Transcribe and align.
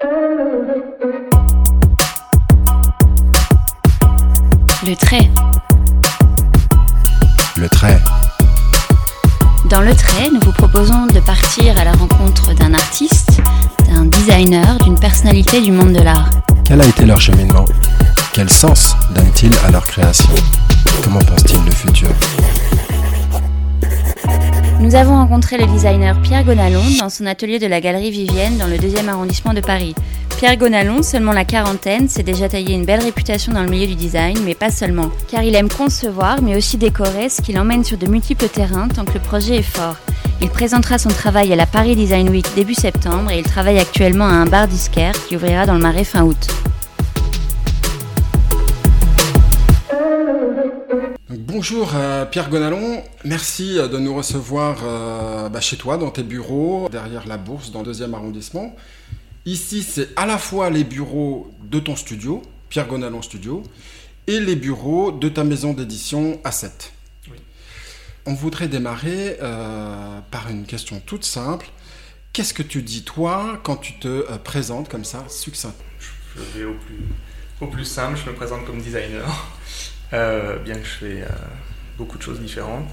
Le 0.00 0.08
trait. 4.94 5.28
Le 7.56 7.68
trait. 7.68 7.98
Dans 9.68 9.80
le 9.80 9.92
trait, 9.96 10.30
nous 10.32 10.38
vous 10.40 10.52
proposons 10.52 11.06
de 11.06 11.18
partir 11.18 11.76
à 11.76 11.84
la 11.84 11.90
rencontre 11.92 12.54
d'un 12.54 12.74
artiste, 12.74 13.40
d'un 13.88 14.04
designer, 14.04 14.78
d'une 14.78 14.98
personnalité 14.98 15.60
du 15.60 15.72
monde 15.72 15.94
de 15.94 16.00
l'art. 16.00 16.30
Quel 16.64 16.80
a 16.80 16.86
été 16.86 17.04
leur 17.04 17.20
cheminement? 17.20 17.64
Quel 18.32 18.48
sens 18.48 18.94
donnent-ils 19.16 19.56
à 19.66 19.72
leur 19.72 19.84
création? 19.84 20.32
Comment 21.02 21.18
pensent-ils 21.22 21.64
le 21.64 21.72
futur? 21.72 22.10
Nous 24.80 24.94
avons 24.94 25.16
rencontré 25.16 25.58
le 25.58 25.66
designer 25.66 26.20
Pierre 26.22 26.44
Gonalon 26.44 26.82
dans 27.00 27.10
son 27.10 27.26
atelier 27.26 27.58
de 27.58 27.66
la 27.66 27.80
Galerie 27.80 28.12
Vivienne 28.12 28.58
dans 28.58 28.68
le 28.68 28.78
deuxième 28.78 29.08
arrondissement 29.08 29.52
de 29.52 29.60
Paris. 29.60 29.96
Pierre 30.36 30.56
Gonalon, 30.56 31.02
seulement 31.02 31.32
la 31.32 31.44
quarantaine, 31.44 32.08
s'est 32.08 32.22
déjà 32.22 32.48
taillé 32.48 32.74
une 32.74 32.84
belle 32.84 33.02
réputation 33.02 33.52
dans 33.52 33.64
le 33.64 33.68
milieu 33.68 33.88
du 33.88 33.96
design, 33.96 34.38
mais 34.44 34.54
pas 34.54 34.70
seulement. 34.70 35.10
Car 35.28 35.42
il 35.42 35.56
aime 35.56 35.68
concevoir, 35.68 36.40
mais 36.42 36.56
aussi 36.56 36.76
décorer, 36.76 37.28
ce 37.28 37.42
qui 37.42 37.52
l'emmène 37.52 37.82
sur 37.82 37.98
de 37.98 38.06
multiples 38.06 38.48
terrains 38.48 38.86
tant 38.86 39.04
que 39.04 39.14
le 39.14 39.20
projet 39.20 39.56
est 39.56 39.62
fort. 39.62 39.96
Il 40.40 40.48
présentera 40.48 40.98
son 40.98 41.10
travail 41.10 41.52
à 41.52 41.56
la 41.56 41.66
Paris 41.66 41.96
Design 41.96 42.28
Week 42.28 42.46
début 42.54 42.74
septembre 42.74 43.32
et 43.32 43.38
il 43.38 43.44
travaille 43.44 43.80
actuellement 43.80 44.26
à 44.26 44.32
un 44.32 44.46
bar 44.46 44.68
disquaire 44.68 45.12
qui 45.26 45.34
ouvrira 45.34 45.66
dans 45.66 45.74
le 45.74 45.80
Marais 45.80 46.04
fin 46.04 46.22
août. 46.22 46.46
Bonjour 51.48 51.92
euh, 51.94 52.26
Pierre 52.26 52.50
Gonalon, 52.50 53.02
merci 53.24 53.78
euh, 53.78 53.88
de 53.88 53.96
nous 53.96 54.14
recevoir 54.14 54.80
euh, 54.82 55.48
bah, 55.48 55.62
chez 55.62 55.78
toi, 55.78 55.96
dans 55.96 56.10
tes 56.10 56.22
bureaux, 56.22 56.90
derrière 56.90 57.26
la 57.26 57.38
bourse, 57.38 57.70
dans 57.70 57.78
le 57.78 57.86
deuxième 57.86 58.12
arrondissement. 58.12 58.76
Ici, 59.46 59.82
c'est 59.82 60.10
à 60.16 60.26
la 60.26 60.36
fois 60.36 60.68
les 60.68 60.84
bureaux 60.84 61.50
de 61.62 61.80
ton 61.80 61.96
studio, 61.96 62.42
Pierre 62.68 62.86
Gonalon 62.86 63.22
Studio, 63.22 63.62
et 64.26 64.40
les 64.40 64.56
bureaux 64.56 65.10
de 65.10 65.30
ta 65.30 65.42
maison 65.42 65.72
d'édition 65.72 66.38
A7. 66.44 66.90
On 68.26 68.34
voudrait 68.34 68.68
démarrer 68.68 69.38
euh, 69.40 70.20
par 70.30 70.50
une 70.50 70.66
question 70.66 71.00
toute 71.00 71.24
simple. 71.24 71.70
Qu'est-ce 72.34 72.52
que 72.52 72.62
tu 72.62 72.82
dis, 72.82 73.04
toi, 73.04 73.58
quand 73.62 73.76
tu 73.76 73.94
te 73.94 74.06
euh, 74.06 74.36
présentes 74.36 74.90
comme 74.90 75.04
ça, 75.04 75.24
succinct 75.30 75.72
Je 76.36 76.58
vais 76.58 76.66
au 76.66 76.74
plus, 76.74 77.06
au 77.62 77.68
plus 77.68 77.86
simple, 77.86 78.18
je 78.22 78.30
me 78.30 78.36
présente 78.36 78.66
comme 78.66 78.82
designer, 78.82 79.24
bien 80.10 80.74
que 80.74 80.84
je 80.84 81.06
fais 81.06 81.24
beaucoup 81.96 82.18
de 82.18 82.22
choses 82.22 82.40
différentes. 82.40 82.88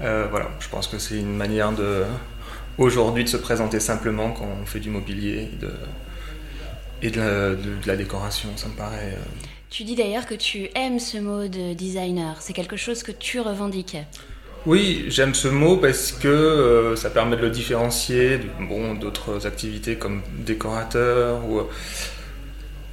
voilà, 0.00 0.48
je 0.60 0.68
pense 0.68 0.86
que 0.88 0.98
c'est 0.98 1.18
une 1.18 1.36
manière 1.36 1.72
de 1.72 2.04
aujourd'hui 2.80 3.24
de 3.24 3.28
se 3.28 3.36
présenter 3.36 3.78
simplement 3.78 4.32
quand 4.32 4.48
on 4.60 4.66
fait 4.66 4.80
du 4.80 4.90
mobilier 4.90 5.48
et 7.02 7.10
de, 7.10 7.56
la, 7.86 7.96
décoration. 7.96 8.48
Ça 8.56 8.68
me 8.68 8.74
paraît. 8.74 9.14
Euh, 9.16 9.22
tu 9.68 9.84
dis 9.84 9.94
d'ailleurs 9.94 10.26
que 10.26 10.34
tu 10.34 10.68
aimes 10.74 10.98
ce 10.98 11.18
mot 11.18 11.46
de 11.46 11.74
designer. 11.74 12.36
C'est 12.40 12.52
quelque 12.52 12.76
chose 12.76 13.02
que 13.02 13.12
tu 13.12 13.40
revendiques. 13.40 13.96
Oui, 14.66 15.06
j'aime 15.08 15.34
ce 15.34 15.48
mot 15.48 15.78
parce 15.78 16.12
que 16.12 16.28
euh, 16.28 16.96
ça 16.96 17.08
permet 17.08 17.36
de 17.36 17.42
le 17.42 17.50
différencier 17.50 18.38
de, 18.38 18.46
bon, 18.68 18.94
d'autres 18.94 19.46
activités 19.46 19.96
comme 19.96 20.22
décorateur 20.38 21.42
ou, 21.46 21.62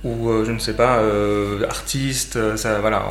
ou 0.07 0.29
euh, 0.29 0.45
je 0.45 0.51
ne 0.51 0.59
sais 0.59 0.73
pas, 0.73 1.01
artiste. 1.67 2.57
Ça, 2.57 2.79
voilà, 2.79 3.05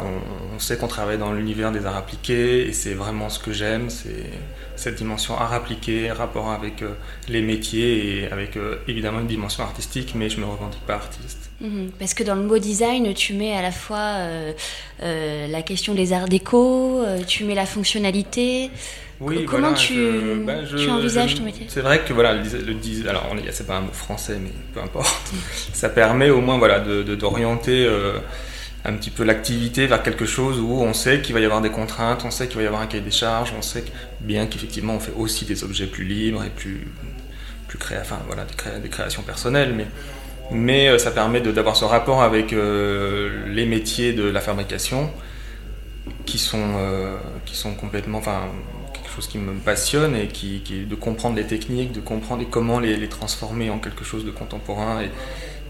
on, 0.55 0.59
sait 0.59 0.77
qu'on 0.77 0.89
travaille 0.89 1.19
dans 1.19 1.33
l'univers 1.33 1.71
des 1.73 1.85
arts 1.85 1.97
appliqués 1.97 2.67
et 2.67 2.73
c'est 2.73 2.95
vraiment 2.95 3.29
ce 3.29 3.39
que 3.39 3.53
j'aime. 3.53 3.91
C'est 3.91 4.31
cette 4.77 4.97
dimension 4.97 5.37
art 5.37 5.53
appliqué, 5.53 6.13
rapport 6.13 6.51
avec 6.51 6.83
euh, 6.83 6.95
les 7.29 7.43
métiers 7.43 8.21
et 8.21 8.31
avec 8.31 8.57
euh, 8.57 8.77
évidemment 8.87 9.21
une 9.21 9.27
dimension 9.27 9.65
artistique, 9.65 10.13
mais 10.15 10.29
je 10.29 10.37
ne 10.37 10.45
me 10.45 10.51
revendique 10.51 10.83
pas 10.87 10.95
artiste. 10.95 11.51
Mhm. 11.59 11.91
parce 11.99 12.13
que 12.13 12.23
dans 12.23 12.35
le 12.35 12.43
mot 12.43 12.59
design, 12.59 13.15
tu 13.15 13.33
mets 13.33 13.55
à 13.55 13.63
la 13.63 13.73
fois 13.73 14.19
euh, 14.19 14.53
la 15.01 15.63
question 15.63 15.95
des 15.95 16.13
arts 16.13 16.29
déco, 16.29 17.03
tu 17.27 17.45
mets 17.45 17.55
la 17.55 17.65
fonctionnalité. 17.65 18.71
Oui, 19.21 19.47
Comment 19.47 19.73
tu, 19.73 19.95
tu, 19.95 20.91
envisages 20.91 21.37
ton 21.37 21.45
métier 21.45 21.67
C'est 21.69 21.81
vrai 21.81 22.05
que 22.05 22.13
voilà, 22.13 22.35
le, 22.35 22.43
le 22.43 23.09
alors 23.09 23.35
c'est 23.51 23.67
pas 23.67 23.77
un 23.77 23.81
mot 23.81 23.93
français, 23.93 24.39
mais 24.41 24.51
peu 24.75 24.81
importe. 24.81 25.33
Ça 25.73 25.89
permet 25.89 26.29
au 26.29 26.43
moins 26.43 26.59
voilà 26.59 26.81
d'orienter 26.81 27.89
un 28.87 28.93
petit 28.93 29.11
peu 29.11 29.25
l'activité 29.25 29.87
vers 29.87 30.03
quelque 30.03 30.27
chose 30.27 30.61
où 30.61 30.81
on 30.81 30.95
sait 30.95 31.21
qu'il 31.21 31.35
va 31.35 31.41
y 31.41 31.45
avoir 31.45 31.61
des 31.61 31.71
contraintes, 31.71 32.25
on 32.25 32.31
sait 32.31 32.47
qu'il 32.47 32.57
va 32.57 32.63
y 32.63 32.67
avoir 32.67 32.81
un 32.81 32.87
cahier 32.87 33.03
des 33.03 33.11
charges, 33.11 33.53
on 33.59 33.63
sait 33.63 33.85
bien 34.21 34.47
qu'effectivement 34.47 34.95
on 34.95 35.01
fait 35.01 35.13
aussi 35.17 35.45
des 35.45 35.65
objets 35.65 35.87
plus 35.87 36.05
libres 36.05 36.45
et 36.45 36.51
plus, 36.51 36.87
plus 37.67 37.79
créa, 37.79 38.01
enfin, 38.01 38.21
voilà, 38.27 38.45
des, 38.81 38.89
créations 38.89 39.23
personnelles, 39.23 39.75
mais, 39.75 39.87
mais 40.53 40.89
euh, 40.89 40.99
ça 40.99 41.11
permet 41.11 41.41
d'avoir 41.41 41.75
ce 41.75 41.85
rapport 41.85 42.23
avec 42.23 42.53
euh, 42.53 43.45
les 43.49 43.67
métiers 43.67 44.13
de 44.13 44.23
la 44.23 44.41
fabrication 44.41 45.11
qui 46.25 46.39
sont, 46.39 46.77
euh, 46.79 47.17
qui 47.45 47.57
sont 47.57 47.75
complètement, 47.75 48.19
enfin, 48.19 48.43
chose 49.17 49.29
qui 49.29 49.39
me 49.39 49.55
passionne 49.55 50.15
et 50.15 50.29
qui, 50.29 50.61
qui, 50.61 50.85
de 50.85 50.95
comprendre 50.95 51.37
les 51.37 51.47
techniques, 51.47 51.93
de 51.93 52.01
comprendre 52.01 52.45
comment 52.51 52.79
les, 52.79 53.09
transformer 53.09 53.71
en 53.71 53.79
quelque 53.79 54.05
chose 54.05 54.25
de 54.25 54.31
contemporain 54.31 55.03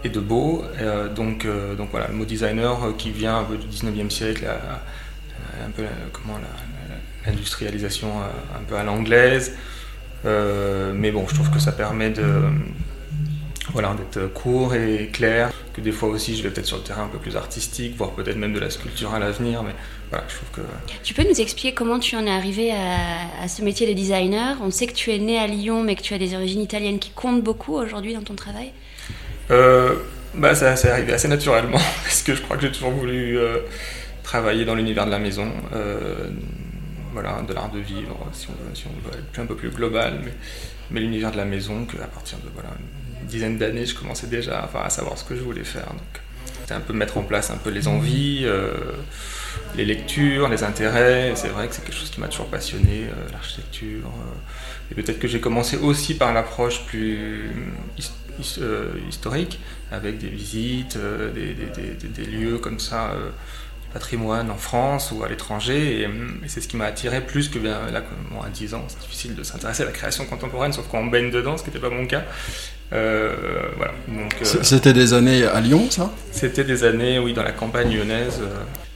et, 0.03 0.09
de 0.09 0.19
beau. 0.21 0.63
Euh, 0.79 1.13
donc, 1.13 1.43
euh, 1.43 1.75
donc 1.75 1.89
voilà, 1.91 2.07
le 2.07 2.13
mot 2.13 2.23
designer 2.23 2.81
euh, 2.81 2.93
qui 2.97 3.11
vient 3.11 3.39
un 3.39 3.43
peu 3.43 3.57
du 3.57 3.67
19e 3.67 4.09
siècle, 4.09 4.45
un 5.65 5.71
peu 5.71 5.83
l'industrialisation 7.25 8.09
un 8.55 8.63
peu 8.67 8.75
à 8.75 8.83
l'anglaise. 8.83 9.55
mais 10.23 11.11
bon, 11.11 11.25
je 11.27 11.33
trouve 11.33 11.49
que 11.51 11.59
ça 11.59 11.71
permet 11.71 12.09
de 12.09 12.23
voilà, 13.73 13.95
d'être 13.95 14.27
court 14.33 14.73
et 14.75 15.09
clair, 15.11 15.51
que 15.73 15.81
des 15.81 15.91
fois 15.91 16.09
aussi 16.09 16.35
je 16.35 16.43
vais 16.43 16.49
peut-être 16.49 16.65
sur 16.65 16.77
le 16.77 16.83
terrain 16.83 17.03
un 17.03 17.07
peu 17.07 17.17
plus 17.17 17.35
artistique, 17.35 17.95
voire 17.97 18.11
peut-être 18.11 18.37
même 18.37 18.53
de 18.53 18.59
la 18.59 18.69
sculpture 18.69 19.13
à 19.13 19.19
l'avenir, 19.19 19.63
mais 19.63 19.73
voilà, 20.09 20.25
je 20.29 20.35
trouve 20.35 20.49
que... 20.51 20.61
Tu 21.03 21.13
peux 21.13 21.23
nous 21.23 21.41
expliquer 21.41 21.73
comment 21.73 21.99
tu 21.99 22.15
en 22.15 22.25
es 22.25 22.31
arrivé 22.31 22.71
à, 22.71 23.43
à, 23.43 23.47
ce 23.47 23.61
métier 23.61 23.87
de 23.87 23.93
designer? 23.93 24.57
On 24.61 24.71
sait 24.71 24.87
que 24.87 24.93
tu 24.93 25.11
es 25.11 25.19
né 25.19 25.37
à 25.37 25.47
Lyon, 25.47 25.83
mais 25.83 25.95
que 25.95 26.01
tu 26.01 26.13
as 26.13 26.17
des 26.17 26.33
origines 26.33 26.61
italiennes 26.61 26.99
qui 26.99 27.11
comptent 27.11 27.43
beaucoup 27.43 27.73
aujourd'hui 27.73 28.13
dans 28.13 28.21
ton 28.21 28.35
travail? 28.35 28.71
Euh, 29.51 29.95
bah, 30.33 30.55
ça 30.55 30.75
s'est 30.75 30.89
arrivé 30.89 31.13
assez 31.13 31.27
naturellement, 31.27 31.79
parce 32.03 32.23
que 32.23 32.35
je 32.35 32.41
crois 32.41 32.57
que 32.57 32.63
j'ai 32.63 32.71
toujours 32.71 32.91
voulu 32.91 33.37
euh, 33.37 33.59
travailler 34.23 34.65
dans 34.65 34.75
l'univers 34.75 35.05
de 35.05 35.11
la 35.11 35.19
maison, 35.19 35.51
euh, 35.73 36.29
voilà, 37.13 37.41
de 37.47 37.53
l'art 37.53 37.71
de 37.71 37.79
vivre, 37.79 38.17
si 38.31 38.47
on 38.49 38.53
veut, 38.53 38.75
si 38.75 38.85
on 38.87 39.09
veut 39.09 39.17
être 39.17 39.39
un 39.39 39.45
peu 39.45 39.55
plus 39.55 39.69
global, 39.69 40.19
mais, 40.23 40.33
mais 40.91 40.99
l'univers 40.99 41.31
de 41.31 41.37
la 41.37 41.45
maison, 41.45 41.85
qu'à 41.85 42.05
partir 42.07 42.37
de 42.39 42.49
voilà, 42.53 42.69
une 43.27 43.31
dizaine 43.31 43.57
d'années, 43.57 43.85
je 43.85 43.95
commençais 43.95 44.27
déjà 44.27 44.69
à 44.73 44.89
savoir 44.89 45.17
ce 45.17 45.25
que 45.25 45.35
je 45.35 45.41
voulais 45.41 45.63
faire. 45.63 45.87
C'était 46.61 46.73
un 46.73 46.79
peu 46.79 46.93
mettre 46.93 47.17
en 47.17 47.23
place 47.23 47.49
un 47.49 47.57
peu 47.57 47.69
les 47.69 47.87
envies, 47.87 48.45
les 49.75 49.85
lectures, 49.85 50.49
les 50.49 50.63
intérêts. 50.63 51.33
C'est 51.35 51.49
vrai 51.49 51.67
que 51.67 51.75
c'est 51.75 51.83
quelque 51.83 51.97
chose 51.97 52.09
qui 52.09 52.19
m'a 52.19 52.27
toujours 52.27 52.47
passionné, 52.47 53.05
l'architecture. 53.31 54.09
et 54.91 54.95
peut-être 54.95 55.19
que 55.19 55.27
j'ai 55.27 55.39
commencé 55.39 55.77
aussi 55.77 56.15
par 56.15 56.33
l'approche 56.33 56.85
plus 56.85 57.51
euh, 58.59 58.91
historique, 59.09 59.59
avec 59.91 60.19
des 60.19 60.27
visites, 60.27 60.95
euh, 60.95 61.31
des, 61.31 62.25
lieux 62.25 62.59
comme 62.59 62.79
ça, 62.79 63.09
euh, 63.09 63.29
du 63.81 63.87
patrimoine 63.91 64.51
en 64.51 64.57
France 64.57 65.11
ou 65.11 65.23
à 65.23 65.29
l'étranger. 65.29 66.01
Et, 66.01 66.09
c'est 66.45 66.61
ce 66.61 66.67
qui 66.67 66.77
m'a 66.77 66.85
attiré 66.85 67.21
plus 67.21 67.49
que 67.49 67.57
bien 67.57 67.89
là, 67.89 68.03
à 68.43 68.49
10 68.49 68.75
ans, 68.75 68.85
c'est 68.89 68.99
difficile 68.99 69.33
de 69.33 69.41
s'intéresser 69.41 69.83
à 69.83 69.85
la 69.87 69.91
création 69.91 70.25
contemporaine, 70.25 70.71
sauf 70.71 70.87
qu'on 70.87 71.07
baigne 71.07 71.31
dedans, 71.31 71.57
ce 71.57 71.63
qui 71.63 71.69
n'était 71.69 71.79
pas 71.79 71.89
mon 71.89 72.05
cas. 72.05 72.25
Voilà. 72.91 73.93
C'était 74.43 74.93
des 74.93 75.13
années 75.13 75.45
à 75.45 75.59
Lyon, 75.61 75.87
ça? 75.89 76.11
C'était 76.31 76.63
des 76.63 76.83
années, 76.83 77.19
oui, 77.19 77.33
dans 77.33 77.43
la 77.43 77.51
campagne 77.51 77.95
lyonnaise. 77.95 78.41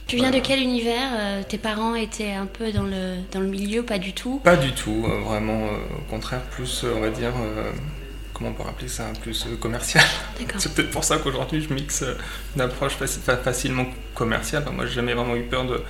Tu 0.06 0.16
viens 0.16 0.30
de 0.30 0.40
quel 0.40 0.60
univers 0.60 1.46
Tes 1.48 1.58
parents 1.58 1.94
étaient 1.94 2.32
un 2.32 2.46
peu 2.46 2.72
dans 2.72 2.82
le, 2.82 3.16
dans 3.32 3.40
le 3.40 3.46
milieu, 3.46 3.82
pas 3.82 3.98
du 3.98 4.12
tout? 4.12 4.40
Pas 4.44 4.56
du 4.56 4.72
tout, 4.72 5.06
vraiment, 5.24 5.66
au 5.66 6.10
contraire, 6.10 6.42
plus, 6.50 6.84
on 6.84 7.00
va 7.00 7.08
dire, 7.08 7.32
comment 8.42 8.50
on 8.50 8.54
peut 8.54 8.62
rappeler 8.62 8.88
ça, 8.88 9.04
plus 9.20 9.46
euh, 9.46 9.56
commercial. 9.56 10.04
C'est 10.58 10.74
peut-être 10.74 10.90
pour 10.90 11.04
ça 11.04 11.18
qu'aujourd'hui 11.18 11.60
je 11.60 11.72
mixe 11.72 12.02
euh, 12.02 12.14
une 12.56 12.62
approche 12.62 12.94
facilement 12.94 13.86
commerciale. 14.14 14.64
moi, 14.72 14.86
j'ai 14.86 14.94
jamais 14.94 15.14
vraiment 15.14 15.36
eu 15.36 15.42
peur 15.42 15.64
de, 15.64 15.80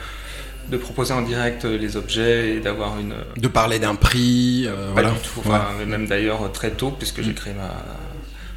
de 0.68 0.76
proposer 0.76 1.12
en 1.12 1.22
direct 1.22 1.64
euh, 1.64 1.76
les 1.76 1.96
objets 1.96 2.56
et 2.56 2.60
d'avoir 2.60 2.98
une. 2.98 3.14
De 3.36 3.48
parler 3.48 3.78
d'un 3.78 3.94
prix. 3.94 4.68
pas 4.94 5.02
du 5.02 5.18
tout. 5.18 5.42
Même 5.86 6.06
d'ailleurs 6.06 6.50
très 6.52 6.70
tôt, 6.70 6.90
puisque 6.90 7.22
j'ai 7.22 7.32
mm. 7.32 7.34
créé 7.34 7.54
ma 7.54 7.70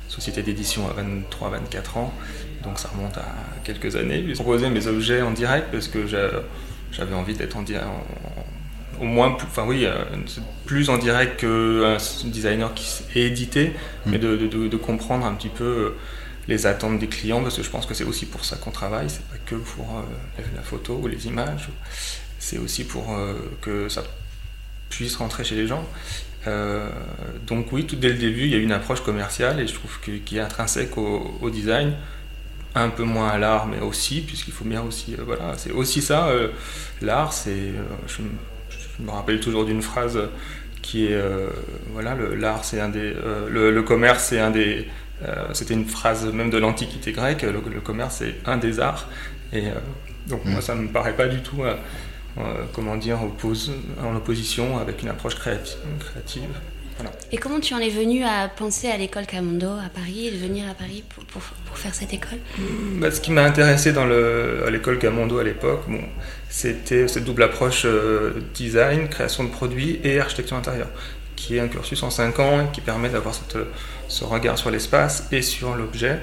société 0.07 0.41
d'édition 0.43 0.83
à 0.87 0.93
23-24 0.93 1.97
ans. 1.97 2.13
Donc 2.63 2.79
ça 2.79 2.89
remonte 2.89 3.17
à 3.17 3.25
quelques 3.63 3.95
années. 3.95 4.23
J'ai 4.27 4.33
proposé 4.33 4.69
mes 4.69 4.87
objets 4.87 5.21
en 5.21 5.31
direct 5.31 5.67
parce 5.71 5.87
que 5.87 6.07
j'avais 6.07 7.15
envie 7.15 7.35
d'être 7.35 7.57
en, 7.57 7.61
en, 7.61 9.01
au 9.01 9.05
moins, 9.05 9.31
plus, 9.31 9.47
enfin 9.47 9.65
oui, 9.67 9.85
euh, 9.85 10.03
plus 10.65 10.89
en 10.89 10.97
direct 10.97 11.41
qu'un 11.41 11.97
designer 12.25 12.73
qui 12.73 13.19
est 13.19 13.23
édité, 13.23 13.73
mm. 14.05 14.11
mais 14.11 14.17
de, 14.17 14.77
comprendre 14.77 15.25
un 15.25 15.33
petit 15.33 15.49
peu 15.49 15.63
euh, 15.63 15.95
les 16.47 16.65
attentes 16.65 16.99
des 16.99 17.07
clients, 17.07 17.41
parce 17.41 17.57
que 17.57 17.63
je 17.63 17.69
pense 17.69 17.85
que 17.85 17.93
c'est 17.93 18.03
aussi 18.03 18.25
pour 18.25 18.45
ça 18.45 18.55
qu'on 18.57 18.71
travaille, 18.71 19.09
c'est 19.09 19.25
pas 19.27 19.37
que 19.45 19.55
pour 19.55 19.97
euh, 19.97 20.41
la 20.55 20.61
photo 20.61 20.99
ou 21.01 21.07
les 21.07 21.27
images, 21.27 21.69
c'est 22.39 22.57
aussi 22.57 22.83
pour 22.83 23.17
que 23.61 23.89
ça 23.89 24.03
puisse 24.89 25.15
rentrer 25.15 25.43
chez 25.43 25.55
les 25.55 25.65
gens. 25.65 25.83
donc 27.47 27.71
oui, 27.71 27.87
tout 27.87 27.95
dès 27.95 28.09
le 28.09 28.15
début, 28.15 28.43
il 28.43 28.49
y 28.49 28.55
a 28.55 28.59
une 28.59 28.71
approche 28.71 29.01
commerciale 29.01 29.59
et 29.59 29.65
je 29.65 29.73
trouve 29.73 29.99
que, 29.99 30.11
qui 30.11 30.37
est 30.37 30.41
intrinsèque 30.41 30.95
au, 30.97 31.49
design, 31.49 31.93
un 32.75 32.89
peu 32.89 33.03
moins 33.03 33.29
à 33.29 33.39
l'art, 33.39 33.65
mais 33.65 33.79
aussi, 33.79 34.21
puisqu'il 34.21 34.53
faut 34.53 34.65
bien 34.65 34.83
aussi, 34.83 35.15
voilà, 35.25 35.53
c'est 35.57 35.71
aussi 35.71 36.03
ça, 36.03 36.29
l'art, 37.01 37.33
c'est, 37.33 37.73
je, 38.05 38.21
me 39.03 39.09
rappelle 39.09 39.39
toujours 39.39 39.65
d'une 39.65 39.81
phrase 39.81 40.19
qui 40.83 41.07
est, 41.07 41.19
voilà, 41.93 42.15
l'art, 42.37 42.63
c'est 42.63 42.79
un 42.79 42.89
des, 42.89 43.15
le, 43.49 43.81
commerce, 43.81 44.25
c'est 44.25 44.39
un 44.39 44.51
des, 44.51 44.87
c'était 45.53 45.73
une 45.73 45.85
phrase 45.85 46.25
même 46.31 46.49
de 46.49 46.57
l'Antiquité 46.57 47.11
grecque, 47.11 47.41
le, 47.41 47.51
le 47.51 47.81
commerce, 47.81 48.17
c'est 48.19 48.35
un 48.45 48.57
des 48.57 48.79
arts, 48.79 49.07
et 49.53 49.63
donc 50.27 50.45
moi, 50.45 50.61
ça 50.61 50.75
ne 50.75 50.81
me 50.81 50.87
paraît 50.87 51.15
pas 51.15 51.27
du 51.27 51.41
tout 51.41 51.63
euh, 52.37 52.65
comment 52.73 52.97
dire, 52.97 53.19
en 53.21 54.15
opposition 54.15 54.77
avec 54.77 55.01
une 55.01 55.07
approche 55.07 55.35
créative. 55.35 56.49
Et 57.31 57.37
comment 57.37 57.59
tu 57.59 57.73
en 57.73 57.79
es 57.79 57.89
venu 57.89 58.23
à 58.23 58.49
penser 58.49 58.89
à 58.89 58.97
l'école 58.97 59.25
Camondo 59.25 59.67
à 59.67 59.89
Paris 59.93 60.27
et 60.27 60.31
de 60.31 60.37
venir 60.37 60.69
à 60.69 60.73
Paris 60.73 61.03
pour, 61.09 61.23
pour, 61.25 61.77
faire 61.77 61.93
cette 61.93 62.13
école? 62.13 62.39
Hmm, 62.57 62.99
bah, 62.99 63.11
Ce 63.11 63.21
qui 63.21 63.31
m'a 63.31 63.43
intéressé 63.43 63.93
dans 63.93 64.05
le, 64.05 64.63
à 64.65 64.69
l'école 64.69 64.99
Camondo 64.99 65.37
à 65.37 65.43
l'époque, 65.43 65.83
bon, 65.87 66.01
c'était 66.49 67.07
cette 67.07 67.23
double 67.23 67.43
approche 67.43 67.83
euh, 67.85 68.33
design, 68.53 69.07
création 69.07 69.45
de 69.45 69.49
produits 69.49 69.99
et 70.03 70.19
architecture 70.19 70.57
intérieure, 70.57 70.89
qui 71.35 71.55
est 71.55 71.59
un 71.59 71.67
cursus 71.67 72.01
en 72.03 72.09
5 72.09 72.39
ans 72.39 72.61
et 72.61 72.71
qui 72.73 72.81
permet 72.81 73.09
d'avoir 73.09 73.33
ce 74.07 74.23
regard 74.23 74.57
sur 74.57 74.71
l'espace 74.71 75.27
et 75.31 75.41
sur 75.41 75.75
l'objet 75.75 76.19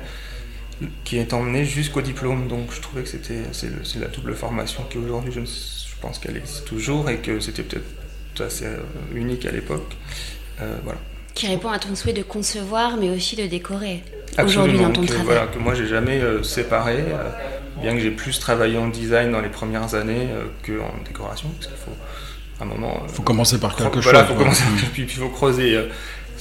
qui 1.05 1.19
est 1.19 1.33
emmené 1.33 1.65
jusqu'au 1.65 2.01
diplôme. 2.01 2.49
Donc 2.49 2.73
je 2.73 2.81
trouvais 2.81 3.03
que 3.03 3.09
c'était 3.09 3.43
c'est 3.53 4.01
la 4.01 4.09
double 4.09 4.35
formation 4.35 4.85
qui 4.91 4.99
aujourd'hui 4.99 5.33
je 5.33 5.41
ne 5.41 5.47
je 5.47 6.07
pense 6.09 6.19
qu'elle 6.19 6.37
existe 6.37 6.65
toujours 6.65 7.09
et 7.11 7.19
que 7.19 7.39
c'était 7.39 7.63
peut-être 7.63 7.87
assez 8.41 8.65
euh, 8.65 8.79
unique 9.15 9.47
à 9.47 9.53
l'époque. 9.53 9.97
Euh, 10.61 10.77
voilà. 10.83 10.99
Qui 11.35 11.47
répond 11.47 11.69
à 11.69 11.79
ton 11.79 11.95
souhait 11.95 12.13
de 12.13 12.23
concevoir, 12.23 12.97
mais 12.97 13.09
aussi 13.09 13.37
de 13.37 13.47
décorer 13.47 14.03
aujourd'hui 14.45 14.79
dans 14.79 14.91
ton 14.91 15.05
travail. 15.05 15.25
Voilà, 15.25 15.47
que 15.47 15.59
moi 15.59 15.75
j'ai 15.75 15.87
jamais 15.87 16.21
euh, 16.21 16.43
séparé, 16.43 17.05
bien 17.81 17.95
que 17.95 18.01
j'ai 18.01 18.11
plus 18.11 18.39
travaillé 18.41 18.77
en 18.79 18.89
design 18.89 19.31
dans 19.31 19.41
les 19.41 19.49
premières 19.49 19.95
années 19.95 20.27
qu'en 20.67 20.93
décoration, 21.07 21.49
parce 21.51 21.69
qu'il 21.69 21.77
faut 21.77 21.97
un 22.61 22.65
moment. 22.65 23.03
Il 23.09 23.15
faut 23.15 23.23
commencer 23.23 23.61
par 23.61 23.77
quelque 23.77 24.01
chose. 24.01 24.13
Voilà, 24.13 24.25
faut 24.25 24.35
commencer, 24.35 24.65
puis 24.93 25.05
il 25.05 25.09
faut 25.09 25.29
creuser 25.29 25.79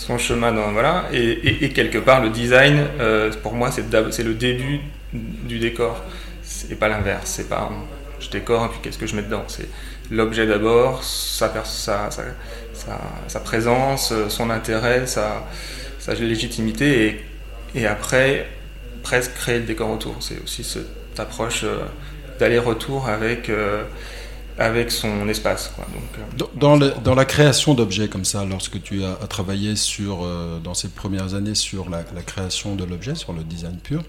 son 0.01 0.17
chemin 0.17 0.51
dans 0.51 0.71
voilà. 0.71 1.05
Et, 1.13 1.65
et, 1.65 1.69
quelque 1.69 1.97
part 1.97 2.21
le 2.21 2.29
design 2.29 2.85
pour 3.43 3.53
moi 3.53 3.69
c'est 3.71 4.23
le 4.23 4.33
début 4.33 4.79
du 5.13 5.59
décor. 5.59 6.03
C'est 6.41 6.79
pas 6.79 6.87
l'inverse 6.87 7.29
c'est 7.29 7.49
pas 7.49 7.69
je 8.21 8.29
décore 8.29 8.65
et 8.65 8.69
puis 8.69 8.79
qu'est-ce 8.81 8.97
que 8.97 9.07
je 9.07 9.15
mets 9.15 9.23
dedans. 9.23 9.43
C'est 9.47 9.67
l'objet 10.11 10.45
d'abord, 10.45 11.03
sa, 11.03 11.51
sa, 11.63 12.09
sa, 13.27 13.39
présence, 13.39 14.13
son 14.29 14.49
intérêt, 14.49 15.07
sa, 15.07 15.43
légitimité 16.19 17.05
et, 17.05 17.81
et, 17.81 17.87
après 17.87 18.47
presque 19.03 19.33
créer 19.33 19.59
le 19.59 19.65
décor 19.65 19.89
autour. 19.89 20.15
C'est 20.19 20.41
aussi 20.43 20.63
cette 20.63 21.19
approche 21.19 21.63
euh, 21.63 21.79
d'aller-retour 22.39 23.07
avec, 23.07 23.49
euh, 23.49 23.83
avec 24.57 24.91
son 24.91 25.27
espace. 25.29 25.71
Donc, 25.77 26.03
euh, 26.17 26.45
dans, 26.55 26.77
dans, 26.77 27.15
la 27.15 27.25
création 27.25 27.73
d'objets 27.73 28.07
comme 28.07 28.25
ça, 28.25 28.45
lorsque 28.45 28.81
tu 28.81 29.03
as, 29.03 29.15
travaillé 29.27 29.75
sur, 29.75 30.27
dans 30.63 30.73
ces 30.73 30.89
premières 30.89 31.33
années 31.33 31.55
sur 31.55 31.89
la, 31.89 32.03
la 32.15 32.21
création 32.21 32.75
de 32.75 32.83
l'objet, 32.83 33.15
sur 33.15 33.33
le 33.33 33.43
design 33.43 33.77
pur, 33.77 34.03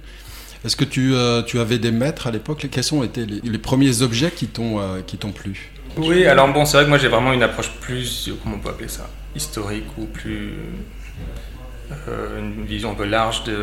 est-ce 0.64 0.76
que 0.76 0.84
tu, 0.84 1.12
euh, 1.14 1.42
tu, 1.42 1.58
avais 1.58 1.78
des 1.78 1.90
maîtres 1.90 2.28
à 2.28 2.30
l'époque? 2.30 2.66
Quels 2.70 2.94
ont 2.94 3.02
été 3.02 3.26
les, 3.26 3.58
premiers 3.58 4.02
objets 4.02 4.30
qui 4.30 4.46
t'ont 4.46 4.80
euh, 4.80 5.00
plu? 5.34 5.72
Oui, 5.96 6.24
alors 6.26 6.52
bon, 6.52 6.64
c'est 6.64 6.76
vrai 6.76 6.84
que 6.84 6.88
moi 6.88 6.98
j'ai 6.98 7.08
vraiment 7.08 7.32
une 7.32 7.42
approche 7.42 7.70
plus, 7.80 8.30
comment 8.42 8.56
on 8.56 8.58
peut 8.60 8.70
appeler 8.70 8.88
ça, 8.88 9.08
historique 9.34 9.86
ou 9.98 10.06
plus 10.06 10.52
euh, 12.08 12.38
une 12.38 12.64
vision 12.64 12.92
un 12.92 12.94
peu 12.94 13.04
large 13.04 13.44
de 13.44 13.58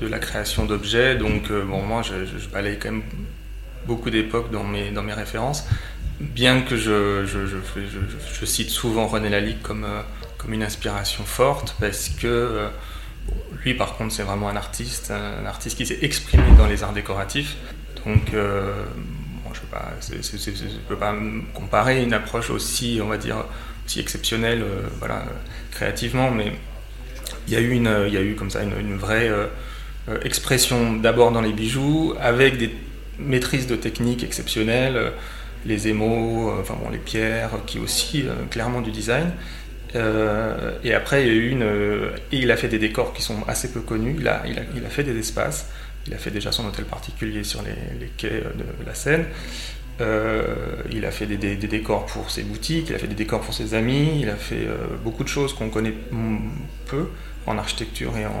de 0.00 0.06
la 0.06 0.18
création 0.18 0.64
d'objets. 0.64 1.14
Donc 1.14 1.52
bon, 1.52 1.82
moi 1.82 2.02
je, 2.02 2.24
je, 2.24 2.48
balaye 2.48 2.78
quand 2.78 2.90
même 2.90 3.02
beaucoup 3.86 4.10
d'époques 4.10 4.50
dans 4.50 4.64
mes 4.64 4.90
dans 4.90 5.02
mes 5.02 5.14
références, 5.14 5.66
bien 6.20 6.62
que 6.62 6.76
je, 6.76 7.24
je 7.26 8.44
cite 8.46 8.70
souvent 8.70 9.06
René 9.06 9.28
Lalique 9.28 9.62
comme 9.62 9.86
comme 10.38 10.52
une 10.52 10.62
inspiration 10.62 11.24
forte 11.24 11.76
parce 11.80 12.08
que 12.08 12.70
lui, 13.64 13.74
par 13.74 13.96
contre, 13.96 14.12
c'est 14.12 14.22
vraiment 14.22 14.48
un 14.48 14.56
artiste, 14.56 15.10
un 15.10 15.44
artiste 15.46 15.76
qui 15.76 15.86
s'est 15.86 15.98
exprimé 16.02 16.44
dans 16.56 16.66
les 16.66 16.82
arts 16.82 16.92
décoratifs. 16.92 17.56
Donc, 18.06 18.32
euh, 18.32 18.84
je 19.52 20.64
ne 20.64 20.78
peux 20.88 20.96
pas 20.96 21.14
comparer 21.54 22.02
une 22.02 22.14
approche 22.14 22.50
aussi, 22.50 23.00
on 23.02 23.08
va 23.08 23.18
dire, 23.18 23.44
aussi 23.84 24.00
exceptionnelle, 24.00 24.62
euh, 24.62 24.88
voilà, 24.98 25.24
créativement, 25.70 26.30
mais 26.30 26.52
il 27.46 27.54
y 27.54 27.56
a 27.56 27.60
eu, 27.60 27.70
une, 27.70 28.08
y 28.10 28.16
a 28.16 28.22
eu 28.22 28.34
comme 28.34 28.50
ça 28.50 28.62
une, 28.62 28.96
vraie 28.96 29.28
euh, 29.28 29.46
expression 30.22 30.94
d'abord 30.94 31.32
dans 31.32 31.40
les 31.40 31.52
bijoux, 31.52 32.14
avec 32.20 32.56
des 32.56 32.74
maîtrises 33.24 33.66
de 33.66 33.76
techniques 33.76 34.24
exceptionnelles, 34.24 35.12
les 35.66 35.88
émaux, 35.88 36.52
enfin 36.60 36.74
bon, 36.82 36.90
les 36.90 36.98
pierres, 36.98 37.50
qui 37.66 37.78
aussi 37.78 38.24
clairement 38.50 38.80
du 38.80 38.90
design. 38.90 39.30
Euh, 39.96 40.72
et 40.84 40.94
après, 40.94 41.26
il 41.26 41.30
a 41.30 41.34
une. 41.34 41.62
Euh, 41.62 42.10
il 42.32 42.50
a 42.50 42.56
fait 42.56 42.68
des 42.68 42.78
décors 42.78 43.12
qui 43.12 43.22
sont 43.22 43.42
assez 43.48 43.72
peu 43.72 43.80
connus. 43.80 44.16
A, 44.26 44.42
il 44.46 44.58
a, 44.84 44.88
fait 44.88 45.04
des 45.04 45.18
espaces. 45.18 45.68
Il 46.06 46.14
a 46.14 46.18
fait 46.18 46.30
déjà 46.30 46.52
son 46.52 46.66
hôtel 46.66 46.84
particulier 46.84 47.44
sur 47.44 47.62
les, 47.62 48.06
quais 48.16 48.28
de 48.40 48.86
la 48.86 48.94
Seine. 48.94 49.24
Euh, 50.00 50.54
il 50.90 51.04
a 51.04 51.10
fait 51.10 51.26
des, 51.26 51.56
décors 51.56 52.06
pour 52.06 52.30
ses 52.30 52.42
boutiques, 52.42 52.88
il 52.88 52.94
a 52.94 52.98
fait 52.98 53.06
des 53.06 53.14
décors 53.14 53.40
pour 53.40 53.52
ses 53.52 53.74
amis, 53.74 54.20
il 54.22 54.30
a 54.30 54.36
fait 54.36 54.66
beaucoup 55.04 55.24
de 55.24 55.28
choses 55.28 55.52
qu'on 55.52 55.68
connaît 55.68 55.92
peu 56.86 57.08
en 57.46 57.58
architecture 57.58 58.16
et 58.16 58.26
en, 58.26 58.32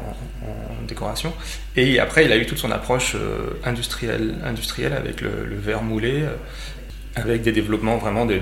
décoration. 0.86 1.32
Et 1.76 2.00
après, 2.00 2.24
il 2.24 2.32
a 2.32 2.36
eu 2.36 2.46
toute 2.46 2.58
son 2.58 2.70
approche 2.72 3.16
industrielle, 3.64 4.34
industrielle 4.44 4.92
avec 4.92 5.20
le, 5.20 5.30
verre 5.56 5.82
moulé 5.82 6.24
avec 7.16 7.42
des 7.42 7.52
développements 7.52 7.96
vraiment 7.96 8.26
des, 8.26 8.38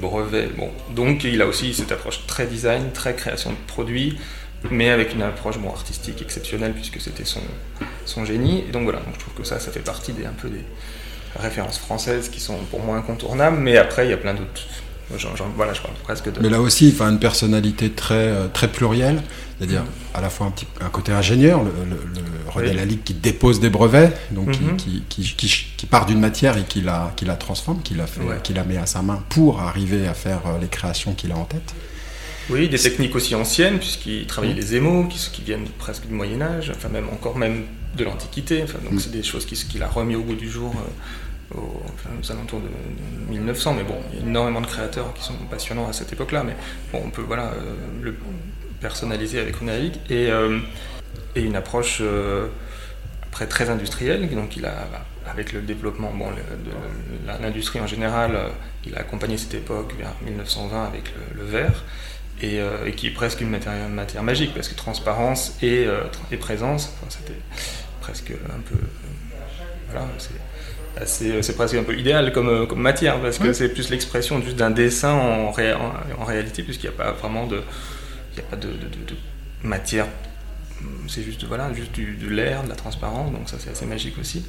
brevets. 0.00 0.54
Bon. 0.56 0.70
Donc 0.94 1.24
il 1.24 1.42
a 1.42 1.46
aussi 1.46 1.74
cette 1.74 1.92
approche 1.92 2.26
très 2.26 2.46
design, 2.46 2.90
très 2.92 3.14
création 3.14 3.50
de 3.50 3.56
produits, 3.66 4.18
mais 4.70 4.90
avec 4.90 5.14
une 5.14 5.22
approche 5.22 5.56
artistique 5.66 6.22
exceptionnelle 6.22 6.72
puisque 6.72 7.00
c'était 7.00 7.24
son, 7.24 7.42
son 8.04 8.24
génie. 8.24 8.64
Et 8.68 8.72
donc 8.72 8.84
voilà, 8.84 9.00
donc 9.00 9.14
je 9.14 9.20
trouve 9.20 9.34
que 9.34 9.44
ça, 9.44 9.58
ça 9.58 9.70
fait 9.70 9.80
partie 9.80 10.12
des, 10.12 10.26
un 10.26 10.32
peu 10.32 10.48
des 10.48 10.64
références 11.36 11.78
françaises 11.78 12.28
qui 12.28 12.40
sont 12.40 12.58
pour 12.70 12.80
moi 12.80 12.96
incontournables, 12.96 13.58
mais 13.58 13.76
après 13.76 14.06
il 14.06 14.10
y 14.10 14.14
a 14.14 14.18
plein 14.18 14.34
d'autres 14.34 14.62
voilà, 15.56 15.72
je 15.72 15.80
parle 15.80 15.94
presque 16.02 16.32
de... 16.32 16.40
Mais 16.40 16.50
là 16.50 16.60
aussi, 16.60 16.92
enfin, 16.94 17.10
une 17.10 17.18
personnalité 17.18 17.90
très, 17.90 18.14
euh, 18.14 18.48
très 18.48 18.68
plurielle, 18.68 19.22
c'est-à-dire 19.58 19.84
à 20.14 20.20
la 20.20 20.30
fois 20.30 20.46
un, 20.46 20.50
petit, 20.50 20.66
un 20.80 20.90
côté 20.90 21.12
ingénieur, 21.12 21.62
le, 21.64 21.70
le, 21.88 21.96
le 21.96 22.50
René 22.50 22.72
Lalique 22.72 23.04
qui 23.04 23.14
dépose 23.14 23.60
des 23.60 23.70
brevets, 23.70 24.12
donc 24.30 24.50
qui, 24.76 25.02
qui, 25.08 25.34
qui, 25.34 25.66
qui, 25.76 25.86
part 25.86 26.06
d'une 26.06 26.20
matière 26.20 26.56
et 26.58 26.64
qui 26.64 26.80
la, 26.80 27.12
qui 27.16 27.24
la 27.24 27.36
transforme, 27.36 27.82
qui 27.82 27.94
la, 27.94 28.06
fait, 28.06 28.20
qui 28.42 28.52
la 28.52 28.64
met 28.64 28.76
à 28.76 28.86
sa 28.86 29.02
main 29.02 29.22
pour 29.30 29.60
arriver 29.60 30.06
à 30.06 30.14
faire 30.14 30.40
euh, 30.46 30.58
les 30.60 30.68
créations 30.68 31.14
qu'il 31.14 31.32
a 31.32 31.36
en 31.36 31.44
tête. 31.44 31.74
Oui, 32.50 32.68
des 32.68 32.78
techniques 32.78 33.14
aussi 33.14 33.34
anciennes, 33.34 33.78
puisqu'il 33.78 34.26
travaillait 34.26 34.54
les 34.54 34.74
émaux, 34.74 35.04
qui, 35.04 35.18
qui, 35.30 35.42
viennent 35.42 35.68
presque 35.78 36.06
du 36.06 36.14
Moyen-Âge, 36.14 36.72
enfin 36.74 36.88
même 36.88 37.08
encore 37.10 37.36
même 37.36 37.64
de 37.96 38.04
l'Antiquité, 38.04 38.62
enfin, 38.62 38.78
donc 38.88 39.00
c'est 39.00 39.10
des 39.10 39.22
choses 39.22 39.44
qu'il 39.46 39.82
a 39.82 39.88
remis 39.88 40.14
au 40.14 40.22
bout 40.22 40.34
du 40.34 40.48
jour. 40.48 40.74
Euh, 40.76 40.90
aux, 41.54 42.30
alentours 42.30 42.60
de, 42.60 42.68
1900, 43.30 43.74
mais 43.74 43.82
bon, 43.82 43.96
il 44.12 44.18
y 44.18 44.22
a 44.22 44.26
énormément 44.26 44.60
de 44.60 44.66
créateurs 44.66 45.12
qui 45.14 45.22
sont 45.22 45.34
passionnants 45.50 45.88
à 45.88 45.92
cette 45.92 46.12
époque-là, 46.12 46.44
mais 46.44 46.56
bon, 46.92 47.02
on 47.04 47.10
peut 47.10 47.22
voilà, 47.22 47.46
euh, 47.46 47.74
le 48.02 48.14
personnaliser 48.80 49.40
avec 49.40 49.60
une 49.60 49.68
et, 49.68 49.92
euh, 50.10 50.60
et 51.34 51.42
une 51.42 51.56
approche 51.56 51.98
euh, 52.00 52.48
après 53.24 53.46
très 53.46 53.70
industrielle, 53.70 54.28
donc 54.34 54.56
il 54.56 54.66
a, 54.66 54.88
avec 55.26 55.52
le 55.52 55.60
développement 55.60 56.12
bon, 56.12 56.30
de 56.30 57.42
l'industrie 57.42 57.80
en 57.80 57.86
général, 57.86 58.38
il 58.86 58.94
a 58.94 59.00
accompagné 59.00 59.36
cette 59.36 59.54
époque 59.54 59.94
vers 59.98 60.14
1920 60.24 60.84
avec 60.84 61.12
le, 61.34 61.44
verre, 61.44 61.84
et, 62.40 62.60
qui 62.96 63.08
est 63.08 63.10
presque 63.10 63.40
une 63.40 63.50
matière, 63.50 64.22
magique, 64.22 64.54
parce 64.54 64.68
que 64.68 64.74
transparence 64.74 65.58
et, 65.62 65.86
présence, 66.40 66.94
c'était 67.10 67.38
presque 68.00 68.30
un 68.30 68.60
peu... 68.60 68.78
Voilà, 69.90 70.06
c'est 71.06 71.56
presque 71.56 71.74
un 71.74 71.82
peu 71.82 71.96
idéal 71.96 72.32
comme, 72.32 72.48
euh, 72.48 72.66
comme 72.66 72.80
matière 72.80 73.20
parce 73.20 73.38
que 73.38 73.52
c'est 73.52 73.68
plus 73.68 73.90
l'expression 73.90 74.40
juste 74.42 74.56
d'un 74.56 74.70
dessin 74.70 75.12
en, 75.12 75.48
en, 75.48 76.24
réalité 76.24 76.62
puisqu'il 76.62 76.88
n'y 76.88 76.94
a 76.94 76.98
pas 76.98 77.12
vraiment 77.12 77.46
de, 77.46 77.62
il 78.32 78.38
y 78.38 78.40
a 78.40 78.44
pas 78.44 78.56
de, 78.56 78.68
matière. 79.62 80.06
C'est 81.08 81.22
juste 81.22 81.42
voilà 81.44 81.72
juste 81.72 81.92
du, 81.92 82.14
de 82.16 82.28
l'air 82.28 82.62
de 82.62 82.68
la 82.68 82.76
transparence 82.76 83.32
donc 83.32 83.48
ça 83.48 83.56
c'est 83.58 83.70
assez 83.70 83.86
magique 83.86 84.16
aussi. 84.18 84.44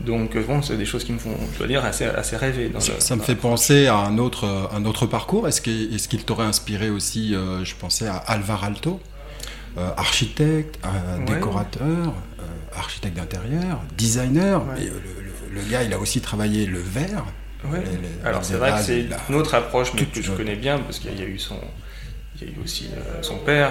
Donc 0.00 0.36
euh, 0.36 0.42
bon 0.42 0.60
c'est 0.62 0.76
des 0.76 0.84
choses 0.84 1.04
qui 1.04 1.12
me 1.12 1.18
font 1.18 1.34
je 1.54 1.58
dois 1.58 1.66
dire 1.66 1.84
assez, 1.84 2.04
assez 2.04 2.36
rêver 2.36 2.70
ça, 2.78 3.16
me 3.16 3.22
fait 3.22 3.36
penser 3.36 3.86
à 3.86 3.96
un 3.96 4.18
autre 4.18 4.68
un 4.72 4.84
autre 4.84 5.06
parcours. 5.06 5.48
Est-ce 5.48 5.62
qu'il 5.62 5.94
est 5.94 6.08
qu'il 6.08 6.24
t'aurait 6.24 6.44
inspiré 6.44 6.90
aussi 6.90 7.34
euh, 7.34 7.64
je 7.64 7.74
pensais 7.74 8.06
à 8.06 8.16
Alvar 8.16 8.64
Alto 8.64 9.00
architecte 9.96 10.78
décorateur 11.26 12.12
architecte 12.76 13.16
d'intérieur 13.16 13.80
designer 13.96 14.62
le, 15.54 15.60
gars, 15.70 15.82
il 15.82 15.92
a 15.92 15.98
aussi 15.98 16.20
travaillé 16.20 16.66
le 16.66 16.78
verre. 16.78 17.24
Ouais. 17.64 17.78
Alors 18.24 18.44
c'est 18.44 18.54
vrai 18.54 18.72
que 18.72 18.80
c'est 18.80 19.06
une 19.28 19.34
autre 19.36 19.54
approche, 19.54 19.92
mais 19.94 20.04
que 20.04 20.20
je 20.20 20.32
connais 20.32 20.56
bien, 20.56 20.78
parce 20.78 20.98
qu'il 20.98 21.18
y 21.18 21.22
a 21.22 21.26
eu 21.26 21.38
son, 21.38 21.58
il 22.36 22.48
y 22.48 22.50
a 22.50 22.52
eu 22.54 22.56
aussi 22.64 22.88
son 23.20 23.36
père 23.36 23.70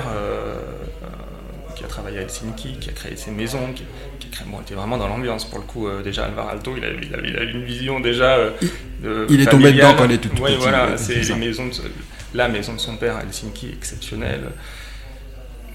qui 1.75 1.83
a 1.83 1.87
travaillé 1.87 2.19
à 2.19 2.21
Helsinki, 2.21 2.77
qui 2.79 2.89
a 2.89 2.93
créé 2.93 3.17
ses 3.17 3.31
maisons, 3.31 3.73
qui, 3.75 3.83
qui 4.19 4.27
était 4.27 4.75
vraiment 4.75 4.97
dans 4.97 5.07
l'ambiance 5.07 5.43
pour 5.43 5.59
le 5.59 5.65
coup. 5.65 5.89
déjà 6.03 6.25
Alvar 6.25 6.47
Alto, 6.49 6.75
il 6.77 6.85
a, 6.85 6.89
il, 6.89 7.37
a, 7.37 7.43
une 7.43 7.63
vision 7.63 7.99
déjà. 7.99 8.37
de, 9.03 9.27
il 9.29 9.41
est 9.41 9.45
tombé 9.45 9.73
dedans 9.73 9.93
quand 9.97 10.05
il 10.05 10.13
est 10.13 10.17
tout 10.19 10.29
Oui, 10.41 10.55
voilà, 10.57 10.95
c'est 10.97 11.15
les 11.15 11.35
maisons 11.35 11.67
de, 11.67 11.73
la 12.33 12.47
maison 12.47 12.73
de 12.73 12.79
son 12.79 12.95
père 12.95 13.17
à 13.17 13.23
Helsinki 13.23 13.71
exceptionnelle 13.73 14.51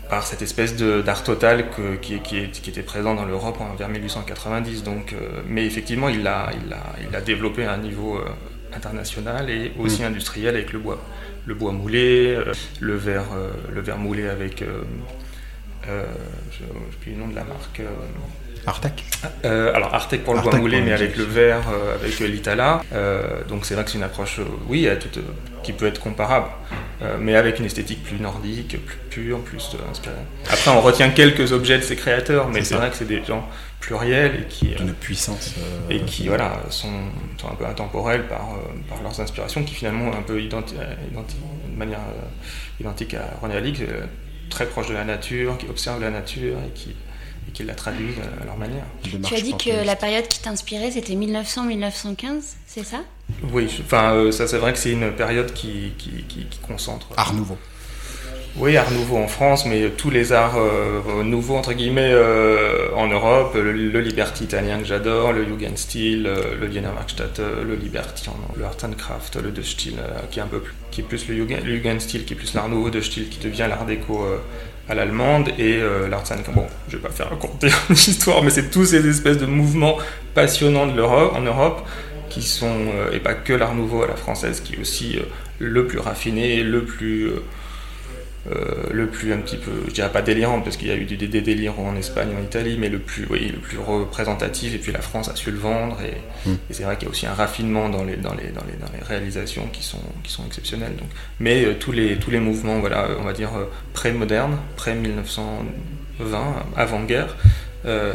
par 0.08 0.26
cette 0.26 0.42
espèce 0.42 0.76
d'art 0.76 1.24
total 1.24 1.66
qui, 2.00 2.20
qui, 2.20 2.70
était 2.70 2.82
présent 2.82 3.14
dans 3.14 3.24
l'Europe 3.24 3.58
vers 3.78 3.88
1890. 3.88 4.84
Donc, 4.84 5.12
euh, 5.12 5.42
mais 5.46 5.66
effectivement, 5.66 6.08
il 6.08 6.22
l'a 6.22 6.50
il 6.64 6.72
a, 6.72 6.94
il 7.08 7.14
a 7.14 7.20
développé 7.20 7.64
à 7.64 7.72
un 7.72 7.78
niveau 7.78 8.16
euh, 8.16 8.24
international 8.74 9.50
et 9.50 9.72
aussi 9.78 10.02
mm. 10.02 10.06
industriel 10.06 10.54
avec 10.54 10.72
le 10.72 10.78
bois. 10.78 11.02
Le 11.46 11.54
bois 11.54 11.72
moulé, 11.72 12.34
euh, 12.34 12.52
le, 12.80 12.94
verre, 12.94 13.26
le 13.72 13.80
verre 13.80 13.98
moulé 13.98 14.28
avec... 14.28 14.64
je 15.84 15.90
ne 15.90 16.00
sais 16.90 16.96
plus 17.00 17.12
le 17.12 17.18
nom 17.18 17.28
de 17.28 17.36
la 17.36 17.44
marque. 17.44 17.80
Artec 18.66 19.04
Alors 19.42 19.94
Artec 19.94 20.24
pour 20.24 20.34
le 20.34 20.40
bois 20.40 20.56
moulé, 20.56 20.80
mais 20.80 20.92
avec 20.92 21.16
le 21.16 21.24
verre, 21.24 21.62
avec 21.94 22.18
l'Itala. 22.20 22.82
donc 23.48 23.64
c'est 23.64 23.74
vrai 23.74 23.84
que 23.84 23.90
c'est 23.90 23.98
une 23.98 24.04
approche, 24.04 24.40
oui, 24.68 24.88
toute, 25.00 25.18
qui 25.62 25.72
peut 25.72 25.86
être 25.86 26.00
comparable. 26.00 26.48
Euh, 27.02 27.18
mais 27.20 27.36
avec 27.36 27.58
une 27.58 27.66
esthétique 27.66 28.02
plus 28.02 28.18
nordique, 28.18 28.78
plus 28.86 28.96
pure, 29.10 29.40
plus 29.40 29.76
inspirée. 29.90 30.14
Après, 30.48 30.70
on 30.70 30.80
retient 30.80 31.10
quelques 31.10 31.52
objets 31.52 31.76
de 31.76 31.82
ces 31.82 31.94
créateurs, 31.94 32.48
mais 32.48 32.64
c'est 32.64 32.74
vrai 32.74 32.88
que 32.88 32.96
c'est 32.96 33.06
des 33.06 33.22
gens 33.22 33.46
pluriels 33.80 34.40
et 34.40 34.46
qui 34.46 34.68
d'une 34.68 34.94
puissance 34.94 35.54
euh, 35.58 35.90
et 35.90 36.00
qui 36.00 36.28
voilà 36.28 36.62
sont, 36.70 36.88
un 37.44 37.54
peu 37.54 37.66
intemporels 37.66 38.26
par, 38.26 38.54
euh, 38.54 38.78
par 38.88 39.02
leurs 39.02 39.20
inspirations, 39.20 39.62
qui 39.62 39.74
finalement 39.74 40.10
un 40.14 40.22
peu 40.22 40.40
identi 40.40 40.74
de 40.74 41.78
manière 41.78 42.00
identique 42.80 43.12
à 43.12 43.38
René 43.42 43.56
Alix, 43.56 43.80
très 44.48 44.64
proche 44.64 44.88
de 44.88 44.94
la 44.94 45.04
nature, 45.04 45.58
qui 45.58 45.66
observe 45.68 46.00
la 46.00 46.10
nature 46.10 46.56
et 46.66 46.70
qui 46.70 46.96
et 47.48 47.52
qui 47.52 47.64
la 47.64 47.74
traduisent 47.74 48.18
à 48.40 48.44
leur 48.44 48.56
manière. 48.56 48.84
Tu 49.02 49.34
as 49.34 49.40
dit 49.40 49.56
que 49.56 49.84
la 49.84 49.96
période 49.96 50.26
qui 50.28 50.40
t'inspirait, 50.40 50.90
c'était 50.90 51.14
1900-1915, 51.14 52.54
c'est 52.66 52.84
ça? 52.84 52.98
Oui, 53.52 53.68
enfin, 53.84 54.12
euh, 54.14 54.32
ça 54.32 54.46
c'est 54.46 54.58
vrai 54.58 54.72
que 54.72 54.78
c'est 54.78 54.92
une 54.92 55.12
période 55.12 55.52
qui, 55.52 55.92
qui, 55.98 56.24
qui, 56.28 56.46
concentre. 56.66 57.08
Art 57.16 57.34
nouveau. 57.34 57.58
Oui, 58.58 58.76
art 58.76 58.90
nouveau 58.90 59.18
en 59.18 59.28
France, 59.28 59.66
mais 59.66 59.90
tous 59.90 60.08
les 60.08 60.32
arts 60.32 60.56
euh, 60.56 61.22
nouveaux, 61.22 61.56
entre 61.56 61.74
guillemets, 61.74 62.10
euh, 62.10 62.88
en 62.94 63.06
Europe, 63.06 63.54
le, 63.54 64.00
Liberty 64.00 64.44
italien 64.44 64.78
que 64.78 64.86
j'adore, 64.86 65.32
le 65.32 65.44
Jugendstil, 65.44 66.22
le 66.22 66.66
Wiener 66.66 66.88
Werkstatt, 66.88 67.38
le 67.38 67.74
Liberty, 67.74 68.30
le 68.56 68.64
Art 68.64 68.76
and 68.84 68.92
Craft, 68.96 69.36
le 69.36 69.50
De 69.50 69.60
Stil, 69.60 69.96
qui 70.30 70.38
est 70.38 70.42
un 70.42 70.46
peu 70.46 70.60
plus, 70.60 70.74
qui 70.90 71.00
est 71.02 71.04
plus 71.04 71.28
le, 71.28 71.34
Jugendstil, 71.36 72.24
qui 72.24 72.32
est 72.32 72.36
plus 72.36 72.54
l'art 72.54 72.70
nouveau, 72.70 72.88
De 72.88 73.02
Stil, 73.02 73.28
qui 73.28 73.38
devient 73.38 73.66
l'art 73.68 73.84
déco 73.84 74.24
à 74.88 74.94
l'allemande 74.94 75.48
et 75.58 75.76
euh, 75.76 76.08
l'art 76.08 76.24
Bon, 76.54 76.66
je 76.88 76.96
vais 76.96 77.02
pas 77.02 77.10
faire 77.10 77.30
raconter 77.30 77.68
l'histoire, 77.88 78.42
mais 78.42 78.50
c'est 78.50 78.70
tous 78.70 78.86
ces 78.86 79.06
espèces 79.08 79.38
de 79.38 79.46
mouvements 79.46 79.96
passionnants 80.34 80.86
de 80.86 80.96
l'Europe, 80.96 81.32
en 81.34 81.40
Europe 81.40 81.86
qui 82.28 82.42
sont, 82.42 82.86
euh, 82.94 83.12
et 83.12 83.20
pas 83.20 83.34
que 83.34 83.52
l'art 83.52 83.74
nouveau 83.74 84.02
à 84.02 84.06
la 84.06 84.16
française, 84.16 84.60
qui 84.60 84.74
est 84.74 84.78
aussi 84.78 85.16
euh, 85.16 85.22
le 85.58 85.86
plus 85.86 85.98
raffiné, 85.98 86.62
le 86.62 86.84
plus 86.84 87.28
euh, 87.28 87.42
le 88.90 89.06
plus 89.08 89.32
un 89.32 89.38
petit 89.38 89.56
peu, 89.56 89.72
je 89.88 89.92
dirais 89.92 90.12
pas 90.12 90.22
délirant 90.22 90.60
parce 90.60 90.76
qu'il 90.76 90.88
y 90.88 90.90
a 90.90 90.96
eu 90.96 91.04
des, 91.04 91.16
des, 91.16 91.68
en 91.68 91.96
Espagne, 91.96 92.28
en 92.38 92.42
Italie, 92.42 92.76
mais 92.78 92.88
le 92.88 92.98
plus, 92.98 93.26
oui, 93.30 93.50
le 93.52 93.58
plus 93.58 93.78
représentatif. 93.78 94.74
Et 94.74 94.78
puis 94.78 94.92
la 94.92 95.00
France 95.00 95.28
a 95.28 95.36
su 95.36 95.50
le 95.50 95.58
vendre. 95.58 95.98
Et, 96.02 96.48
mm. 96.48 96.56
c'est 96.70 96.84
vrai 96.84 96.96
qu'il 96.96 97.06
y 97.06 97.08
a 97.08 97.10
aussi 97.10 97.26
un 97.26 97.34
raffinement 97.34 97.88
dans 97.88 98.04
les, 98.04 98.16
dans 98.16 98.34
les, 98.34 98.48
dans 98.48 98.64
les, 98.64 98.76
dans 98.76 98.92
les 98.92 99.04
réalisations 99.04 99.66
qui 99.72 99.82
sont, 99.82 100.02
qui 100.22 100.32
sont 100.32 100.46
exceptionnelles. 100.46 100.96
Donc. 100.96 101.08
Mais 101.40 101.64
euh, 101.64 101.74
tous, 101.74 101.92
les, 101.92 102.16
tous 102.16 102.30
les 102.30 102.40
mouvements, 102.40 102.80
voilà, 102.80 103.08
on 103.18 103.24
va 103.24 103.32
dire 103.32 103.50
euh, 103.56 103.64
pré-modernes, 103.92 104.58
pré-1920, 104.76 105.64
avant-guerre, 106.76 107.36
euh, 107.86 108.12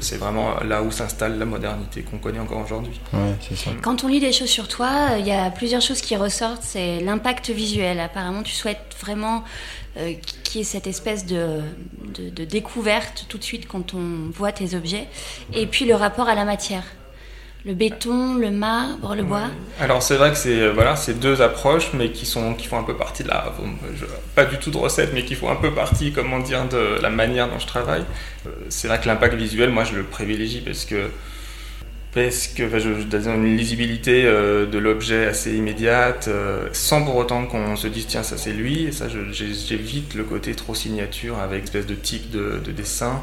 c'est 0.00 0.16
vraiment 0.16 0.60
là 0.64 0.82
où 0.82 0.90
s'installe 0.90 1.38
la 1.38 1.44
modernité 1.44 2.02
qu'on 2.02 2.18
connaît 2.18 2.40
encore 2.40 2.64
aujourd'hui. 2.64 3.00
Quand 3.80 4.04
on 4.04 4.08
lit 4.08 4.20
des 4.20 4.32
choses 4.32 4.48
sur 4.48 4.68
toi, 4.68 5.16
il 5.18 5.26
y 5.26 5.32
a 5.32 5.50
plusieurs 5.50 5.80
choses 5.80 6.00
qui 6.00 6.16
ressortent. 6.16 6.62
C'est 6.62 7.00
l'impact 7.00 7.50
visuel. 7.50 8.00
Apparemment, 8.00 8.42
tu 8.42 8.52
souhaites 8.52 8.94
vraiment 9.00 9.44
euh, 9.96 10.14
qu'il 10.42 10.60
y 10.60 10.62
ait 10.62 10.64
cette 10.64 10.86
espèce 10.86 11.24
de, 11.26 11.60
de, 12.14 12.44
découverte 12.44 13.26
tout 13.28 13.38
de 13.38 13.44
suite 13.44 13.68
quand 13.68 13.94
on 13.94 14.30
voit 14.34 14.50
tes 14.50 14.74
objets. 14.74 15.06
Et 15.52 15.66
puis 15.66 15.84
le 15.84 15.94
rapport 15.94 16.28
à 16.28 16.34
la 16.34 16.44
matière 16.44 16.84
le 17.64 17.74
béton, 17.74 18.34
le 18.34 18.50
marbre, 18.50 19.14
le 19.14 19.22
bois 19.22 19.48
Alors 19.78 20.02
c'est 20.02 20.16
vrai 20.16 20.30
que 20.32 20.36
c'est 20.36 20.60
euh, 20.60 20.72
voilà, 20.72 20.96
c'est 20.96 21.20
deux 21.20 21.42
approches, 21.42 21.92
mais 21.94 22.10
qui 22.10 22.26
sont 22.26 22.54
qui 22.54 22.66
font 22.66 22.78
un 22.78 22.82
peu 22.82 22.96
partie 22.96 23.22
de 23.22 23.28
la, 23.28 23.54
pas 24.34 24.44
du 24.44 24.58
tout 24.58 24.70
de 24.70 24.76
recette, 24.76 25.10
mais 25.14 25.24
qui 25.24 25.36
font 25.36 25.50
un 25.50 25.56
peu 25.56 25.70
partie, 25.70 26.12
comment 26.12 26.40
dire, 26.40 26.66
de 26.68 27.00
la 27.00 27.10
manière 27.10 27.48
dont 27.48 27.58
je 27.58 27.66
travaille. 27.66 28.04
Euh, 28.46 28.50
c'est 28.68 28.88
vrai 28.88 29.00
que 29.00 29.06
l'impact 29.06 29.34
visuel, 29.34 29.70
moi, 29.70 29.84
je 29.84 29.94
le 29.94 30.02
privilégie 30.02 30.60
parce 30.60 30.84
que 30.84 31.10
parce 32.12 32.48
que 32.48 32.66
enfin, 32.66 32.78
je, 32.78 33.28
une 33.30 33.56
lisibilité 33.56 34.24
euh, 34.26 34.66
de 34.66 34.78
l'objet 34.78 35.26
assez 35.26 35.54
immédiate, 35.54 36.28
sans 36.72 37.04
pour 37.04 37.14
autant 37.14 37.46
qu'on 37.46 37.76
se 37.76 37.86
dise 37.86 38.06
tiens 38.08 38.24
ça 38.24 38.36
c'est 38.36 38.52
lui. 38.52 38.86
Et 38.86 38.92
ça, 38.92 39.06
j'évite 39.30 40.14
le 40.14 40.24
côté 40.24 40.54
trop 40.54 40.74
signature 40.74 41.38
avec 41.38 41.62
espèce 41.62 41.86
de 41.86 41.94
de, 41.94 42.58
de 42.58 42.72
dessin. 42.72 43.22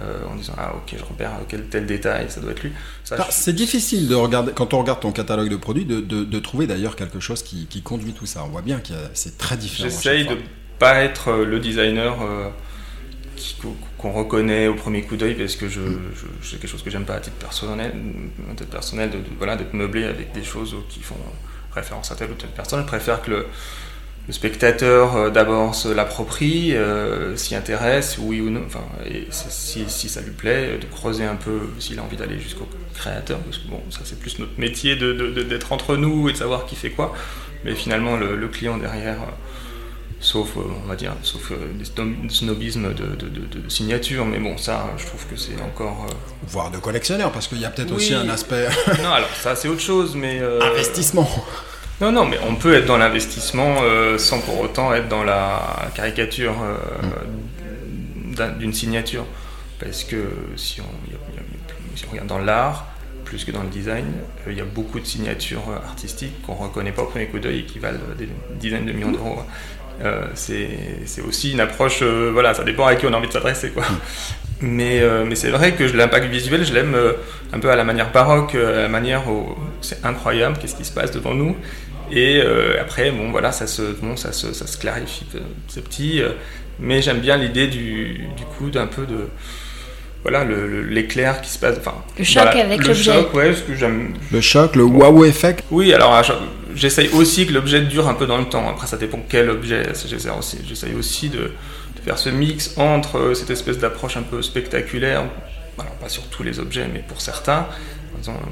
Euh, 0.00 0.24
en 0.26 0.36
disant 0.36 0.54
ah 0.56 0.72
ok 0.74 0.94
je 0.98 1.04
repère 1.04 1.32
quel 1.48 1.64
tel 1.68 1.84
détail 1.84 2.24
ça 2.30 2.40
doit 2.40 2.52
être 2.52 2.62
lui. 2.62 2.72
C'est 3.28 3.52
difficile 3.52 4.08
de 4.08 4.14
regarder 4.14 4.52
quand 4.52 4.72
on 4.72 4.78
regarde 4.78 5.00
ton 5.00 5.12
catalogue 5.12 5.50
de 5.50 5.56
produits 5.56 5.84
de, 5.84 6.00
de, 6.00 6.38
trouver 6.38 6.66
d'ailleurs 6.66 6.96
quelque 6.96 7.20
chose 7.20 7.42
qui, 7.42 7.66
qui, 7.66 7.82
conduit 7.82 8.14
tout 8.14 8.24
ça. 8.24 8.42
On 8.42 8.48
voit 8.48 8.62
bien 8.62 8.80
que 8.80 8.94
c'est 9.12 9.36
très 9.36 9.58
différent. 9.58 9.90
J'essaye 9.90 10.24
de 10.26 10.38
pas 10.78 11.02
être 11.02 11.28
euh, 11.28 11.44
le 11.44 11.60
designer 11.60 12.16
euh, 12.22 12.48
qu'on 13.98 14.12
reconnaît 14.12 14.66
au 14.66 14.74
premier 14.74 15.02
coup 15.02 15.16
d'œil 15.16 15.34
parce 15.34 15.56
que 15.56 15.68
je, 15.68 15.80
c'est 16.42 16.58
quelque 16.58 16.70
chose 16.70 16.82
que 16.82 16.88
j'aime 16.90 17.04
pas 17.04 17.16
à 17.16 17.20
titre 17.20 17.36
personnel, 17.36 17.92
à 18.50 18.54
titre 18.54 18.70
personnel 18.70 19.10
de, 19.10 19.18
voilà 19.36 19.56
d'être 19.56 19.74
meublé 19.74 20.04
avec 20.04 20.32
des 20.32 20.42
choses 20.42 20.74
qui 20.88 21.00
font 21.00 21.16
référence 21.74 22.10
à 22.10 22.14
telle 22.14 22.30
ou 22.30 22.34
telle 22.34 22.50
personne. 22.50 22.80
Je 22.80 22.86
préfère 22.86 23.20
que 23.20 23.30
le 23.30 23.46
le 24.26 24.32
spectateur 24.32 25.16
euh, 25.16 25.30
d'abord 25.30 25.74
se 25.74 25.88
l'approprie, 25.88 26.74
euh, 26.76 27.36
s'y 27.36 27.54
intéresse, 27.54 28.18
oui 28.20 28.40
ou 28.40 28.50
non, 28.50 28.62
enfin, 28.66 28.84
et 29.06 29.26
si, 29.30 29.84
si, 29.88 30.08
ça 30.08 30.20
lui 30.20 30.30
plaît, 30.30 30.78
de 30.78 30.86
creuser 30.86 31.24
un 31.24 31.34
peu 31.34 31.60
s'il 31.78 31.98
a 31.98 32.02
envie 32.02 32.16
d'aller 32.16 32.38
jusqu'au 32.38 32.68
créateur, 32.94 33.38
parce 33.40 33.58
que 33.58 33.68
bon, 33.68 33.80
ça 33.90 34.00
c'est 34.04 34.18
plus 34.18 34.38
notre 34.38 34.58
métier 34.58 34.94
d'être 34.94 35.16
de, 35.16 35.74
entre 35.74 35.96
nous 35.96 36.28
et 36.28 36.32
de 36.32 36.36
savoir 36.36 36.66
qui 36.66 36.76
fait 36.76 36.90
quoi, 36.90 37.14
mais 37.64 37.74
finalement 37.74 38.16
le, 38.16 38.46
client 38.46 38.78
derrière, 38.78 39.14
euh, 39.22 39.32
sauf, 40.20 40.56
on 40.56 40.86
va 40.86 40.94
dire, 40.94 41.14
sauf 41.24 41.50
des 41.50 42.28
snobismes 42.28 42.94
de, 42.94 43.16
de, 43.16 43.68
signature, 43.68 44.24
mais 44.24 44.38
bon, 44.38 44.56
ça, 44.56 44.90
je 44.98 45.06
trouve 45.06 45.26
que 45.26 45.36
c'est 45.36 45.60
encore... 45.60 46.06
Voire 46.46 46.70
de 46.70 46.78
collectionneur, 46.78 47.32
parce 47.32 47.48
qu'il 47.48 47.58
y 47.58 47.64
a 47.64 47.70
peut-être 47.70 47.92
aussi 47.92 48.14
un 48.14 48.28
aspect... 48.28 48.68
non, 49.02 49.10
alors 49.10 49.30
ça 49.34 49.56
c'est 49.56 49.66
autre 49.66 49.80
chose, 49.80 50.14
mais... 50.14 50.40
Investissement 50.60 51.28
non, 52.00 52.10
non, 52.10 52.26
mais 52.26 52.38
on 52.48 52.56
peut 52.56 52.74
être 52.74 52.86
dans 52.86 52.98
l'investissement 52.98 53.76
euh, 53.82 54.18
sans 54.18 54.40
pour 54.40 54.60
autant 54.60 54.92
être 54.94 55.08
dans 55.08 55.22
la 55.22 55.90
caricature 55.94 56.54
euh, 56.62 58.48
d'une 58.58 58.72
signature. 58.72 59.24
Parce 59.78 60.04
que 60.04 60.16
si 60.56 60.80
on, 60.80 62.10
regarde 62.10 62.28
dans 62.28 62.38
l'art, 62.38 62.86
plus 63.24 63.44
que 63.44 63.52
dans 63.52 63.62
le 63.62 63.68
design, 63.68 64.06
euh, 64.46 64.52
il 64.52 64.58
y 64.58 64.60
a 64.60 64.64
beaucoup 64.64 65.00
de 65.00 65.06
signatures 65.06 65.62
artistiques 65.86 66.42
qu'on 66.42 66.54
ne 66.54 66.58
reconnaît 66.58 66.92
pas 66.92 67.02
au 67.02 67.06
premier 67.06 67.26
coup 67.26 67.38
d'œil 67.38 67.60
et 67.60 67.64
qui 67.64 67.78
valent 67.78 68.00
des 68.18 68.28
dizaines 68.58 68.86
de 68.86 68.92
millions 68.92 69.12
d'euros. 69.12 69.42
c'est 70.34 71.22
aussi 71.26 71.52
une 71.52 71.60
approche, 71.60 72.02
voilà, 72.02 72.54
ça 72.54 72.64
dépend 72.64 72.86
à 72.86 72.96
qui 72.96 73.06
on 73.06 73.12
a 73.12 73.16
envie 73.16 73.28
de 73.28 73.32
s'adresser. 73.32 73.70
quoi. 73.70 73.84
Mais, 74.62 75.02
mais 75.26 75.34
c'est 75.34 75.50
vrai 75.50 75.72
que 75.72 75.84
l'impact 75.84 76.26
visuel, 76.26 76.64
je 76.64 76.72
l'aime 76.72 76.96
un 77.52 77.58
peu 77.58 77.68
à 77.68 77.76
la 77.76 77.84
manière 77.84 78.12
baroque, 78.12 78.54
à 78.54 78.82
la 78.82 78.88
manière 78.88 79.28
où 79.28 79.56
c'est 79.80 80.04
incroyable, 80.04 80.56
qu'est-ce 80.60 80.76
qui 80.76 80.84
se 80.84 80.92
passe 80.92 81.10
devant 81.10 81.34
nous. 81.34 81.56
Et 82.12 82.42
euh, 82.44 82.80
après, 82.80 83.10
bon, 83.10 83.30
voilà, 83.30 83.52
ça 83.52 83.66
se, 83.66 83.82
bon, 83.82 84.16
ça 84.16 84.32
se, 84.32 84.52
ça 84.52 84.66
se 84.66 84.76
clarifie 84.76 85.24
c'est 85.68 85.82
petit. 85.82 86.20
Euh, 86.20 86.30
mais 86.78 87.00
j'aime 87.00 87.20
bien 87.20 87.38
l'idée 87.38 87.68
du, 87.68 88.20
du 88.36 88.44
coup 88.56 88.70
d'un 88.70 88.86
peu 88.86 89.06
de. 89.06 89.28
Voilà, 90.22 90.44
l'éclair 90.44 91.40
qui 91.40 91.50
se 91.50 91.58
passe. 91.58 91.78
Enfin, 91.78 91.94
le 92.16 92.24
choc 92.24 92.46
avec 92.46 92.86
l'objet. 92.86 93.12
Le 93.12 93.22
choc, 93.22 93.34
ouais, 93.34 93.54
ce 93.54 93.62
que 93.62 93.74
j'aime. 93.74 94.14
Le 94.30 94.40
choc, 94.40 94.76
le 94.76 94.84
wow 94.84 95.24
effect. 95.24 95.64
Oui, 95.72 95.92
alors 95.92 96.22
j'essaye 96.76 97.08
aussi 97.08 97.46
que 97.46 97.52
l'objet 97.52 97.80
dure 97.80 98.06
un 98.06 98.14
peu 98.14 98.26
dans 98.26 98.38
le 98.38 98.44
temps. 98.44 98.68
Après, 98.68 98.86
ça 98.86 98.96
dépend 98.96 99.20
quel 99.28 99.50
objet. 99.50 99.82
J'essaye 100.06 100.94
aussi, 100.94 101.28
de, 101.28 101.50
faire 102.04 102.18
ce 102.18 102.28
mix 102.28 102.76
entre 102.76 103.18
euh, 103.18 103.34
cette 103.34 103.50
espèce 103.50 103.78
d'approche 103.78 104.16
un 104.16 104.22
peu 104.22 104.42
spectaculaire. 104.42 105.24
Alors, 105.78 105.92
pas 105.94 106.08
sur 106.08 106.24
tous 106.24 106.42
les 106.42 106.60
objets, 106.60 106.86
mais 106.92 107.00
pour 107.00 107.20
certains 107.20 107.66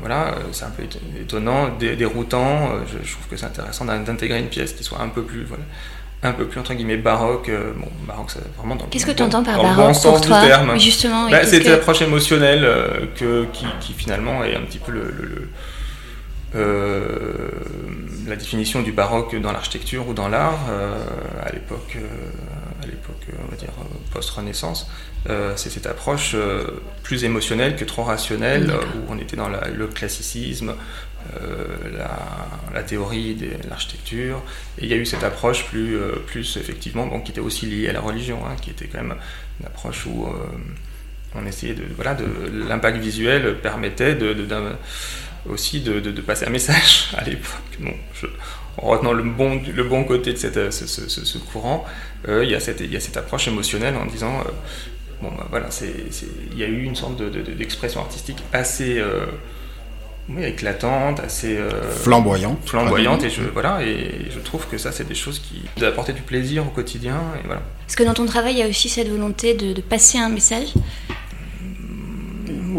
voilà, 0.01 0.29
euh, 0.29 0.41
c'est 0.53 0.65
un 0.65 0.71
peu 0.71 0.83
étonnant, 1.21 1.69
déroutant. 1.79 2.73
Euh, 2.73 2.81
je, 2.87 3.13
trouve 3.13 3.27
que 3.31 3.37
c'est 3.37 3.47
intéressant 3.47 3.85
d'intégrer 3.85 4.39
une 4.39 4.49
pièce 4.49 4.73
qui 4.73 4.85
soit 4.85 5.01
un 5.01 5.09
peu 5.09 5.23
plus, 5.23 5.45
voilà, 5.45 5.63
un 6.23 6.33
peu 6.33 6.47
plus 6.47 6.61
entre 6.61 6.75
guillemets 6.75 6.97
baroque. 6.97 7.49
Euh, 7.49 7.73
bon, 7.77 7.89
baroque, 8.07 8.31
c'est 8.31 8.43
vraiment 8.57 8.77
dans 8.77 8.87
Qu'est-ce 8.87 9.07
que 9.07 9.13
tu 9.13 9.23
entends 9.23 9.43
par 9.43 9.63
baroque 9.63 9.95
bon 9.95 10.01
pour 10.01 10.21
toi 10.21 10.41
terme? 10.43 10.79
Justement, 10.79 11.31
bah, 11.31 11.45
c'est 11.45 11.63
l'approche 11.63 12.03
émotionnelle 12.03 12.67
que, 13.17 13.47
qui, 13.53 13.93
finalement 13.93 14.45
est 14.45 14.57
un 14.57 14.63
petit 14.63 14.79
peu 14.79 14.93
le, 14.93 15.51
la 18.27 18.37
définition 18.37 18.83
du 18.83 18.93
baroque 18.93 19.41
dans 19.41 19.53
l'architecture 19.53 20.09
ou 20.09 20.15
dans 20.15 20.29
l'art 20.29 20.59
à 21.45 21.53
l'époque, 21.53 21.97
à 21.97 21.99
l'époque, 21.99 21.99
on 23.39 23.51
va 23.51 23.57
dire 23.57 23.71
post-Renaissance, 24.13 24.89
c'est 25.57 25.71
cette 25.71 25.87
approche 25.87 26.35
plus 27.03 27.25
émotionnelle 27.25 27.77
que 27.77 27.85
trop 27.85 28.03
rationnelle, 28.03 28.71
où 28.71 29.13
on 29.13 29.19
était 29.19 29.37
dans 29.37 29.49
le 29.49 29.87
classicisme, 29.87 30.75
la, 31.97 32.19
la, 32.73 32.83
théorie 32.83 33.35
de 33.35 33.69
l'architecture, 33.69 34.43
et 34.79 34.85
il 34.85 34.91
y 34.91 34.95
a 34.95 34.97
eu 34.97 35.07
cette 35.07 35.23
approche 35.23 35.67
plus, 35.67 35.99
plus 36.27 36.57
effectivement, 36.57 37.07
bon, 37.07 37.21
qui 37.21 37.33
était 37.33 37.41
aussi 37.41 37.67
liée 37.67 37.89
à 37.89 37.93
la 37.93 38.01
religion, 38.01 38.41
hein, 38.47 38.57
qui 38.61 38.71
était 38.71 38.87
quand 38.87 39.03
même 39.03 39.17
une 39.61 39.67
approche 39.67 40.07
où 40.07 40.27
on 41.35 41.47
essayait 41.47 41.75
de 41.75 41.85
voilà 41.95 42.15
de 42.15 42.27
l'impact 42.69 42.99
visuel 42.99 43.59
permettait 43.59 44.15
de, 44.15 44.35
aussi 45.49 45.81
de, 45.81 46.21
passer 46.21 46.47
un 46.47 46.51
message 46.51 47.11
à 47.17 47.25
l'époque. 47.25 47.79
Bon, 47.79 47.95
en 48.83 48.89
retenant 48.89 49.13
le 49.13 49.23
bon 49.23 49.61
le 49.75 49.85
bon 49.85 50.05
côté 50.05 50.33
de 50.33 50.39
cette, 50.39 50.73
ce, 50.73 51.39
courant 51.39 51.85
euh, 52.29 52.45
il 52.45 52.51
y 52.51 52.55
a 52.55 52.61
cette 52.61 52.81
il 52.81 52.93
y 52.93 52.97
a 52.97 53.01
cette 53.01 53.17
approche 53.17 53.49
émotionnelle 53.49 53.95
en 53.97 54.07
disant 54.07 54.41
euh, 54.41 54.51
bon 55.23 55.31
bah, 55.37 55.47
voilà 55.51 55.71
c'est 55.71 55.93
il 56.53 56.59
y 56.59 56.65
a 56.65 56.67
eu 56.67 56.83
une 56.83 56.97
sorte 56.97 57.21
d'expression 57.57 58.01
artistique 58.01 58.43
assez 58.53 58.99
euh, 58.99 59.27
éclatante, 60.39 61.19
assez 61.21 61.59
flamboyante, 61.91 62.59
flamboyante 62.65 63.25
et 63.25 63.31
je 63.31 63.43
voilà 63.43 63.83
et 63.83 64.29
je 64.31 64.39
trouve 64.39 64.67
que 64.69 64.79
ça 64.79 64.93
c'est 64.93 65.09
des 65.09 65.15
choses 65.15 65.41
qui 65.41 65.63
d'apporter 65.79 66.13
du 66.13 66.23
plaisir 66.23 66.65
au 66.67 66.71
quotidien 66.71 67.21
et 67.43 67.47
voilà. 67.47 67.63
Est-ce 67.89 67.97
que 67.97 68.05
dans 68.05 68.15
ton 68.15 68.27
travail 68.27 68.55
il 68.55 68.59
y 68.59 68.63
a 68.63 68.69
aussi 68.69 68.89
cette 68.89 69.09
volonté 69.09 69.55
de, 69.55 69.73
de 69.73 69.81
passer 69.81 70.19
un 70.19 70.29
message 70.29 70.69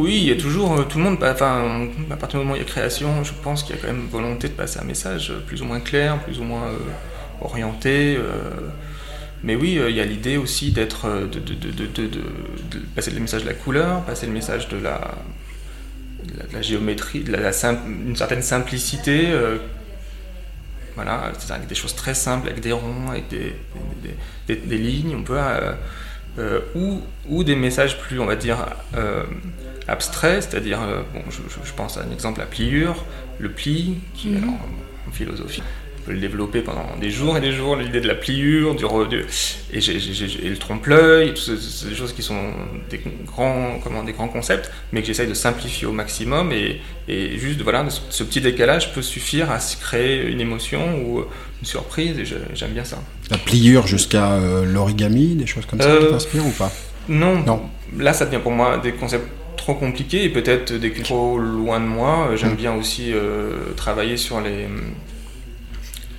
oui, 0.01 0.17
il 0.17 0.27
y 0.27 0.31
a 0.31 0.36
toujours 0.36 0.74
euh, 0.74 0.84
tout 0.84 0.98
le 0.98 1.03
monde. 1.03 1.17
Enfin, 1.22 1.88
à 2.10 2.15
partir 2.15 2.39
du 2.39 2.46
moment 2.46 2.53
où 2.53 2.58
il 2.58 2.62
y 2.62 2.65
a 2.65 2.67
création, 2.67 3.24
je 3.24 3.34
pense 3.43 3.63
qu'il 3.63 3.75
y 3.75 3.79
a 3.79 3.81
quand 3.81 3.88
même 3.88 4.08
volonté 4.08 4.48
de 4.48 4.53
passer 4.53 4.79
un 4.79 4.84
message 4.84 5.31
plus 5.48 5.62
ou 5.62 5.65
moins 5.65 5.79
clair, 5.79 6.20
plus 6.20 6.39
ou 6.39 6.43
moins 6.43 6.67
euh, 6.67 6.77
orienté. 7.41 8.15
Euh. 8.17 8.70
mais 9.43 9.55
oui, 9.55 9.79
il 9.88 9.96
y 9.96 10.01
a 10.01 10.05
l'idée 10.05 10.38
aussi 10.38 10.72
d'être, 10.72 11.08
de, 11.27 11.39
passer 12.96 13.12
le 13.12 13.20
message 13.20 13.43
de 13.43 13.48
la 13.48 13.53
couleur, 13.53 14.01
passer 14.03 14.25
le 14.25 14.34
message 14.34 14.67
de 14.70 14.77
la, 14.77 15.01
géométrie, 16.62 17.22
de 17.22 17.36
une 18.08 18.15
certaine 18.15 18.41
simplicité. 18.41 19.27
voilà, 20.96 21.31
c'est 21.39 21.53
avec 21.53 21.67
des 21.67 21.75
choses 21.75 21.96
très 21.96 22.13
simples, 22.13 22.50
avec 22.50 22.62
des 22.62 22.72
ronds, 22.72 23.10
avec 23.10 23.27
des, 23.29 23.55
des 24.48 24.77
lignes. 24.77 25.15
On 25.15 25.24
peut 25.24 25.38
euh, 25.38 25.74
ou, 26.75 27.01
ou, 27.29 27.43
des 27.43 27.55
messages 27.55 28.00
plus, 28.00 28.19
on 28.19 28.25
va 28.25 28.35
dire, 28.35 28.57
euh, 28.95 29.23
abstraits, 29.88 30.43
c'est-à-dire, 30.43 30.81
euh, 30.81 31.01
bon, 31.13 31.21
je, 31.29 31.73
pense 31.73 31.97
à 31.97 32.01
un 32.01 32.11
exemple, 32.11 32.39
la 32.39 32.45
pliure, 32.45 33.05
le 33.39 33.50
pli, 33.50 33.97
qui 34.13 34.29
mhm. 34.29 34.50
en 35.07 35.11
philosophie, 35.11 35.63
on 36.01 36.05
peut 36.05 36.13
le 36.13 36.20
développer 36.20 36.62
pendant 36.62 36.86
des 37.00 37.12
jours 37.12 37.38
et 37.38 37.41
des 37.41 37.51
jours, 37.51 37.75
l'idée 37.75 38.01
de 38.01 38.08
la 38.08 38.15
pliure, 38.15 38.75
du, 38.75 38.86
et, 38.86 39.79
le 40.50 40.58
trompe-l'œil, 40.58 41.29
toutes 41.29 41.60
ces, 41.60 41.89
des 41.89 41.96
choses 41.96 42.13
qui 42.13 42.24
sont 42.24 42.53
des 42.89 43.00
grands, 43.25 43.79
comment, 43.84 44.03
des 44.03 44.13
grands 44.13 44.27
concepts, 44.27 44.72
mais 44.91 45.01
que 45.01 45.08
j'essaye 45.08 45.27
de 45.27 45.34
simplifier 45.34 45.88
au 45.88 45.91
maximum, 45.91 46.51
et, 46.51 46.81
et 47.08 47.38
juste, 47.38 47.62
voilà, 47.62 47.86
ce 48.10 48.24
petit 48.24 48.41
décalage 48.41 48.93
peut 48.93 49.01
suffire 49.01 49.51
à 49.51 49.60
créer 49.79 50.27
une 50.27 50.41
émotion 50.41 51.03
ou 51.03 51.20
une 51.20 51.65
surprise, 51.65 52.17
et 52.17 52.25
j'aime 52.55 52.72
bien 52.72 52.86
ça. 52.86 53.00
La 53.29 53.38
pliure 53.38 53.86
jusqu'à 53.86 54.34
euh, 54.34 54.65
l'origami, 54.65 55.36
des 55.36 55.46
choses 55.46 55.65
comme 55.65 55.79
ça 55.79 55.88
qui 55.88 56.05
euh, 56.05 56.12
t'inspirent 56.12 56.48
ou 56.48 56.51
pas? 56.51 56.72
non. 57.10 57.43
non. 57.43 57.62
Là, 57.98 58.13
ça 58.13 58.25
devient 58.25 58.39
pour 58.41 58.51
moi 58.51 58.77
des 58.77 58.93
concepts 58.93 59.27
trop 59.58 59.75
compliqués 59.75 60.24
et 60.24 60.29
peut-être 60.29 60.74
des 60.74 60.91
trop 60.91 61.38
loin 61.38 61.79
de 61.79 61.86
moi. 61.86 62.29
Euh, 62.29 62.38
j'aime 62.38 62.53
mm. 62.53 62.55
bien 62.55 62.74
aussi 62.74 63.12
travailler 63.75 64.17
sur 64.17 64.41
les, 64.41 64.67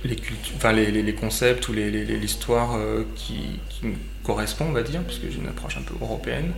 les, 0.03 0.17
enfin, 0.55 0.71
les, 0.71 0.91
les, 0.91 1.15
concepts 1.15 1.67
ou 1.69 1.73
l'histoire 1.73 2.77
qui, 3.15 3.59
qui, 3.69 3.87
me 3.87 3.95
correspond, 4.23 4.65
on 4.65 4.71
va 4.71 4.83
dire, 4.83 5.01
puisque 5.03 5.29
j'ai 5.29 5.39
une 5.39 5.47
approche 5.47 5.77
un 5.77 5.81
peu 5.81 5.95
européenne. 6.01 6.51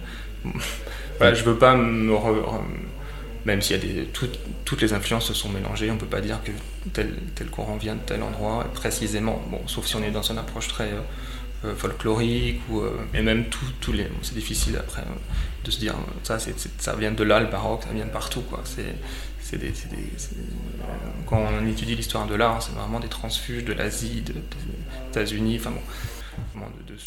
voilà, 1.18 1.34
je 1.34 1.44
veux 1.44 1.58
pas 1.58 1.76
me 1.76 2.14
même 3.46 3.62
s'il 3.62 3.78
y 3.78 3.80
a 3.80 3.82
des, 3.84 4.08
toutes 4.66 4.82
les 4.82 4.94
influences 4.94 5.28
se 5.28 5.34
sont 5.34 5.50
mélangées, 5.50 5.90
on 5.92 5.94
ne 5.94 6.00
peut 6.00 6.06
pas 6.08 6.22
dire 6.22 6.40
que 6.44 6.52
tel, 6.94 7.14
tel 7.36 7.48
courant 7.48 7.78
vient 7.78 7.96
de 7.96 8.00
tel 8.00 8.24
endroit 8.24 8.66
précisément, 8.74 9.42
bon, 9.50 9.62
sauf 9.68 9.86
si 9.86 9.96
on 9.96 10.04
est 10.04 10.12
dans 10.12 10.24
une 10.24 10.40
approche 10.40 10.68
très 10.68 10.92
euh, 10.92 11.02
euh, 11.66 11.76
folklorique, 11.76 12.60
ou, 12.70 12.80
euh, 12.82 12.98
et 13.14 13.22
même 13.22 13.46
tout, 13.46 13.92
les, 13.92 14.08
c'est 14.24 14.34
difficile 14.34 14.78
après 14.78 15.04
de 15.64 15.72
se 15.72 15.80
dire 15.80 15.96
ça, 16.24 16.38
ça 16.80 16.96
vient 16.96 17.12
de 17.12 17.24
là 17.24 17.40
le 17.40 17.48
baroque, 17.48 17.84
ça 17.84 17.94
vient 17.94 18.06
de 18.06 18.12
partout. 18.12 18.42
Quoi. 18.42 18.62
C'est, 18.66 18.96
des, 19.54 19.74
quand 21.26 21.40
on 21.40 21.68
étudie 21.68 21.96
l'histoire 21.96 22.28
de 22.28 22.36
l'art, 22.36 22.62
c'est 22.62 22.74
vraiment 22.74 23.00
des 23.00 23.08
transfuges 23.08 23.64
de 23.64 23.74
l'Asie, 23.74 24.22
des 24.22 24.34
États-Unis, 25.10 25.58
enfin 25.60 25.72
bon. 25.72 25.82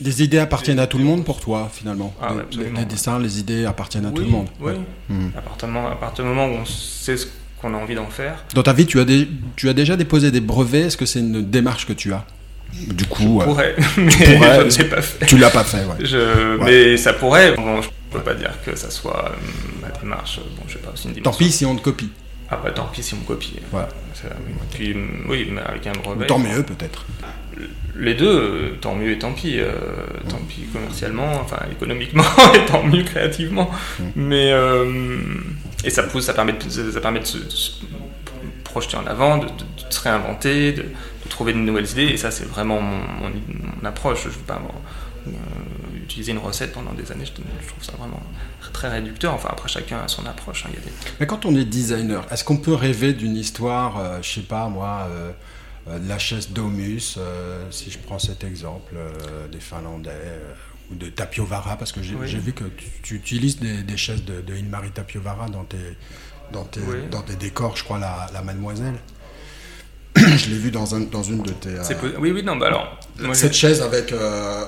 Les 0.00 0.22
idées 0.22 0.38
appartiennent 0.38 0.78
à 0.78 0.86
tout 0.86 0.98
le 0.98 1.04
monde 1.04 1.24
pour 1.24 1.40
toi, 1.40 1.70
finalement. 1.72 2.14
Ah, 2.20 2.34
les, 2.52 2.84
dessins, 2.84 3.18
les 3.18 3.40
idées 3.40 3.64
appartiennent 3.66 4.06
à 4.06 4.10
tout 4.10 4.22
le 4.22 4.28
monde. 4.28 4.48
Oui. 4.60 4.72
Hmm. 5.08 5.28
À, 5.36 5.40
partir 5.40 6.24
du 6.24 6.30
moment 6.30 6.46
où 6.46 6.56
on 6.60 6.64
sait 6.64 7.16
ce 7.16 7.26
qu'on 7.60 7.74
a 7.74 7.76
envie 7.76 7.94
d'en 7.94 8.06
faire. 8.06 8.44
Dans 8.54 8.62
ta 8.62 8.72
vie, 8.72 8.86
tu 8.86 9.00
as, 9.00 9.04
des, 9.04 9.28
tu 9.56 9.68
as 9.68 9.74
déjà 9.74 9.96
déposé 9.96 10.30
des 10.30 10.40
brevets 10.40 10.86
Est-ce 10.86 10.96
que 10.96 11.06
c'est 11.06 11.20
une 11.20 11.42
démarche 11.42 11.86
que 11.86 11.92
tu 11.92 12.12
as? 12.12 12.24
Du 12.72 13.06
coup, 13.06 13.40
je 13.40 13.44
pourrais, 13.44 13.74
mais 13.96 14.10
je 14.10 14.24
ne 14.34 14.82
l'ai 14.82 14.84
pas 14.84 15.02
fait. 15.02 15.26
Tu 15.26 15.38
l'as 15.38 15.50
pas 15.50 15.64
fait, 15.64 15.84
ouais. 15.84 16.04
Je, 16.04 16.58
Mais 16.62 16.96
ça 16.98 17.14
pourrait. 17.14 17.52
Bon, 17.52 17.80
je 17.80 17.88
peux 18.10 18.20
pas 18.20 18.34
dire 18.34 18.52
que 18.64 18.76
ça 18.76 18.90
soit 18.90 19.24
euh, 19.24 19.80
ma 19.80 19.88
démarche. 19.98 20.38
Bon, 20.56 20.64
je 20.68 20.74
sais 20.74 20.78
pas, 20.78 20.92
une 21.04 21.22
Tant 21.22 21.32
pis 21.32 21.50
si 21.50 21.64
on 21.64 21.74
te 21.76 21.82
copie. 21.82 22.10
Ah 22.50 22.60
bah 22.62 22.70
tant 22.70 22.86
pis 22.86 23.02
si 23.02 23.14
on 23.14 23.18
me 23.18 23.24
copie. 23.24 23.60
Voilà. 23.70 23.88
Puis, 24.72 24.96
oui, 25.28 25.48
mais 25.50 25.60
avec 25.60 25.86
un 25.86 25.92
brevet. 25.92 26.26
Tant 26.26 26.38
mieux 26.38 26.62
peut-être 26.62 27.04
les 27.98 28.14
deux, 28.14 28.76
tant 28.80 28.94
mieux 28.94 29.12
et 29.12 29.18
tant 29.18 29.32
pis. 29.32 29.58
Euh, 29.58 29.72
tant 30.28 30.38
pis 30.48 30.62
commercialement, 30.72 31.32
enfin 31.40 31.58
économiquement 31.70 32.24
et 32.54 32.64
tant 32.66 32.82
mieux 32.82 33.02
créativement. 33.02 33.70
Mm. 33.98 34.04
Mais 34.16 34.52
euh, 34.52 35.18
et 35.84 35.90
ça 35.90 36.04
pousse, 36.04 36.24
ça 36.24 36.34
permet 36.34 36.52
de, 36.52 36.90
ça 36.90 37.00
permet 37.00 37.20
de 37.20 37.24
se, 37.24 37.38
projeter 38.64 38.96
en 38.96 39.06
avant, 39.06 39.38
de, 39.38 39.46
se 39.90 40.00
réinventer, 40.00 40.72
de, 40.72 40.84
trouver 41.28 41.52
de 41.52 41.58
nouvelles 41.58 41.90
idées. 41.90 42.06
Et 42.06 42.16
ça, 42.16 42.30
c'est 42.30 42.48
vraiment 42.48 42.80
mon, 42.80 43.32
approche. 43.84 44.24
Je 44.24 44.28
veux 44.28 44.44
pas 44.46 44.60
euh, 45.26 45.30
utiliser 46.08 46.32
une 46.32 46.38
recette 46.38 46.72
pendant 46.72 46.92
des 46.92 47.10
années. 47.12 47.24
Je, 47.26 47.32
trouve 47.32 47.84
ça 47.84 47.92
vraiment 47.98 48.22
très 48.72 48.88
réducteur. 48.88 49.34
Enfin, 49.34 49.50
après, 49.52 49.68
chacun 49.68 49.98
a 50.00 50.08
son 50.08 50.24
approche. 50.26 50.64
Hein, 50.66 50.70
Mais 51.20 51.26
quand 51.26 51.44
on 51.44 51.54
est 51.54 51.64
designer, 51.64 52.26
est-ce 52.30 52.44
qu'on 52.44 52.56
peut 52.56 52.74
rêver 52.74 53.12
d'une 53.12 53.36
histoire, 53.36 54.22
je 54.22 54.28
sais 54.28 54.40
pas 54.42 54.68
moi 54.68 55.08
euh, 55.88 55.98
la 56.06 56.18
chaise 56.18 56.50
Domus, 56.50 57.16
euh, 57.16 57.64
si 57.70 57.90
je 57.90 57.98
prends 57.98 58.18
cet 58.18 58.44
exemple 58.44 58.94
euh, 58.96 59.48
des 59.48 59.60
Finlandais, 59.60 60.10
ou 60.90 60.94
de 60.94 61.08
Tapiovara, 61.08 61.76
parce 61.76 61.92
que 61.92 62.02
j'ai 62.02 62.38
vu 62.38 62.52
que 62.52 62.64
tu, 63.02 63.14
utilises 63.16 63.58
des, 63.58 63.96
chaises 63.96 64.24
de, 64.24 64.40
de 64.40 64.54
Inmari 64.54 64.90
Tapiovara 64.90 65.48
dans 65.48 65.64
tes, 65.64 65.76
dans 66.52 66.64
tes, 66.64 66.80
dans 67.10 67.22
tes 67.22 67.36
décors, 67.36 67.76
je 67.76 67.84
crois, 67.84 67.98
la, 67.98 68.26
la 68.32 68.42
Mademoiselle. 68.42 68.94
Je 70.36 70.50
l'ai 70.50 70.56
vu 70.56 70.70
dans, 70.70 70.94
un, 70.94 71.00
dans 71.00 71.22
une 71.22 71.42
de 71.42 71.50
tes. 71.50 71.70
oui, 72.18 72.30
oui, 72.30 72.42
non, 72.42 72.56
bah 72.56 72.66
alors. 72.66 72.98
cette 73.34 73.54
chaise 73.54 73.82
avec 73.82 74.12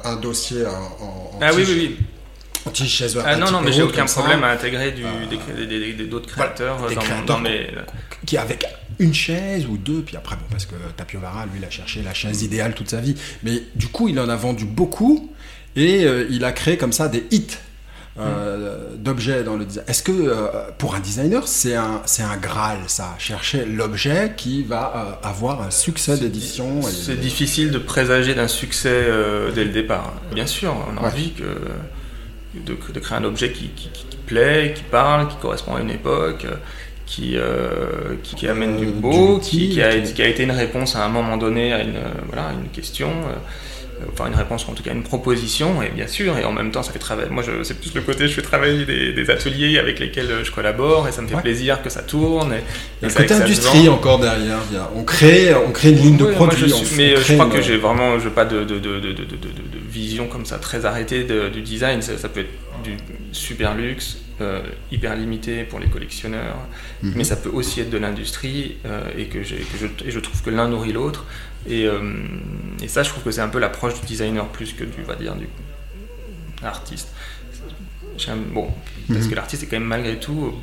un 0.04 0.16
dossier 0.16 0.64
en. 0.66 1.04
en 1.04 1.38
ah 1.40 1.50
oui, 1.54 1.64
oui, 1.66 1.96
oui. 2.66 2.86
chaise 2.88 3.18
ah 3.24 3.36
non, 3.36 3.50
non, 3.50 3.60
mais 3.60 3.72
j'ai 3.72 3.82
aucun 3.82 4.06
problème 4.06 4.44
à 4.44 4.50
intégrer 4.50 4.94
d'autres 6.10 6.28
créateurs 6.28 6.78
dans, 7.26 7.38
mes. 7.38 7.68
Qui 8.26 8.36
avec 8.36 8.64
une 9.00 9.14
chaise 9.14 9.66
ou 9.66 9.78
deux, 9.78 10.02
puis 10.02 10.16
après, 10.16 10.36
bon, 10.36 10.42
parce 10.50 10.66
que 10.66 10.74
Tapiovara, 10.96 11.46
lui, 11.46 11.58
il 11.58 11.64
a 11.64 11.70
cherché 11.70 12.02
la 12.02 12.12
chaise 12.12 12.42
idéale 12.42 12.74
toute 12.74 12.90
sa 12.90 13.00
vie. 13.00 13.16
Mais 13.42 13.62
du 13.74 13.88
coup, 13.88 14.08
il 14.08 14.20
en 14.20 14.28
a 14.28 14.36
vendu 14.36 14.66
beaucoup 14.66 15.32
et 15.74 16.04
euh, 16.04 16.26
il 16.30 16.44
a 16.44 16.52
créé 16.52 16.76
comme 16.76 16.92
ça 16.92 17.08
des 17.08 17.24
hits. 17.30 17.56
Euh, 18.20 18.96
d'objets 18.96 19.42
dans 19.42 19.56
le 19.56 19.64
design. 19.64 19.84
Est-ce 19.88 20.02
que 20.02 20.12
euh, 20.12 20.48
pour 20.78 20.94
un 20.94 21.00
designer, 21.00 21.48
c'est 21.48 21.74
un, 21.74 22.02
c'est 22.04 22.22
un 22.22 22.36
Graal, 22.36 22.78
ça, 22.86 23.14
chercher 23.18 23.64
l'objet 23.64 24.34
qui 24.36 24.62
va 24.62 25.18
avoir 25.22 25.62
un 25.62 25.70
succès 25.70 26.18
d'édition 26.18 26.82
C'est 26.82 27.18
difficile 27.18 27.70
de 27.70 27.78
présager 27.78 28.34
d'un 28.34 28.48
succès 28.48 29.06
dès 29.54 29.64
le 29.64 29.70
départ. 29.70 30.12
Bien 30.34 30.46
sûr, 30.46 30.74
on 30.92 31.02
a 31.02 31.06
envie 31.06 31.32
que, 31.32 31.44
de, 32.54 32.76
de, 32.92 33.00
créer 33.00 33.18
un 33.18 33.24
objet 33.24 33.52
qui, 33.52 33.68
qui, 33.68 33.88
qui, 33.90 34.16
plaît, 34.26 34.74
qui 34.76 34.82
parle, 34.82 35.28
qui 35.28 35.36
correspond 35.36 35.76
à 35.76 35.80
une 35.80 35.90
époque 35.90 36.46
qui, 37.10 37.32
euh, 37.36 38.14
qui, 38.22 38.46
amène 38.46 38.76
du 38.76 38.86
euh, 38.86 38.92
beau, 38.92 39.40
qui, 39.42 39.70
qui, 39.70 39.82
a, 39.82 39.98
qui, 39.98 40.22
a, 40.22 40.28
été 40.28 40.44
une 40.44 40.52
réponse 40.52 40.94
à 40.94 41.04
un 41.04 41.08
moment 41.08 41.36
donné 41.36 41.72
à 41.72 41.82
une, 41.82 41.98
voilà, 42.28 42.52
une 42.52 42.68
question, 42.68 43.08
euh, 43.08 44.04
enfin 44.12 44.28
une 44.28 44.36
réponse 44.36 44.64
en 44.68 44.74
tout 44.74 44.84
cas 44.84 44.92
une 44.92 45.02
proposition, 45.02 45.82
et 45.82 45.88
bien 45.88 46.06
sûr, 46.06 46.38
et 46.38 46.44
en 46.44 46.52
même 46.52 46.70
temps 46.70 46.84
ça 46.84 46.92
fait 46.92 47.00
travailler. 47.00 47.28
Moi 47.28 47.42
c'est 47.64 47.80
plus 47.80 47.92
le 47.96 48.02
côté, 48.02 48.28
je 48.28 48.34
fais 48.34 48.42
travailler 48.42 48.84
des, 48.84 49.28
ateliers 49.28 49.80
avec 49.80 49.98
lesquels 49.98 50.28
je 50.44 50.52
collabore, 50.52 51.08
et 51.08 51.12
ça 51.12 51.20
me 51.20 51.26
fait 51.26 51.40
plaisir 51.42 51.82
que 51.82 51.90
ça 51.90 52.02
tourne. 52.02 52.52
Et, 52.52 52.62
Il 53.02 53.08
y 53.08 53.10
a 53.10 53.14
côté 53.14 53.34
industrie 53.34 53.88
encore 53.88 54.20
derrière, 54.20 54.60
on 54.94 55.02
crée, 55.02 55.52
on 55.52 55.72
crée 55.72 55.90
une 55.90 55.98
ligne 55.98 56.16
de 56.16 56.26
produit. 56.26 56.72
mais 56.96 57.16
je 57.16 57.32
crois 57.32 57.46
que 57.46 57.60
j'ai 57.60 57.76
vraiment 57.76 58.20
je 58.20 58.28
pas 58.28 58.44
de, 58.44 58.62
de, 58.62 58.78
de, 58.78 59.14
vision 59.90 60.28
comme 60.28 60.46
ça 60.46 60.58
très 60.58 60.84
arrêtée 60.84 61.26
du 61.52 61.60
design, 61.62 62.02
ça, 62.02 62.16
ça 62.16 62.28
peut 62.28 62.40
être 62.40 62.82
du 62.84 62.96
super 63.32 63.74
luxe, 63.74 64.18
euh, 64.40 64.62
hyper 64.90 65.16
limité 65.16 65.64
pour 65.64 65.78
les 65.78 65.88
collectionneurs, 65.88 66.56
mhm. 67.02 67.12
mais 67.16 67.24
ça 67.24 67.36
peut 67.36 67.50
aussi 67.50 67.80
être 67.80 67.90
de 67.90 67.98
l'industrie 67.98 68.76
et 69.16 69.26
que, 69.26 69.42
je, 69.42 69.54
et 69.54 70.10
je 70.10 70.18
trouve 70.18 70.42
que 70.42 70.50
l'un 70.50 70.68
nourrit 70.68 70.92
l'autre. 70.92 71.26
Et, 71.68 71.86
et, 72.82 72.88
ça, 72.88 73.02
je 73.02 73.10
trouve 73.10 73.22
que 73.22 73.30
c'est 73.30 73.42
un 73.42 73.48
peu 73.48 73.58
l'approche 73.58 74.00
du 74.00 74.06
designer 74.06 74.46
plus 74.48 74.72
que 74.72 74.84
du, 74.84 75.02
va 75.02 75.14
dire, 75.14 75.34
du 75.34 75.46
artiste. 76.62 77.08
Bon, 78.52 78.68
parce 79.08 79.20
mhm. 79.20 79.30
que 79.30 79.34
l'artiste 79.34 79.62
est 79.62 79.66
quand 79.66 79.78
même 79.78 79.88
malgré 79.88 80.18
tout 80.18 80.54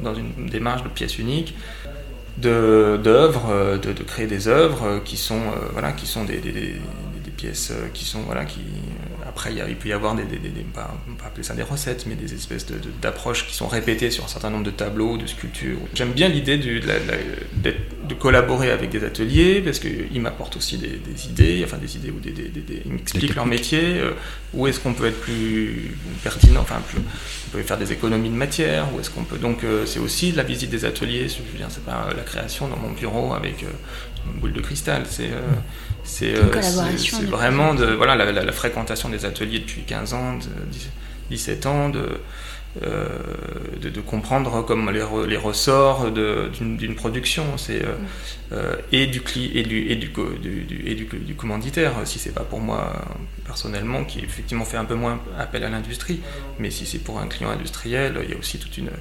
dans 0.00 0.14
une 0.14 0.46
démarche 0.48 0.82
de 0.82 0.88
pièce 0.88 1.18
unique 1.18 1.54
d'œuvres, 2.38 3.78
de, 3.82 3.92
de, 3.92 4.02
créer 4.02 4.26
des 4.26 4.48
œuvres 4.48 5.00
qui 5.04 5.16
sont, 5.16 5.40
voilà, 5.72 5.92
qui 5.92 6.06
sont 6.06 6.24
des, 6.24 6.38
des, 6.38 6.52
des, 6.52 6.80
pièces 7.36 7.72
qui 7.92 8.04
sont, 8.04 8.22
voilà, 8.22 8.44
qui, 8.44 8.60
après, 9.34 9.54
il, 9.54 9.76
peut 9.76 9.88
y 9.88 9.94
avoir 9.94 10.14
des, 10.14 10.24
des, 10.24 10.50
pas, 10.74 10.94
appeler 11.24 11.42
ça 11.42 11.54
des 11.54 11.62
recettes, 11.62 12.04
mais 12.06 12.16
des 12.16 12.34
espèces 12.34 12.66
d'approches 13.00 13.46
qui 13.46 13.54
sont 13.54 13.66
répétées 13.66 14.10
sur 14.10 14.24
un 14.24 14.28
certain 14.28 14.50
nombre 14.50 14.64
de 14.64 14.70
tableaux, 14.70 15.16
de 15.16 15.26
sculptures. 15.26 15.78
J'aime 15.94 16.12
bien 16.12 16.28
l'idée 16.28 16.58
de, 16.58 16.80
de, 16.80 18.14
collaborer 18.14 18.70
avec 18.70 18.90
des 18.90 19.02
ateliers 19.04 19.62
parce 19.62 19.78
qu'ils 19.78 20.20
m'apportent 20.20 20.58
aussi 20.58 20.76
des, 20.76 21.26
idées, 21.26 21.62
enfin 21.64 21.78
des 21.78 21.96
idées 21.96 22.10
ou 22.10 22.20
des, 22.20 22.34
ils 22.84 22.92
m'expliquent 22.92 23.34
leur 23.34 23.46
métier, 23.46 24.00
euh, 24.00 24.12
où 24.52 24.66
est-ce 24.66 24.80
qu'on 24.80 24.92
peut 24.92 25.06
être 25.06 25.20
plus 25.22 25.96
pertinent, 26.22 26.60
enfin 26.60 26.82
plus, 26.86 26.98
on 26.98 27.56
peut 27.56 27.62
faire 27.62 27.78
des 27.78 27.90
économies 27.90 28.28
de 28.28 28.34
matière, 28.34 28.94
où 28.94 29.00
est-ce 29.00 29.08
qu'on 29.08 29.24
peut. 29.24 29.38
Donc 29.38 29.64
euh, 29.64 29.86
c'est 29.86 29.98
aussi 29.98 30.32
la 30.32 30.42
visite 30.42 30.68
des 30.68 30.84
ateliers, 30.84 31.26
je 31.26 31.38
veux 31.38 31.56
dire, 31.56 31.68
c'est 31.70 31.86
pas 31.86 32.08
la 32.14 32.22
création 32.22 32.68
dans 32.68 32.76
mon 32.76 32.90
bureau 32.90 33.32
avec 33.32 33.62
euh, 33.62 33.68
une 34.26 34.40
boule 34.40 34.52
de 34.52 34.60
cristal, 34.60 35.04
c'est 35.08 35.30
c'est 36.04 36.32
vraiment 36.32 37.74
de, 37.74 37.86
voilà, 37.86 38.16
la, 38.16 38.52
fréquentation 38.52 39.08
des 39.08 39.24
ateliers 39.24 39.60
depuis 39.60 39.82
15 39.82 40.14
ans, 40.14 40.38
17 41.30 41.66
ans, 41.66 41.88
de, 41.88 42.20
euh, 42.82 43.06
de, 43.82 44.00
comprendre 44.00 44.64
comme 44.64 44.90
les, 44.90 45.04
les 45.28 45.36
ressorts 45.36 46.10
d'une 46.10 46.94
production. 46.94 47.44
C'est 47.56 47.84
euh, 47.84 47.94
euh, 48.52 48.76
et 48.90 49.06
du 49.06 49.22
et 49.54 49.62
du 49.62 49.90
et 49.90 49.96
du, 49.96 50.08
du, 50.08 50.82
et 50.86 50.94
du, 50.94 51.34
commanditaire. 51.34 51.92
Si 52.04 52.18
c'est 52.18 52.34
pas 52.34 52.44
pour 52.44 52.60
moi 52.60 52.92
personnellement 53.44 54.04
qui 54.04 54.20
effectivement 54.20 54.64
fait 54.64 54.76
un 54.76 54.84
peu 54.84 54.94
moins 54.94 55.20
appel 55.38 55.64
à 55.64 55.68
l'industrie 55.68 56.20
mais 56.58 56.70
si 56.70 56.86
c'est 56.86 56.98
pour 56.98 57.18
un 57.18 57.26
client 57.26 57.50
industriel 57.50 58.18
il 58.22 58.30
y 58.30 58.34
a 58.34 58.38
aussi 58.38 58.58
toute 58.58 58.78
une 58.78 58.88
euh, 58.88 59.00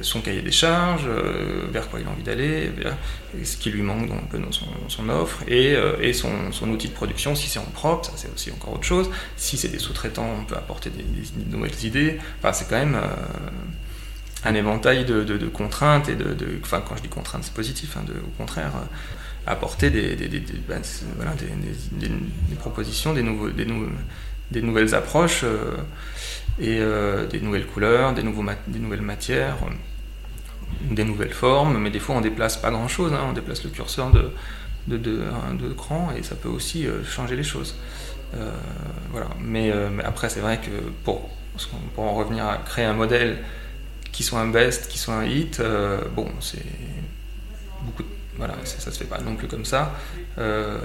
son 0.00 0.20
cahier 0.20 0.42
des 0.42 0.52
charges, 0.52 1.04
euh, 1.06 1.66
vers 1.70 1.88
quoi 1.88 2.00
il 2.00 2.06
a 2.06 2.10
envie 2.10 2.22
d'aller, 2.22 2.70
ce 3.42 3.56
qui 3.56 3.70
lui 3.70 3.82
manque 3.82 4.08
dans 4.08 4.52
son, 4.88 5.08
offre, 5.08 5.42
et, 5.46 5.74
euh, 5.74 6.12
son, 6.12 6.70
outil 6.70 6.88
de 6.88 6.94
production, 6.94 7.34
si 7.34 7.48
c'est 7.48 7.58
en 7.58 7.64
propre, 7.64 8.06
ça 8.06 8.12
c'est 8.16 8.32
aussi 8.32 8.50
encore 8.50 8.74
autre 8.74 8.84
chose. 8.84 9.10
Si 9.36 9.56
c'est 9.56 9.68
des 9.68 9.78
sous-traitants, 9.78 10.28
on 10.40 10.44
peut 10.44 10.56
apporter 10.56 10.90
des, 10.90 11.04
nouvelles 11.50 11.84
idées. 11.84 12.18
Enfin, 12.38 12.52
c'est 12.52 12.68
quand 12.68 12.78
même 12.78 12.98
un 14.44 14.54
éventail 14.54 15.04
de, 15.04 15.48
contraintes, 15.48 16.08
et 16.08 16.14
de, 16.14 16.36
enfin, 16.62 16.82
quand 16.86 16.96
je 16.96 17.02
dis 17.02 17.08
contraintes, 17.08 17.44
c'est 17.44 17.54
positif, 17.54 17.96
hein, 17.96 18.04
au 18.24 18.36
contraire, 18.38 18.72
apporter 19.46 19.90
des, 19.90 20.16
ben, 20.66 20.80
des, 21.92 22.56
propositions, 22.58 23.12
des, 23.12 23.22
nouveaux, 23.22 23.50
des, 23.50 24.62
nouvelles 24.62 24.94
approches 24.94 25.44
et 26.58 26.78
euh, 26.80 27.26
des 27.26 27.40
nouvelles 27.40 27.66
couleurs, 27.66 28.14
des, 28.14 28.22
nouveaux 28.22 28.44
des 28.66 28.78
nouvelles 28.78 29.02
matières, 29.02 29.56
des 30.90 31.04
nouvelles 31.04 31.32
formes, 31.32 31.78
mais 31.78 31.90
des 31.90 31.98
fois 31.98 32.16
on 32.16 32.20
déplace 32.20 32.56
pas 32.56 32.70
grand 32.70 32.88
chose, 32.88 33.12
hein. 33.12 33.26
on 33.28 33.32
déplace 33.32 33.62
le 33.64 33.70
curseur 33.70 34.10
de, 34.10 34.30
de, 34.86 34.96
de, 34.96 35.72
cran 35.74 36.10
et 36.16 36.22
ça 36.22 36.34
peut 36.34 36.48
aussi 36.48 36.86
euh, 36.86 37.04
changer 37.04 37.36
les 37.36 37.42
choses. 37.42 37.76
Euh, 38.34 38.50
voilà. 39.10 39.28
Mais, 39.40 39.72
après, 40.04 40.28
c'est 40.28 40.40
vrai 40.40 40.58
que 40.58 40.70
pour, 41.04 41.30
pour 41.94 42.04
en 42.04 42.14
revenir 42.14 42.46
à 42.46 42.58
créer 42.58 42.84
un 42.84 42.92
modèle 42.94 43.38
qui 44.12 44.22
soit 44.22 44.40
un 44.40 44.48
best, 44.48 44.88
qui 44.88 44.98
soit 44.98 45.14
un 45.14 45.24
hit, 45.24 45.62
bon, 46.14 46.28
c'est 46.40 46.64
beaucoup 47.82 48.02
de 48.02 48.15
voilà, 48.38 48.54
ça 48.64 48.90
se 48.90 48.98
fait 48.98 49.04
pas 49.04 49.20
non 49.20 49.34
plus 49.36 49.48
comme 49.48 49.64
ça. 49.64 49.94
Euh, 50.38 50.78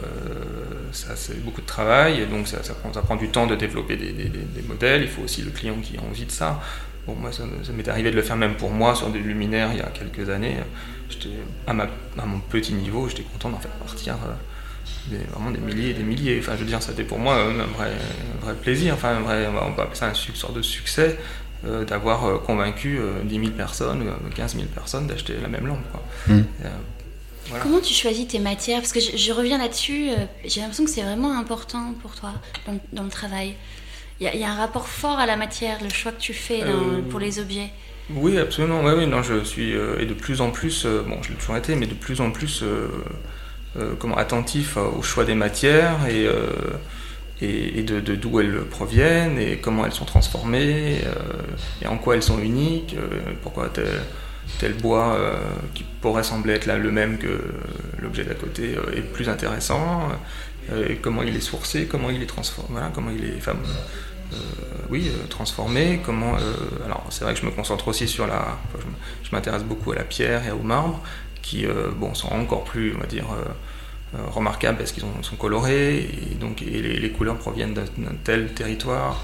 ça 0.92 1.16
c'est 1.16 1.44
beaucoup 1.44 1.62
de 1.62 1.66
travail, 1.66 2.22
et 2.22 2.26
donc 2.26 2.48
ça, 2.48 2.58
prend, 2.74 2.94
ça, 2.94 3.02
prend, 3.02 3.16
du 3.16 3.30
temps 3.30 3.48
de 3.48 3.56
développer 3.56 3.98
des, 3.98 4.32
modèles. 4.68 5.04
Il 5.04 5.10
faut 5.10 5.24
aussi 5.24 5.42
le 5.42 5.52
client 5.52 5.76
qui 5.82 5.98
a 5.98 6.02
envie 6.02 6.26
de 6.26 6.32
ça. 6.32 6.62
Bon, 7.08 7.16
moi, 7.16 7.32
ça, 7.32 7.44
m'est 7.74 7.88
arrivé 7.88 8.12
de 8.12 8.16
le 8.16 8.22
faire 8.22 8.38
même 8.38 8.56
pour 8.56 8.70
moi 8.70 8.96
sur 8.96 9.10
des 9.10 9.20
luminaires 9.20 9.70
il 9.74 9.80
y 9.80 9.82
a 9.82 9.88
quelques 9.88 10.30
années. 10.30 10.58
À, 11.68 11.74
ma, 11.74 11.84
à 12.18 12.26
mon 12.26 12.40
petit 12.40 12.74
niveau, 12.74 13.10
j'étais 13.10 13.24
content 13.24 13.50
d'en 13.50 13.60
faire 13.60 13.72
partir 13.72 14.16
euh, 15.12 15.18
vraiment 15.34 15.52
des 15.52 15.60
milliers 15.60 15.90
et 15.90 15.94
des 15.94 16.04
milliers. 16.04 16.40
Enfin, 16.40 16.54
je 16.56 16.62
veux 16.62 16.68
dire, 16.68 16.82
c'était 16.82 17.04
pour 17.04 17.20
moi 17.20 17.36
un 17.36 17.66
vrai, 17.66 17.92
vrai 18.42 18.54
plaisir. 18.54 18.94
Enfin, 18.94 19.18
un 19.18 19.22
vrai, 19.22 19.48
on 19.48 19.72
va 19.72 19.84
appeler 19.84 19.96
ça 19.96 20.10
une 20.10 20.36
sorte 20.36 20.56
de 20.56 20.62
succès. 20.62 21.18
Euh, 21.64 21.86
d'avoir 21.86 22.42
convaincu 22.42 23.00
10 23.24 23.40
000 23.40 23.52
personnes, 23.52 24.04
15 24.34 24.56
000 24.56 24.66
personnes 24.74 25.06
d'acheter 25.06 25.36
la 25.40 25.48
même 25.48 25.68
lampe. 25.68 25.84
Quoi. 25.92 26.02
Mmh. 26.28 26.42
Comment 27.62 27.80
tu 27.80 27.94
choisis 27.94 28.28
tes 28.28 28.40
matières? 28.40 28.80
Parce 28.80 28.94
que 28.94 29.00
je, 29.00 29.32
reviens 29.34 29.58
là-dessus, 29.58 30.10
euh, 30.10 30.26
j'ai 30.46 30.62
l'impression 30.62 30.86
que 30.86 30.90
c'est 30.90 31.02
vraiment 31.02 31.38
important 31.38 31.94
pour 32.02 32.16
toi 32.16 32.32
dans, 32.94 33.04
le 33.04 33.10
travail. 33.10 33.56
Il 34.20 34.28
y, 34.28 34.44
a 34.44 34.52
un 34.52 34.56
rapport 34.56 34.88
fort 34.88 35.18
à 35.18 35.26
la 35.26 35.36
matière, 35.36 35.80
le 35.84 35.90
choix 35.90 36.12
que 36.12 36.22
tu 36.22 36.34
fais 36.34 36.62
euh, 36.62 37.02
pour 37.10 37.20
les 37.20 37.40
objets. 37.40 37.72
Oui, 38.12 38.38
absolument. 38.38 38.82
Oui, 38.84 38.92
oui, 38.96 39.08
non, 39.08 39.24
je 39.24 39.44
suis 39.44 39.74
euh, 39.74 40.00
et 40.00 40.06
de 40.06 40.14
plus 40.14 40.42
en 40.42 40.52
plus, 40.52 40.86
bon, 40.86 41.22
je 41.24 41.30
l'ai 41.30 41.36
toujours 41.36 41.58
été, 41.58 41.76
mais 41.76 41.88
de 41.88 41.96
plus 41.96 42.22
en 42.22 42.32
plus 42.32 42.64
comment 44.00 44.18
attentif 44.18 44.78
au 44.78 45.02
choix 45.02 45.24
des 45.24 45.36
matières 45.36 46.06
et 46.08 46.28
et, 47.44 47.82
de 47.82 48.00
d'où 48.16 48.40
elles 48.40 48.66
proviennent 48.70 49.40
et 49.40 49.58
comment 49.58 49.86
elles 49.86 49.94
sont 49.94 50.06
transformées 50.06 50.98
et 51.82 51.88
en 51.88 51.98
quoi 51.98 52.16
elles 52.16 52.22
sont 52.22 52.38
uniques. 52.38 52.96
pourquoi 53.42 53.72
tel 54.60 54.74
bois 54.74 55.16
euh, 55.16 55.36
qui 55.74 55.84
pourrait 56.02 56.24
sembler 56.24 56.54
être 56.54 56.66
là 56.66 56.78
le 56.78 56.92
même 56.92 57.18
que 57.18 57.42
l'objet 58.00 58.24
d'à 58.24 58.36
côté 58.36 58.76
euh, 58.76 58.96
est 58.96 59.02
plus 59.02 59.30
intéressant, 59.30 60.10
euh, 60.72 60.88
et 60.88 60.98
comment 60.98 61.24
il 61.24 61.36
est 61.36 61.42
sourcé, 61.42 61.88
comment 61.88 62.10
il 62.10 62.22
est 62.22 62.28
transformé, 62.28 62.80
comment 62.94 63.12
il 63.12 63.26
est 63.26 63.40
oui, 64.90 65.12
transformé, 65.30 66.02
comment... 66.06 66.36
alors 66.86 67.06
c'est 67.10 67.26
vrai 67.26 67.34
que 67.34 67.40
je 67.40 67.46
me 67.46 67.52
concentre 67.52 67.90
aussi 67.90 68.08
sur 68.08 68.28
la... 68.28 68.58
je, 69.24 69.32
m'intéresse 69.32 69.64
beaucoup 69.64 69.92
à 69.92 69.96
la 69.96 70.04
pierre 70.04 70.46
et 70.46 70.52
au 70.52 70.60
marbre, 70.60 71.02
qui 71.42 71.66
bon, 71.98 72.14
sont 72.14 72.30
encore 72.30 72.64
plus, 72.64 72.94
on 72.96 73.00
va 73.00 73.08
dire, 73.08 73.26
remarquables 74.14 74.78
parce 74.78 74.94
qu'ils 74.94 75.04
sont 75.22 75.36
colorés, 75.36 75.98
et 75.98 76.36
donc 76.40 76.62
et 76.62 76.82
les, 76.82 77.12
couleurs 77.12 77.38
proviennent 77.38 77.74
d'un 77.74 78.16
tel 78.24 78.54
territoire. 78.54 79.22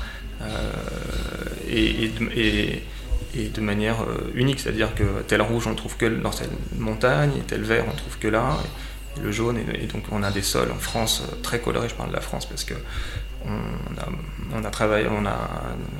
et 1.69 2.11
de 3.35 3.61
manière 3.61 4.01
euh, 4.01 4.31
unique, 4.33 4.59
c'est-à-dire 4.59 4.95
que 4.95 5.03
tel 5.27 5.41
rouge 5.41 5.67
on 5.67 5.71
le 5.71 5.75
trouve 5.75 5.95
que 5.97 6.05
dans 6.05 6.31
cette 6.31 6.49
montagne, 6.77 7.31
et 7.37 7.41
tel 7.41 7.61
vert 7.61 7.83
on 7.87 7.91
le 7.91 7.97
trouve 7.97 8.17
que 8.17 8.27
là, 8.27 8.57
et, 9.17 9.19
le 9.21 9.31
jaune, 9.31 9.57
et, 9.57 9.85
donc 9.87 10.03
on 10.11 10.23
a 10.23 10.31
des 10.31 10.41
sols 10.41 10.71
en 10.71 10.79
France 10.79 11.23
euh, 11.23 11.35
très 11.41 11.59
colorés, 11.59 11.89
je 11.89 11.95
parle 11.95 12.09
de 12.09 12.15
la 12.15 12.21
France 12.21 12.45
parce 12.45 12.63
que 12.63 12.73
on 14.53 14.65
a, 14.65 14.69
travaillé, 14.71 15.07
on 15.07 15.25
a, 15.25 15.37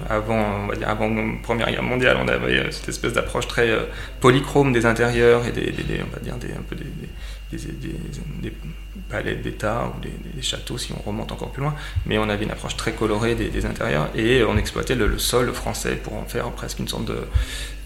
avant, 0.10 0.64
on 0.64 0.68
va 0.68 0.76
dire 0.76 0.90
avant 0.90 1.08
la 1.08 1.24
Première 1.44 1.72
Guerre 1.72 1.84
mondiale, 1.84 2.18
on 2.22 2.28
avait 2.28 2.58
euh, 2.58 2.72
cette 2.72 2.90
espèce 2.90 3.14
d'approche 3.14 3.48
très 3.48 3.70
polychrome 4.20 4.74
des 4.74 4.86
intérieurs 4.86 5.46
et 5.46 5.52
des, 5.52 5.72
on 6.02 6.14
va 6.14 6.20
dire 6.20 6.34
un 6.34 6.62
peu 6.64 6.76
des, 6.76 6.86
des, 7.52 8.54
palais 9.10 9.36
d'État 9.36 9.94
ou 9.96 10.02
des, 10.02 10.42
châteaux 10.42 10.78
si 10.78 10.92
on 10.94 11.02
remonte 11.08 11.32
encore 11.32 11.52
plus 11.52 11.62
loin, 11.62 11.76
mais 12.06 12.18
on 12.18 12.30
avait 12.30 12.44
une 12.44 12.52
approche 12.52 12.76
très 12.76 12.94
colorée 12.94 13.36
des, 13.36 13.66
intérieurs 13.66 14.10
et 14.16 14.44
on 14.44 14.58
exploitait 14.58 14.96
le, 14.96 15.18
sol 15.18 15.52
français 15.54 15.96
pour 15.96 16.14
en 16.16 16.26
faire 16.26 16.50
presque 16.52 16.80
une 16.80 16.88
sorte 16.88 17.06
de, 17.06 17.18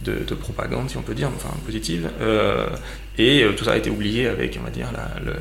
de, 0.03 0.35
propagande, 0.35 0.89
si 0.89 0.97
on 0.97 1.01
peut 1.01 1.13
dire, 1.13 1.29
enfin 1.35 1.53
positive. 1.65 2.09
Euh, 2.21 2.67
et 3.17 3.43
euh, 3.43 3.53
tout 3.53 3.65
ça 3.65 3.73
a 3.73 3.77
été 3.77 3.89
oublié 3.89 4.27
avec, 4.27 4.57
on 4.59 4.63
va 4.63 4.71
dire, 4.71 4.91
la, 4.91 5.31
euh, 5.31 5.35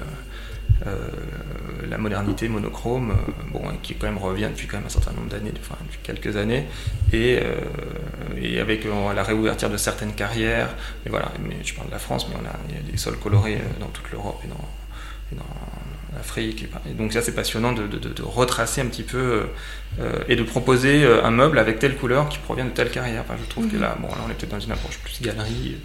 la 1.89 1.99
modernité 1.99 2.49
monochrome, 2.49 3.15
bon, 3.53 3.63
qui 3.83 3.95
quand 3.95 4.07
même 4.07 4.19
revient 4.19 4.49
depuis 4.51 4.67
quand 4.67 4.79
même 4.79 4.87
un 4.87 4.91
certain 4.91 5.13
nombre 5.13 5.29
d'années, 5.29 5.53
enfin 5.61 5.77
depuis 5.85 5.99
quelques 6.03 6.37
années, 6.37 6.67
et, 7.13 7.39
et 8.41 8.61
avec 8.61 8.87
la 9.15 9.23
réouverture 9.23 9.71
de 9.71 9.77
certaines 9.77 10.15
carrières, 10.15 10.71
mais 11.05 11.11
voilà, 11.11 11.33
mais 11.47 11.57
je 11.63 11.75
parle 11.75 11.89
de 11.89 11.93
la 11.93 11.99
France, 11.99 12.27
mais 12.29 12.37
on 12.37 12.47
a, 12.47 12.53
il 12.69 12.77
y 12.77 12.79
a 12.79 12.93
des 12.93 12.97
sols 12.97 13.19
colorés 13.19 13.59
dans 13.79 13.89
toute 13.89 14.11
l'Europe 14.11 14.41
et 14.45 14.49
dans, 14.49 15.39
dans 15.43 15.45
Et 16.89 16.95
donc 16.95 17.13
ça 17.13 17.23
c'est 17.23 17.35
passionnant 17.35 17.73
de, 17.73 17.89
retracer 18.23 18.81
un 18.81 18.87
petit 18.87 19.03
peu 19.03 19.47
euh, 20.01 20.25
et 20.29 20.37
de 20.37 20.43
proposer 20.43 21.05
euh, 21.05 21.25
un 21.25 21.31
meuble 21.31 21.59
avec 21.59 21.79
telle 21.79 21.97
couleur 21.97 22.29
qui 22.29 22.39
provient 22.39 22.65
de 22.65 22.71
telle 22.71 22.91
carrière. 22.91 23.23
Enfin, 23.23 23.35
je 23.41 23.49
trouve 23.49 23.69
que 23.69 23.77
mhm. 23.77 23.83
là, 23.83 23.97
bon, 24.01 24.09
là 24.09 24.23
on 24.27 24.31
est 24.31 24.35
peut-être 24.35 24.51
dans 24.51 24.61
une 24.61 24.73
approche 24.73 24.99
plus 24.99 25.21
galerie, 25.23 25.79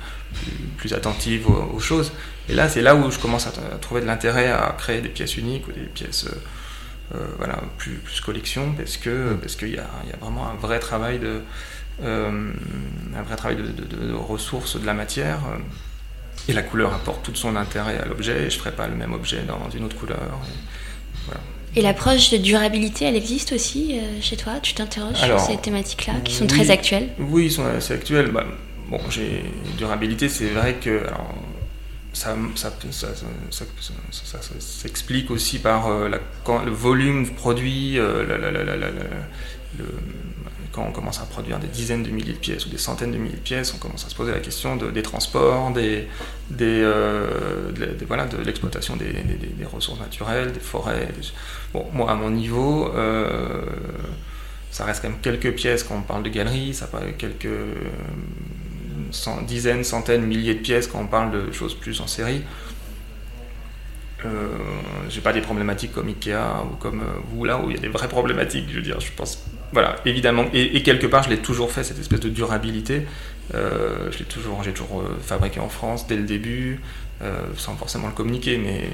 plus, 0.77 0.93
attentive 0.93 1.47
aux, 1.47 1.79
choses. 1.79 2.11
Et 2.49 2.53
là 2.53 2.69
c'est 2.69 2.81
là 2.81 2.95
où 2.95 3.11
je 3.11 3.19
commence 3.19 3.47
à, 3.47 3.51
trouver 3.81 4.01
de 4.01 4.07
l'intérêt 4.07 4.49
à 4.49 4.75
créer 4.77 5.01
des 5.01 5.09
pièces 5.09 5.37
uniques 5.37 5.67
ou 5.67 5.71
des 5.71 5.81
pièces 5.81 6.27
euh, 7.13 7.19
voilà, 7.37 7.61
plus, 7.77 7.93
plus 7.93 8.19
collection 8.19 8.73
parce 8.73 8.97
que 8.97 9.31
mhm. 9.33 9.37
parce 9.37 9.55
qu'il 9.55 9.69
y, 9.69 9.73
y, 9.73 9.79
a 9.79 10.17
vraiment 10.19 10.49
un 10.49 10.55
vrai 10.55 10.79
travail 10.79 11.19
de 11.19 11.41
un 12.03 13.21
vrai 13.23 13.37
travail 13.37 13.57
de, 13.57 14.13
ressources 14.13 14.79
de 14.79 14.85
la 14.85 14.93
matière. 14.93 15.39
Et 16.47 16.53
la 16.53 16.61
couleur 16.61 16.93
apporte 16.93 17.23
tout 17.23 17.35
son 17.35 17.55
intérêt 17.55 17.97
à 17.97 18.05
l'objet, 18.05 18.49
je 18.49 18.55
ne 18.55 18.59
ferai 18.59 18.71
pas 18.71 18.87
le 18.87 18.95
même 18.95 19.13
objet 19.13 19.43
dans 19.43 19.69
une 19.75 19.85
autre 19.85 19.97
couleur. 19.97 20.19
Et 21.75 21.81
l'approche 21.81 22.29
de 22.29 22.37
durabilité, 22.37 23.05
elle 23.05 23.15
existe 23.15 23.51
aussi 23.51 23.99
chez 24.21 24.37
toi? 24.37 24.53
Tu 24.61 24.73
t'interroges 24.73 25.17
sur 25.17 25.39
ces 25.39 25.57
thématiques-là 25.57 26.13
qui 26.23 26.33
sont 26.33 26.47
très 26.47 26.69
actuelles? 26.69 27.09
Oui, 27.19 27.45
ils 27.45 27.51
sont 27.51 27.65
assez 27.65 27.93
actuelles. 27.93 28.31
Bah, 28.31 28.45
bon, 28.89 28.99
j'ai 29.09 29.43
durabilité, 29.77 30.29
c'est 30.29 30.49
vrai 30.49 30.75
que 30.75 31.01
ça, 32.13 32.37
ça, 32.55 32.71
ça, 34.11 34.37
s'explique 34.59 35.31
aussi 35.31 35.59
par 35.59 35.89
la, 36.07 36.19
le 36.63 36.71
volume 36.71 37.29
produit, 37.31 37.95
le, 37.95 38.25
quand 40.75 40.85
on 40.85 40.91
commence 40.91 41.21
à 41.21 41.25
produire 41.25 41.57
des 41.59 41.67
dizaines 41.67 42.03
de 42.03 42.09
milliers 42.09 42.33
de 42.33 42.37
pièces 42.37 42.65
ou 42.65 42.69
des 42.69 42.77
centaines 42.77 43.11
de 43.11 43.17
milliers 43.17 43.37
de 43.37 43.41
pièces, 43.41 43.73
on 43.73 43.77
commence 43.77 44.05
à 44.05 44.09
se 44.09 44.15
poser 44.15 44.33
la 44.33 44.39
question 44.39 44.75
des 44.75 45.01
transports, 45.01 45.71
euh, 45.77 46.01
de, 47.71 48.43
l'exploitation 48.43 48.97
des, 48.97 49.07
ressources 49.65 50.01
naturelles, 50.01 50.51
des 50.51 50.59
forêts. 50.59 51.07
Bon, 51.73 51.85
moi, 51.93 52.11
à 52.11 52.15
mon 52.15 52.29
niveau, 52.29 52.91
euh, 52.93 53.61
ça 54.69 54.83
reste 54.83 55.01
quand 55.01 55.09
même 55.09 55.19
quelques 55.21 55.53
pièces 55.53 55.83
quand 55.83 55.95
on 55.95 56.01
parle 56.01 56.23
de 56.23 56.29
galeries, 56.29 56.73
ça 56.73 56.87
parle 56.87 57.13
quelques 57.17 57.47
dizaines, 59.47 59.85
centaines, 59.85 60.25
milliers 60.25 60.55
de 60.55 60.59
pièces 60.59 60.87
quand 60.87 60.99
on 60.99 61.07
parle 61.07 61.31
de 61.31 61.51
choses 61.53 61.73
plus 61.73 62.01
en 62.01 62.07
série. 62.07 62.41
Euh, 64.25 64.47
j'ai 65.09 65.21
pas 65.21 65.33
des 65.33 65.41
problématiques 65.41 65.93
comme 65.93 66.07
Ikea 66.07 66.63
ou 66.63 66.75
comme 66.77 67.01
euh, 67.01 67.19
vous 67.29 67.45
là 67.45 67.59
où 67.59 67.69
il 67.69 67.75
y 67.75 67.79
a 67.79 67.81
des 67.81 67.89
vraies 67.89 68.07
problématiques. 68.07 68.65
Je 68.69 68.77
veux 68.77 68.81
dire, 68.81 68.99
je 68.99 69.11
pense, 69.11 69.45
voilà, 69.75 69.97
évidemment, 70.05 70.45
et, 70.53 70.81
quelque 70.83 71.05
part, 71.05 71.23
je 71.23 71.29
l'ai 71.29 71.39
toujours 71.39 71.69
fait 71.69 71.83
cette 71.83 71.99
espèce 71.99 72.21
de 72.21 72.29
durabilité. 72.29 73.01
Euh, 73.53 74.09
je 74.11 74.19
l'ai 74.19 74.25
toujours, 74.25 74.63
j'ai 74.63 74.71
toujours 74.71 75.03
fabriqué 75.21 75.59
en 75.59 75.67
France 75.67 76.07
dès 76.07 76.15
le 76.15 76.23
début, 76.23 76.79
sans 77.57 77.75
forcément 77.75 78.07
le 78.07 78.13
communiquer, 78.13 78.57
mais 78.57 78.89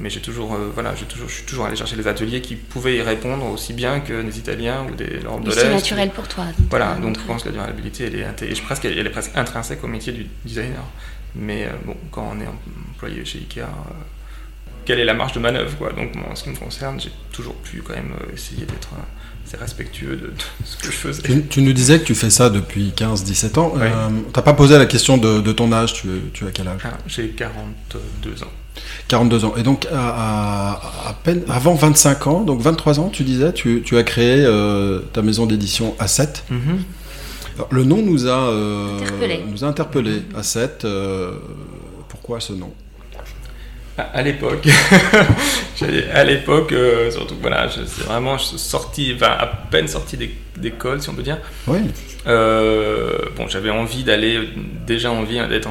mais 0.00 0.10
j'ai 0.10 0.20
toujours, 0.20 0.56
voilà, 0.74 0.94
j'ai 0.96 1.04
toujours, 1.04 1.28
je 1.28 1.34
suis 1.34 1.44
toujours 1.44 1.66
allé 1.66 1.76
chercher 1.76 1.94
des 1.94 2.08
ateliers 2.08 2.40
qui 2.40 2.56
pouvaient 2.56 2.96
y 2.96 3.02
répondre 3.02 3.44
aussi 3.46 3.72
bien 3.72 4.00
que 4.00 4.20
des 4.22 4.38
Italiens 4.38 4.84
ou 4.90 4.94
des 4.96 5.04
de 5.04 5.46
l'Est. 5.46 5.60
C'est 5.60 5.70
naturel 5.70 6.10
pour 6.10 6.26
toi. 6.26 6.46
voilà, 6.70 6.94
donc 6.94 7.18
je 7.20 7.24
pense 7.24 7.44
que 7.44 7.50
la 7.50 7.54
durabilité, 7.54 8.06
elle 8.06 8.16
est, 8.16 8.54
je 8.54 8.62
presque, 8.62 8.84
elle 8.86 9.06
est 9.06 9.10
presque 9.10 9.36
intrinsèque 9.36 9.84
au 9.84 9.88
métier 9.88 10.12
du 10.12 10.26
designer. 10.44 10.82
Mais 11.36 11.68
bon, 11.84 11.96
quand 12.10 12.32
on 12.34 12.40
est 12.40 12.48
employé 12.94 13.24
chez 13.24 13.38
Ikea, 13.38 13.60
euh, 13.60 13.66
quelle 14.86 15.00
est 15.00 15.04
la 15.04 15.14
marge 15.14 15.32
de 15.32 15.40
manœuvre 15.40 15.76
quoi? 15.76 15.92
Donc 15.92 16.12
en 16.16 16.34
ce 16.34 16.44
qui 16.44 16.50
me 16.50 16.56
concerne, 16.56 16.98
j'ai 17.00 17.10
toujours 17.32 17.56
pu 17.56 17.82
quand 17.82 17.94
même 17.94 18.14
euh, 18.20 18.32
essayer 18.32 18.64
d'être 18.64 18.90
assez 19.46 19.56
respectueux 19.56 20.16
de, 20.16 20.32
ce 20.64 20.76
que 20.76 20.86
je 20.86 20.96
faisais. 20.96 21.22
Tu, 21.48 21.62
nous 21.62 21.72
disais 21.72 22.00
que 22.00 22.04
tu 22.04 22.14
fais 22.14 22.30
ça 22.30 22.50
depuis 22.50 22.92
15-17 22.96 23.58
ans. 23.58 23.74
Euh, 23.76 24.08
tu 24.08 24.36
n'as 24.36 24.42
pas 24.42 24.54
posé 24.54 24.76
la 24.76 24.86
question 24.86 25.16
de, 25.18 25.52
ton 25.52 25.72
âge, 25.72 25.94
tu, 25.94 26.08
tu 26.32 26.46
as 26.46 26.50
quel 26.50 26.68
âge? 26.68 26.80
Ah, 26.84 26.98
J'ai 27.06 27.28
42 27.28 28.42
ans. 28.42 28.50
42 29.08 29.44
ans. 29.44 29.54
Et 29.56 29.62
donc, 29.62 29.86
à, 29.92 31.14
peine 31.22 31.42
avant 31.48 31.74
25 31.74 32.26
ans, 32.26 32.40
donc 32.42 32.60
23 32.60 33.00
ans, 33.00 33.08
tu 33.08 33.22
disais, 33.22 33.52
tu, 33.52 33.82
as 33.96 34.02
créé 34.02 34.44
ta 35.12 35.22
maison 35.22 35.46
d'édition 35.46 35.94
A7. 36.00 36.42
Mm-hmm. 36.50 37.64
le 37.70 37.84
nom 37.84 38.02
nous 38.02 38.26
a, 38.26 38.52
interpellé. 39.00 39.44
nous 39.48 39.64
a 39.64 39.68
interpellé. 39.68 40.22
A7, 40.36 40.86
pourquoi 42.08 42.40
ce 42.40 42.52
nom? 42.52 42.72
À, 43.98 44.22
l'époque, 44.22 44.66
à 46.12 46.24
l'époque, 46.24 46.72
euh, 46.72 47.10
surtout 47.10 47.36
voilà, 47.40 47.68
c'est 47.70 48.04
vraiment 48.04 48.36
sorti, 48.38 49.12
enfin, 49.14 49.30
à 49.38 49.46
peine 49.46 49.88
sorti 49.88 50.18
d'école, 50.56 51.00
si 51.00 51.08
on 51.08 51.14
peut 51.14 51.22
dire. 51.22 51.38
Oui. 51.66 51.78
Euh, 52.26 53.16
bon, 53.36 53.48
j'avais 53.48 53.70
envie 53.70 54.04
d'aller, 54.04 54.48
déjà 54.86 55.10
envie 55.10 55.38
d'être 55.48 55.68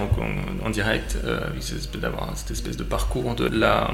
en, 0.64 0.70
direct, 0.70 1.18
euh, 1.24 1.40
d'avoir 2.00 2.32
cette 2.36 2.52
espèce 2.52 2.78
de 2.78 2.84
parcours 2.84 3.36
de 3.36 3.48
la, 3.48 3.92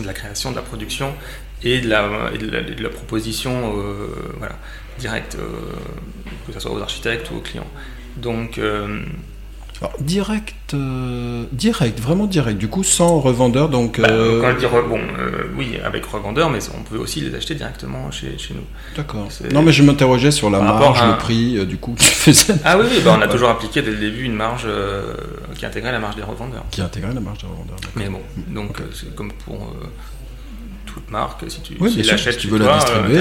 de 0.00 0.06
la 0.06 0.14
création, 0.14 0.50
de 0.50 0.56
la 0.56 0.62
production 0.62 1.14
et 1.62 1.80
de 1.80 1.88
la, 1.88 2.08
de 2.36 2.82
la, 2.82 2.88
proposition, 2.88 3.72
voilà, 4.38 4.56
directe, 4.98 5.36
que 6.46 6.52
ce 6.52 6.58
soit 6.58 6.72
aux 6.72 6.80
architectes 6.80 7.30
ou 7.30 7.36
aux 7.36 7.40
clients. 7.40 7.70
Donc 8.16 8.58
direct, 10.00 10.74
euh, 10.74 11.44
direct, 11.52 12.00
vraiment 12.00 12.26
direct. 12.26 12.58
Du 12.58 12.68
coup, 12.68 12.84
sans 12.84 13.20
revendeur, 13.20 13.68
donc. 13.68 14.00
Bah, 14.00 14.08
euh, 14.10 14.40
quand 14.40 14.58
dire 14.58 14.70
bon, 14.88 14.98
euh, 15.18 15.44
oui, 15.56 15.78
avec 15.84 16.04
revendeur, 16.04 16.50
mais 16.50 16.58
on 16.76 16.82
pouvait 16.82 17.00
aussi 17.00 17.20
les 17.20 17.34
acheter 17.34 17.54
directement 17.54 18.10
chez, 18.10 18.38
chez 18.38 18.54
nous. 18.54 18.64
D'accord. 18.96 19.28
Non, 19.52 19.62
mais 19.62 19.72
je 19.72 19.82
m'interrogeais 19.82 20.30
sur 20.30 20.50
la 20.50 20.60
marge, 20.60 21.02
le 21.02 21.18
prix, 21.18 21.66
du 21.66 21.76
coup, 21.76 21.94
tu 21.98 22.06
faisais. 22.06 22.54
Ah 22.64 22.78
oui, 22.78 22.86
oui 22.90 23.00
bah, 23.04 23.14
on 23.18 23.22
a 23.22 23.28
toujours 23.28 23.50
appliqué 23.50 23.82
dès 23.82 23.90
le 23.90 23.98
début 23.98 24.24
une 24.24 24.34
marge 24.34 24.66
qui 25.56 25.66
intégrait 25.66 25.92
la 25.92 26.00
marge 26.00 26.16
des 26.16 26.22
revendeurs. 26.22 26.64
Qui 26.70 26.80
intégrait 26.80 27.14
la 27.14 27.20
marge 27.20 27.38
des 27.38 27.46
revendeurs. 27.46 27.76
Mais 27.96 28.08
bon, 28.08 28.20
donc 28.48 28.78
c'est 28.94 29.14
comme 29.14 29.32
pour 29.44 29.74
toute 30.92 31.10
marque. 31.10 31.44
Si 31.48 31.60
tu, 31.60 31.76
oui, 31.80 32.02
l'achètes, 32.02 32.38
tu 32.38 32.48
veux 32.48 32.58
la 32.58 32.74
distribuer. 32.76 33.18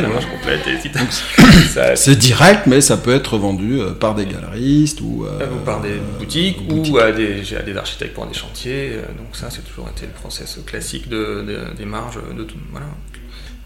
Euh, 1.78 1.94
c'est 1.96 2.16
direct, 2.16 2.68
mais 2.68 2.82
ça 2.82 2.98
peut 2.98 3.14
être 3.14 3.38
vendu 3.38 3.80
euh, 3.80 3.92
par 3.92 4.16
des 4.16 4.26
galeristes 4.26 5.02
ou, 5.02 5.26
euh, 5.26 5.48
par 5.66 5.82
des 5.82 5.96
boutiques, 6.20 6.60
ou 6.70 6.98
à 6.98 7.12
des, 7.12 7.42
des 7.42 7.78
architectes 7.78 8.14
pour 8.14 8.26
des 8.26 8.34
chantiers. 8.34 8.94
Donc 9.18 9.36
ça, 9.36 9.50
c'est 9.50 9.62
toujours 9.62 9.90
été 9.90 10.06
le 10.06 10.12
process 10.12 10.60
classique 10.66 11.08
de, 11.10 11.46
des 11.78 11.86
marges. 11.86 12.20
De 12.36 12.44
tout, 12.44 12.58
voilà. 12.72 12.88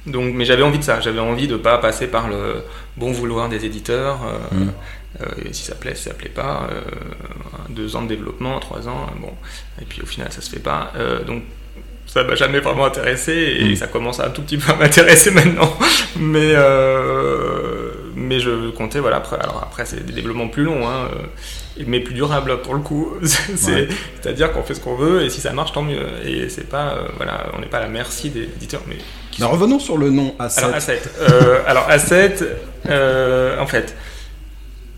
Donc, 0.05 0.35
mais 0.35 0.45
j'avais 0.45 0.63
envie 0.63 0.79
de 0.79 0.83
ça. 0.83 0.99
J'avais 1.01 1.19
envie 1.19 1.47
de 1.47 1.53
ne 1.53 1.57
pas 1.57 1.79
passer 1.79 2.07
par 2.07 2.27
le 2.27 2.63
bon 2.95 3.11
vouloir 3.11 3.49
des 3.49 3.65
éditeurs. 3.65 4.19
Mm. 4.51 4.67
si 5.51 5.63
ça 5.63 5.75
plaît, 5.75 5.95
si 5.95 6.03
ça 6.03 6.13
plaît 6.13 6.29
pas, 6.29 6.69
deux 7.69 7.95
ans 7.95 8.03
de 8.03 8.09
développement, 8.09 8.59
trois 8.59 8.87
ans, 8.87 9.07
bon, 9.19 9.31
et 9.81 9.85
puis 9.85 10.01
au 10.01 10.05
final 10.05 10.31
ça 10.31 10.41
se 10.41 10.49
fait 10.49 10.59
pas. 10.59 10.91
donc 11.25 11.43
ça 12.05 12.23
m'a 12.23 12.35
jamais 12.35 12.59
vraiment 12.59 12.85
intéressé 12.85 13.57
et 13.59 13.71
mm. 13.71 13.75
ça 13.75 13.87
commence 13.87 14.19
un 14.19 14.29
tout 14.29 14.41
petit 14.41 14.57
peu 14.57 14.71
à 14.71 14.75
m'intéresser 14.75 15.31
maintenant. 15.31 15.71
Mais, 16.17 16.53
euh, 16.55 17.91
mais 18.15 18.39
je 18.39 18.69
comptais, 18.71 18.99
voilà, 18.99 19.17
après, 19.17 19.37
alors 19.37 19.61
après 19.63 19.85
c'est 19.85 20.05
des 20.05 20.13
développements 20.13 20.47
plus 20.47 20.63
longs, 20.63 20.87
hein, 20.87 21.09
euh, 21.11 21.83
mais 21.85 21.99
plus 21.99 22.13
durables 22.13 22.61
pour 22.61 22.73
le 22.73 22.79
coup. 22.81 23.13
C'est-à-dire 23.55 24.53
qu'on 24.53 24.63
fait 24.63 24.75
ce 24.75 24.79
qu'on 24.79 24.95
veut 24.95 25.23
et 25.23 25.29
si 25.29 25.41
ça 25.41 25.51
marche, 25.51 25.73
tant 25.73 25.81
mieux. 25.81 26.05
Et 26.25 26.49
c'est 26.49 26.69
pas, 26.69 26.93
euh, 26.93 27.07
voilà, 27.17 27.47
on 27.53 27.59
n'est 27.59 27.67
pas 27.67 27.79
à 27.79 27.81
la 27.81 27.89
merci 27.89 28.29
des 28.29 28.43
éditeurs. 28.43 28.81
Mais 28.87 28.97
alors, 29.39 29.51
revenons 29.51 29.79
sur 29.79 29.97
le 29.97 30.09
nom 30.09 30.33
A7. 30.39 30.63
Alors 30.63 30.77
A7, 30.77 31.67
alors, 31.67 31.89
A7 31.89 33.59
en 33.59 33.67
fait, 33.67 33.95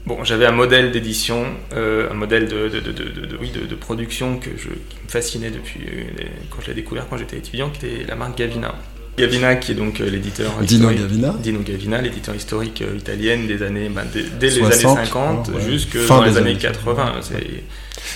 Bon, 0.08 0.24
j'avais 0.24 0.46
un 0.46 0.54
modèle 0.54 0.92
d'édition, 0.92 1.44
euh, 1.74 2.10
un 2.10 2.14
modèle 2.14 2.48
de, 2.48 2.70
de, 2.70 2.80
de, 2.80 3.38
oui, 3.42 3.52
de, 3.52 3.76
production 3.76 4.38
que 4.38 4.52
je, 4.56 4.70
qui 4.70 4.98
me 5.04 5.10
fascinait 5.10 5.52
depuis 5.52 5.82
euh, 5.82 6.24
quand 6.50 6.62
je 6.62 6.68
l'ai 6.68 6.76
découvert 6.76 7.10
quand 7.10 7.18
j'étais 7.18 7.36
étudiant, 7.36 7.70
qui 7.70 7.86
était 7.86 8.06
la 8.08 8.16
marque 8.16 8.38
Gavina. 8.38 8.74
Gavina, 9.18 9.58
qui 9.58 9.74
est 9.74 9.76
donc 9.76 10.00
euh, 10.00 10.10
l'éditeur 10.10 10.54
Dino 10.62 10.92
Gavina. 10.92 11.36
Dino 11.44 11.60
Gavina, 11.60 12.02
l'éditeur 12.02 12.34
historique 12.34 12.82
italienne 12.96 13.48
des 13.48 13.62
années, 13.62 13.90
bah, 13.90 14.04
dès, 14.40 14.50
les 14.50 14.64
années 14.64 14.76
50 14.76 15.52
jusque 15.60 15.98
dans 16.08 16.24
les 16.24 16.38
années, 16.38 16.56
80. 16.56 17.16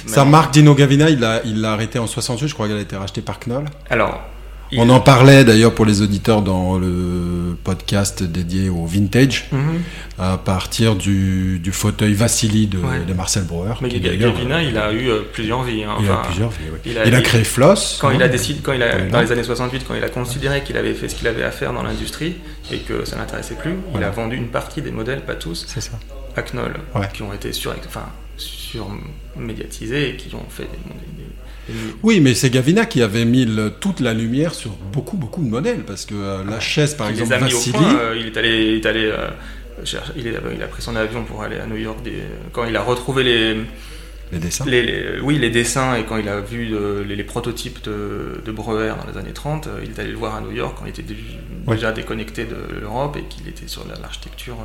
Sa 0.06 0.24
marque 0.24 0.54
Dino 0.54 0.74
Gavina, 0.74 1.10
il 1.10 1.20
l'a 1.20 1.42
il 1.44 1.66
arrêté 1.66 2.00
en 2.00 2.08
68, 2.08 2.48
je 2.48 2.54
crois 2.54 2.70
qu'elle 2.70 2.78
a 2.78 2.82
été 2.82 2.96
rachetée 2.96 3.22
par 3.22 3.38
Knoll. 3.46 3.66
Alors, 3.90 4.22
on 4.78 4.90
en 4.90 5.00
parlait 5.00 5.44
d'ailleurs 5.44 5.74
pour 5.74 5.86
les 5.86 6.02
auditeurs 6.02 6.42
dans 6.42 6.78
le 6.78 7.58
podcast 7.64 8.24
dédié 8.24 8.70
au 8.70 8.86
vintage, 8.86 9.50
mhm. 9.52 9.82
à 10.20 10.38
partir 10.38 10.96
du, 10.96 11.62
fauteuil 11.72 12.14
Vassili 12.14 12.68
de, 12.68 12.80
Marcel 13.14 13.44
Breuer. 13.44 13.74
Mais 13.82 13.90
Gavina, 13.90 14.62
il 14.62 14.78
a 14.78 14.92
eu 14.92 15.10
euh, 15.10 15.22
plusieurs 15.32 15.64
vies. 15.64 15.84
Hein. 15.84 15.96
il 16.02 16.10
a 16.10 16.18
plusieurs 16.18 16.50
vies, 16.50 16.66
oui. 16.72 16.92
Il 17.06 17.16
a, 17.16 17.22
créé 17.22 17.44
Floss. 17.44 17.98
Quand 18.02 18.12
il 18.12 18.22
a 18.24 18.28
décidé, 18.28 18.60
quand 18.62 18.74
il 18.74 18.84
a, 18.84 19.02
dans 19.02 19.22
les 19.22 19.32
années 19.32 19.44
68, 19.44 19.86
quand 19.88 19.96
il 19.96 20.04
a 20.04 20.10
considéré 20.10 20.64
qu'il 20.64 20.78
avait 20.78 20.94
fait 20.94 21.10
ce 21.10 21.16
qu'il 21.16 21.28
avait 21.28 21.44
à 21.44 21.52
faire 21.52 21.74
dans 21.74 21.84
l'industrie 21.84 22.36
et 22.72 22.78
que 22.80 23.06
ça 23.06 23.16
n'intéressait 23.16 23.56
plus, 23.56 23.76
il 23.96 24.04
a 24.04 24.10
vendu 24.10 24.36
une 24.36 24.50
partie 24.50 24.82
des 24.82 24.92
modèles, 24.92 25.22
pas 25.22 25.36
tous, 25.36 25.66
à 26.36 26.42
Knoll, 26.42 26.74
qui 27.14 27.24
ont 27.24 27.34
été 27.34 27.52
sur, 27.52 27.74
enfin, 27.88 28.06
surmédiatisés 28.38 30.10
et 30.10 30.16
qui 30.16 30.34
ont 30.36 30.46
fait 30.50 30.64
des 30.64 30.80
oui, 32.04 32.20
mais 32.20 32.34
c'est 32.34 32.50
Gavina 32.50 32.86
qui 32.86 33.02
avait 33.02 33.26
mis 33.26 33.48
toute 33.80 34.00
la 34.00 34.14
lumière 34.14 34.54
sur 34.54 34.72
beaucoup, 34.72 35.18
beaucoup 35.18 35.44
de 35.44 35.50
modèles, 35.50 35.84
parce 35.86 36.06
que 36.06 36.16
euh, 36.16 36.44
la 36.44 36.60
chaise, 36.60 36.96
par 36.96 37.10
exemple, 37.10 37.30
Vassili... 37.30 37.78
Euh, 37.80 38.18
il 38.20 38.28
est 38.28 38.38
allé, 38.38 38.66
il 38.66 38.78
est 38.78 38.86
allé 38.86 39.06
euh, 39.06 39.30
il, 40.16 40.28
il, 40.28 40.64
a 40.64 40.68
pris 40.68 40.82
son 40.82 40.96
avion 40.96 41.24
pour 41.24 41.44
aller 41.44 41.58
à 41.58 41.66
New 41.66 41.78
York. 41.78 42.00
quand 42.52 42.66
il 42.66 42.76
a 42.76 42.82
retrouvé 42.82 43.24
les... 43.24 43.58
Les 44.32 44.40
dessins 44.40 44.66
Oui, 45.24 45.38
les 45.40 45.50
dessins, 45.50 45.96
et 45.96 46.04
quand 46.06 46.16
il 46.16 46.30
a 46.30 46.40
vu 46.40 46.74
les, 47.06 47.24
prototypes 47.24 47.84
de, 47.84 48.42
de, 48.46 48.52
Breuer 48.52 48.94
dans 48.98 49.12
les 49.12 49.18
années 49.18 49.34
30, 49.34 49.68
il 49.84 49.90
est 49.92 50.00
allé 50.00 50.12
le 50.12 50.18
voir 50.18 50.36
à 50.36 50.42
New 50.42 50.54
York 50.54 50.78
quand 50.80 50.86
il 50.86 50.90
était 50.90 51.04
déjà 51.68 51.92
déconnecté 51.92 52.46
de 52.46 52.80
l'Europe 52.80 53.18
et 53.18 53.24
qu'il 53.24 53.46
était 53.50 53.68
sur 53.68 53.86
l'architecture 54.02 54.56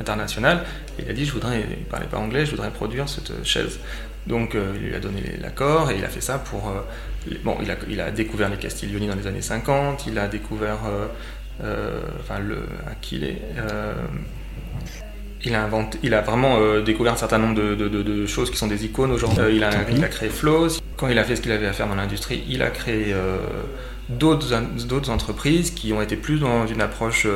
internationale. 0.00 0.64
il 0.98 1.08
a 1.08 1.12
dit, 1.12 1.24
je 1.24 1.32
voudrais, 1.32 1.64
il 1.78 1.84
parlait 1.84 2.08
pas 2.08 2.18
anglais, 2.18 2.44
je 2.46 2.50
voudrais 2.50 2.70
produire 2.72 3.08
cette 3.08 3.44
chaise. 3.44 3.78
Donc 4.26 4.54
euh, 4.54 4.72
il 4.76 4.88
lui 4.88 4.94
a 4.94 5.00
donné 5.00 5.20
l'accord 5.40 5.90
et 5.90 5.96
il 5.98 6.04
a 6.04 6.08
fait 6.08 6.20
ça 6.20 6.38
pour... 6.38 6.68
Euh, 6.68 7.34
bon, 7.44 7.56
il 7.62 7.70
a, 7.70 7.76
il 7.88 8.00
a, 8.00 8.10
découvert 8.10 8.48
les 8.48 8.56
Castiglioni 8.56 9.08
dans 9.08 9.16
les 9.16 9.26
années 9.26 9.42
50, 9.42 10.06
il 10.06 10.18
a 10.18 10.28
découvert... 10.28 10.78
Euh, 11.62 12.00
enfin, 12.20 12.38
le, 12.40 12.58
Aquile... 12.90 13.36
il 15.44 15.54
a, 15.54 15.62
inventé, 15.62 15.98
il 16.02 16.14
a 16.14 16.20
vraiment 16.20 16.80
découvert 16.80 17.12
un 17.14 17.16
certain 17.16 17.38
nombre 17.38 17.54
de, 17.54 17.74
de, 17.74 18.26
choses 18.26 18.50
qui 18.50 18.56
sont 18.56 18.68
des 18.68 18.84
icônes 18.84 19.10
aujourd'hui. 19.10 19.56
il, 19.56 19.64
a, 19.64 19.70
il, 19.90 20.04
a, 20.04 20.08
créé 20.08 20.28
Flows. 20.28 20.68
Quand 20.96 21.08
il 21.08 21.18
a 21.18 21.24
fait 21.24 21.36
ce 21.36 21.40
qu'il 21.40 21.52
avait 21.52 21.66
à 21.66 21.72
faire 21.72 21.88
dans 21.88 21.94
l'industrie, 21.94 22.44
il 22.48 22.62
a 22.62 22.70
créé 22.70 23.14
d'autres 24.08 25.10
entreprises 25.10 25.72
qui 25.72 25.92
ont 25.92 26.00
été 26.00 26.16
plus 26.16 26.38
dans 26.38 26.66
une 26.66 26.80
approche 26.80 27.26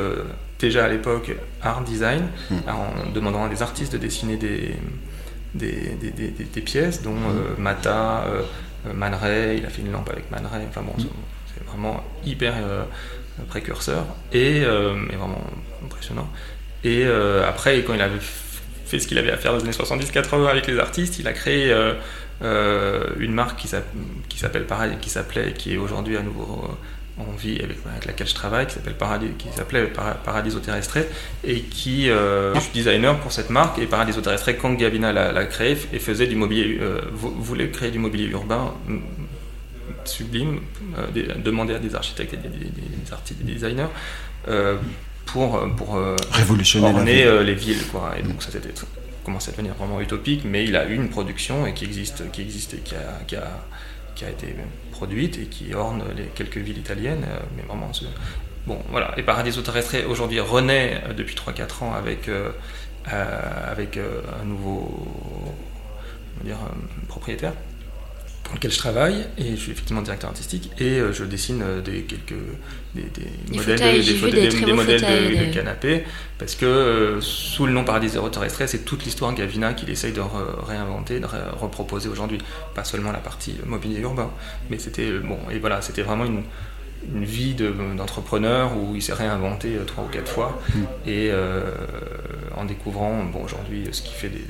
déjà 0.59 0.87
à 0.87 0.89
l'époque 0.89 1.33
art 1.63 1.83
design, 1.83 2.23
hmm. 2.51 2.55
en 2.69 3.11
demandant 3.13 3.45
à 3.45 3.49
des 3.49 3.63
artistes 3.63 3.93
de 3.93 3.99
dessiner 3.99 4.37
des, 4.37 4.77
des, 5.57 5.97
des, 5.97 6.61
pièces, 6.61 7.03
dont 7.03 7.15
hmm. 7.15 7.59
Mata, 7.59 8.25
Man 8.95 9.15
Ray, 9.15 9.59
il 9.59 9.67
a 9.67 9.69
fait 9.69 9.83
une 9.83 9.93
lampe 9.93 10.11
avec 10.11 10.31
Man 10.31 10.47
Ray, 10.51 10.65
enfin 10.69 10.83
bon, 10.83 10.93
hmm. 10.93 11.09
c'est 11.55 11.65
vraiment 11.65 12.03
hyper 12.25 12.55
précurseur 13.49 14.05
et, 14.33 14.59
et, 14.59 14.65
vraiment 14.65 15.45
impressionnant. 15.85 16.29
Et 16.85 17.05
après, 17.05 17.83
quand 17.83 17.95
il 17.95 18.01
avait 18.01 18.21
fait 18.87 19.01
ce 19.01 19.07
qu'il 19.07 19.19
avait 19.19 19.33
à 19.33 19.37
faire 19.37 19.53
dans 19.53 19.59
les 19.59 19.65
années 19.65 19.73
70-80 19.73 20.47
avec 20.47 20.67
les 20.67 20.79
artistes. 20.79 21.19
Il 21.19 21.29
a 21.29 21.33
créé 21.33 21.73
euh, 21.73 21.95
euh, 22.43 23.11
une 23.19 23.33
marque 23.33 23.59
qui 23.59 23.69
s'appelle 24.39 24.65
Paradis, 24.67 24.97
qui 25.01 25.11
s'appelait, 25.11 25.53
qui 25.53 25.75
est 25.75 25.77
aujourd'hui 25.77 26.17
à 26.17 26.23
nouveau 26.23 26.71
euh, 27.19 27.23
en 27.23 27.37
vie 27.37 27.61
avec, 27.63 27.79
laquelle 28.07 28.27
je 28.27 28.35
travaille, 28.35 28.67
qui 28.67 28.75
s'appelle 28.75 28.97
Paradis, 28.97 29.29
qui 29.39 29.49
s'appelait 29.55 29.91
Paradiso 30.25 30.61
Terrestre 30.61 30.99
et 31.45 31.61
qui 31.61 32.07
je 32.07 32.61
suis 32.61 32.73
designer 32.73 33.19
pour 33.19 33.33
cette 33.33 33.51
marque 33.51 33.79
et 33.79 33.87
Paradiso 33.87 34.21
Terrestre 34.21 34.51
quand 34.53 34.73
Gavina 34.75 35.13
l'a 35.13 35.45
créé 35.47 35.77
et 35.93 35.99
faisait 35.99 36.27
du 36.27 36.37
mobilier, 36.37 36.81
voulait 37.13 37.71
créer 37.71 37.91
du 37.91 37.99
mobilier 37.99 38.27
urbain 38.27 38.75
mm, 38.87 38.99
sublime, 40.05 40.61
demander 41.45 41.75
à 41.75 41.79
des 41.79 41.95
architectes 41.95 42.35
et 42.35 42.37
des, 42.37 42.49
des 42.49 43.13
artistes, 43.13 43.43
des 43.43 43.53
designers 43.53 43.89
pour, 45.27 45.57
euh, 45.57 45.67
pour 45.69 45.97
euh, 45.97 46.17
révolutionner 46.33 46.87
orner 46.87 47.25
euh, 47.25 47.43
les 47.43 47.55
villes. 47.55 47.87
Quoi. 47.91 48.15
Et 48.19 48.23
donc 48.23 48.43
ça 48.43 48.51
c'était 48.51 48.73
commencé 49.25 49.51
à 49.51 49.53
devenir 49.53 49.75
vraiment 49.75 50.01
utopique, 50.01 50.43
mais 50.45 50.65
il 50.65 50.77
a 50.77 50.87
eu 50.87 50.95
une 50.95 51.11
production 51.11 51.67
et 51.67 51.75
qui 51.75 51.85
existe, 51.85 52.31
qui 52.31 52.41
existe 52.41 52.75
et 52.75 52.79
qui 52.79 52.95
a, 52.95 53.21
qui 53.27 53.37
a, 53.37 53.67
qui 54.15 54.25
a 54.25 54.31
été 54.31 54.55
produite 54.97 55.39
et 55.39 55.47
qui 55.47 55.75
orne 55.75 56.03
les 56.17 56.25
quelques 56.25 56.57
villes 56.59 56.79
italiennes. 56.79 57.27
Mais 57.57 57.63
vraiment, 57.63 57.91
bon. 58.67 58.79
Et 59.17 59.23
aujourd'hui 60.05 60.41
renaît 60.41 61.03
depuis 61.17 61.35
3-4 61.35 61.85
ans 61.85 61.93
avec, 61.95 62.31
avec 63.07 63.99
un 63.99 64.45
nouveau 64.45 65.05
propriétaire 67.09 67.53
dans 68.47 68.55
lequel 68.55 68.71
je 68.71 68.79
travaille 68.79 69.27
et 69.39 69.51
je 69.51 69.57
suis 69.57 69.73
effectivement 69.73 70.03
directeur 70.03 70.31
artistique 70.31 70.71
et 70.79 71.01
euh, 71.01 71.13
je 71.13 71.25
dessine 71.25 71.63
euh, 71.63 71.81
des 71.81 72.03
quelques 72.03 72.35
des, 72.95 73.03
modèles 73.55 73.79
de, 73.79 74.65
des, 74.65 74.73
modèles 74.73 75.01
de, 75.01 75.53
canapés 75.53 76.05
parce 76.39 76.55
que 76.55 76.65
euh, 76.65 77.21
sous 77.21 77.67
le 77.67 77.73
nom 77.73 77.85
Paradis 77.85 78.11
Zéro 78.11 78.29
Terrestre 78.29 78.63
c'est 78.67 78.85
toute 78.85 79.05
l'histoire 79.05 79.35
Gavina 79.35 79.75
qu'il 79.75 79.91
essaye 79.91 80.13
de 80.13 80.23
réinventer 80.67 81.21
de 81.21 81.27
reproposer 81.27 82.09
aujourd'hui. 82.09 82.39
Pas 82.75 82.85
seulement 82.85 83.13
la 83.13 83.19
partie 83.19 83.57
mobilier 83.65 84.01
urbain 84.01 84.31
mais 84.71 84.79
c'était 84.79 85.11
bon 85.19 85.39
et 85.51 85.59
voilà 85.59 85.83
c'était 85.83 86.03
vraiment 86.03 86.25
une, 86.25 86.43
une 87.15 87.25
vie 87.25 87.55
d'entrepreneur 87.97 88.77
où 88.77 88.95
il 88.95 89.03
s'est 89.03 89.13
réinventé 89.13 89.73
trois 89.87 90.05
ou 90.05 90.09
quatre 90.09 90.31
fois. 90.31 90.61
Mm. 90.75 90.81
et 91.09 91.31
en 92.57 92.65
découvrant 92.65 93.25
bon 93.25 93.45
aujourd'hui 93.45 93.89
ce 93.91 94.03
qui 94.03 94.15
fait 94.15 94.29
des, 94.29 94.45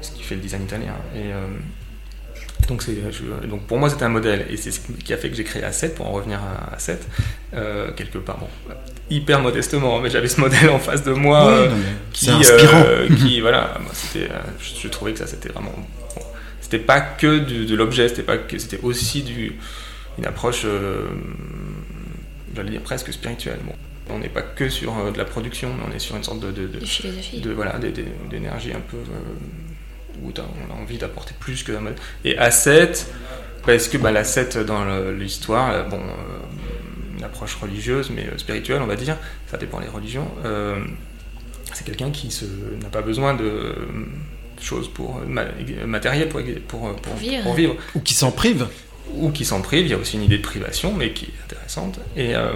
ce 0.00 0.12
qui 0.12 0.22
fait 0.22 0.34
le 0.34 0.40
design 0.40 0.62
italien. 0.62 0.94
Et 1.14 1.30
donc, 2.68 2.84
donc 3.48 3.66
pour 3.66 3.78
moi 3.78 3.90
c'était 3.90 4.04
un 4.04 4.10
modèle 4.10 4.46
et 4.50 4.56
c'est 4.56 4.70
ce 4.70 4.80
qui 4.80 5.12
a 5.12 5.16
fait 5.16 5.30
que 5.30 5.36
j'ai 5.36 5.44
créé 5.44 5.62
A7 5.62 5.94
pour 5.94 6.06
en 6.06 6.12
revenir 6.12 6.40
à 6.40 6.76
A7 6.76 6.96
euh, 7.54 7.92
quelque 7.92 8.18
part 8.18 8.38
bon, 8.38 8.48
hyper 9.10 9.40
modestement 9.40 10.00
mais 10.00 10.10
j'avais 10.10 10.28
ce 10.28 10.40
modèle 10.40 10.70
en 10.70 10.78
face 10.78 11.02
de 11.02 11.12
moi 11.12 11.48
euh, 11.48 11.70
qui, 12.12 12.30
euh, 12.30 13.08
qui 13.16 13.40
voilà 13.40 13.78
c'était 13.92 14.28
je, 14.60 14.88
trouvais 14.88 15.12
que 15.12 15.18
ça 15.18 15.26
c'était 15.26 15.48
vraiment 15.48 15.74
c'était 16.60 16.78
pas 16.78 17.00
que 17.00 17.38
de 17.38 17.74
l'objet 17.74 18.08
c'était 18.08 18.22
pas 18.22 18.38
que 18.38 18.58
c'était 18.58 18.80
aussi 18.82 19.22
du 19.22 19.56
une 20.18 20.26
approche 20.26 20.66
j'allais 22.54 22.70
dire 22.70 22.82
presque 22.82 23.12
spirituelle 23.12 23.60
bon. 23.64 23.74
On 24.10 24.18
n'est 24.18 24.28
pas 24.28 24.42
que 24.42 24.68
sur 24.68 25.10
de 25.12 25.16
la 25.16 25.24
production 25.24 25.72
mais 25.74 25.84
on 25.88 25.94
est 25.94 26.00
sur 26.00 26.16
une 26.16 26.24
sorte 26.24 26.40
de, 26.40 26.50
de, 26.50 26.66
de, 26.66 27.40
de 27.40 27.52
voilà 27.52 27.78
d'énergie 28.30 28.72
un 28.72 28.80
peu 28.80 28.98
où 30.22 30.32
on 30.36 30.72
a 30.72 30.76
envie 30.80 30.98
d'apporter 30.98 31.34
plus 31.38 31.62
que 31.62 31.72
mode. 31.72 31.96
Et 32.24 32.36
A7, 32.36 33.06
parce 33.64 33.88
que 33.88 33.96
bah, 33.96 34.10
la 34.10 34.24
7 34.24 34.58
dans 34.58 34.84
l'histoire, 35.12 35.70
euh, 35.70 35.82
bon, 35.84 36.00
euh, 36.00 37.16
une 37.16 37.24
approche 37.24 37.54
religieuse, 37.56 38.10
mais 38.10 38.26
euh, 38.26 38.38
spirituelle, 38.38 38.82
on 38.82 38.86
va 38.86 38.96
dire, 38.96 39.16
ça 39.50 39.56
dépend 39.56 39.80
des 39.80 39.88
religions, 39.88 40.28
c'est 41.72 41.84
quelqu'un 41.84 42.10
qui 42.10 42.28
n'a 42.82 42.88
pas 42.88 43.00
besoin 43.00 43.34
de 43.34 43.74
choses 44.60 44.88
pour 44.88 45.20
matériel 45.86 46.28
pour, 46.28 46.40
pour, 46.68 46.94
pour, 46.96 47.14
vivre. 47.54 47.76
Ou 47.94 48.00
qui 48.00 48.14
s'en 48.14 48.30
prive. 48.30 48.66
Ou 49.14 49.30
qui 49.30 49.44
s'en 49.44 49.60
prive, 49.60 49.86
il 49.86 49.90
y 49.90 49.94
a 49.94 49.98
aussi 49.98 50.16
une 50.16 50.22
idée 50.22 50.38
de 50.38 50.42
privation, 50.42 50.94
mais 50.94 51.12
qui 51.12 51.26
est 51.26 51.44
intéressante. 51.44 51.98
Et 52.16 52.34
euh, 52.34 52.52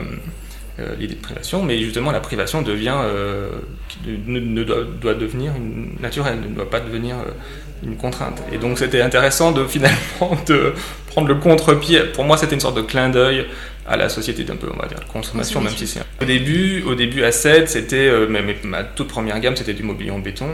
l'idée 0.99 1.15
de 1.15 1.21
privation, 1.21 1.63
mais 1.63 1.79
justement 1.79 2.13
la 2.13 2.21
privation 2.21 2.63
devient, 2.63 2.97
euh, 2.99 3.51
ne, 4.07 4.63
doit, 4.63 5.15
devenir 5.15 5.53
une, 5.57 5.97
naturelle, 6.01 6.39
ne 6.41 6.55
doit 6.55 6.69
pas 6.69 6.81
devenir 6.81 7.17
euh, 7.17 7.31
une 7.83 7.97
contrainte. 7.97 8.43
Et 8.53 8.59
donc 8.59 8.79
c'était 8.79 9.01
intéressant 9.01 9.53
de 9.53 9.65
finalement 9.65 10.37
de 10.47 10.75
prendre 11.07 11.29
le 11.29 11.37
contre-pied. 11.37 12.01
Pour 12.15 12.25
moi, 12.25 12.37
c'était 12.37 12.55
une 12.55 12.61
sorte 12.61 12.77
de 12.77 12.83
clin 12.83 13.09
d'œil 13.09 13.47
à 13.89 13.97
la 13.97 14.09
société 14.09 14.45
d'un 14.45 14.57
peu, 14.57 14.69
on 14.75 14.81
va 14.81 14.89
dire, 14.89 14.99
de 14.99 15.11
consommation, 15.11 15.61
même 15.61 15.73
si 15.77 15.87
c'est 15.87 16.01
au 16.21 16.25
début, 16.25 16.83
au 16.83 16.95
début 16.95 17.23
à 17.23 17.31
7, 17.31 17.69
c'était 17.69 18.11
ma 18.65 18.83
toute 18.83 19.07
première 19.07 19.39
gamme, 19.39 19.55
c'était 19.55 19.75
du 19.75 19.85
mobilier 19.85 20.11
en 20.11 20.19
béton 20.19 20.49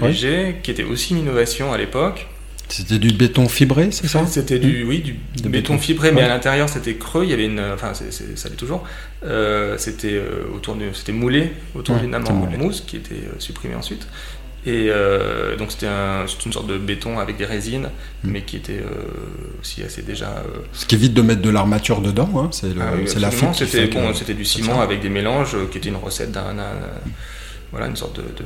léger, 0.00 0.56
qui 0.62 0.70
était 0.70 0.84
aussi 0.84 1.14
une 1.14 1.20
innovation 1.20 1.72
à 1.72 1.78
l'époque. 1.78 2.28
C'était 2.68 2.98
du 2.98 3.12
béton 3.12 3.48
fibré, 3.48 3.90
c'est 3.90 4.08
ça? 4.08 4.26
C'était 4.26 4.58
du, 4.58 4.84
oui, 4.84 5.00
du 5.00 5.48
béton, 5.48 5.78
fibré, 5.78 6.12
mais 6.12 6.22
à 6.22 6.28
l'intérieur 6.28 6.68
c'était 6.68 6.94
creux. 6.94 7.24
Il 7.24 7.30
y 7.30 7.32
avait 7.32 7.46
une, 7.46 7.60
enfin, 7.60 7.92
ça 7.94 8.04
l'est 8.48 8.56
toujours. 8.56 8.84
Euh, 9.24 9.76
c'était 9.78 10.14
euh, 10.14 10.44
autour 10.54 10.74
de, 10.74 10.86
c'était 10.92 11.12
moulé 11.12 11.52
autour 11.74 11.96
d'une 11.96 12.14
amande 12.14 12.44
en 12.54 12.58
mousse 12.58 12.82
qui 12.86 12.96
était 12.96 13.14
euh, 13.14 13.38
supprimée 13.38 13.74
ensuite. 13.74 14.06
Et 14.66 14.88
donc 15.58 15.72
c'était 15.72 15.88
un, 15.88 16.24
une 16.24 16.52
sorte 16.52 16.66
de 16.66 16.78
béton 16.78 17.18
avec 17.18 17.36
des 17.36 17.44
résines, 17.44 17.90
mm. 18.22 18.30
mais 18.30 18.42
qui 18.42 18.56
était 18.56 18.82
aussi 19.60 19.82
assez 19.82 20.00
déjà. 20.00 20.42
Ce 20.72 20.86
qui 20.86 20.94
évite 20.94 21.12
de 21.12 21.20
mettre 21.20 21.42
de 21.42 21.50
l'armature 21.50 22.00
dedans, 22.00 22.30
hein, 22.36 22.48
c'est 22.50 22.68
ah 22.80 23.20
la 23.20 23.30
fonte. 23.30 23.56
C'était 23.56 23.88
bon, 23.88 24.10
du 24.10 24.44
ciment 24.46 24.80
avec 24.80 25.02
des 25.02 25.10
mélanges, 25.10 25.54
qui 25.70 25.78
était 25.78 25.90
une 25.90 25.96
recette 25.96 26.32
d'un, 26.32 26.56
voilà, 27.72 27.88
une 27.88 27.96
sorte 27.96 28.16
de, 28.16 28.44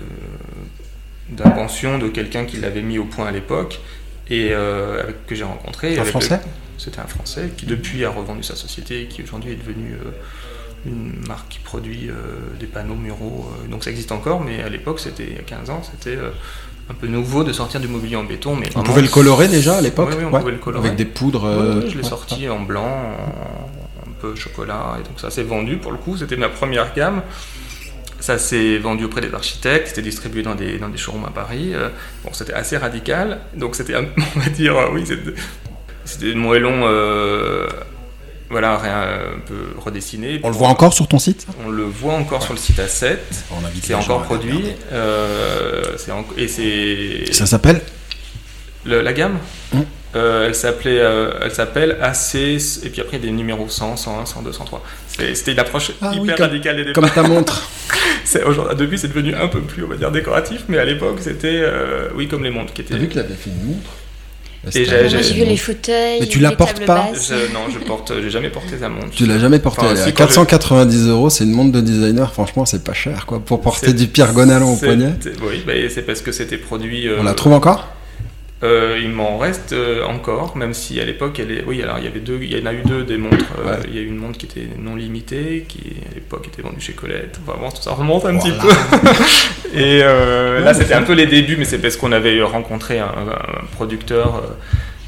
d'invention 1.31 1.99
de 1.99 2.09
quelqu'un 2.09 2.47
qui 2.47 2.57
l'avait 2.57 2.83
mis 2.83 2.99
au 2.99 3.05
point 3.05 3.27
à 3.27 3.31
l'époque 3.31 3.81
et 4.31 4.51
euh, 4.53 5.03
avec, 5.03 5.27
que 5.27 5.35
j'ai 5.35 5.45
rencontré. 5.45 5.99
Un 5.99 6.05
Français 6.05 6.41
C'était 6.77 7.01
un 7.01 7.07
Français 7.07 7.51
qui 7.57 7.67
depuis 7.67 8.05
a 8.05 8.11
revendu 8.11 8.43
sa 8.43 8.57
société 8.57 9.03
et 9.03 9.07
qui 9.07 9.23
aujourd'hui 9.23 9.53
est 9.53 9.57
devenu 9.57 9.95
euh, 9.95 10.11
une 10.87 11.15
marque 11.27 11.49
qui 11.49 11.59
produit 11.59 12.09
euh, 12.09 12.15
des 12.59 12.67
panneaux 12.67 12.95
muraux. 12.95 13.51
donc 13.71 13.85
ça 13.85 13.91
existe 13.91 14.13
encore, 14.13 14.41
mais 14.41 14.63
à 14.63 14.69
l'époque, 14.69 15.01
c'était 15.01 15.27
il 15.27 15.37
y 15.37 15.39
a 15.39 15.43
15 15.43 15.71
ans, 15.71 15.83
c'était 15.83 16.19
un 16.91 16.95
peu 16.95 17.07
nouveau 17.07 17.45
de 17.45 17.53
sortir 17.53 17.81
du 17.81 17.89
mobilier 17.89 18.17
en 18.17 18.25
béton. 18.25 18.55
Mais 18.55 18.69
on 18.77 18.83
pouvait 18.83 19.03
le 19.03 19.09
colorer 19.09 19.49
déjà 19.49 19.79
à 19.79 19.81
l'époque 19.81 20.11
Oui, 20.17 20.25
on 20.25 20.39
pouvait 20.39 20.53
le 20.53 20.59
colorer. 20.59 20.87
Avec 20.87 20.99
des 20.99 21.05
poudres 21.05 21.83
je 21.89 21.97
l'ai 21.97 22.05
sorti 22.05 22.49
en 22.49 22.61
blanc, 22.61 23.17
un 24.07 24.13
peu 24.21 24.35
chocolat, 24.37 24.99
et 25.01 25.03
donc 25.03 25.19
ça 25.21 25.31
s'est 25.31 25.43
vendu 25.43 25.79
pour 25.79 25.93
le 25.93 25.99
coup, 25.99 26.17
c'était 26.17 26.37
ma 26.37 26.49
première 26.49 26.95
gamme. 26.95 27.23
Ça 28.21 28.39
s'est 28.39 28.79
vendu 28.79 29.05
auprès 29.05 29.21
des 29.21 29.33
architectes, 29.33 29.89
c'était 29.89 30.03
distribué 30.03 30.43
dans 30.43 30.55
des, 30.55 30.79
dans 30.79 30.89
des 30.89 30.99
showrooms 30.99 31.25
à 31.25 31.31
Paris. 31.31 31.73
Euh, 31.73 31.89
bon, 32.25 32.31
c'était 32.33 32.53
assez 32.53 32.77
radical, 32.77 33.39
donc 33.55 33.77
c'était, 33.77 33.95
on 34.37 34.41
va 34.41 34.49
dire, 34.51 34.77
euh, 34.77 34.89
oui, 34.93 35.05
c'était 36.05 36.31
une 36.33 36.39
moellon, 36.39 36.81
euh, 36.85 37.69
voilà, 38.51 38.75
un 38.75 39.39
peu 39.47 39.69
redessiné. 39.79 40.41
On 40.43 40.49
le 40.49 40.57
voit 40.57 40.69
encore 40.69 40.93
sur 40.93 41.07
ton 41.07 41.19
site? 41.19 41.47
On 41.65 41.71
le 41.71 41.85
voit 41.85 42.15
encore 42.15 42.43
sur 42.43 42.55
le 42.55 42.59
site 42.59 42.79
A7. 42.79 43.19
C'est 43.83 43.95
encore 43.95 44.23
produit. 44.23 44.65
et 46.37 46.49
c'est. 46.49 47.33
Ça 47.33 47.47
s'appelle? 47.47 47.83
La 48.85 49.13
gamme? 49.13 49.39
Hum. 50.15 50.21
elle 50.47 50.55
s'appelait, 50.55 50.97
elle 50.97 51.51
s'appelle 51.51 51.99
AC 52.01 52.35
et 52.35 52.91
puis 52.91 53.01
après 53.01 53.19
des 53.19 53.31
numéros 53.31 53.69
100, 53.69 53.97
101, 53.97 54.27
102, 54.27 54.53
103. 54.53 54.83
C'était 55.09 55.53
une 55.53 55.59
approche 55.59 55.93
ah 56.01 56.13
hyper 56.15 56.39
radicale 56.39 56.85
des 56.85 56.93
Comme 56.93 57.11
ta 57.11 57.23
montre. 57.23 57.69
depuis, 58.79 58.99
c'est 58.99 59.09
devenu 59.09 59.35
un 59.35 59.49
peu 59.49 59.61
plus, 59.61 59.85
on 59.85 59.89
va 59.89 59.97
dire, 59.97 60.11
décoratif, 60.11 60.65
mais 60.69 60.79
à 60.79 60.85
l'époque, 60.85 61.19
c'était, 61.21 61.61
euh, 61.61 62.09
oui, 62.15 62.29
comme 62.29 62.45
les 62.45 62.51
montres 62.51 62.73
qui 62.73 62.83
étaient. 62.83 62.95
T'as 62.95 63.01
vu 63.01 63.09
qu'il 63.09 63.21
avait 63.21 63.35
fait 63.35 63.51
une 63.51 63.75
montre 63.75 63.91
et 64.75 64.85
j'ai 64.85 65.35
vu 65.35 65.45
les 65.45 65.57
fauteuils. 65.57 66.21
Mais 66.21 66.27
tu 66.27 66.41
la 66.41 66.53
portes 66.53 66.85
pas 66.85 67.11
Non, 67.53 67.71
je 67.73 67.79
porte, 67.79 68.13
j'ai 68.21 68.31
jamais 68.31 68.51
porté 68.51 68.77
ta 68.77 68.89
montre. 68.89 69.11
Tu 69.11 69.27
l'as 69.27 69.39
jamais 69.39 69.59
portée. 69.59 69.87
à 69.87 70.13
490 70.13 71.09
euros, 71.09 71.31
c'est 71.31 71.45
une 71.45 71.53
montre 71.53 71.73
de 71.73 71.81
designer. 71.81 72.33
Franchement, 72.33 72.65
c'est 72.65 72.85
pas 72.85 72.93
cher, 72.95 73.27
quoi, 73.27 73.41
pour 73.41 73.61
porter 73.61 73.93
du 73.93 74.09
Pierre 74.09 74.33
Gonalon 74.33 74.75
au 74.75 74.77
poignet. 74.77 75.13
Oui, 75.43 75.63
bah, 75.67 75.73
c'est 75.89 76.03
parce 76.03 76.21
que 76.21 76.33
c'était 76.33 76.59
produit. 76.59 77.09
On 77.19 77.23
la 77.23 77.35
trouve 77.35 77.53
encore? 77.53 77.89
Euh, 78.65 78.99
il 79.01 79.11
m'en 79.11 79.39
reste 79.39 79.73
euh, 79.73 80.05
encore, 80.05 80.57
même 80.57 80.75
si 80.75 81.01
à 81.01 81.05
l'époque, 81.05 81.39
elle 81.39 81.53
est... 81.53 81.65
oui, 81.65 81.81
alors 81.81 81.99
il 81.99 82.05
y 82.05 82.09
avait 82.09 82.19
deux, 82.19 82.41
il 82.43 82.57
y 82.57 82.61
en 82.61 82.67
a 82.67 82.73
eu 82.73 82.83
deux 82.83 83.05
des 83.05 83.17
montres. 83.17 83.45
Euh, 83.65 83.77
il 83.87 83.95
y 83.95 83.99
a 83.99 84.03
eu 84.03 84.07
une 84.07 84.17
montre 84.17 84.37
qui 84.37 84.47
était 84.47 84.69
non 84.77 84.97
limitée, 84.97 85.65
qui 85.69 85.97
à 86.11 86.15
l'époque 86.15 86.49
était 86.49 86.63
vendue 86.63 86.81
chez 86.81 86.95
Colette. 86.95 87.39
Enfin 87.47 87.57
bon, 87.61 87.71
tout 87.71 87.83
ça 87.83 87.93
remonte 87.93 88.25
un 88.25 88.37
petit 88.37 88.51
peu. 88.51 88.69
Et 89.79 90.01
là, 90.01 90.75
c'était 90.75 90.95
un 90.95 91.03
peu 91.03 91.13
les 91.13 91.27
débuts, 91.27 91.57
mais 91.57 91.65
c'est 91.65 91.79
parce 91.79 91.97
qu'on 91.97 92.11
avait 92.11 92.43
rencontré 92.43 92.99
un, 92.99 93.13
producteur 93.73 94.43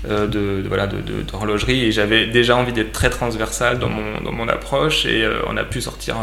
de, 0.06 0.62
voilà, 0.68 0.86
d'horlogerie 0.86 1.84
et 1.84 1.92
j'avais 1.92 2.26
déjà 2.26 2.56
envie 2.56 2.72
d'être 2.72 2.92
très 2.92 3.10
transversal 3.10 3.78
dans 3.78 3.88
mon, 3.88 4.20
dans 4.22 4.32
mon 4.32 4.48
approche 4.48 5.06
et 5.06 5.26
on 5.48 5.56
a 5.56 5.64
pu 5.64 5.80
sortir. 5.80 6.16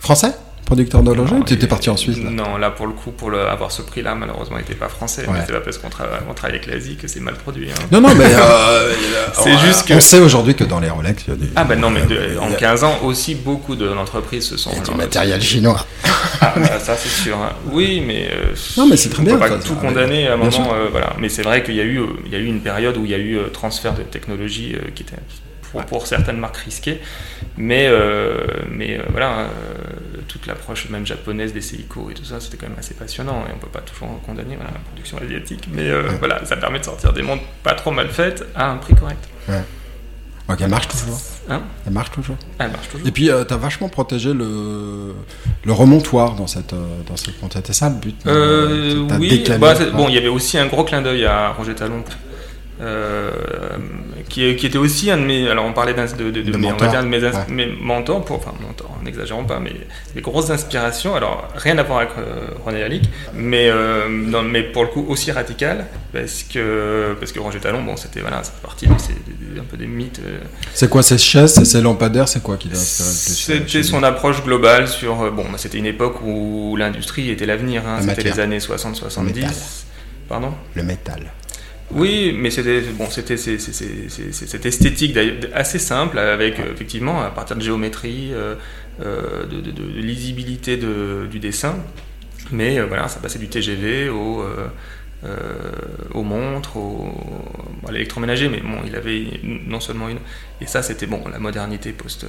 Français? 0.00 0.32
Producteur 0.64 1.02
d'horlogerie 1.02 1.40
ou 1.40 1.44
tu 1.44 1.54
étais 1.54 1.66
parti 1.66 1.90
en 1.90 1.96
Suisse 1.96 2.18
Non, 2.18 2.56
là 2.56 2.70
pour 2.70 2.86
le 2.86 2.92
coup, 2.92 3.10
pour 3.10 3.32
avoir 3.34 3.70
ce 3.70 3.82
prix-là, 3.82 4.14
malheureusement, 4.14 4.56
il 4.58 4.60
n'était 4.62 4.74
pas 4.74 4.88
français. 4.88 5.26
C'est 5.46 5.52
pas 5.52 5.60
parce 5.60 5.78
qu'on 5.78 5.88
travaille 5.88 6.22
avec 6.44 6.66
l'Asie 6.66 6.96
que 6.96 7.08
c'est 7.08 7.20
mal 7.20 7.34
produit. 7.34 7.70
Hein. 7.70 7.86
Non, 7.90 8.00
non, 8.00 8.14
mais 8.14 8.24
euh, 8.28 8.94
c'est 9.34 9.58
juste 9.58 9.86
que. 9.86 9.94
On 9.94 10.00
sait 10.00 10.20
aujourd'hui 10.20 10.54
que 10.54 10.64
dans 10.64 10.80
les 10.80 10.90
Rolex, 10.90 11.24
il 11.26 11.30
y 11.30 11.32
a 11.32 11.36
des. 11.36 11.46
Ah, 11.56 11.64
ben 11.64 11.78
non, 11.78 11.90
mais 11.90 12.02
en 12.38 12.52
15 12.52 12.84
ans 12.84 12.98
aussi, 13.02 13.34
beaucoup 13.34 13.76
d'entreprises 13.76 14.46
se 14.46 14.56
sont. 14.56 14.70
Il 14.72 14.78
y 14.78 14.80
a 14.80 14.84
du 14.84 14.94
matériel 14.94 15.42
chinois. 15.42 15.86
Ah, 16.40 16.54
bah, 16.56 16.78
ça 16.78 16.96
c'est 16.96 17.22
sûr. 17.22 17.36
Hein. 17.36 17.52
Oui, 17.70 18.02
mais. 18.06 18.28
Euh, 18.32 18.54
non, 18.76 18.86
mais 18.86 18.96
c'est 18.96 19.10
très 19.10 19.22
bien. 19.22 19.36
On 19.36 19.38
peut 19.38 19.48
pas 19.48 19.58
tout 19.58 19.74
condamner 19.74 20.28
à 20.28 20.34
un 20.34 20.36
moment. 20.36 20.74
Euh, 20.74 20.88
voilà. 20.90 21.14
Mais 21.18 21.28
c'est 21.28 21.42
vrai 21.42 21.62
qu'il 21.62 21.74
y, 21.74 21.80
a 21.80 21.84
eu, 21.84 22.00
il 22.26 22.32
y 22.32 22.36
a 22.36 22.38
eu 22.38 22.46
une 22.46 22.60
période 22.60 22.96
où 22.96 23.04
il 23.04 23.10
y 23.10 23.14
a 23.14 23.18
eu 23.18 23.38
transfert 23.52 23.94
de 23.94 24.02
technologie 24.02 24.76
qui 24.94 25.02
était 25.02 25.16
pour, 25.88 26.06
certaines 26.06 26.38
marques 26.38 26.58
risquées. 26.58 27.00
Mais, 27.56 27.90
mais 28.70 29.00
voilà, 29.10 29.40
euh, 29.40 30.11
toute 30.22 30.46
l'approche 30.46 30.88
même 30.90 31.06
japonaise 31.06 31.52
des 31.52 31.60
Seiko 31.60 32.10
et 32.10 32.14
tout 32.14 32.24
ça, 32.24 32.40
c'était 32.40 32.56
quand 32.56 32.68
même 32.68 32.78
assez 32.78 32.94
passionnant. 32.94 33.44
Et 33.48 33.52
on 33.54 33.58
peut 33.58 33.68
pas 33.68 33.80
toujours 33.80 34.20
condamner 34.22 34.56
la 34.56 34.78
production 34.78 35.18
asiatique. 35.18 35.68
Mais 35.72 35.90
voilà, 36.18 36.44
ça 36.44 36.56
permet 36.56 36.78
de 36.78 36.84
sortir 36.84 37.12
des 37.12 37.22
montres 37.22 37.44
pas 37.62 37.74
trop 37.74 37.90
mal 37.90 38.08
faites 38.08 38.44
à 38.54 38.70
un 38.70 38.76
prix 38.76 38.94
correct. 38.94 39.28
Ouais. 39.48 39.62
Donc 40.48 40.60
elle 40.60 40.68
marche 40.68 40.88
toujours. 40.88 41.18
Hein 41.48 41.62
elle 41.86 41.92
marche 41.92 42.10
toujours. 42.10 42.36
Elle 42.58 42.70
marche 42.70 42.88
toujours. 42.88 43.06
Et 43.06 43.10
puis 43.10 43.26
tu 43.26 43.54
as 43.54 43.56
vachement 43.56 43.88
protégé 43.88 44.32
le, 44.34 45.14
le 45.64 45.72
remontoir 45.72 46.34
dans 46.34 46.46
cette, 46.46 46.74
dans 46.74 47.16
cette 47.16 47.40
montre. 47.40 47.56
C'était 47.56 47.72
ça 47.72 47.88
le 47.88 47.96
but 47.96 48.16
Oui, 49.18 49.44
bah, 49.58 49.74
bon, 49.92 50.08
il 50.08 50.14
y 50.14 50.18
avait 50.18 50.28
aussi 50.28 50.58
un 50.58 50.66
gros 50.66 50.84
clin 50.84 51.00
d'œil 51.02 51.24
à 51.24 51.50
Roger 51.52 51.74
Talon 51.74 52.02
euh, 52.80 53.30
qui, 54.28 54.56
qui, 54.56 54.66
était 54.66 54.78
aussi 54.78 55.10
un 55.10 55.18
de 55.18 55.22
mes. 55.22 55.48
Alors, 55.48 55.66
on 55.66 55.72
parlait 55.72 55.92
de, 55.92 56.00
de, 56.16 56.30
de, 56.30 56.42
de, 56.42 56.56
mes, 56.56 56.72
on 56.72 56.76
va 56.76 56.86
dire 56.88 57.02
de 57.02 57.08
mes, 57.08 57.20
mes, 57.48 57.66
mentors, 57.66 58.24
pour, 58.24 58.36
enfin, 58.36 58.54
mentors, 58.60 58.96
n'exagérons 59.04 59.44
pas, 59.44 59.60
mais 59.60 59.72
des 60.14 60.20
grosses 60.22 60.50
inspirations. 60.50 61.14
Alors, 61.14 61.48
rien 61.54 61.76
à 61.78 61.82
voir 61.82 61.98
avec 61.98 62.10
euh, 62.18 62.48
René 62.64 62.80
Lalique, 62.80 63.08
mais, 63.34 63.68
euh, 63.68 64.08
non, 64.08 64.42
mais 64.42 64.62
pour 64.62 64.84
le 64.84 64.88
coup 64.88 65.04
aussi 65.08 65.30
radical, 65.30 65.86
parce 66.12 66.44
que, 66.44 67.14
parce 67.20 67.30
que 67.32 67.40
Roger 67.40 67.60
Talon, 67.60 67.82
bon, 67.82 67.96
c'était 67.96 68.20
voilà, 68.20 68.42
ça 68.42 68.52
fait 68.52 68.62
partie 68.62 68.86
de, 68.86 68.92
un 69.60 69.64
peu 69.64 69.76
des 69.76 69.86
mythes. 69.86 70.22
C'est 70.72 70.88
quoi 70.88 71.02
ces 71.02 71.18
chaises, 71.18 71.62
ces 71.62 71.82
lampadaires, 71.82 72.26
c'est 72.26 72.42
quoi 72.42 72.56
qui 72.56 72.68
l'a 72.68 72.76
C'était 72.76 73.82
son 73.82 74.02
approche 74.02 74.42
globale 74.42 74.88
sur. 74.88 75.30
Bon, 75.30 75.44
bah, 75.44 75.58
c'était 75.58 75.78
une 75.78 75.86
époque 75.86 76.22
où 76.24 76.74
l'industrie 76.76 77.30
était 77.30 77.46
l'avenir, 77.46 77.82
hein, 77.86 77.98
c'était 78.00 78.22
les 78.22 78.40
années 78.40 78.58
60-70. 78.58 79.84
Pardon? 80.28 80.54
Le 80.74 80.82
métal. 80.82 81.30
Oui, 81.94 82.34
mais 82.36 82.50
c'était 82.50 82.80
bon, 82.80 83.08
c'était 83.10 83.36
cette 83.36 84.66
esthétique 84.66 85.18
assez 85.54 85.78
simple 85.78 86.18
avec 86.18 86.58
effectivement 86.58 87.22
à 87.22 87.30
partir 87.30 87.56
de 87.56 87.60
géométrie, 87.60 88.30
euh, 88.32 88.54
euh, 89.00 89.46
de, 89.46 90.00
lisibilité 90.00 90.78
du 90.78 91.38
dessin, 91.38 91.76
mais 92.50 92.78
euh, 92.78 92.86
voilà, 92.86 93.08
ça 93.08 93.20
passait 93.20 93.38
du 93.38 93.48
TGV 93.48 94.08
au 94.08 94.44
aux 96.14 96.22
montres, 96.24 96.78
à 97.86 97.92
l'électroménager, 97.92 98.48
mais 98.48 98.60
bon, 98.60 98.80
il 98.84 98.96
avait 98.96 99.40
non 99.44 99.78
seulement 99.78 100.08
une, 100.08 100.18
et 100.60 100.66
ça 100.66 100.82
c'était 100.82 101.06
bon, 101.06 101.22
la 101.30 101.38
modernité 101.38 101.92
post 101.92 102.26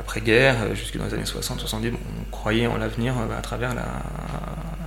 après-guerre, 0.00 0.74
jusque 0.74 0.96
dans 0.96 1.06
les 1.06 1.14
années 1.14 1.22
60-70, 1.24 1.92
on 1.92 2.30
croyait 2.30 2.66
en 2.66 2.76
l'avenir 2.76 3.14
à 3.36 3.40
travers 3.40 3.74
la, 3.74 3.84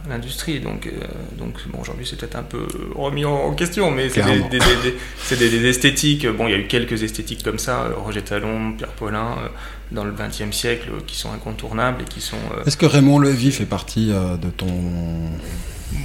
l'industrie. 0.09 0.59
Donc, 0.59 0.87
euh, 0.87 0.91
donc 1.37 1.55
bon, 1.67 1.79
aujourd'hui, 1.79 2.05
c'est 2.05 2.17
peut-être 2.17 2.35
un 2.35 2.43
peu 2.43 2.65
remis 2.95 3.25
en 3.25 3.53
question, 3.53 3.91
mais 3.91 4.09
c'est 4.09 4.23
des, 4.23 5.49
des, 5.49 5.67
esthétiques. 5.67 6.27
Bon, 6.27 6.47
il 6.47 6.51
y 6.51 6.55
a 6.55 6.57
eu 6.57 6.67
quelques 6.67 7.03
esthétiques 7.03 7.43
comme 7.43 7.59
ça, 7.59 7.83
euh, 7.83 7.93
Roger 7.95 8.21
Talon, 8.21 8.73
Pierre 8.73 8.91
Paulin, 8.91 9.37
euh, 9.37 9.47
dans 9.91 10.03
le 10.03 10.11
XXe 10.11 10.55
siècle, 10.55 10.89
qui 11.07 11.17
sont 11.17 11.31
incontournables 11.31 12.01
et 12.01 12.05
qui 12.05 12.21
sont. 12.21 12.37
Est-ce 12.65 12.77
que 12.77 12.85
Raymond 12.85 13.19
Levy 13.19 13.51
fait 13.51 13.65
partie 13.65 14.07
de 14.07 14.49
ton. 14.49 14.67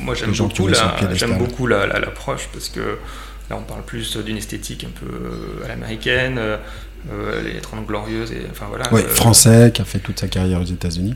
Moi, 0.02 0.14
j'aime 0.14 0.32
beaucoup, 0.32 0.68
la, 0.68 1.14
j'aime 1.14 1.38
beaucoup 1.38 1.66
l'approche 1.66 2.48
parce 2.52 2.68
que 2.68 2.98
là, 3.48 3.56
on 3.56 3.62
parle 3.62 3.82
plus 3.82 4.16
d'une 4.18 4.36
esthétique 4.36 4.84
un 4.84 4.90
peu 4.90 5.64
à 5.64 5.68
l'américaine. 5.68 6.38
Euh, 7.11 7.40
les 7.42 7.61
30 7.61 7.86
glorieuses 7.86 8.32
et 8.32 8.42
enfin 8.51 8.66
voilà 8.68 8.84
oui, 8.92 9.01
euh, 9.03 9.09
français 9.09 9.70
qui 9.72 9.80
a 9.80 9.84
fait 9.84 10.01
toute 10.01 10.18
sa 10.18 10.26
carrière 10.26 10.61
aux 10.61 10.64
États-Unis. 10.64 11.14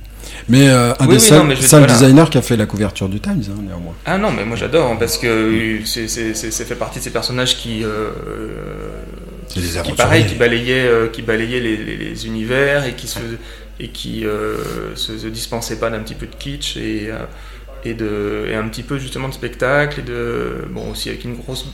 Mais 0.49 0.69
euh, 0.69 0.95
un 0.99 1.07
des 1.07 1.19
seuls, 1.19 1.87
designers 1.87 2.31
qui 2.31 2.39
a 2.39 2.43
fait 2.43 2.57
la 2.57 2.67
couverture 2.67 3.09
du 3.09 3.21
Times 3.21 3.43
hein, 3.51 3.61
néanmoins. 3.67 3.95
Ah 4.07 4.17
non 4.17 4.31
mais 4.31 4.45
moi 4.45 4.57
j'adore 4.57 4.91
hein, 4.91 4.97
parce 4.99 5.19
que 5.19 5.81
c'est 5.85 6.07
fait 6.07 6.75
partie 6.77 7.01
de 7.01 7.05
ces 7.05 7.11
personnages 7.11 7.59
qui 7.59 7.85
qui 9.49 9.61
pareil 9.97 10.25
qui 10.25 10.37
balayaient 10.37 10.89
qui 11.13 11.21
balayaient 11.21 11.61
les, 11.61 11.77
les, 11.77 12.27
univers 12.27 12.87
et 12.87 12.95
qui 12.95 13.09
se 13.09 13.19
et 13.81 13.89
qui 13.89 14.25
se, 14.95 15.27
dispensaient 15.27 15.79
pas 15.79 15.91
d'un 15.91 16.01
petit 16.01 16.15
peu 16.15 16.27
de 16.27 16.37
kitsch 16.37 16.77
et 16.77 17.11
et, 17.85 17.95
de, 17.95 18.47
et 18.49 18.55
un 18.55 18.69
petit 18.69 18.85
peu 18.85 18.99
justement 18.99 19.29
de 19.29 19.35
spectacle 19.35 20.01
et 20.01 20.05
de 20.05 20.65
bon 20.71 20.93
aussi 20.93 21.09
avec 21.09 21.25
une 21.25 21.35
grosse 21.35 21.67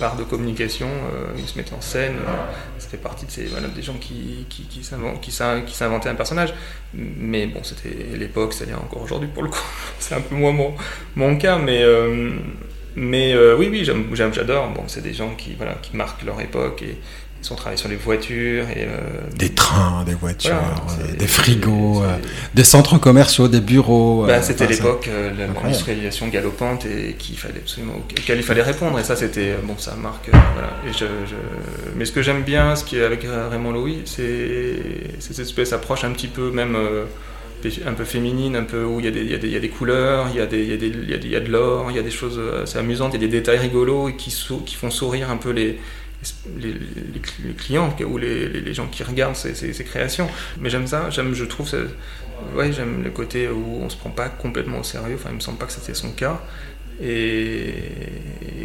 part 0.00 0.16
de 0.16 0.24
communication, 0.24 0.88
euh, 0.88 1.26
ils 1.38 1.46
se 1.46 1.56
mettent 1.56 1.72
en 1.72 1.80
scène, 1.80 2.16
euh, 2.16 2.32
ça 2.78 2.88
fait 2.88 2.96
partie 2.96 3.26
de 3.26 3.30
ces, 3.30 3.44
des 3.44 3.82
gens 3.82 3.98
qui, 4.00 4.46
qui, 4.48 4.62
qui 4.62 4.82
s'inventaient 4.82 6.08
un 6.08 6.14
personnage. 6.14 6.52
Mais 6.94 7.46
bon, 7.46 7.60
c'était 7.62 8.16
l'époque, 8.16 8.54
c'est-à-dire 8.54 8.80
encore 8.82 9.02
aujourd'hui 9.02 9.28
pour 9.32 9.44
le 9.44 9.50
coup. 9.50 9.62
c'est 10.00 10.14
un 10.14 10.20
peu 10.20 10.34
moins 10.34 10.52
mon, 10.52 10.74
mon 11.14 11.36
cas, 11.36 11.58
mais, 11.58 11.82
euh, 11.82 12.30
mais 12.96 13.36
oui, 13.54 13.68
oui, 13.70 13.84
j'adore. 13.84 14.70
Bon, 14.70 14.84
c'est 14.88 15.02
des 15.02 15.14
gens 15.14 15.34
qui, 15.36 15.54
voilà, 15.54 15.74
qui 15.74 15.96
marquent 15.96 16.24
leur 16.24 16.40
époque 16.40 16.82
et, 16.82 16.98
ils 17.42 17.52
ont 17.52 17.56
travaillé 17.56 17.78
sur 17.78 17.88
les 17.88 17.96
voitures. 17.96 18.68
Et, 18.70 18.84
euh, 18.84 18.98
des 19.34 19.50
trains, 19.50 20.04
des 20.04 20.14
voitures, 20.14 20.52
euh, 20.52 21.16
des 21.16 21.26
frigos, 21.26 22.02
euh, 22.02 22.16
des 22.54 22.64
centres 22.64 22.98
commerciaux, 22.98 23.48
des 23.48 23.60
bureaux. 23.60 24.26
Bah, 24.26 24.42
c'était 24.42 24.66
l'époque, 24.66 25.08
l'industrialisation 25.64 26.28
galopante 26.28 26.86
et 26.86 27.14
qu'il 27.18 27.38
fallait 27.38 27.60
absolument, 27.60 27.94
auquel 27.96 28.38
il 28.38 28.44
fallait 28.44 28.62
répondre. 28.62 28.98
Et 28.98 29.04
ça, 29.04 29.16
c'était, 29.16 29.54
bon, 29.62 29.74
ça 29.78 29.94
marque. 29.94 30.28
voilà. 30.30 30.70
et 30.86 30.92
je, 30.92 31.06
Mais 31.96 32.04
ce 32.04 32.12
que 32.12 32.22
j'aime 32.22 32.42
bien, 32.42 32.76
ce 32.76 32.84
qui 32.84 32.98
est 32.98 33.04
avec 33.04 33.26
Raymond 33.50 33.72
Louis, 33.72 34.02
c'est 34.04 34.76
cette 35.18 35.38
espèce 35.38 35.70
d'approche 35.70 36.04
un 36.04 36.12
petit 36.12 36.28
peu 36.28 36.50
même 36.50 36.76
un 37.86 37.92
peu 37.92 38.04
féminine, 38.04 38.56
un 38.56 38.62
peu 38.62 38.84
où 38.84 39.00
il 39.00 39.04
y 39.04 39.08
a 39.08 39.10
des, 39.10 39.20
il 39.20 39.30
y 39.30 39.34
a 39.34 39.38
des, 39.38 39.48
il 39.48 39.52
y 39.52 39.56
a 39.56 39.60
des 39.60 39.68
couleurs, 39.68 40.28
il 40.30 40.36
y 40.36 40.40
a, 40.40 40.46
des, 40.46 40.62
il, 40.62 40.70
y 40.70 40.72
a 40.72 40.76
des, 40.78 40.86
il, 40.86 41.30
y 41.30 41.36
a 41.36 41.40
de 41.40 41.50
l'or, 41.50 41.90
il 41.90 41.96
y 41.96 41.98
a 41.98 42.02
des 42.02 42.10
choses 42.10 42.40
assez 42.62 42.78
amusantes, 42.78 43.12
il 43.14 43.20
y 43.20 43.24
a 43.24 43.28
des 43.28 43.38
détails 43.38 43.58
rigolos 43.58 44.12
qui, 44.16 44.34
qui 44.64 44.74
font 44.74 44.90
sourire 44.90 45.30
un 45.30 45.36
peu 45.36 45.50
les, 45.50 45.78
les, 46.58 46.74
clients 47.56 47.94
ou 48.06 48.18
les, 48.18 48.74
gens 48.74 48.86
qui 48.86 49.02
regardent 49.02 49.36
ces, 49.36 49.84
créations. 49.84 50.28
Mais 50.60 50.70
j'aime 50.70 50.86
ça, 50.86 51.10
j'aime, 51.10 51.34
je 51.34 51.44
trouve, 51.44 51.68
ouais, 52.54 52.72
j'aime 52.72 53.02
le 53.02 53.10
côté 53.10 53.48
où 53.48 53.80
on 53.82 53.88
se 53.88 53.96
prend 53.96 54.10
pas 54.10 54.28
complètement 54.28 54.80
au 54.80 54.84
sérieux. 54.84 55.16
Enfin, 55.18 55.30
il 55.30 55.36
me 55.36 55.40
semble 55.40 55.58
pas 55.58 55.66
que 55.66 55.72
c'était 55.72 55.94
son 55.94 56.10
cas. 56.10 56.40
Et, 57.02 57.72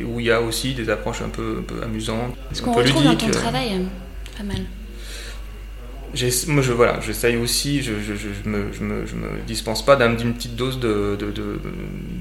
où 0.05 0.19
il 0.19 0.25
y 0.25 0.31
a 0.31 0.41
aussi 0.41 0.73
des 0.73 0.89
approches 0.89 1.21
un 1.21 1.29
peu, 1.29 1.63
amusantes. 1.83 2.35
Ce 2.51 2.61
qu'on 2.61 2.73
retrouve 2.73 3.03
dans 3.03 3.15
ton 3.15 3.31
travail, 3.31 3.73
hein, 3.73 3.89
pas 4.37 4.43
mal. 4.43 4.57
Moi, 6.47 6.61
je, 6.63 6.71
voilà, 6.71 7.01
j'essaye 7.01 7.35
aussi, 7.35 7.81
je, 7.81 7.93
je, 7.99 8.13
je, 8.15 8.49
me, 8.49 8.71
je, 8.71 8.83
me, 8.83 9.05
je 9.05 9.15
me 9.15 9.27
dispense 9.45 9.85
pas 9.85 9.97
d'une 9.97 10.33
petite 10.33 10.55
dose 10.55 10.79
de, 10.79 11.17
de, 11.19 11.29
de, 11.29 11.59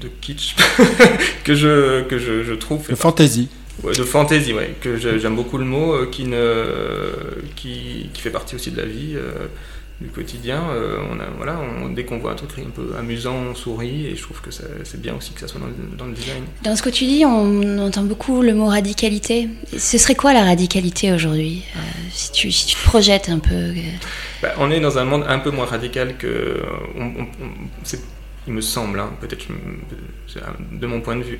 de 0.01 0.07
kitsch 0.19 0.55
que, 1.45 1.55
je, 1.55 2.03
que 2.03 2.17
je, 2.17 2.43
je 2.43 2.53
trouve. 2.53 2.89
De 2.89 2.95
fantaisie 2.95 3.47
de 3.83 4.03
fantaisie, 4.03 4.53
ouais, 4.53 4.75
que 4.79 4.97
j'aime 4.97 5.35
beaucoup 5.35 5.57
le 5.57 5.65
mot, 5.65 5.93
euh, 5.93 6.09
qui, 6.09 6.25
ne, 6.25 7.11
qui, 7.55 8.09
qui, 8.13 8.21
fait 8.21 8.29
partie 8.29 8.55
aussi 8.55 8.71
de 8.71 8.77
la 8.77 8.85
vie, 8.85 9.13
euh, 9.15 9.47
du 10.01 10.09
quotidien. 10.09 10.63
Euh, 10.69 10.97
on 11.11 11.19
a, 11.19 11.25
voilà, 11.37 11.59
on, 11.83 11.89
dès 11.89 12.05
qu'on 12.05 12.17
voit 12.17 12.31
un 12.31 12.35
truc 12.35 12.51
un 12.59 12.69
peu 12.69 12.95
amusant, 12.97 13.35
on 13.35 13.55
sourit, 13.55 14.07
et 14.07 14.15
je 14.15 14.21
trouve 14.21 14.41
que 14.41 14.49
c'est 14.51 15.01
bien 15.01 15.15
aussi 15.15 15.33
que 15.33 15.41
ça 15.41 15.47
soit 15.47 15.59
dans 15.59 15.67
le, 15.67 15.73
dans 15.97 16.05
le, 16.05 16.13
design. 16.13 16.43
Dans 16.63 16.75
ce 16.75 16.81
que 16.81 16.89
tu 16.89 17.05
dis, 17.05 17.25
on 17.25 17.79
entend 17.79 18.03
beaucoup 18.03 18.41
le 18.41 18.53
mot 18.53 18.67
radicalité. 18.67 19.49
Ce 19.77 19.97
serait 19.97 20.15
quoi 20.15 20.33
la 20.33 20.43
radicalité 20.43 21.13
aujourd'hui, 21.13 21.63
si, 22.11 22.31
tu, 22.31 22.51
si 22.51 22.67
tu 22.67 22.75
te 22.75 22.83
projetes 22.83 23.29
un 23.29 23.39
peu 23.39 23.73
bah, 24.41 24.53
On 24.57 24.71
est 24.71 24.79
dans 24.79 24.97
un 24.97 25.05
monde 25.05 25.25
un 25.27 25.39
peu 25.39 25.51
moins 25.51 25.65
radical 25.65 26.17
que... 26.17 26.61
il 28.47 28.53
me 28.53 28.61
semble, 28.61 28.99
hein, 28.99 29.11
peut-être 29.19 29.47
de 30.71 30.87
mon 30.87 31.01
point 31.01 31.17
de 31.17 31.23
vue 31.23 31.39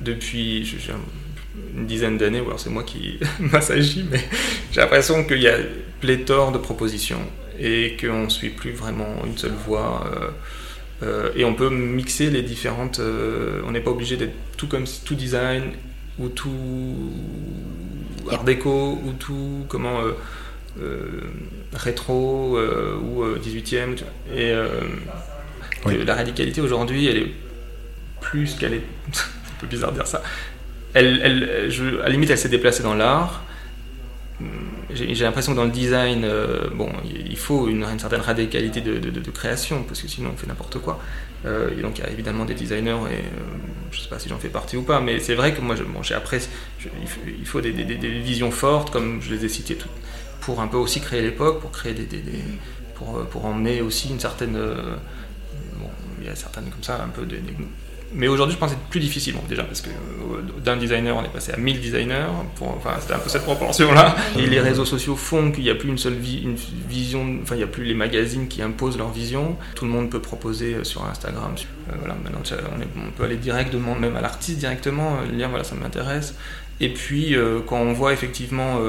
depuis 0.00 0.66
une 1.76 1.86
dizaine 1.86 2.18
d'années, 2.18 2.40
ou 2.40 2.46
alors 2.46 2.60
c'est 2.60 2.70
moi 2.70 2.82
qui 2.82 3.18
m'assagis, 3.40 4.04
mais 4.10 4.20
j'ai 4.72 4.80
l'impression 4.80 5.24
qu'il 5.24 5.42
y 5.42 5.48
a 5.48 5.56
pléthore 6.00 6.52
de 6.52 6.58
propositions 6.58 7.20
et 7.58 7.96
qu'on 8.00 8.24
ne 8.24 8.28
suit 8.28 8.50
plus 8.50 8.72
vraiment 8.72 9.22
une 9.24 9.38
seule 9.38 9.52
voie. 9.52 10.06
Euh, 10.12 10.30
euh, 11.02 11.30
et 11.36 11.44
on 11.44 11.54
peut 11.54 11.70
mixer 11.70 12.30
les 12.30 12.42
différentes. 12.42 13.00
Euh, 13.00 13.60
on 13.66 13.72
n'est 13.72 13.80
pas 13.80 13.90
obligé 13.90 14.16
d'être 14.16 14.34
tout 14.56 14.68
comme 14.68 14.84
tout 15.04 15.14
design 15.14 15.72
ou 16.18 16.28
tout 16.28 17.12
art 18.30 18.44
déco 18.44 19.00
ou 19.04 19.12
tout 19.12 19.64
comment 19.68 20.00
rétro 21.72 22.58
ou 22.58 23.24
18e. 23.24 23.96
Et 24.34 24.52
la 26.04 26.14
radicalité 26.14 26.60
aujourd'hui, 26.60 27.06
elle 27.06 27.16
est 27.16 27.32
plus 28.20 28.54
qu'elle 28.54 28.74
est 28.74 28.84
bizarre 29.66 29.90
de 29.90 29.96
dire 29.96 30.06
ça. 30.06 30.22
elle, 30.94 31.70
je, 31.70 32.00
à 32.00 32.04
la 32.04 32.08
limite, 32.10 32.30
elle 32.30 32.38
s'est 32.38 32.48
déplacée 32.48 32.82
dans 32.82 32.94
l'art. 32.94 33.42
J'ai 34.94 35.24
l'impression 35.24 35.52
que 35.52 35.56
dans 35.56 35.64
le 35.64 35.70
design, 35.70 36.24
euh, 36.24 36.68
bon, 36.74 36.90
il 37.04 37.36
faut 37.36 37.68
une, 37.68 37.86
certaine 37.98 38.20
radicalité 38.20 38.80
de, 38.80 39.30
création, 39.30 39.84
parce 39.84 40.02
que 40.02 40.08
sinon 40.08 40.30
on 40.34 40.36
fait 40.36 40.46
n'importe 40.46 40.78
quoi. 40.78 41.00
Euh, 41.46 41.70
et 41.76 41.80
donc 41.80 41.98
il 41.98 42.04
y 42.04 42.06
a 42.06 42.10
évidemment 42.10 42.44
des 42.44 42.54
designers, 42.54 42.90
et 43.10 43.14
euh, 43.14 43.30
je 43.90 43.98
ne 43.98 44.02
sais 44.02 44.08
pas 44.08 44.18
si 44.18 44.28
j'en 44.28 44.38
fais 44.38 44.48
partie 44.48 44.76
ou 44.76 44.82
pas, 44.82 45.00
mais 45.00 45.18
c'est 45.18 45.34
vrai 45.34 45.54
que 45.54 45.60
moi, 45.60 45.76
j'ai 45.76 45.84
bon, 45.84 46.00
après, 46.14 46.40
je, 46.78 46.88
il 47.26 47.46
faut 47.46 47.60
des, 47.60 47.72
visions 47.72 48.50
fortes, 48.50 48.90
comme 48.90 49.22
je 49.22 49.34
les 49.34 49.44
ai 49.46 49.48
citées 49.48 49.76
toutes, 49.76 49.90
pour 50.40 50.60
un 50.60 50.68
peu 50.68 50.76
aussi 50.76 51.00
créer 51.00 51.22
l'époque, 51.22 51.60
pour 51.60 51.72
créer 51.72 51.94
des, 51.94 52.06
pour 53.30 53.46
emmener 53.46 53.80
aussi 53.80 54.10
une 54.10 54.20
certaine, 54.20 54.52
bon, 54.52 55.88
il 56.20 56.26
y 56.26 56.30
a 56.30 56.36
certaines 56.36 56.70
comme 56.70 56.82
ça, 56.82 57.02
un 57.02 57.08
peu 57.08 57.24
des, 57.24 57.40
mais 58.14 58.28
aujourd'hui, 58.28 58.54
je 58.54 58.58
pense 58.58 58.70
que 58.70 58.76
c'est 58.76 58.90
plus 58.90 59.00
difficile, 59.00 59.34
déjà, 59.48 59.64
parce 59.64 59.80
que 59.80 59.88
euh, 59.88 60.42
d'un 60.62 60.76
designer, 60.76 61.16
on 61.16 61.24
est 61.24 61.32
passé 61.32 61.52
à 61.52 61.56
1000 61.56 61.80
designers. 61.80 62.26
Pour, 62.56 62.68
enfin, 62.68 62.96
c'était 63.00 63.14
un 63.14 63.18
peu 63.18 63.28
cette 63.28 63.44
proportion-là. 63.44 64.16
Et 64.38 64.46
les 64.46 64.60
réseaux 64.60 64.84
sociaux 64.84 65.16
font 65.16 65.50
qu'il 65.50 65.64
n'y 65.64 65.70
a 65.70 65.74
plus 65.74 65.88
une 65.88 65.98
seule 65.98 66.14
une 66.14 66.56
vision, 66.88 67.38
enfin, 67.42 67.54
il 67.54 67.58
n'y 67.58 67.64
a 67.64 67.68
plus 67.68 67.84
les 67.84 67.94
magazines 67.94 68.48
qui 68.48 68.62
imposent 68.62 68.98
leur 68.98 69.10
vision. 69.10 69.56
Tout 69.74 69.86
le 69.86 69.90
monde 69.90 70.10
peut 70.10 70.20
proposer 70.20 70.74
euh, 70.74 70.84
sur 70.84 71.04
Instagram. 71.06 71.54
Euh, 71.90 71.94
voilà, 71.98 72.14
maintenant, 72.22 72.40
on, 72.96 73.10
peut 73.12 73.24
aller 73.24 73.36
directement, 73.36 73.94
même 73.94 74.16
à 74.16 74.20
l'artiste 74.20 74.58
directement, 74.58 75.16
dire 75.32 75.48
voilà, 75.48 75.64
ça 75.64 75.74
m'intéresse. 75.74 76.34
Et 76.80 76.88
puis, 76.88 77.36
quand 77.66 77.76
on 77.76 77.92
voit 77.92 78.12
effectivement 78.12 78.80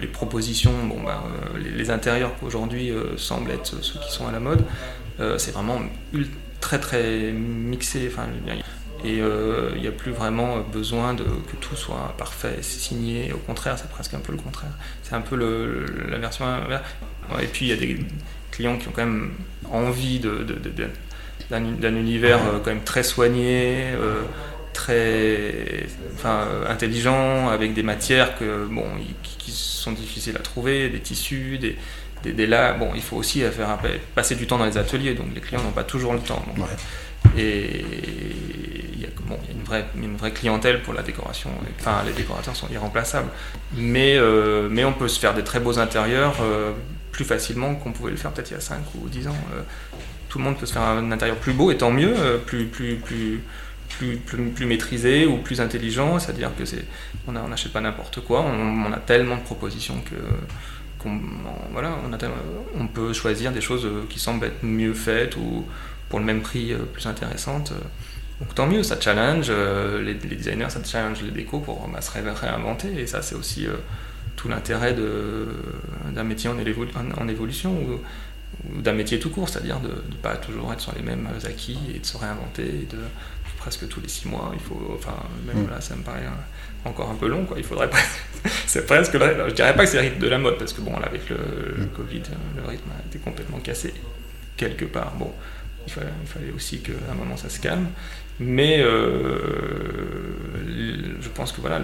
les 0.00 0.06
propositions, 0.08 0.72
bon, 0.88 0.96
bah, 1.04 1.22
les, 1.56 1.70
les, 1.70 1.90
intérieurs 1.90 2.32
aujourd'hui 2.42 2.90
semblent 3.16 3.52
être 3.52 3.84
ceux 3.84 4.00
qui 4.00 4.10
sont 4.10 4.26
à 4.26 4.32
la 4.32 4.40
mode, 4.40 4.64
c'est 5.36 5.52
vraiment 5.52 5.80
ultra 6.12 6.40
très 6.66 6.80
très 6.80 7.30
mixé. 7.32 8.10
Enfin, 8.12 8.26
et 9.04 9.20
euh, 9.20 9.70
il 9.76 9.82
n'y 9.82 9.86
a 9.86 9.92
plus 9.92 10.10
vraiment 10.10 10.58
besoin 10.60 11.14
de, 11.14 11.22
que 11.22 11.56
tout 11.60 11.76
soit 11.76 12.12
parfait, 12.18 12.58
signé. 12.60 13.32
Au 13.32 13.38
contraire, 13.38 13.78
c'est 13.78 13.88
presque 13.88 14.14
un 14.14 14.18
peu 14.18 14.32
le 14.32 14.38
contraire. 14.38 14.72
C'est 15.04 15.14
un 15.14 15.20
peu 15.20 15.36
le, 15.36 15.86
la 16.10 16.18
version 16.18 16.44
Et 17.40 17.46
puis 17.46 17.66
il 17.66 17.68
y 17.68 17.72
a 17.72 17.76
des 17.76 17.98
clients 18.50 18.76
qui 18.78 18.88
ont 18.88 18.92
quand 18.92 19.06
même 19.06 19.30
envie 19.70 20.18
de, 20.18 20.44
d'un 21.50 21.94
univers 21.94 22.38
euh, 22.38 22.58
quand 22.58 22.70
même 22.70 22.82
très 22.82 23.04
soigné, 23.04 23.92
euh, 23.92 24.22
très 24.72 25.86
enfin, 26.14 26.48
intelligent, 26.68 27.48
avec 27.48 27.74
des 27.74 27.84
matières 27.84 28.36
que, 28.36 28.66
bon, 28.66 28.86
qui, 29.22 29.52
sont 29.52 29.92
difficiles 29.92 30.36
à 30.36 30.40
trouver, 30.40 30.88
des 30.88 30.98
tissus, 30.98 31.58
des, 31.58 31.76
des, 32.32 32.46
là, 32.46 32.72
bon, 32.74 32.90
il 32.94 33.02
faut 33.02 33.16
aussi 33.16 33.40
faire 33.40 33.78
passer 34.14 34.34
du 34.34 34.46
temps 34.46 34.58
dans 34.58 34.66
les 34.66 34.78
ateliers, 34.78 35.14
donc 35.14 35.26
les 35.34 35.40
clients 35.40 35.62
n'ont 35.62 35.70
pas 35.70 35.84
toujours 35.84 36.12
le 36.12 36.20
temps. 36.20 36.44
Et 37.36 37.84
il 38.94 39.00
y, 39.00 39.04
a, 39.04 39.08
une 39.50 39.62
vraie, 39.62 39.86
une 39.96 40.16
vraie 40.16 40.32
clientèle 40.32 40.82
pour 40.82 40.94
la 40.94 41.02
décoration. 41.02 41.50
Enfin, 41.80 42.02
les 42.06 42.12
décorateurs 42.12 42.56
sont 42.56 42.68
irremplaçables. 42.70 43.28
Mais, 43.76 44.16
euh, 44.16 44.68
mais 44.70 44.84
on 44.84 44.92
peut 44.92 45.08
se 45.08 45.18
faire 45.18 45.34
des 45.34 45.44
très 45.44 45.60
beaux 45.60 45.78
intérieurs 45.78 46.36
euh, 46.40 46.72
plus 47.12 47.24
facilement 47.24 47.74
qu'on 47.74 47.92
pouvait 47.92 48.10
le 48.10 48.16
faire 48.16 48.30
peut-être 48.30 48.50
il 48.50 48.54
y 48.54 48.56
a 48.56 48.60
5 48.60 48.78
ou 48.94 49.08
10 49.08 49.28
ans. 49.28 49.36
Euh, 49.54 49.62
tout 50.28 50.38
le 50.38 50.44
monde 50.44 50.58
peut 50.58 50.66
se 50.66 50.72
faire 50.72 50.82
un 50.82 51.12
intérieur 51.12 51.36
plus 51.36 51.52
beau 51.52 51.70
et 51.70 51.76
tant 51.76 51.90
mieux, 51.90 52.14
plus, 52.46 52.66
plus, 52.66 52.96
plus, 52.96 53.40
plus, 53.98 54.16
plus, 54.18 54.66
maîtrisé 54.66 55.24
ou 55.24 55.38
plus 55.38 55.60
intelligent. 55.60 56.18
C'est-à-dire 56.18 56.50
que 56.58 56.64
c'est, 56.64 56.84
on 57.26 57.32
n'achète 57.32 57.72
pas 57.72 57.80
n'importe 57.80 58.20
quoi. 58.20 58.42
On, 58.42 58.86
on, 58.86 58.92
a 58.92 58.98
tellement 58.98 59.36
de 59.36 59.42
propositions 59.42 60.00
que 60.00 60.16
on, 61.06 62.86
peut 62.88 63.12
choisir 63.12 63.52
des 63.52 63.60
choses 63.60 63.84
euh, 63.84 64.04
qui 64.08 64.18
semblent 64.18 64.46
être 64.46 64.62
mieux 64.62 64.94
faites 64.94 65.36
ou 65.36 65.64
pour 66.08 66.18
le 66.18 66.24
même 66.24 66.42
prix 66.42 66.72
euh, 66.72 66.78
plus 66.92 67.06
intéressantes. 67.06 67.72
Donc 68.40 68.54
tant 68.54 68.66
mieux, 68.66 68.82
ça 68.82 69.00
challenge 69.00 69.46
euh, 69.48 70.02
les, 70.02 70.14
designers, 70.14 70.70
ça 70.70 70.80
challenge 70.84 71.22
les 71.22 71.30
décos 71.30 71.60
pour 71.60 71.88
bah, 71.88 72.00
se 72.00 72.10
réinventer. 72.10 73.00
Et 73.00 73.06
ça, 73.06 73.22
c'est 73.22 73.34
aussi 73.34 73.66
tout 74.36 74.48
l'intérêt 74.48 74.94
d'un 74.94 76.24
métier 76.24 76.50
en, 76.50 76.58
évolution 76.58 77.72
ou, 77.72 78.00
d'un 78.82 78.92
métier 78.92 79.18
tout 79.18 79.30
court, 79.30 79.48
c'est-à-dire 79.48 79.80
de 79.80 79.88
ne 79.88 80.16
pas 80.20 80.36
toujours 80.36 80.72
être 80.72 80.80
sur 80.80 80.94
les 80.94 81.02
mêmes 81.02 81.28
acquis 81.44 81.78
et 81.94 81.98
de 81.98 82.06
se 82.06 82.16
réinventer. 82.16 82.86
Presque 83.66 83.88
tous 83.88 84.00
les 84.00 84.06
six 84.06 84.28
mois, 84.28 84.52
il 84.54 84.60
faut, 84.60 84.80
enfin, 84.94 85.16
même 85.44 85.64
mm. 85.64 85.70
là, 85.70 85.80
ça 85.80 85.96
me 85.96 86.02
paraît 86.02 86.22
encore 86.84 87.10
un 87.10 87.16
peu 87.16 87.26
long, 87.26 87.44
quoi. 87.44 87.56
Il 87.58 87.64
faudrait 87.64 87.90
pas, 87.90 87.98
c'est 88.66 88.86
presque, 88.86 89.12
je 89.14 89.54
dirais 89.54 89.74
pas 89.74 89.82
que 89.82 89.90
c'est 89.90 89.96
le 89.96 90.04
rythme 90.04 90.20
de 90.20 90.28
la 90.28 90.38
mode, 90.38 90.56
parce 90.56 90.72
que 90.72 90.80
bon, 90.82 90.92
là, 90.92 91.06
avec 91.06 91.28
le, 91.28 91.36
mm. 91.36 91.88
Covid, 91.96 92.22
le 92.54 92.68
rythme 92.68 92.90
a 92.96 93.04
été 93.04 93.18
complètement 93.18 93.58
cassé 93.58 93.92
quelque 94.56 94.84
part. 94.84 95.14
Bon, 95.16 95.32
il 95.84 95.92
fallait, 95.92 96.52
aussi 96.54 96.78
qu'à 96.78 96.92
un 97.10 97.14
moment 97.16 97.36
ça 97.36 97.48
se 97.48 97.58
calme, 97.58 97.88
mais 98.38 98.80
euh, 98.80 99.36
je 101.20 101.28
pense 101.28 101.50
que 101.50 101.60
voilà, 101.60 101.80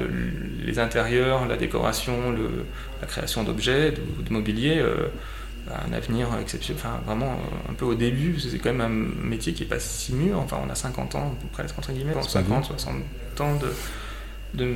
les 0.64 0.78
intérieurs, 0.78 1.48
la 1.48 1.56
décoration, 1.56 2.30
le, 2.30 2.64
la 3.00 3.08
création 3.08 3.42
d'objets, 3.42 3.90
de, 3.90 4.32
mobilier. 4.32 4.78
Euh, 4.78 5.08
un 5.86 5.92
avenir 5.92 6.28
exceptionnel, 6.40 6.82
enfin 6.84 7.00
vraiment 7.04 7.32
euh, 7.32 7.70
un 7.70 7.74
peu 7.74 7.84
au 7.84 7.94
début, 7.94 8.32
parce 8.32 8.44
que 8.44 8.50
c'est 8.50 8.58
quand 8.58 8.72
même 8.72 8.80
un 8.80 9.26
métier 9.28 9.52
qui 9.52 9.62
est 9.62 9.66
pas 9.66 9.78
si 9.78 10.12
mûr, 10.14 10.38
enfin 10.38 10.58
on 10.64 10.70
a 10.70 10.74
50 10.74 11.14
ans, 11.14 11.34
presque 11.52 11.78
entre 11.78 11.92
guillemets, 11.92 12.14
50, 12.20 12.64
60 12.66 12.94
ans 13.40 13.56
de, 13.56 13.72
de, 14.54 14.74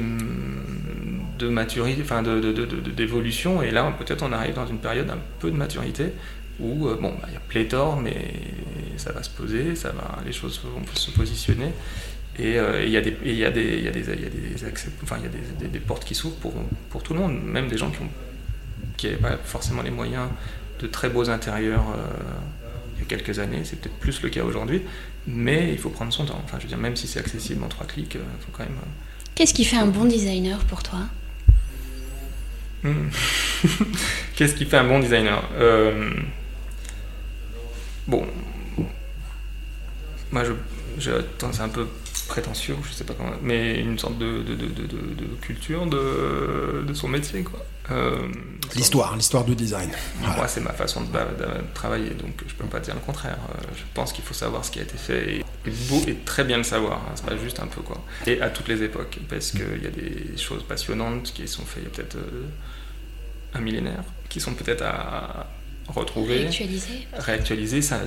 de 1.38 1.48
maturité, 1.48 2.02
enfin 2.02 2.22
d'évolution, 2.22 3.60
de, 3.60 3.66
et 3.66 3.70
là 3.70 3.92
peut-être 3.98 4.22
on 4.22 4.32
arrive 4.32 4.54
dans 4.54 4.66
une 4.66 4.78
période 4.78 5.10
un 5.10 5.18
peu 5.38 5.50
de 5.50 5.56
maturité 5.56 6.12
où 6.58 6.88
euh, 6.88 6.96
bon, 7.00 7.14
bah, 7.20 7.26
il 7.28 7.34
y 7.34 7.36
a 7.36 7.40
pléthore, 7.40 8.00
mais 8.00 8.32
ça 8.96 9.12
va 9.12 9.22
se 9.22 9.30
poser, 9.30 9.76
ça 9.76 9.90
va, 9.90 10.18
les 10.24 10.32
choses 10.32 10.60
vont 10.64 10.82
se 10.94 11.10
positionner. 11.10 11.72
Et 12.38 12.58
il 12.84 12.90
y 12.90 12.96
a 12.98 13.00
des, 13.00 13.16
il 13.24 13.34
y 13.34 13.46
a 13.46 13.50
des, 13.50 13.78
il 13.78 13.84
y 13.84 13.88
a 13.88 13.90
des, 13.90 14.00
y 14.00 14.10
a 14.26 14.28
des, 14.28 14.54
enfin, 15.02 15.16
il 15.18 15.24
y 15.24 15.26
a 15.26 15.30
des, 15.58 15.68
des, 15.68 15.80
portes 15.80 16.04
qui 16.04 16.14
s'ouvrent 16.14 16.36
pour, 16.36 16.52
pour 16.90 17.02
tout 17.02 17.14
le 17.14 17.20
monde, 17.20 17.42
même 17.42 17.66
des 17.68 17.78
gens 17.78 17.90
qui 17.90 18.02
ont 18.02 18.10
qui 18.96 19.06
n'avaient 19.06 19.18
pas 19.18 19.36
forcément 19.36 19.82
les 19.82 19.90
moyens 19.90 20.28
de 20.78 20.86
très 20.86 21.08
beaux 21.08 21.30
intérieurs 21.30 21.84
euh, 21.96 22.16
il 22.96 23.00
y 23.00 23.02
a 23.02 23.06
quelques 23.06 23.38
années, 23.38 23.60
c'est 23.64 23.80
peut-être 23.80 23.98
plus 23.98 24.22
le 24.22 24.30
cas 24.30 24.42
aujourd'hui, 24.42 24.82
mais 25.26 25.72
il 25.72 25.78
faut 25.78 25.90
prendre 25.90 26.12
son 26.12 26.24
temps. 26.24 26.40
Enfin, 26.44 26.58
je 26.58 26.64
veux 26.64 26.68
dire, 26.68 26.78
même 26.78 26.96
si 26.96 27.06
c'est 27.06 27.20
accessible 27.20 27.62
en 27.62 27.68
trois 27.68 27.86
clics, 27.86 28.14
il 28.14 28.20
euh, 28.20 28.24
faut 28.40 28.52
quand 28.52 28.64
même. 28.64 28.76
Euh, 28.78 29.30
Qu'est-ce 29.34 29.52
qui 29.52 29.64
fait 29.64 29.76
un 29.76 29.86
bon 29.86 30.06
designer 30.06 30.58
pour 30.60 30.82
toi? 30.82 31.00
Hmm. 32.82 33.08
Qu'est-ce 34.36 34.54
qui 34.54 34.64
fait 34.64 34.78
un 34.78 34.88
bon 34.88 34.98
designer? 35.00 35.42
Bon, 38.06 38.24
moi, 40.30 40.42
je, 40.98 41.10
c'est 41.52 41.60
un 41.60 41.68
peu 41.68 41.86
prétentieux, 42.28 42.76
je 42.88 42.92
sais 42.92 43.04
pas 43.04 43.14
comment, 43.14 43.32
mais 43.42 43.80
une 43.80 43.98
sorte 43.98 44.18
de, 44.18 44.42
de, 44.42 44.54
de, 44.54 44.66
de 44.66 45.26
culture 45.40 45.86
de, 45.86 46.92
son 46.94 47.08
métier, 47.08 47.42
quoi. 47.42 47.64
Euh, 47.90 48.28
l'histoire, 48.74 49.16
l'histoire 49.16 49.44
du 49.44 49.54
design. 49.54 49.90
Moi, 50.20 50.48
c'est 50.48 50.60
ma 50.60 50.72
façon 50.72 51.02
de, 51.02 51.08
travailler, 51.74 52.10
donc 52.10 52.42
je 52.46 52.54
peux 52.54 52.64
pas 52.66 52.80
dire 52.80 52.94
le 52.94 53.00
contraire. 53.00 53.38
Euh, 53.50 53.62
je 53.76 53.82
pense 53.94 54.12
qu'il 54.12 54.24
faut 54.24 54.34
savoir 54.34 54.64
ce 54.64 54.70
qui 54.70 54.78
a 54.78 54.82
été 54.82 54.96
fait, 54.96 55.36
et, 55.36 55.70
beau, 55.88 56.02
et 56.06 56.14
très 56.24 56.44
bien 56.44 56.56
le 56.56 56.62
savoir, 56.62 56.98
hein, 56.98 57.12
c'est 57.14 57.26
pas 57.26 57.36
juste 57.36 57.60
un 57.60 57.66
peu, 57.66 57.82
quoi. 57.82 58.02
Et 58.26 58.40
à 58.40 58.50
toutes 58.50 58.68
les 58.68 58.82
époques, 58.82 59.18
parce 59.28 59.52
qu'il 59.52 59.82
y 59.82 59.86
a 59.86 59.90
des 59.90 60.36
choses 60.36 60.62
passionnantes 60.64 61.32
qui 61.32 61.46
sont 61.48 61.64
faites 61.64 61.82
il 61.82 61.84
y 61.84 61.86
a 61.86 61.90
peut-être 61.90 62.16
euh, 62.16 62.46
un 63.54 63.60
millénaire, 63.60 64.02
qui 64.28 64.40
sont 64.40 64.54
peut-être 64.54 64.82
à 64.82 65.46
retrouver, 65.88 66.38
réactualiser, 66.38 67.06
réactualiser 67.12 67.82
ça, 67.82 68.00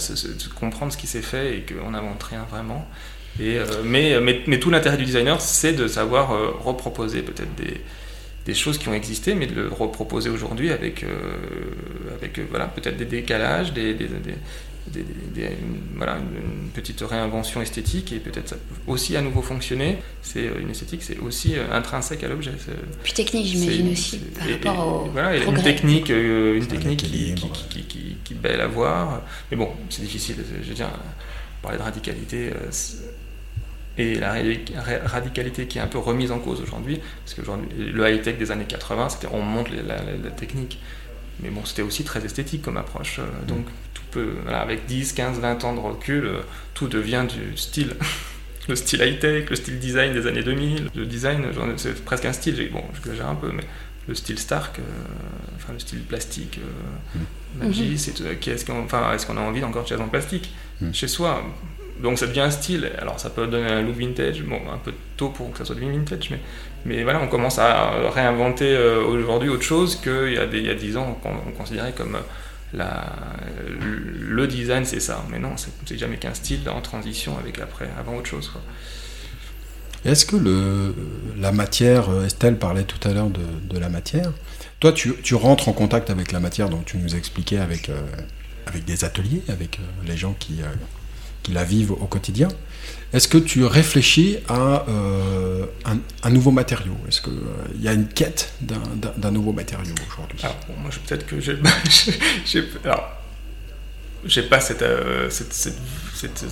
comprendre 0.60 0.91
ce 0.91 0.97
qui 0.97 1.07
s'est 1.07 1.22
fait 1.22 1.57
et 1.57 1.66
qu'on 1.66 1.91
n'invente 1.91 2.22
rien 2.24 2.45
vraiment. 2.49 2.88
Et, 3.39 3.57
mais, 3.86 4.20
mais, 4.20 4.41
mais, 4.47 4.60
tout 4.60 4.70
l'intérêt 4.70 4.97
du 4.97 5.05
designer, 5.05 5.39
c'est 5.39 5.72
de 5.72 5.88
savoir 5.88 6.30
reproposer 6.62 7.22
peut-être 7.22 7.55
des, 7.55 7.82
des 8.50 8.56
choses 8.56 8.80
qui 8.80 8.89
ont 8.89 8.93
existé, 8.95 9.36
mais 9.36 9.45
de 9.45 9.54
le 9.54 9.68
reproposer 9.68 10.30
aujourd'hui 10.32 10.72
avec, 10.72 11.04
euh, 11.04 11.10
avec 12.18 12.39
euh, 12.39 12.45
voilà, 12.50 12.66
peut-être 12.66 12.97
des 12.97 13.06
décalages, 13.06 13.74
des, 13.74 13.93
des, 13.93 14.08
des, 14.88 15.50
voilà, 15.95 16.18
une, 16.18 16.70
petite 16.72 17.02
réinvention 17.02 17.62
esthétique, 17.62 18.12
et 18.12 18.18
peut-être 18.18 18.50
ça 18.50 18.56
peut 18.56 18.91
aussi 18.91 19.16
à 19.16 19.22
nouveau 19.22 19.43
fonctionner. 19.43 19.97
C'est 20.24 20.47
euh, 20.47 20.62
une 20.62 20.72
esthétique, 20.72 21.04
c'est 21.04 21.20
aussi 21.20 21.54
intrinsèque 21.72 22.24
à 22.24 22.28
l'objet. 22.28 22.54
Puis 23.04 23.14
technique, 23.14 23.45
j'imagine 23.45 23.91
aussi, 23.91 24.18
par 24.18 24.47
rapport 24.50 24.88
au 24.88 25.10
voilà, 25.12 25.38
une 25.38 25.62
technique, 25.62 26.10
une 26.10 26.66
technique 26.66 27.04
qui, 27.04 27.36
qui, 27.36 27.84
qui, 27.84 28.18
qui, 28.24 28.34
est 28.34 28.38
belle 28.38 28.62
à 28.62 28.68
voir. 28.68 29.22
Mais 29.52 29.58
bon, 29.58 29.70
c'est 29.89 30.02
difficile, 30.02 30.38
je 30.64 30.70
veux 30.70 30.76
dire, 30.76 30.89
parler 31.62 31.78
de 31.78 31.84
radicalité 31.84 32.52
et 34.00 34.16
la 34.16 34.34
radicalité 35.06 35.68
qui 35.68 35.78
est 35.78 35.82
un 35.82 35.88
peu 35.88 35.97
remise 35.97 36.32
en 36.32 36.39
cause 36.39 36.62
aujourd'hui, 36.62 37.00
parce 37.26 37.34
que 37.36 37.41
le 37.78 38.10
high-tech 38.10 38.38
des 38.38 38.50
années 38.50 38.66
80, 38.66 39.10
c'était 39.10 39.28
on 39.32 39.41
monte 39.41 39.68
la, 39.72 40.00
technique, 40.32 40.80
mais 41.41 41.50
bon, 41.50 41.66
c'était 41.66 41.82
aussi 41.82 42.04
très 42.04 42.24
esthétique 42.24 42.62
comme 42.62 42.78
approche, 42.78 43.20
euh, 43.20 43.45
donc 43.47 43.66
tout 43.93 44.04
peut, 44.12 44.36
avec 44.47 44.86
10, 44.86 45.14
15, 45.14 45.39
20 45.39 45.64
ans 45.66 45.74
de 45.76 45.80
recul, 45.80 46.26
euh, 46.26 46.39
tout 46.74 46.88
devient 46.88 47.26
du 47.30 47.58
style. 47.58 47.95
le 48.70 48.76
style 48.76 49.02
high-tech, 49.02 49.50
le 49.50 49.56
style 49.56 49.80
design 49.80 50.14
des 50.14 50.28
années 50.28 50.43
2000, 50.43 50.89
le 50.95 51.06
design, 51.06 51.45
c'est 51.76 52.04
presque 52.06 52.26
un 52.26 52.34
style, 52.34 52.70
bon, 52.72 52.84
j'exagère 52.93 53.28
un 53.28 53.36
peu, 53.36 53.52
mais 53.52 53.64
le 54.08 54.16
style 54.16 54.39
Stark, 54.39 54.80
euh, 54.80 54.82
enfin 55.56 55.74
le 55.74 55.80
style 55.80 56.00
plastique, 56.00 56.60
euh, 56.60 57.20
mm. 57.20 57.66
Magie, 57.66 57.97
c'est, 57.97 58.20
est-ce 58.47 58.66
qu'on 58.66 58.84
enfin, 58.84 59.14
est 59.14 59.26
qu'on 59.26 59.38
a 59.38 59.41
envie 59.41 59.64
encore 59.64 59.84
de 59.84 59.89
choses 59.89 60.02
en 60.02 60.08
plastique? 60.08 60.52
Mm. 60.82 60.93
chez 60.93 61.08
soi 61.08 61.43
donc 62.02 62.18
ça 62.18 62.28
devient 62.28 62.41
un 62.41 62.52
style. 62.52 62.89
Alors 63.00 63.20
ça 63.20 63.30
peut 63.30 63.47
donner 63.47 63.68
un 63.68 63.82
look 63.82 63.95
vintage, 63.95 64.43
bon, 64.43 64.60
un 64.72 64.78
peu 64.78 64.93
tôt 65.18 65.30
pour 65.30 65.52
que 65.52 65.58
ça 65.58 65.66
soit 65.66 65.76
du 65.76 65.89
vintage, 65.89 66.30
mais, 66.32 66.39
mais 66.86 67.04
voilà, 67.04 67.22
on 67.22 67.28
commence 67.28 67.60
à 67.60 68.10
réinventer 68.10 68.76
euh, 68.76 69.04
aujourd'hui 69.04 69.50
autre 69.50 69.64
chose 69.64 69.95
qu'il 69.95 70.34
y, 70.34 70.38
a 70.38 70.45
il 70.45 70.66
y 70.66 70.70
a 70.70 70.76
10 70.76 70.97
ans 70.97 71.20
qu'on 71.22 71.52
considérait 71.52 71.93
comme 71.93 72.18
la, 72.74 73.14
le 73.80 74.47
design, 74.47 74.86
c'est 74.86 75.00
ça. 75.00 75.24
Mais 75.30 75.39
non, 75.39 75.56
c'est 75.58 75.97
jamais 75.97 76.18
qu'un 76.18 76.34
style 76.34 76.70
en 76.70 76.82
transition 76.82 77.38
avec 77.38 77.58
l'après, 77.58 77.89
avant 78.00 78.18
autre 78.18 78.28
chose. 78.28 78.52
Est-ce 80.06 80.26
que 80.26 80.38
le, 80.38 80.95
la 81.38 81.52
matière, 81.52 82.08
Estelle 82.26 82.58
parlait 82.58 82.84
tout 82.84 83.06
à 83.08 83.12
l'heure 83.12 83.30
de, 83.30 83.78
la 83.78 83.89
matière, 83.89 84.32
toi 84.80 84.93
tu, 84.93 85.14
tu, 85.22 85.36
rentres 85.36 85.68
en 85.68 85.74
contact 85.74 86.10
avec 86.10 86.32
la 86.32 86.39
matière 86.39 86.70
dont 86.70 86.82
tu 86.86 86.97
nous 86.97 87.16
expliquais 87.16 87.58
avec, 87.58 87.89
euh, 87.89 88.02
avec 88.66 88.86
des 88.86 89.04
ateliers, 89.04 89.41
avec 89.50 89.80
euh, 89.80 90.08
les 90.08 90.16
gens 90.16 90.36
qui, 90.38 90.62
euh, 90.62 90.68
qui 91.50 91.56
la 91.56 91.64
vivent 91.64 91.91
au 91.91 92.06
quotidien. 92.08 92.47
Est-ce 93.12 93.28
que 93.28 93.39
tu 93.39 93.66
réfléchis 93.66 94.38
à 94.47 94.86
euh, 94.88 95.66
un, 95.86 95.97
un, 96.22 96.30
nouveau 96.30 96.52
matériau? 96.52 96.95
Est-ce 97.08 97.22
qu'il 97.22 97.34
il 97.76 97.82
y 97.82 97.88
a 97.88 97.93
une 97.93 98.08
quête 98.08 98.54
d'un 98.62 99.32
nouveau 99.32 99.52
matériau 99.52 99.95
aujourd'hui? 100.08 100.38
Alors, 100.43 100.58
bon, 100.68 100.76
moi, 100.80 100.91
peut-être 101.08 101.26
que 101.26 101.39
j'ai. 101.41 101.58
alors, 102.84 103.10
j'ai 104.26 104.43
pas 104.43 104.60
cette, 104.60 104.84
euh, 104.84 105.28
cette, 105.32 105.54
cette, 105.54 105.80
cette 106.14 106.45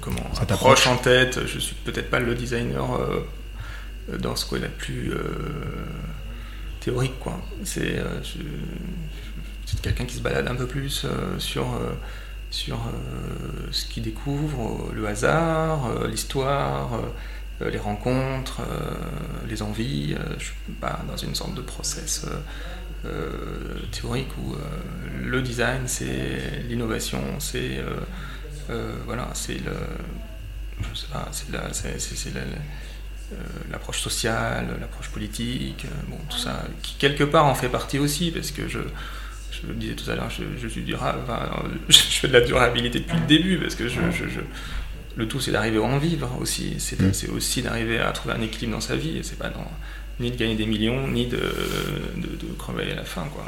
comment, 0.00 0.22
cette 0.38 0.52
approche 0.52 0.86
en 0.86 0.96
tête. 0.96 1.46
Je 1.46 1.58
suis 1.58 1.74
peut-être 1.74 2.10
pas 2.10 2.20
le 2.20 2.36
designer 2.36 2.94
euh, 2.94 4.18
dans 4.18 4.36
ce 4.36 4.46
qu'on 4.46 4.56
est 4.56 4.68
plus 4.68 5.12
euh, 5.12 5.18
théorique. 6.78 7.18
quoi. 7.18 7.40
C'est 7.64 7.96
quelqu'un 9.82 10.04
qui 10.04 10.14
se 10.14 10.20
balade 10.20 10.46
un 10.46 10.54
peu 10.54 10.66
plus 10.66 11.06
sur 11.38 11.66
sur 12.54 12.76
euh, 12.76 13.66
ce 13.72 13.84
qu'il 13.86 14.04
découvre, 14.04 14.88
le 14.94 15.08
hasard, 15.08 15.86
euh, 15.86 16.06
l'histoire, 16.06 17.00
euh, 17.60 17.68
les 17.68 17.78
rencontres, 17.78 18.62
les 19.48 19.60
envies. 19.62 20.16
je 20.38 20.44
suis 20.44 20.72
pas 20.80 21.00
dans 21.08 21.16
une 21.16 21.34
sorte 21.34 21.54
de 21.54 21.60
process 21.60 22.26
théorique 23.92 24.30
où 24.38 24.56
le 25.22 25.40
design 25.40 25.82
c'est 25.86 26.64
l'innovation, 26.68 27.22
c'est 27.38 27.80
voilà, 29.06 29.28
c'est 29.34 29.60
le, 29.64 29.76
c'est 31.72 32.32
l'approche 33.70 34.00
sociale, 34.00 34.66
l'approche 34.80 35.10
politique, 35.10 35.86
bon, 36.08 36.18
tout 36.28 36.38
ça, 36.38 36.64
qui 36.82 36.96
quelque 36.96 37.24
part 37.24 37.46
en 37.46 37.54
fait 37.54 37.68
partie 37.68 38.00
aussi, 38.00 38.32
parce 38.32 38.50
que 38.50 38.66
je, 38.66 38.80
je 39.62 39.66
le 39.68 39.74
disais 39.74 39.94
tout 39.94 40.10
à 40.10 40.14
l'heure, 40.14 40.30
je, 40.30 40.68
suis 40.68 40.82
durable, 40.82 41.20
je 41.88 41.96
fais 41.96 42.28
de 42.28 42.32
la 42.32 42.40
durabilité 42.40 43.00
depuis 43.00 43.18
le 43.18 43.26
début 43.26 43.58
parce 43.58 43.74
que 43.74 43.88
je, 43.88 44.00
le 45.16 45.28
tout 45.28 45.40
c'est 45.40 45.52
d'arriver 45.52 45.78
à 45.78 45.82
en 45.82 45.98
vivre 45.98 46.30
aussi. 46.40 46.74
C'est 46.78 47.00
mm. 47.00 47.34
aussi 47.34 47.62
d'arriver 47.62 47.98
à 47.98 48.10
trouver 48.12 48.34
un 48.34 48.42
équilibre 48.42 48.72
dans 48.72 48.80
sa 48.80 48.96
vie. 48.96 49.20
C'est 49.22 49.38
pas 49.38 49.48
dans, 49.48 49.70
ni 50.20 50.30
de 50.30 50.36
gagner 50.36 50.56
des 50.56 50.66
millions, 50.66 51.08
ni 51.08 51.26
de, 51.26 51.36
de, 52.16 52.52
crever 52.58 52.92
à 52.92 52.96
la 52.96 53.04
fin. 53.04 53.26
Quoi. 53.32 53.44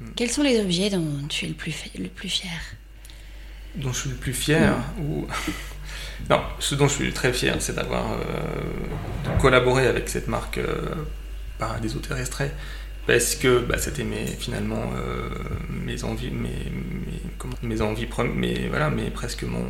Mm. 0.00 0.06
Quels 0.16 0.30
sont 0.30 0.42
les 0.42 0.60
objets 0.60 0.90
dont 0.90 1.26
tu 1.28 1.46
es 1.46 1.48
le 1.48 1.54
plus, 1.54 1.74
le 1.98 2.08
plus 2.08 2.28
fier? 2.28 2.50
Dont 3.76 3.92
je 3.92 4.00
suis 4.00 4.10
le 4.10 4.16
plus 4.16 4.34
fier 4.34 4.76
mm. 4.98 5.02
ou... 5.02 5.26
Non, 6.30 6.40
ce 6.60 6.76
dont 6.76 6.86
je 6.86 6.94
suis 6.94 7.12
très 7.12 7.32
fier, 7.32 7.56
c'est 7.58 7.74
d'avoir 7.74 8.12
euh, 8.12 9.36
collaboré 9.40 9.88
avec 9.88 10.08
cette 10.08 10.28
marque 10.28 10.58
euh, 10.58 10.94
Paradiso 11.58 11.98
Terrestre 11.98 12.42
parce 13.06 13.34
que 13.34 13.58
bah, 13.58 13.76
c'était 13.78 14.04
mes, 14.04 14.26
finalement 14.26 14.92
euh, 14.96 15.28
mes 15.84 16.04
envies, 16.04 16.30
mes, 16.30 16.48
mes, 16.48 17.20
comment, 17.36 17.54
mes 17.62 17.80
envies, 17.80 18.06
mais 18.34 18.68
voilà, 18.68 18.90
mais 18.90 19.10
presque 19.10 19.42
mon. 19.42 19.64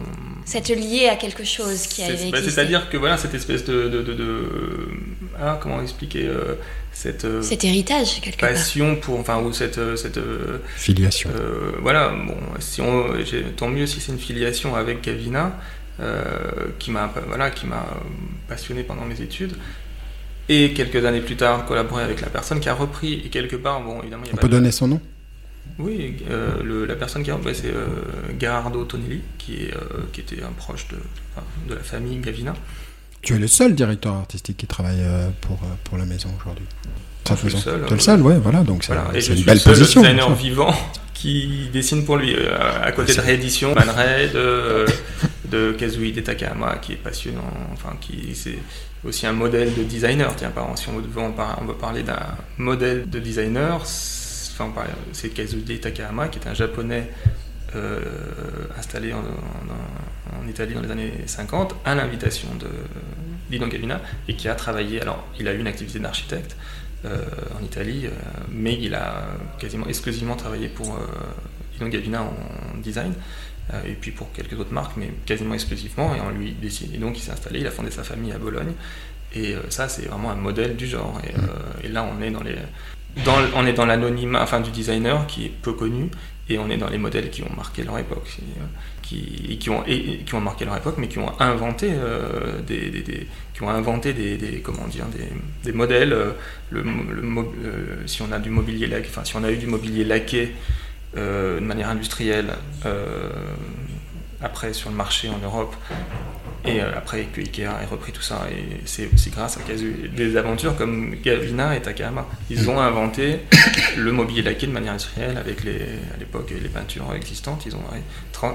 C'est 0.45 0.68
lié 0.70 1.09
à 1.09 1.16
quelque 1.16 1.45
chose 1.45 1.87
qui 1.87 2.03
a 2.03 2.09
bah, 2.30 2.39
C'est-à-dire 2.43 2.91
que 2.91 2.97
voilà, 2.99 3.16
cette 3.16 3.35
espèce 3.35 3.64
de, 3.64 3.89
de, 3.89 4.03
de, 4.03 4.49
ah, 5.41 5.59
comment 5.62 5.80
expliquer 5.80 6.26
euh, 6.26 6.57
cette. 6.93 7.24
Euh, 7.24 7.41
Cet 7.41 7.64
héritage 7.64 8.20
quelque 8.20 8.41
passion 8.41 8.97
pour, 8.97 9.18
enfin 9.18 9.39
ou 9.41 9.53
cette 9.53 9.80
cette 9.97 10.20
filiation. 10.76 11.30
voilà, 11.80 12.11
bon, 12.11 12.37
si 12.59 12.83
on, 12.83 13.07
tant 13.57 13.68
mieux 13.68 13.87
si 13.87 14.01
c'est 14.01 14.12
une 14.12 14.18
filiation 14.18 14.74
avec 14.74 15.03
Gavina. 15.03 15.59
qui 16.78 16.91
m'a 16.91 17.12
voilà, 17.28 17.51
qui 17.51 17.66
m'a 17.66 17.87
passionné 18.47 18.83
pendant 18.83 19.07
mes 19.07 19.20
études 19.22 19.55
et 20.53 20.72
quelques 20.72 21.05
années 21.05 21.20
plus 21.20 21.36
tard 21.36 21.64
collaborer 21.66 22.03
avec 22.05 22.20
la 22.20 22.28
personne 22.28 22.61
qui 22.61 22.68
a 22.68 22.74
repris. 22.74 23.22
Et 23.24 23.28
quelque 23.28 23.57
part 23.57 23.82
bon 23.82 24.00
évidemment 24.00 24.24
on 24.32 24.36
peut 24.36 24.48
donner 24.48 24.70
son 24.70 24.88
nom? 24.88 25.00
Oui 25.78 26.16
euh, 26.30 26.62
le, 26.62 26.84
la 26.84 26.96
personne 26.96 27.22
qui 27.22 27.30
a 27.30 27.34
repris 27.34 27.55
c'est 27.55 27.68
euh, 27.68 27.86
Gerardo 28.38 28.84
Tonelli 28.84 29.20
qui 29.38 29.55
est 29.55 29.74
euh, 29.74 30.03
qui 30.12 30.20
était 30.20 30.42
un 30.42 30.53
proche 30.53 30.86
de 30.88 30.96
de 31.68 31.74
la 31.74 31.82
famille 31.82 32.18
Gavina. 32.18 32.55
Tu 33.22 33.34
es 33.34 33.38
le 33.38 33.46
seul 33.46 33.74
directeur 33.74 34.14
artistique 34.14 34.57
qui 34.57 34.66
travaille 34.66 35.00
euh, 35.00 35.28
pour 35.40 35.59
pour 35.84 35.98
la 35.98 36.05
maison 36.05 36.28
aujourd'hui. 36.40 36.66
Je 37.28 37.34
suis 37.36 37.48
le 37.48 37.57
seul, 37.57 37.84
tu 37.86 37.92
es 37.92 37.96
le 37.96 38.03
seul 38.03 38.20
ouais 38.22 38.38
voilà 38.38 38.62
donc 38.62 38.84
c'est 38.84 38.92
voilà. 38.92 39.11
une 39.14 39.44
belle 39.44 39.61
seul 39.61 39.74
position 39.74 40.03
designer 40.03 40.34
vivant 40.34 40.74
qui 41.14 41.70
dessine 41.72 42.05
pour 42.05 42.16
lui 42.16 42.34
à 42.36 42.90
côté 42.92 43.14
de 43.14 43.20
réédition 43.20 43.74
Man 43.74 43.88
Ray 43.88 44.30
de 44.30 44.86
de 45.48 45.72
Kazui 45.72 46.12
Takahama 46.14 46.78
qui 46.82 46.92
est 46.94 46.96
passionnant 46.96 47.53
enfin 47.72 47.96
qui 48.00 48.34
c'est 48.34 48.59
aussi 49.05 49.26
un 49.26 49.32
modèle 49.32 49.74
de 49.74 49.82
designer. 49.82 50.34
Tiens, 50.36 50.50
par 50.50 50.76
si 50.78 50.88
on 50.88 50.98
veut, 50.98 51.09
on 51.16 51.30
va 51.30 51.74
parler 51.80 52.03
d'un 52.03 52.36
modèle 52.59 53.09
de 53.09 53.18
designer, 53.18 53.80
c'est 55.12 55.28
Kazuki 55.30 55.80
Takahama, 55.80 56.28
qui 56.28 56.38
est 56.38 56.48
un 56.48 56.55
japonais 56.55 57.11
euh, 57.74 58.00
installé 58.78 59.12
en, 59.12 59.22
Italie 60.48 60.74
dans 60.74 60.80
les 60.80 60.90
années 60.90 61.12
50, 61.24 61.76
à 61.84 61.94
l'invitation 61.94 62.48
de 62.59 62.66
Dino 63.48 63.66
Gavina, 63.68 64.00
et 64.28 64.34
qui 64.34 64.48
a 64.48 64.55
travaillé, 64.55 65.00
alors 65.00 65.24
il 65.38 65.46
a 65.46 65.55
eu 65.55 65.59
une 65.61 65.66
activité 65.66 65.98
d'architecte 65.98 66.57
euh, 67.05 67.24
en 67.59 67.64
Italie, 67.64 68.07
euh, 68.07 68.11
mais 68.50 68.74
il 68.74 68.94
a 68.94 69.24
quasiment 69.59 69.86
exclusivement 69.86 70.36
travaillé 70.36 70.68
pour 70.68 70.98
Dino 71.74 71.88
Gavina 71.88 72.22
en 72.22 72.78
design. 72.78 73.14
Euh, 73.73 73.81
et 73.87 73.93
puis 73.93 74.11
pour 74.11 74.33
quelques 74.33 74.59
autres 74.59 74.73
marques, 74.73 74.97
mais 74.97 75.11
quasiment 75.25 75.55
exclusivement, 75.55 76.15
et 76.15 76.21
on 76.21 76.31
lui 76.31 76.53
décide. 76.53 76.95
Et 76.95 76.99
donc 76.99 77.17
il 77.17 77.21
s'est 77.21 77.31
installé, 77.31 77.61
il 77.61 77.67
a 77.67 77.71
fondé 77.71 77.91
sa 77.91 78.03
famille 78.03 78.33
à 78.33 78.39
Bologne, 78.39 78.73
et 79.35 79.55
euh, 79.55 79.61
ça 79.71 79.89
c'est 79.89 80.07
vraiment 80.07 80.31
un 80.31 80.37
modèle 80.37 80.77
du 80.77 80.87
genre. 80.87 81.21
Et, 81.25 81.35
euh, 81.35 81.89
là 81.93 82.05
on 82.05 82.21
est 82.23 82.31
dans 82.31 82.43
les, 82.43 82.57
on 83.55 83.67
est 83.67 83.73
dans 83.73 83.87
l'anonymat, 83.87 84.43
enfin 84.43 84.61
du 84.61 84.71
designer 84.71 85.27
qui 85.27 85.47
est 85.47 85.53
peu 85.63 85.73
connu, 85.75 86.11
et 86.49 86.59
on 86.59 86.69
est 86.71 86.77
dans 86.77 86.89
les 86.89 86.99
modèles 86.99 87.31
qui 87.31 87.45
ont 87.45 87.53
marqué 87.57 87.85
leur 87.85 87.99
époque, 87.99 88.37
qui, 89.03 89.71
ont, 89.71 89.83
qui 89.85 90.35
ont 90.35 90.41
marqué 90.41 90.65
leur 90.65 90.77
époque, 90.77 90.97
mais 90.99 91.07
qui 91.07 91.19
ont 91.19 91.41
inventé 91.41 91.93
des, 92.67 93.29
qui 93.55 93.63
ont 93.63 93.69
inventé 93.69 94.13
des, 94.13 94.61
comment 94.61 94.89
dire, 94.89 95.05
des, 95.63 95.73
modèles. 95.73 96.17
Le, 96.71 96.85
si 98.07 98.23
on 98.23 98.33
a 98.33 98.39
du 98.39 98.51
mobilier 98.51 98.89
laqué, 98.89 99.07
enfin 99.09 99.25
si 99.25 99.37
on 99.37 99.45
a 99.45 99.53
eu 99.53 99.57
du 99.57 99.67
mobilier 99.67 100.05
laqué 100.05 100.53
de 101.17 101.61
manière 101.61 101.91
industrielle 101.91 102.55
euh, 102.87 103.31
après 104.41 104.73
sur 104.73 104.91
le 104.91 104.97
marché 104.97 105.29
en 105.29 105.39
Europe 105.39 105.75
et 106.65 106.81
euh, 106.81 106.91
après 106.97 107.25
que 107.25 107.41
Ikea 107.41 107.63
ait 107.63 107.87
repris 107.91 108.13
tout 108.13 108.23
ça 108.23 108.47
et 108.51 108.81
c'est 108.87 109.09
aussi 109.13 109.31
grâce 109.31 109.59
à 109.59 109.61
des 110.17 110.37
aventures 110.37 110.77
comme 110.77 111.15
Gavina 111.23 111.77
et 111.77 111.83
Takahama 111.83 112.27
ils 112.51 112.71
ont 112.71 112.81
inventé 112.81 113.41
le 113.97 114.11
mobilier 114.13 114.43
laqué 114.43 114.67
de 114.67 114.73
manière 114.73 114.93
industrielle 114.93 115.37
avec 115.37 115.65
les, 115.65 115.83
à 116.15 116.19
l'époque 116.19 116.51
les 116.51 116.69
peintures 116.69 117.13
existantes 117.15 117.67
ils 117.67 117.77
ont 117.77 117.83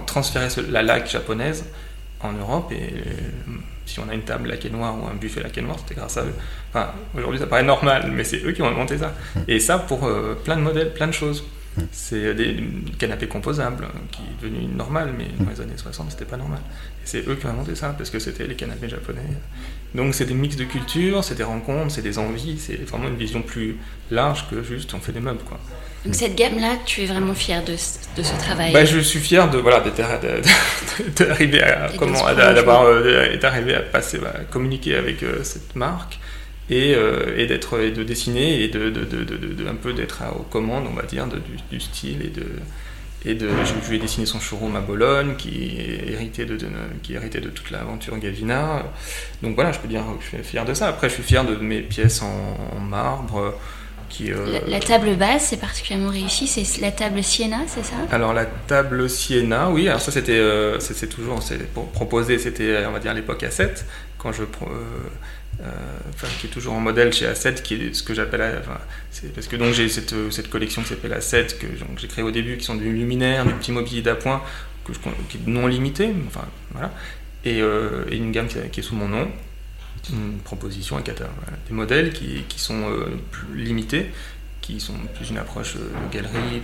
transféré 0.05 0.47
la 0.69 0.83
laque 0.83 1.09
japonaise 1.09 1.65
en 2.21 2.33
Europe 2.33 2.71
et 2.71 2.93
si 3.85 3.99
on 3.99 4.09
a 4.09 4.13
une 4.15 4.23
table 4.23 4.49
laquée 4.49 4.69
noire 4.69 4.95
ou 5.01 5.07
un 5.07 5.13
buffet 5.13 5.41
laqué 5.41 5.61
noir, 5.61 5.77
c'était 5.79 5.95
grâce 5.95 6.17
à 6.17 6.23
eux. 6.23 6.33
Enfin, 6.69 6.91
aujourd'hui 7.15 7.39
ça 7.39 7.47
paraît 7.47 7.63
normal, 7.63 8.11
mais 8.13 8.25
c'est 8.25 8.43
eux 8.43 8.51
qui 8.51 8.61
ont 8.61 8.67
inventé 8.67 8.97
ça. 8.97 9.13
Et 9.47 9.61
ça 9.61 9.77
pour 9.77 10.09
plein 10.43 10.57
de 10.57 10.61
modèles, 10.61 10.93
plein 10.93 11.07
de 11.07 11.13
choses. 11.13 11.45
C'est 11.91 12.33
des 12.33 12.63
canapés 12.97 13.27
composables 13.27 13.87
qui 14.11 14.21
est 14.21 14.41
devenu 14.49 14.65
normal, 14.67 15.13
mais 15.17 15.25
dans 15.39 15.49
les 15.49 15.61
années 15.61 15.77
60, 15.77 16.11
c'était 16.11 16.25
pas 16.25 16.37
normal. 16.37 16.59
Et 17.03 17.05
c'est 17.05 17.27
eux 17.27 17.35
qui 17.35 17.45
ont 17.45 17.49
inventé 17.49 17.75
ça, 17.75 17.93
parce 17.97 18.09
que 18.09 18.19
c'était 18.19 18.47
les 18.47 18.55
canapés 18.55 18.89
japonais. 18.89 19.21
Donc 19.95 20.13
c'est 20.15 20.25
des 20.25 20.33
mix 20.33 20.55
de 20.55 20.65
cultures, 20.65 21.23
c'est 21.23 21.35
des 21.35 21.43
rencontres, 21.43 21.91
c'est 21.91 22.01
des 22.01 22.17
envies, 22.19 22.57
c'est 22.59 22.75
vraiment 22.89 23.07
une 23.07 23.15
vision 23.17 23.41
plus 23.41 23.77
large 24.11 24.45
que 24.49 24.63
juste 24.63 24.93
on 24.93 24.99
fait 24.99 25.11
des 25.11 25.19
meubles. 25.19 25.43
Quoi. 25.45 25.59
Donc 26.05 26.15
cette 26.15 26.35
gamme-là, 26.35 26.77
tu 26.85 27.01
es 27.03 27.05
vraiment 27.05 27.33
fier 27.33 27.63
de, 27.63 27.73
de 27.73 28.23
ce 28.23 28.35
travail? 28.39 28.71
Bah, 28.73 28.85
Je 28.85 28.99
suis 28.99 29.19
fier 29.19 29.49
de 29.49 29.57
voilà 29.57 29.83
d'arriver 31.15 31.61
à 31.63 31.89
comment 31.97 32.33
d'avoir 32.33 32.83
euh, 32.83 33.37
d'arriver 33.37 33.75
à 33.75 33.81
passer 33.81 34.19
à 34.25 34.43
communiquer 34.45 34.95
avec 34.95 35.23
euh, 35.23 35.43
cette 35.43 35.75
marque 35.75 36.19
et, 36.69 36.95
euh, 36.95 37.37
et 37.37 37.47
d'être 37.47 37.77
de 37.77 38.03
dessiner 38.03 38.63
et 38.63 38.67
de, 38.67 38.89
de, 38.89 39.03
de, 39.05 39.23
de 39.23 39.67
un 39.67 39.75
peu 39.75 39.93
d'être 39.93 40.23
aux 40.37 40.43
commandes 40.43 40.85
on 40.89 40.93
va 40.93 41.03
dire 41.03 41.27
du, 41.27 41.39
du, 41.71 41.79
style 41.79 42.21
et 42.23 42.29
de 42.29 42.45
et 43.25 43.35
de 43.35 43.49
je 43.65 43.89
lui 43.89 43.97
ai 43.97 43.99
dessiné 43.99 44.25
son 44.25 44.39
showroom 44.39 44.75
à 44.75 44.81
Bologne 44.81 45.35
qui 45.37 45.77
est 45.77 46.11
hérité 46.11 46.45
de, 46.45 46.57
qui 47.03 47.13
hérité 47.13 47.39
de 47.39 47.49
toute 47.49 47.71
l'aventure 47.71 48.17
Gavina 48.17 48.83
donc 49.41 49.55
voilà 49.55 49.71
je 49.71 49.79
peux 49.79 49.87
dire 49.87 50.03
que 50.19 50.23
je 50.23 50.35
suis 50.35 50.43
fier 50.43 50.65
de 50.65 50.73
ça 50.73 50.87
après 50.87 51.09
je 51.09 51.15
suis 51.15 51.23
fier 51.23 51.45
de 51.45 51.55
mes 51.55 51.81
pièces 51.81 52.21
en, 52.21 52.79
marbre 52.79 53.55
Qui, 54.09 54.31
la, 54.67 54.79
table 54.79 55.15
basse, 55.17 55.47
c'est 55.49 55.59
particulièrement 55.59 56.09
réussi. 56.09 56.47
C'est 56.47 56.79
la 56.79 56.91
table 56.91 57.21
Siena, 57.21 57.59
c'est 57.67 57.83
ça? 57.83 57.97
Alors 58.09 58.33
la 58.33 58.45
table 58.45 59.09
Siena, 59.09 59.69
oui. 59.69 59.89
Alors 59.89 59.99
ça, 59.99 60.11
c'était, 60.13 60.41
c'est 60.79 61.09
toujours, 61.09 61.43
c'est 61.43 61.59
proposer, 61.93 62.39
c'était, 62.39 62.85
on 62.87 62.93
va 62.93 62.99
dire, 62.99 63.11
à 63.11 63.13
l'époque 63.13 63.43
A7, 63.43 63.83
quand 64.17 64.31
je 64.31 64.43
euh, 64.43 64.45
enfin, 65.59 66.27
qui 66.39 66.47
est 66.47 66.49
toujours 66.49 66.73
en 66.73 66.79
modèle 66.79 67.11
chez 67.13 67.25
A7, 67.25 67.61
qui 67.61 67.75
est 67.75 67.93
ce 67.93 68.03
que 68.03 68.13
j'appelle, 68.13 68.61
parce 69.33 69.47
que 69.47 69.55
donc 69.55 69.73
j'ai 69.73 69.89
cette, 69.89 70.13
cette, 70.31 70.49
collection 70.49 70.81
qui 70.81 70.89
s'appelle 70.89 71.13
A7 71.13 71.57
que 71.57 71.67
j'ai 71.97 72.07
créée 72.07 72.23
au 72.23 72.31
début, 72.31 72.57
qui 72.57 72.65
sont 72.65 72.75
du 72.75 72.91
luminaire, 72.91 73.45
du 73.45 73.53
petit 73.53 73.71
mobilier 73.71 74.01
d'appoint, 74.01 74.41
qui 75.29 75.37
est 75.37 75.47
non 75.47 75.67
limité, 75.67 76.13
enfin 76.27 76.45
voilà, 76.71 76.93
et, 77.43 77.61
euh, 77.61 78.05
une 78.11 78.31
gamme 78.31 78.47
qui, 78.47 78.79
est 78.79 78.83
sous 78.83 78.95
mon 78.95 79.07
nom, 79.07 79.29
une 80.11 80.37
proposition, 80.39 80.97
un 80.97 81.01
catalogue, 81.01 81.31
des 81.67 81.73
modèles 81.73 82.13
qui, 82.13 82.43
qui 82.47 82.59
sont 82.59 82.89
euh, 82.89 83.19
plus 83.31 83.55
limités, 83.55 84.11
qui 84.61 84.79
sont 84.79 84.93
plus 85.15 85.29
une 85.29 85.37
approche 85.37 85.75
de 85.75 85.81
galerie, 86.11 86.61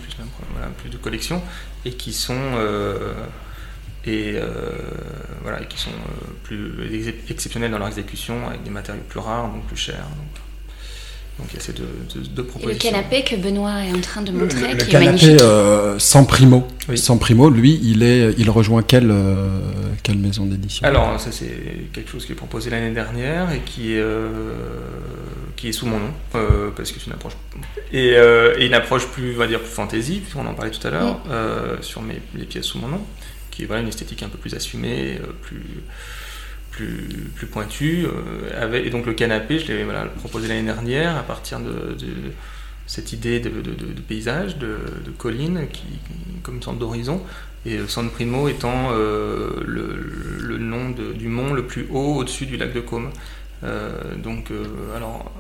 plus 0.78 0.90
de 0.90 0.98
collection, 0.98 1.42
et 1.86 1.92
qui 1.92 2.14
sont 2.14 2.36
et 4.06 4.34
euh, 4.36 4.48
voilà, 5.42 5.60
qui 5.64 5.80
sont 5.80 5.90
euh, 5.90 6.32
plus 6.44 7.08
exceptionnels 7.30 7.72
dans 7.72 7.78
leur 7.78 7.88
exécution, 7.88 8.48
avec 8.48 8.64
des 8.64 8.70
matériaux 8.70 9.02
plus 9.08 9.20
rares, 9.20 9.50
donc 9.50 9.66
plus 9.66 9.78
chers. 9.78 10.06
Donc, 11.40 11.48
il 11.52 11.56
y 11.56 11.58
a 11.58 11.62
ces 11.62 11.74
deux, 11.74 12.44
propositions. 12.44 12.70
Et 12.70 12.74
le 12.74 12.80
canapé 12.80 13.24
que 13.24 13.36
Benoît 13.36 13.84
est 13.84 13.92
en 13.92 14.02
train 14.02 14.22
de 14.22 14.32
montrer, 14.32 14.74
le, 14.74 14.84
qui 14.84 14.92
canapé 14.92 15.42
euh, 15.42 15.98
sans 15.98 16.26
primo. 16.26 16.68
Sans 16.96 17.18
primo, 17.18 17.50
lui, 17.50 17.80
il, 17.82 18.04
est, 18.04 18.36
il 18.38 18.52
rejoint 18.52 18.84
quelle, 18.84 19.12
quelle 20.04 20.20
maison 20.20 20.46
d'édition? 20.46 20.86
Alors, 20.86 21.20
ça, 21.20 21.32
c'est 21.32 21.88
quelque 21.92 22.12
chose 22.12 22.28
qui 22.28 22.34
est 22.34 22.36
proposé 22.36 22.70
l'année 22.70 22.94
dernière 22.94 23.52
et 23.52 23.62
qui 23.66 23.94
est, 23.94 24.04
qui 25.56 25.70
est 25.70 25.72
sous 25.72 25.88
mon 25.88 25.98
nom, 25.98 26.14
parce 26.76 26.92
que 26.92 27.00
c'est 27.00 27.08
une 27.08 27.14
approche. 27.14 27.34
Et, 27.92 28.16
une 28.60 28.74
approche 28.76 29.08
plus, 29.08 29.34
on 29.34 29.40
va 29.40 29.48
dire, 29.48 29.60
plus 29.60 29.72
fantaisie, 29.72 30.20
puisqu'on 30.20 30.46
en 30.46 30.54
parlait 30.54 30.70
tout 30.70 30.88
à 30.88 30.92
l'heure, 30.92 31.20
sur 31.82 32.04
mes, 32.04 32.22
les 32.36 32.46
pièces 32.46 32.66
sous 32.66 32.78
mon 32.78 32.90
nom 32.90 33.02
qui 33.54 33.64
est 33.64 33.72
une 33.72 33.88
esthétique 33.88 34.24
un 34.24 34.30
peu 34.30 34.38
plus 34.38 34.56
assumée, 34.56 35.20
euh, 35.22 35.28
plus, 35.42 35.84
plus, 36.72 37.46
pointue. 37.46 38.06
Euh, 38.06 38.84
et 38.84 38.90
donc 38.90 39.06
le 39.06 39.14
canapé, 39.14 39.60
je 39.60 39.72
l'ai 39.72 39.86
proposé 40.18 40.48
l'année 40.48 40.64
dernière 40.64 41.16
à 41.18 41.24
partir 41.24 41.60
de, 41.60 41.96
cette 42.88 43.14
idée 43.14 43.40
de, 43.40 43.52
paysage, 44.08 44.58
de, 44.58 44.78
colline, 45.18 45.68
qui, 45.72 45.84
comme 46.42 46.56
une 46.56 46.64
sorte 46.64 46.80
d'horizon, 46.80 47.22
et 47.66 47.80
San 47.88 48.10
Primo 48.10 48.50
étant 48.50 48.90
euh, 48.92 49.64
le, 49.66 50.58
nom 50.58 50.90
du 50.90 51.28
mont 51.28 51.54
le 51.54 51.66
plus 51.66 51.88
haut 51.92 52.16
au-dessus 52.18 52.46
du 52.46 52.58
lac 52.58 52.74
de 52.74 52.80
Côme. 52.80 53.12
donc, 54.24 54.52
alors, 54.96 55.32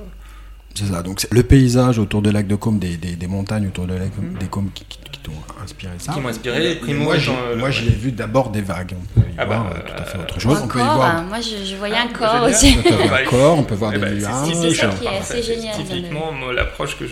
c'est 0.75 0.85
ça, 0.85 1.03
donc 1.03 1.25
le 1.29 1.43
paysage 1.43 1.99
autour 1.99 2.21
du 2.21 2.31
lac 2.31 2.47
de 2.47 2.55
Côme, 2.55 2.79
des, 2.79 2.97
des, 2.97 3.27
montagnes 3.27 3.67
autour 3.67 3.85
du 3.85 3.93
lac 3.93 4.09
mm 4.17 4.39
des 4.39 4.47
Cômes 4.47 4.71
qui, 4.73 4.85
t'ont 5.23 5.31
inspiré 5.63 5.93
ça. 5.99 6.13
Qui 6.13 6.19
m'ont 6.19 6.29
inspiré, 6.29 6.75
Primo 6.75 7.05
Moi, 7.05 7.15
moi 7.57 7.69
ai 7.69 7.89
vu 7.89 8.11
d'abord 8.11 8.49
des 8.49 8.61
vagues. 8.61 8.95
On 8.99 9.19
peut 9.19 9.25
y 9.25 9.33
ah 9.37 9.45
voir 9.45 9.69
bah, 9.69 9.79
tout 9.85 10.01
à 10.01 10.05
fait 10.05 10.17
autre 10.17 10.39
chose. 10.39 10.59
On 10.63 10.67
peut 10.67 10.79
y 10.79 10.83
voir... 10.83 11.23
moi 11.23 11.37
je, 11.39 11.75
voyais 11.77 11.95
un 11.95 12.09
ah, 12.13 12.17
corps 12.17 12.43
aussi. 12.43 12.75
On 12.79 12.83
peut 12.83 12.95
voir 12.95 13.13
un 13.13 13.25
corps, 13.29 13.57
on 13.59 13.63
peut 13.63 13.75
voir 13.75 13.91
eh 13.93 13.99
des 13.99 14.05
ben, 14.05 14.17
nuages. 14.17 14.53
C'est 14.53 14.73
ça 14.73 14.87
qui 14.89 15.05
est 15.05 15.17
assez 15.17 15.43
génial. 15.43 15.75
Typiquement, 15.77 16.31
l'approche 16.51 16.97
que 16.97 17.05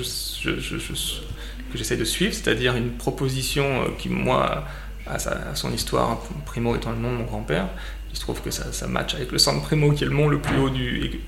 j'essaie 1.75 1.97
de 1.97 2.05
suivre, 2.05 2.33
c'est-à-dire 2.33 2.75
une 2.75 2.91
proposition 2.91 3.63
euh, 3.63 3.85
qui, 3.97 4.09
moi, 4.09 4.65
a, 5.07 5.17
son 5.55 5.71
histoire, 5.71 6.21
Primo 6.45 6.75
étant 6.75 6.91
le 6.91 6.97
nom 6.97 7.11
de 7.11 7.17
mon 7.17 7.23
grand-père, 7.23 7.67
il 8.11 8.17
se 8.17 8.21
trouve 8.21 8.41
que 8.41 8.51
ça, 8.51 8.73
ça 8.73 8.87
match 8.87 9.15
avec 9.15 9.31
le 9.31 9.37
centre 9.37 9.61
Primo, 9.61 9.91
qui 9.91 10.03
est 10.03 10.07
le 10.07 10.13
mont 10.13 10.27
le 10.27 10.39
plus 10.39 10.57
haut 10.57 10.69
du, 10.69 11.21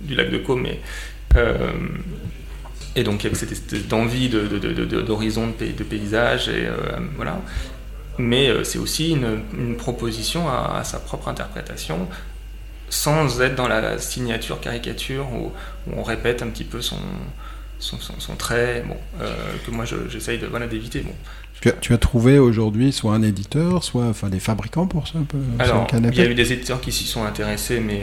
du 0.00 0.14
lac 0.14 0.30
de 0.30 0.38
Côme. 0.38 0.64
Euh, 0.66 0.74
et 2.96 3.02
donc 3.02 3.24
il 3.24 3.24
y 3.24 3.34
avait 3.34 3.36
cette 3.36 3.92
envie 3.92 4.28
d'horizon 4.28 5.48
de, 5.58 5.72
de, 5.72 5.84
paysage, 5.84 6.48
et 6.48 6.66
euh, 6.66 6.74
voilà. 7.16 7.40
Mais 8.18 8.48
euh, 8.48 8.62
c'est 8.62 8.78
aussi 8.78 9.10
une, 9.10 9.76
proposition 9.76 10.48
à, 10.48 10.82
sa 10.84 10.98
propre 11.00 11.28
interprétation, 11.28 12.06
sans 12.88 13.40
être 13.40 13.56
dans 13.56 13.66
la 13.66 13.98
signature 13.98 14.60
caricature 14.60 15.26
où, 15.32 15.52
on 15.96 16.02
répète 16.02 16.42
un 16.42 16.48
petit 16.48 16.64
peu 16.64 16.80
son, 16.80 16.98
son, 17.80 17.98
son, 17.98 18.36
trait, 18.36 18.84
bon, 18.86 18.96
que 19.66 19.70
moi 19.72 19.84
j'essaye 20.08 20.38
de 20.38 20.46
voilà, 20.46 20.68
d'éviter. 20.68 21.00
Bon. 21.00 21.14
Tu 21.60 21.68
as, 21.68 21.72
tu 21.72 21.92
as, 21.92 21.98
trouvé 21.98 22.38
aujourd'hui 22.38 22.92
soit 22.92 23.14
un 23.14 23.22
éditeur, 23.22 23.82
soit 23.82 24.04
enfin, 24.04 24.28
des 24.28 24.40
fabricants 24.40 24.86
pour 24.86 25.08
ça 25.08 25.18
un 25.18 25.24
peu 25.24 25.38
Alors, 25.58 25.86
il 25.92 26.14
y 26.14 26.20
a 26.20 26.26
eu 26.26 26.34
des 26.34 26.52
éditeurs 26.52 26.80
qui 26.80 26.92
s'y 26.92 27.04
sont 27.04 27.24
intéressés, 27.24 27.80
mais 27.80 28.02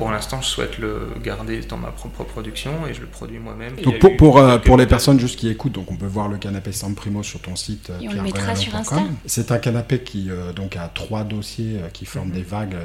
pour 0.00 0.10
l'instant, 0.10 0.40
je 0.40 0.46
souhaite 0.46 0.78
le 0.78 1.08
garder 1.22 1.60
dans 1.60 1.76
ma 1.76 1.90
propre 1.90 2.24
production 2.24 2.86
et 2.88 2.94
je 2.94 3.02
le 3.02 3.06
produis 3.06 3.38
moi-même. 3.38 3.76
Donc 3.76 3.98
pour, 3.98 4.16
pour, 4.16 4.38
euh, 4.38 4.56
pour 4.56 4.78
les 4.78 4.86
personnes 4.86 5.20
juste 5.20 5.38
qui 5.38 5.46
écoutent, 5.50 5.74
donc 5.74 5.92
on 5.92 5.96
peut 5.96 6.06
voir 6.06 6.28
le 6.28 6.38
canapé 6.38 6.72
San 6.72 6.94
Primo 6.94 7.22
sur 7.22 7.38
ton 7.38 7.54
site. 7.54 7.92
Et 8.00 8.08
on 8.08 8.12
le 8.14 8.22
mettra 8.22 8.56
sur 8.56 8.74
Insta. 8.74 9.02
C'est 9.26 9.52
un 9.52 9.58
canapé 9.58 9.98
qui 9.98 10.30
euh, 10.30 10.54
donc 10.54 10.76
a 10.76 10.88
trois 10.88 11.22
dossiers 11.22 11.80
euh, 11.82 11.90
qui 11.90 12.06
forment 12.06 12.28
mhm. 12.28 12.34
des 12.34 12.42
vagues 12.42 12.76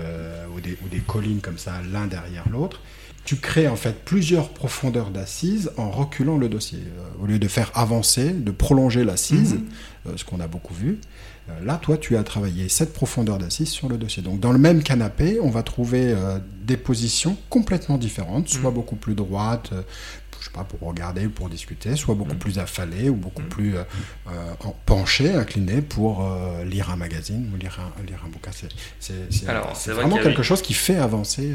ou, 0.53 0.59
des, 0.59 0.77
ou 0.83 0.89
des 0.89 0.99
collines 0.99 1.39
comme 1.39 1.57
ça, 1.57 1.75
l'un 1.89 2.05
derrière 2.05 2.49
l'autre 2.51 2.81
tu 3.23 3.37
crées 3.37 3.67
en 3.67 3.75
fait 3.75 4.05
plusieurs 4.05 4.49
profondeurs 4.49 5.09
d'assises 5.09 5.71
en 5.77 5.89
reculant 5.89 6.37
le 6.37 6.47
dossier. 6.47 6.83
au 7.19 7.25
lieu 7.25 7.39
de 7.39 7.47
faire 7.47 7.71
avancer, 7.73 8.29
de 8.29 8.51
prolonger 8.51 9.03
l'assise, 9.03 9.55
mhm. 10.05 10.15
ce 10.15 10.23
qu'on 10.25 10.39
a 10.39 10.45
beaucoup 10.45 10.75
vu, 10.75 10.99
euh, 10.99 10.99
là, 11.63 11.77
toi, 11.81 11.97
tu 11.97 12.17
as 12.17 12.23
travaillé 12.23 12.69
cette 12.69 12.93
profondeur 12.93 13.37
d'assise 13.37 13.69
sur 13.69 13.87
le 13.87 13.97
dossier. 13.97 14.23
Donc, 14.23 14.39
dans 14.39 14.51
le 14.51 14.57
même 14.57 14.81
canapé, 14.81 15.39
on 15.41 15.49
va 15.49 15.63
trouver 15.63 16.11
euh, 16.11 16.39
des 16.63 16.77
positions 16.77 17.37
complètement 17.49 17.97
différentes, 17.97 18.49
soit 18.49 18.71
mm. 18.71 18.73
beaucoup 18.73 18.95
plus 18.95 19.13
droites, 19.13 19.69
euh, 19.73 19.81
je 20.45 20.51
sais 20.51 20.57
pas, 20.57 20.63
pour 20.63 20.87
regarder 20.87 21.25
ou 21.25 21.29
pour 21.29 21.49
discuter, 21.49 21.95
soit 21.95 22.13
beaucoup 22.15 22.35
mm. 22.35 22.39
plus 22.39 22.59
affalées 22.59 23.09
ou 23.09 23.15
beaucoup 23.15 23.41
mm. 23.41 23.49
plus 23.49 23.75
penchées, 24.85 25.33
inclinées 25.33 25.81
pour 25.81 26.27
lire 26.65 26.91
un 26.91 26.95
magazine 26.95 27.49
ou 27.53 27.57
lire 27.57 27.79
un, 27.79 28.05
lire 28.05 28.19
un 28.25 28.29
bouquin. 28.29 28.51
C'est 28.99 29.91
vraiment 29.91 30.17
quelque 30.17 30.43
chose 30.43 30.61
qui 30.61 30.73
fait 30.73 30.97
avancer 30.97 31.53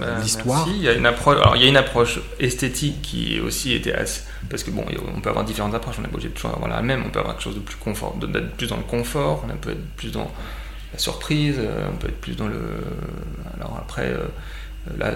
bah, 0.00 0.18
l'histoire. 0.20 0.66
Il 0.68 0.82
y 0.82 0.88
a 0.88 0.94
une 0.94 1.06
approche, 1.06 1.38
il 1.54 1.62
y 1.62 1.64
a 1.64 1.68
une 1.68 1.76
approche 1.76 2.20
esthétique 2.40 3.00
qui 3.02 3.40
aussi 3.40 3.72
était 3.72 3.94
assez 3.94 4.22
parce 4.50 4.64
que 4.64 4.70
bon, 4.70 4.84
on 5.14 5.20
peut 5.20 5.30
avoir 5.30 5.44
différentes 5.44 5.74
approches, 5.74 5.96
on 5.98 6.02
n'est 6.02 6.08
pas 6.08 6.14
obligé 6.14 6.28
de 6.28 6.34
toujours 6.34 6.52
avoir 6.52 6.68
la 6.68 6.82
même, 6.82 7.04
on 7.06 7.10
peut 7.10 7.20
avoir 7.20 7.34
quelque 7.34 7.44
chose 7.44 7.54
de 7.54 7.60
plus 7.60 7.76
confort, 7.76 8.16
d'être 8.16 8.56
plus 8.56 8.68
dans 8.68 8.76
le 8.76 8.82
confort, 8.82 9.44
on 9.50 9.56
peut 9.56 9.70
être 9.70 9.86
plus 9.96 10.12
dans 10.12 10.30
la 10.92 10.98
surprise, 10.98 11.56
euh, 11.58 11.88
on 11.92 11.96
peut 11.96 12.08
être 12.08 12.20
plus 12.20 12.36
dans 12.36 12.48
le. 12.48 12.60
Alors 13.56 13.78
après, 13.80 14.08
euh, 14.08 14.26
là, 14.98 15.14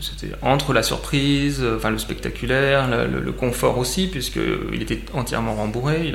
c'était 0.00 0.34
entre 0.42 0.72
la 0.72 0.82
surprise, 0.82 1.64
enfin 1.76 1.90
le 1.90 1.98
spectaculaire, 1.98 2.88
le, 3.08 3.32
confort 3.32 3.78
aussi, 3.78 4.08
puisqu'il 4.08 4.82
était 4.82 5.00
entièrement 5.12 5.54
rembourré, 5.54 6.12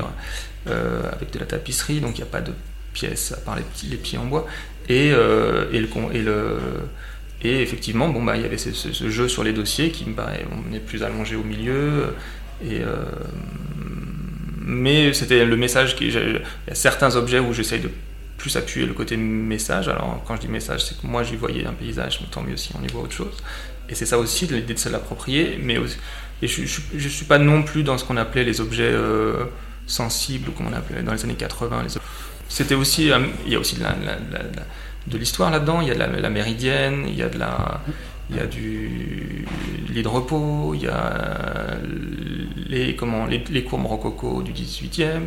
euh, 0.68 1.02
avec 1.12 1.32
de 1.32 1.40
la 1.40 1.46
tapisserie, 1.46 2.00
donc 2.00 2.18
il 2.18 2.22
n'y 2.22 2.28
a 2.28 2.32
pas 2.32 2.42
de 2.42 2.54
pièces 2.94 3.32
à 3.32 3.38
part 3.38 3.56
les, 3.56 3.98
pieds 3.98 4.18
en 4.18 4.26
bois, 4.26 4.48
et, 4.90 5.14
et 7.44 7.62
effectivement, 7.62 8.10
bon, 8.10 8.24
bah, 8.24 8.36
il 8.36 8.42
y 8.42 8.46
avait 8.46 8.58
ce, 8.58 9.10
jeu 9.10 9.28
sur 9.28 9.44
les 9.44 9.54
dossiers 9.54 9.92
qui 9.92 10.06
me 10.06 10.16
paraît, 10.16 10.46
on 10.52 10.74
est 10.74 10.80
plus 10.80 11.04
allongé 11.04 11.36
au 11.36 11.44
milieu. 11.44 12.14
Et, 12.64 12.82
euh, 12.82 13.06
mais 14.60 15.14
c'était 15.14 15.46
le 15.46 15.56
message. 15.56 15.96
Il 16.02 16.12
y 16.12 16.72
a 16.72 16.76
certains 16.76 17.16
objets 17.16 17.40
où 17.40 17.54
j'essaye 17.54 17.80
de 17.80 17.92
plus 18.38 18.56
appuyer 18.56 18.86
le 18.86 18.94
côté 18.94 19.18
message. 19.18 19.88
Alors, 19.88 20.22
quand 20.26 20.36
je 20.36 20.42
dis 20.42 20.48
message, 20.48 20.86
c'est 20.86 21.00
que 21.00 21.08
moi, 21.08 21.24
j'y 21.24 21.36
voyais 21.36 21.66
un 21.66 21.74
paysage, 21.74 22.20
mais 22.22 22.28
tant 22.30 22.42
mieux 22.42 22.58
si 22.58 22.72
on 22.80 22.84
y 22.84 22.88
voit 22.88 23.02
autre 23.02 23.14
chose. 23.14 23.36
Et 23.90 23.96
c'est 23.96 24.06
ça 24.06 24.18
aussi, 24.18 24.48
l'idée 24.48 24.74
de 24.74 24.80
se 24.80 24.90
l'approprier. 24.90 25.60
Mais 25.62 25.78
et 26.42 26.48
je 26.48 26.62
ne 26.62 27.10
suis 27.10 27.26
pas 27.26 27.40
non 27.40 27.64
plus 27.64 27.84
dans 27.84 27.98
ce 27.98 28.06
qu'on 28.06 28.18
appelait 28.18 28.44
les 28.44 28.62
objets 28.62 28.92
euh, 28.92 29.46
sensibles, 29.88 30.50
ou 30.50 30.52
comme 30.52 30.68
on 30.68 30.74
appelait 30.74 31.02
dans 31.02 31.14
les 31.14 31.24
années 31.24 31.36
80. 31.36 31.84
Les... 31.84 31.90
C'était 32.48 32.76
aussi. 32.76 33.12
Euh, 33.12 33.20
il 33.46 33.54
y 33.54 33.56
a 33.56 33.60
aussi 33.60 33.76
de 33.76 33.84
de 35.08 35.18
l'histoire 35.18 35.50
là-dedans. 35.52 35.82
Il 35.82 35.88
y 35.88 35.92
a 35.92 35.96
la, 35.96 36.30
méridienne, 36.30 37.06
il 37.08 37.16
y 37.16 37.24
a 37.24 37.30
de 37.30 37.40
la, 37.40 37.82
il 38.30 38.36
y 38.36 38.40
a 38.40 38.46
du 38.46 39.46
lit 39.90 40.04
de 40.04 40.08
repos, 40.08 40.74
il 40.74 40.82
y 40.82 40.88
a 40.88 41.78
les, 42.68 42.96
comment, 42.96 43.26
les, 43.26 43.42
les 43.50 43.64
courbes 43.64 43.86
rococo 43.86 44.44
du 44.44 44.52
18e. 44.52 45.22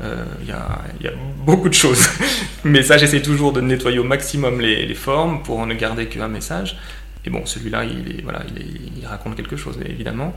Euh, 0.00 0.24
il, 0.42 0.48
y 0.48 0.52
a, 0.52 0.78
il, 1.00 1.06
y 1.06 1.08
a, 1.08 1.12
beaucoup 1.44 1.68
de 1.68 1.74
choses. 1.74 2.08
Mais 2.64 2.82
ça, 2.82 2.98
j'essaie 2.98 3.22
toujours 3.22 3.52
de 3.52 3.60
nettoyer 3.60 3.98
au 3.98 4.04
maximum 4.04 4.60
les, 4.60 4.94
formes 4.94 5.42
pour 5.42 5.64
ne 5.66 5.74
garder 5.74 6.06
qu'un 6.06 6.28
message. 6.28 6.78
Et 7.24 7.30
bon, 7.30 7.44
celui-là, 7.46 7.84
il, 7.84 8.18
est, 8.18 8.22
voilà, 8.22 8.42
il, 8.96 9.06
raconte 9.06 9.36
quelque 9.36 9.56
chose, 9.56 9.78
évidemment. 9.84 10.34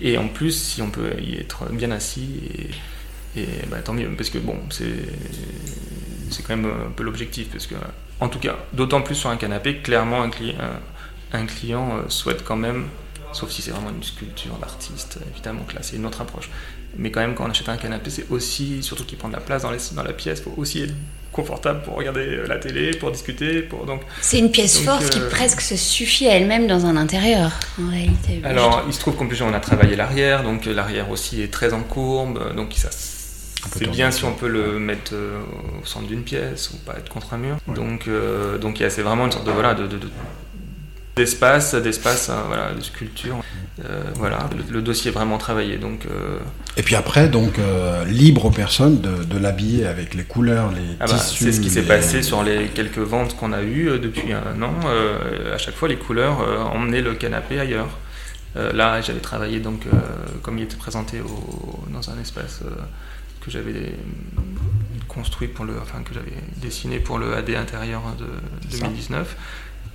Et 0.00 0.16
en 0.16 0.28
plus, 0.28 0.52
si 0.52 0.80
on 0.80 0.90
peut 0.90 1.10
y 1.20 1.36
être 1.36 1.70
bien 1.70 1.90
assis, 1.90 2.40
et, 3.36 3.46
bah, 3.70 3.78
tant 3.84 3.92
mieux, 3.92 4.08
parce 4.16 4.30
que 4.30 4.38
bon, 4.38 4.56
c'est 4.70 6.42
quand 6.46 6.56
même 6.56 6.70
un 6.86 6.90
peu 6.90 7.02
l'objectif, 7.02 7.48
parce 7.50 7.66
que, 7.66 7.74
en 8.20 8.28
tout 8.28 8.38
cas, 8.38 8.56
d'autant 8.72 9.02
plus 9.02 9.16
sur 9.16 9.28
un 9.28 9.36
canapé, 9.36 9.78
clairement, 9.78 10.22
un, 10.22 10.30
client, 10.30 10.56
un, 11.32 11.44
client 11.44 11.98
euh, 11.98 12.08
souhaite 12.08 12.42
quand 12.42 12.56
même 12.56 12.84
sauf 13.34 13.50
si 13.50 13.62
c'est 13.62 13.70
vraiment 13.70 13.90
une 13.90 14.02
sculpture 14.02 14.56
d'artiste, 14.56 15.18
évidemment 15.32 15.62
que 15.68 15.74
là 15.74 15.80
c'est 15.82 15.96
une 15.96 16.06
autre 16.06 16.20
approche. 16.20 16.48
Mais 16.96 17.10
quand 17.10 17.20
même, 17.20 17.34
quand 17.34 17.44
on 17.44 17.50
achète 17.50 17.68
un 17.68 17.76
canapé, 17.76 18.08
c'est 18.08 18.30
aussi, 18.30 18.82
surtout 18.82 19.04
qu'il 19.04 19.18
prend 19.18 19.28
de 19.28 19.34
la 19.34 19.40
place 19.40 19.62
dans, 19.62 19.70
les, 19.70 19.78
dans 19.94 20.04
la 20.04 20.12
pièce, 20.12 20.38
il 20.38 20.44
faut 20.44 20.54
aussi 20.56 20.82
être 20.84 20.94
confortable 21.32 21.82
pour 21.82 21.96
regarder 21.96 22.46
la 22.46 22.58
télé, 22.58 22.92
pour 22.92 23.10
discuter. 23.10 23.62
Pour, 23.62 23.84
donc, 23.84 24.02
c'est 24.20 24.38
une 24.38 24.52
pièce 24.52 24.76
donc, 24.76 24.84
forte 24.84 25.10
qui 25.10 25.18
euh, 25.18 25.28
presque 25.28 25.60
se 25.60 25.76
suffit 25.76 26.28
à 26.28 26.36
elle-même 26.36 26.68
dans 26.68 26.86
un 26.86 26.96
intérieur, 26.96 27.50
en 27.82 27.90
réalité. 27.90 28.40
Alors, 28.44 28.84
il 28.86 28.94
se 28.94 29.00
trouve 29.00 29.16
qu'en 29.16 29.26
plus, 29.26 29.42
on 29.42 29.52
a 29.52 29.58
travaillé 29.58 29.96
l'arrière, 29.96 30.44
donc 30.44 30.66
l'arrière 30.66 31.10
aussi 31.10 31.42
est 31.42 31.52
très 31.52 31.72
en 31.72 31.82
courbe, 31.82 32.54
donc 32.54 32.72
ça. 32.76 32.90
C'est 32.92 33.90
bien 33.90 34.10
si 34.10 34.24
on 34.24 34.34
peut 34.34 34.46
le 34.46 34.78
mettre 34.78 35.14
euh, 35.14 35.40
au 35.82 35.86
centre 35.86 36.06
d'une 36.06 36.22
pièce 36.22 36.70
ou 36.72 36.76
pas 36.76 36.96
être 36.98 37.08
contre 37.08 37.32
un 37.32 37.38
mur. 37.38 37.56
Ouais. 37.66 37.74
Donc, 37.74 38.08
euh, 38.08 38.58
donc 38.58 38.76
c'est 38.88 39.02
vraiment 39.02 39.24
une 39.24 39.32
sorte 39.32 39.46
de 39.46 39.52
voilà 39.52 39.72
de, 39.72 39.86
de, 39.86 39.96
de 39.96 40.08
d'espace, 41.16 41.74
d'espace, 41.74 42.28
hein, 42.28 42.42
voilà, 42.46 42.72
de 42.72 42.80
sculpture. 42.80 43.36
Euh, 43.84 44.02
voilà, 44.14 44.48
le, 44.56 44.72
le, 44.72 44.82
dossier 44.82 45.10
est 45.10 45.14
vraiment 45.14 45.38
travaillé. 45.38 45.76
Donc, 45.76 46.06
euh... 46.06 46.38
Et 46.76 46.82
puis 46.82 46.94
après, 46.94 47.28
donc 47.28 47.58
euh, 47.58 48.04
libre 48.04 48.46
aux 48.46 48.50
personnes 48.50 49.00
de, 49.00 49.24
de 49.24 49.38
l'habiller 49.38 49.86
avec 49.86 50.14
les 50.14 50.24
couleurs, 50.24 50.70
les 50.72 50.96
ah 51.00 51.06
bah, 51.06 51.14
tissus. 51.14 51.44
C'est 51.44 51.52
ce 51.52 51.60
qui 51.60 51.70
s'est 51.70 51.82
passé 51.82 52.22
sur 52.22 52.42
les 52.42 52.66
quelques 52.66 52.98
ventes 52.98 53.36
qu'on 53.36 53.52
a 53.52 53.62
eues 53.62 53.98
depuis 53.98 54.32
un 54.32 54.60
an. 54.62 54.74
À 55.52 55.58
chaque 55.58 55.74
fois, 55.74 55.88
les 55.88 55.96
couleurs 55.96 56.72
emmenaient 56.74 57.02
le 57.02 57.14
canapé 57.14 57.60
ailleurs. 57.60 57.98
Là, 58.54 59.00
j'avais 59.00 59.20
travaillé 59.20 59.58
donc 59.58 59.82
comme 60.42 60.58
il 60.58 60.64
était 60.64 60.76
présenté 60.76 61.20
au, 61.20 61.88
dans 61.92 62.10
un 62.10 62.20
espace 62.20 62.60
que 63.40 63.50
j'avais 63.50 63.92
construit 65.08 65.48
pour 65.48 65.64
le, 65.64 65.74
enfin 65.80 66.02
que 66.02 66.14
j'avais 66.14 66.32
dessiné 66.56 66.98
pour 66.98 67.18
le 67.18 67.34
AD 67.34 67.50
intérieur 67.50 68.02
de 68.18 68.26
2019. 68.78 69.36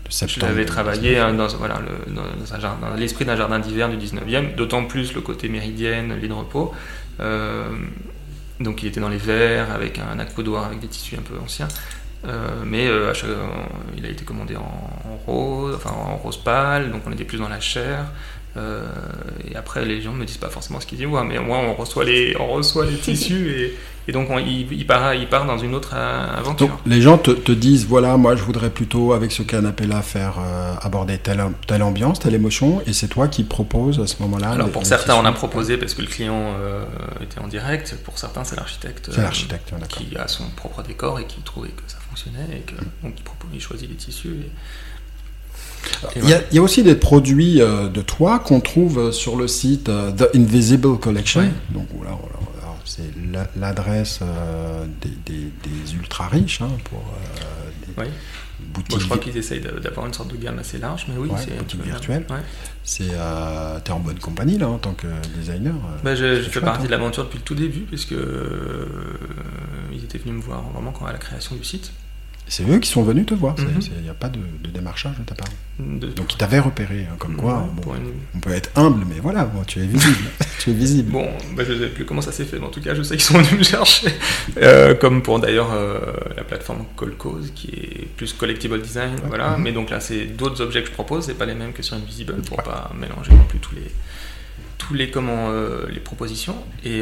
Je 0.09 0.39
l'avais 0.41 0.65
travaillé 0.65 1.15
le, 1.15 1.33
dans, 1.33 2.95
l'esprit 2.97 3.25
d'un 3.25 3.35
jardin 3.35 3.59
d'hiver 3.59 3.89
du 3.89 3.97
19e, 3.97 4.55
d'autant 4.55 4.85
plus 4.85 5.13
le 5.13 5.21
côté 5.21 5.49
méridienne, 5.49 6.15
lit 6.19 6.27
de 6.27 6.33
repos. 6.33 6.73
Donc 8.59 8.83
il 8.83 8.87
était 8.87 8.99
dans 8.99 9.09
les 9.09 9.17
verts, 9.17 9.71
avec 9.71 9.99
un 9.99 10.19
accoudoir 10.19 10.65
avec 10.65 10.79
des 10.79 10.87
tissus 10.87 11.15
un 11.15 11.21
peu 11.21 11.39
anciens. 11.39 11.67
Euh, 12.27 12.63
mais 12.65 12.87
euh, 12.87 13.13
il 13.97 14.05
a 14.05 14.09
été 14.09 14.25
commandé 14.25 14.57
en, 14.57 15.15
rose, 15.25 15.79
en 15.85 16.17
rose 16.17 16.37
pâle, 16.37 16.91
donc 16.91 17.03
on 17.05 17.11
était 17.13 17.23
plus 17.23 17.37
dans 17.37 17.47
la 17.47 17.61
chair. 17.61 18.05
Euh, 18.57 18.83
et 19.49 19.55
après, 19.55 19.85
les 19.85 20.01
gens 20.01 20.13
ne 20.13 20.17
me 20.17 20.25
disent 20.25 20.37
pas 20.37 20.49
forcément 20.49 20.79
ce 20.79 20.85
qu'ils 20.85 20.97
disent, 20.97 21.07
ouais, 21.07 21.23
mais 21.23 21.39
moi, 21.39 21.59
on 21.59 21.75
reçoit 21.75 22.03
les, 22.03 22.35
on 22.39 22.47
reçoit 22.47 22.85
les 22.85 22.97
tissus 22.97 23.51
et, 23.51 23.77
et 24.07 24.11
donc 24.11 24.27
on, 24.31 24.39
il, 24.39 24.71
il, 24.71 24.87
part, 24.87 25.13
il 25.13 25.27
part 25.27 25.45
dans 25.45 25.59
une 25.59 25.75
autre 25.75 25.93
aventure. 25.93 26.67
Donc, 26.67 26.79
les 26.87 26.99
gens 26.99 27.19
te, 27.19 27.29
te, 27.29 27.51
disent, 27.51 27.85
voilà, 27.85 28.17
moi, 28.17 28.35
je 28.35 28.41
voudrais 28.41 28.71
plutôt, 28.71 29.13
avec 29.13 29.31
ce 29.31 29.43
canapé-là, 29.43 30.01
faire 30.01 30.37
euh, 30.39 30.73
aborder 30.81 31.19
telle, 31.19 31.43
telle 31.67 31.83
ambiance, 31.83 32.19
telle 32.19 32.33
émotion, 32.33 32.81
et 32.87 32.93
c'est 32.93 33.07
toi 33.07 33.27
qui 33.27 33.43
proposes 33.43 33.99
à 33.99 34.07
ce 34.07 34.15
moment-là. 34.21 34.49
Alors, 34.49 34.71
pour 34.71 34.85
certains, 34.85 35.15
on 35.15 35.25
a 35.25 35.31
proposé 35.31 35.77
parce 35.77 35.93
que 35.93 36.01
le 36.01 36.07
client 36.07 36.55
euh, 36.59 36.83
était 37.21 37.39
en 37.39 37.47
direct. 37.47 37.95
Pour 38.03 38.17
certains, 38.17 38.43
c'est 38.43 38.55
l'architecte 38.55 39.11
C'est 39.13 39.21
l'architecte, 39.21 39.71
qui 39.89 40.17
a 40.17 40.27
son 40.27 40.45
propre 40.55 40.81
décor 40.81 41.19
et 41.19 41.25
qui 41.25 41.41
trouvait 41.41 41.69
que 41.69 41.83
ça 41.85 41.97
fonctionnait 42.09 42.57
et 42.57 42.61
que, 42.61 42.75
donc 43.03 43.13
il, 43.15 43.23
propose, 43.23 43.49
il 43.53 43.61
choisit 43.61 43.87
les 43.87 43.95
tissus. 43.95 44.29
Et, 44.29 44.51
il 46.15 46.29
y, 46.29 46.33
a, 46.33 46.41
il 46.51 46.55
y, 46.55 46.59
a, 46.59 46.61
aussi 46.61 46.83
des 46.83 46.95
produits 46.95 47.61
euh, 47.61 47.89
de 47.89 48.01
toi 48.01 48.39
qu'on 48.39 48.61
trouve 48.61 49.11
sur 49.11 49.35
le 49.35 49.47
site 49.47 49.89
euh, 49.89 50.11
The 50.11 50.35
Invisible 50.35 50.97
Collection. 50.97 51.49
Donc 51.71 51.87
c'est 52.85 53.03
l'adresse 53.55 54.19
euh, 54.23 54.85
des, 55.01 55.09
des, 55.25 55.43
des, 55.43 55.93
ultra 55.93 56.27
riches 56.27 56.61
hein, 56.61 56.69
pour 56.85 57.03
des 57.85 57.93
oui. 58.01 58.07
boutiques. 58.73 58.91
Bon, 58.91 58.99
je 58.99 59.05
crois 59.05 59.17
qu'ils 59.19 59.37
essayent 59.37 59.61
d'avoir 59.61 60.07
une 60.07 60.13
sorte 60.13 60.31
de 60.31 60.37
gamme 60.37 60.57
assez 60.57 60.79
large, 60.79 61.05
mais 61.07 61.15
oui, 61.17 61.29
ouais, 61.29 61.37
c'est 61.37 61.55
boutique 61.55 61.83
virtuelle. 61.83 62.25
Ouais. 62.29 62.39
C'est 62.83 63.11
t'es 63.83 63.91
en 63.91 63.99
bonne 63.99 64.19
compagnie 64.19 64.57
là 64.57 64.69
en 64.69 64.79
tant 64.79 64.93
que 64.93 65.07
designer. 65.37 65.75
Bah, 66.03 66.15
je, 66.15 66.41
je 66.41 66.49
fais 66.49 66.61
partie 66.61 66.83
hein. 66.83 66.85
de 66.85 66.91
l'aventure 66.91 67.25
depuis 67.25 67.37
le 67.37 67.43
tout 67.43 67.55
début 67.55 67.81
puisque 67.81 68.13
euh, 68.13 68.85
ils 69.91 70.03
étaient 70.03 70.17
venus 70.17 70.35
me 70.35 70.41
voir 70.41 70.63
vraiment 70.69 70.91
quand 70.91 71.05
à 71.05 71.11
la 71.11 71.17
création 71.17 71.55
du 71.55 71.63
site. 71.63 71.91
C'est 72.51 72.67
eux 72.67 72.79
qui 72.79 72.89
sont 72.89 73.03
venus 73.03 73.25
te 73.27 73.33
voir, 73.35 73.55
il 73.59 73.65
Mhm. 73.65 74.01
n'y 74.03 74.09
a 74.09 74.13
pas 74.13 74.27
de, 74.27 74.39
de, 74.63 74.69
démarchage 74.71 75.17
de 75.19 75.23
ta 75.23 75.35
part. 75.35 75.47
De... 75.79 76.07
Donc 76.07 76.33
ils 76.33 76.37
t'avaient 76.37 76.59
repéré, 76.59 77.05
hein, 77.09 77.15
comme 77.19 77.35
quoi, 77.35 77.59
Ouais, 77.59 77.81
bon, 77.83 77.95
une... 77.95 78.11
on 78.35 78.39
peut 78.39 78.51
être 78.51 78.71
humble, 78.75 79.05
mais 79.07 79.19
voilà, 79.21 79.45
bon, 79.45 79.63
tu 79.63 79.79
es 79.79 79.85
visible. 79.85 80.17
tu 80.59 80.71
es 80.71 80.73
visible. 80.73 81.11
Bon, 81.11 81.27
bah, 81.55 81.63
je 81.65 81.73
ne 81.73 81.79
sais 81.79 81.89
plus 81.89 82.05
comment 82.05 82.21
ça 82.21 82.31
s'est 82.31 82.45
fait, 82.45 82.57
mais 82.59 82.65
en 82.65 82.69
tout 82.71 82.81
cas, 82.81 82.95
je 82.95 83.03
sais 83.03 83.15
qu'ils 83.15 83.23
sont 83.23 83.37
venus 83.37 83.59
me 83.59 83.63
chercher. 83.63 84.09
Euh, 84.57 84.95
comme 84.95 85.21
pour 85.21 85.39
d'ailleurs 85.39 85.71
euh, 85.73 85.99
la 86.35 86.43
plateforme 86.43 86.83
Colcause, 86.95 87.51
qui 87.55 87.67
est 87.69 88.07
plus 88.17 88.33
collectible 88.33 88.81
design, 88.81 89.13
Ouais. 89.13 89.27
voilà. 89.27 89.51
Mhm. 89.55 89.63
Mais 89.63 89.71
donc 89.71 89.89
là, 89.91 89.99
c'est 89.99 90.25
d'autres 90.25 90.61
objets 90.61 90.81
que 90.81 90.87
je 90.87 90.93
propose, 90.93 91.25
c'est 91.27 91.35
pas 91.37 91.45
les 91.45 91.53
mêmes 91.55 91.71
que 91.71 91.83
sur 91.83 91.95
Invisible, 91.95 92.33
pour 92.47 92.57
Ouais. 92.57 92.63
pas 92.63 92.91
mélanger 92.99 93.31
non 93.31 93.43
plus 93.47 93.59
tous 93.59 93.75
les 93.75 93.91
tous 94.79 94.93
les 94.95 95.11
comment 95.11 95.49
euh, 95.51 95.85
les 95.89 95.99
propositions. 95.99 96.55
Et 96.83 97.01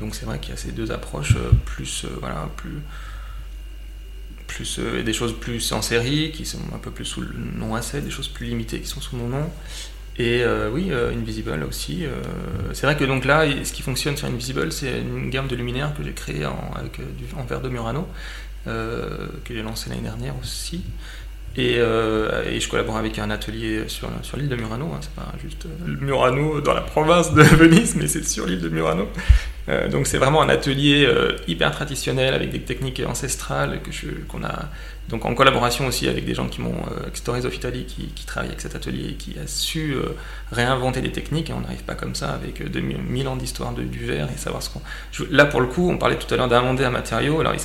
donc 0.00 0.14
c'est 0.14 0.26
vrai 0.26 0.38
qu'il 0.38 0.50
y 0.50 0.52
a 0.54 0.56
ces 0.58 0.72
deux 0.72 0.90
approches 0.92 1.36
plus 1.64 2.04
voilà 2.20 2.48
plus 2.58 2.78
euh, 4.78 5.02
des 5.02 5.12
choses 5.12 5.38
plus 5.38 5.72
en 5.72 5.82
série 5.82 6.30
qui 6.30 6.44
sont 6.44 6.58
un 6.74 6.78
peu 6.78 6.90
plus 6.90 7.04
sous 7.04 7.20
le 7.20 7.32
nom 7.56 7.74
assez, 7.74 8.00
des 8.00 8.10
choses 8.10 8.28
plus 8.28 8.46
limitées 8.46 8.80
qui 8.80 8.88
sont 8.88 9.00
sous 9.00 9.16
mon 9.16 9.28
nom. 9.28 9.50
Et 10.18 10.42
euh, 10.42 10.68
oui, 10.70 10.88
euh, 10.90 11.14
Invisible 11.14 11.64
aussi. 11.66 12.04
c'est 12.72 12.86
vrai 12.86 12.96
que 12.96 13.04
donc 13.04 13.24
là, 13.24 13.44
ce 13.64 13.72
qui 13.72 13.82
fonctionne 13.82 14.16
sur 14.16 14.28
Invisible, 14.28 14.70
c'est 14.70 15.00
une 15.00 15.30
gamme 15.30 15.48
de 15.48 15.56
luminaires 15.56 15.94
que 15.96 16.02
j'ai 16.02 16.12
créée 16.12 16.44
en, 16.44 16.70
avec 16.76 16.96
du, 17.16 17.24
verre 17.48 17.60
de 17.60 17.68
Murano, 17.68 18.06
que 18.66 19.54
j'ai 19.54 19.62
lancé 19.62 19.90
l'année 19.90 20.02
dernière 20.02 20.34
aussi. 20.40 20.82
Et, 21.56 21.76
je 21.76 22.68
collabore 22.68 22.96
avec 22.98 23.18
un 23.18 23.30
atelier 23.30 23.84
sur, 23.88 24.10
sur 24.22 24.36
l'île 24.36 24.48
de 24.48 24.56
Murano, 24.56 24.92
hein, 24.92 25.00
c'est 25.00 25.14
pas 25.14 25.32
juste 25.42 25.66
Murano 25.86 26.60
dans 26.60 26.74
la 26.74 26.82
province 26.82 27.32
de 27.32 27.42
Venise, 27.56 27.96
mais 27.96 28.06
c'est 28.06 28.24
sur 28.24 28.46
l'île 28.46 28.60
de 28.60 28.68
Murano. 28.68 29.08
Euh, 29.68 29.88
donc 29.88 30.06
c'est 30.06 30.18
vraiment 30.18 30.42
un 30.42 30.48
atelier 30.48 31.04
euh, 31.06 31.36
hyper 31.46 31.70
traditionnel 31.70 32.34
avec 32.34 32.50
des 32.50 32.60
techniques 32.60 33.00
ancestrales 33.06 33.80
que 33.82 33.90
qu'on 34.28 34.42
a 34.42 34.68
donc 35.08 35.24
en 35.24 35.34
collaboration 35.34 35.86
aussi 35.86 36.08
avec 36.08 36.24
des 36.24 36.34
gens 36.34 36.48
qui 36.48 36.60
m'ont 36.60 36.70
euh, 36.70 37.08
Stories 37.12 37.42
qui, 37.86 38.06
qui 38.06 38.26
travaillent 38.26 38.50
avec 38.50 38.60
cet 38.60 38.76
atelier 38.76 39.10
et 39.10 39.14
qui 39.14 39.36
a 39.38 39.46
su 39.46 39.94
euh, 39.94 40.16
réinventer 40.52 41.00
des 41.00 41.10
techniques 41.10 41.50
et 41.50 41.52
on 41.52 41.60
n'arrive 41.60 41.82
pas 41.82 41.94
comme 41.94 42.14
ça 42.14 42.32
avec 42.32 42.62
2000 42.70 43.28
ans 43.28 43.36
d'histoire 43.36 43.72
du 43.72 44.04
verre 44.04 44.28
et 44.32 44.38
savoir 44.38 44.62
ce 44.62 44.70
qu'on 44.70 44.80
là 45.30 45.44
pour 45.44 45.60
le 45.60 45.66
coup 45.66 45.90
on 45.90 45.98
parlait 45.98 46.16
tout 46.16 46.32
à 46.32 46.36
l'heure 46.36 46.48
d'inventer 46.48 46.84
un 46.84 46.90
matériau. 46.90 47.40
Alors 47.40 47.54
il 47.54 47.60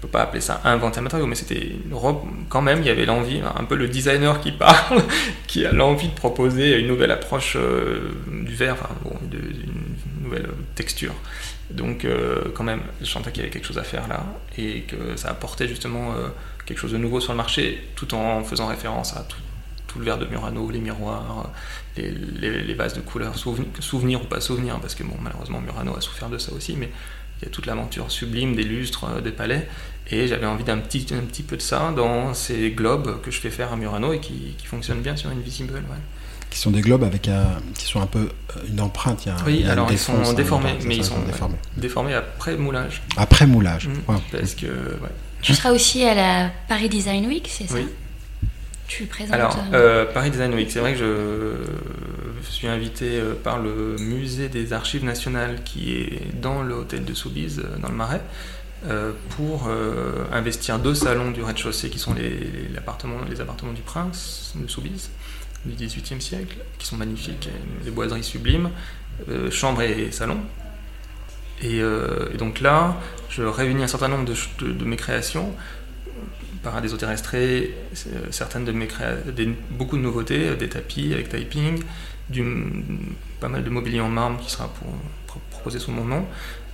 on 0.00 0.06
peut 0.06 0.08
pas 0.08 0.22
appeler 0.22 0.40
ça 0.40 0.62
inventer 0.64 1.00
un 1.00 1.02
matériau, 1.02 1.26
mais 1.26 1.34
c'était 1.34 1.72
une 1.84 1.92
robe, 1.92 2.22
quand 2.48 2.62
même, 2.62 2.80
il 2.80 2.86
y 2.86 2.90
avait 2.90 3.04
l'envie, 3.04 3.42
un 3.42 3.64
peu 3.64 3.74
le 3.74 3.86
designer 3.86 4.40
qui 4.40 4.50
parle, 4.50 5.02
qui 5.46 5.66
a 5.66 5.72
l'envie 5.72 6.08
de 6.08 6.14
proposer 6.14 6.78
une 6.78 6.86
nouvelle 6.86 7.10
approche 7.10 7.56
euh, 7.56 8.10
du 8.26 8.54
verre, 8.54 8.76
une 9.30 10.24
nouvelle 10.24 10.48
texture. 10.74 11.12
Donc, 11.68 12.06
euh, 12.06 12.44
quand 12.54 12.64
même, 12.64 12.80
je 13.02 13.06
sentais 13.06 13.30
qu'il 13.30 13.42
y 13.42 13.44
avait 13.44 13.52
quelque 13.52 13.66
chose 13.66 13.78
à 13.78 13.82
faire 13.82 14.08
là, 14.08 14.24
et 14.56 14.82
que 14.82 15.16
ça 15.16 15.28
apportait 15.28 15.68
justement 15.68 16.12
euh, 16.12 16.28
quelque 16.64 16.78
chose 16.78 16.92
de 16.92 16.98
nouveau 16.98 17.20
sur 17.20 17.32
le 17.32 17.36
marché, 17.36 17.86
tout 17.94 18.14
en 18.14 18.42
faisant 18.42 18.68
référence 18.68 19.14
à 19.16 19.26
tout, 19.28 19.36
le 19.98 20.04
verre 20.04 20.18
de 20.18 20.24
Murano, 20.24 20.70
les 20.70 20.78
miroirs, 20.78 21.50
les, 21.96 22.10
les, 22.10 22.74
vases 22.74 22.94
de 22.94 23.00
couleurs, 23.00 23.36
souvenir, 23.36 23.66
souvenir, 23.80 24.22
ou 24.22 24.24
pas 24.24 24.40
souvenir, 24.40 24.78
parce 24.78 24.94
que 24.94 25.02
malheureusement, 25.20 25.60
Murano 25.60 25.96
a 25.96 26.00
souffert 26.00 26.30
de 26.30 26.38
ça 26.38 26.52
aussi, 26.52 26.76
mais 26.76 26.90
il 27.40 27.46
y 27.46 27.48
a 27.48 27.50
toute 27.50 27.66
l'aventure 27.66 28.10
sublime 28.10 28.54
des 28.54 28.64
lustres, 28.64 29.04
euh, 29.04 29.20
des 29.20 29.32
palais, 29.32 29.68
et 30.10 30.26
j'avais 30.26 30.46
envie 30.46 30.64
d'un 30.64 30.78
petit, 30.78 31.06
un 31.12 31.24
petit 31.24 31.42
peu 31.42 31.56
de 31.56 31.62
ça 31.62 31.92
dans 31.94 32.34
ces 32.34 32.70
globes 32.70 33.20
que 33.22 33.30
je 33.30 33.40
fais 33.40 33.50
faire 33.50 33.72
à 33.72 33.76
Murano 33.76 34.12
et 34.12 34.20
qui, 34.20 34.54
qui 34.58 34.66
fonctionnent 34.66 35.02
bien 35.02 35.16
sur 35.16 35.30
Invisible. 35.30 35.74
Ouais. 35.74 35.96
Qui 36.50 36.58
sont 36.58 36.72
des 36.72 36.80
globes 36.80 37.04
avec 37.04 37.28
un, 37.28 37.46
qui 37.78 37.84
sont 37.84 38.00
un 38.00 38.06
peu 38.06 38.28
euh, 38.56 38.60
une 38.68 38.80
empreinte. 38.80 39.24
Il 39.24 39.28
y 39.28 39.32
a, 39.32 39.36
oui, 39.46 39.56
il 39.60 39.66
y 39.66 39.68
a 39.68 39.72
alors 39.72 39.92
ils 39.92 39.98
sont 39.98 40.14
hein, 40.14 40.32
déformés, 40.32 40.74
mais 40.84 40.94
ça, 40.96 41.00
ils 41.00 41.04
sont 41.04 41.50
déformés. 41.76 42.14
Après 42.14 42.56
moulage. 42.56 43.02
Après 43.16 43.46
moulage. 43.46 43.86
Mmh, 43.86 44.12
ouais. 44.12 44.18
Parce 44.32 44.54
que, 44.54 44.66
ouais. 44.66 45.10
Tu 45.42 45.54
seras 45.54 45.70
aussi 45.70 46.02
à 46.04 46.14
la 46.14 46.50
Paris 46.68 46.88
Design 46.88 47.26
Week, 47.26 47.48
c'est 47.48 47.68
ça? 47.68 47.74
Oui. 47.74 47.86
Tu 48.88 49.04
présentes. 49.04 49.34
Alors, 49.34 49.56
euh, 49.72 50.04
Paris 50.12 50.30
Design 50.30 50.52
Week, 50.52 50.68
c'est 50.68 50.80
vrai 50.80 50.94
que 50.94 50.98
je, 50.98 51.54
je 52.42 52.50
suis 52.50 52.68
invité 52.68 53.18
euh, 53.18 53.34
par 53.34 53.58
le 53.58 53.96
musée 53.98 54.48
des 54.48 54.72
Archives 54.72 55.04
nationales 55.04 55.62
qui 55.64 55.92
est 55.94 56.40
dans 56.40 56.62
le 56.62 56.74
hôtel 56.74 57.04
de 57.04 57.14
Soubise, 57.14 57.62
dans 57.80 57.88
le 57.88 57.94
Marais, 57.94 58.22
euh, 58.86 59.12
pour 59.36 59.68
euh, 59.68 60.24
investir 60.32 60.78
deux 60.78 60.94
salons 60.94 61.32
du 61.32 61.42
rez-de-chaussée 61.42 61.90
qui 61.90 61.98
sont 61.98 62.14
les, 62.14 62.50
appartements, 62.78 63.18
les 63.28 63.42
appartements 63.42 63.74
du 63.74 63.82
prince 63.82 64.54
de 64.56 64.66
Soubise 64.68 65.10
du 65.66 65.74
XVIIIe 65.74 66.22
siècle, 66.22 66.56
qui 66.78 66.86
sont 66.86 66.96
magnifiques, 66.96 67.50
des 67.84 67.90
boiseries 67.90 68.24
sublimes, 68.24 68.70
euh, 69.28 69.50
chambre 69.50 69.82
et 69.82 70.10
salon. 70.10 70.38
Et, 71.60 71.82
euh, 71.82 72.34
donc 72.38 72.60
là, 72.60 72.96
je 73.28 73.42
réunis 73.42 73.82
un 73.82 73.86
certain 73.86 74.08
nombre 74.08 74.24
de, 74.24 74.34
de, 74.64 74.72
de 74.72 74.84
mes 74.86 74.96
créations 74.96 75.54
par 76.62 76.80
des 76.80 76.94
eaux 76.94 76.96
terrestrées, 76.96 77.74
certaines 78.30 78.64
de 78.64 78.72
mes 78.72 78.86
créations, 78.86 79.24
beaucoup 79.70 79.98
de 79.98 80.02
nouveautés, 80.02 80.56
des 80.56 80.68
tapis 80.70 81.12
avec 81.12 81.28
typing, 81.28 81.82
du, 82.30 82.44
pas 83.40 83.48
mal 83.48 83.64
de 83.64 83.70
mobilier 83.70 84.00
en 84.00 84.08
marbre 84.08 84.38
qui 84.40 84.50
sera 84.50 84.68
pour, 84.68 84.88
pour 85.26 85.40
proposé 85.50 85.78
sous 85.78 85.90
mon 85.90 86.04
nom, 86.04 86.24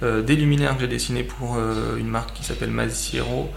euh, 0.03 0.23
des 0.23 0.37
luminaires 0.37 0.75
que 0.75 0.83
j'ai 0.83 0.89
dessinés 0.89 1.25
pour 1.25 1.57
euh, 1.57 1.97
une 1.97 2.09
marque 2.09 2.35
qui 2.35 2.45
s'appelle 2.45 2.71
Masiero, 2.71 3.51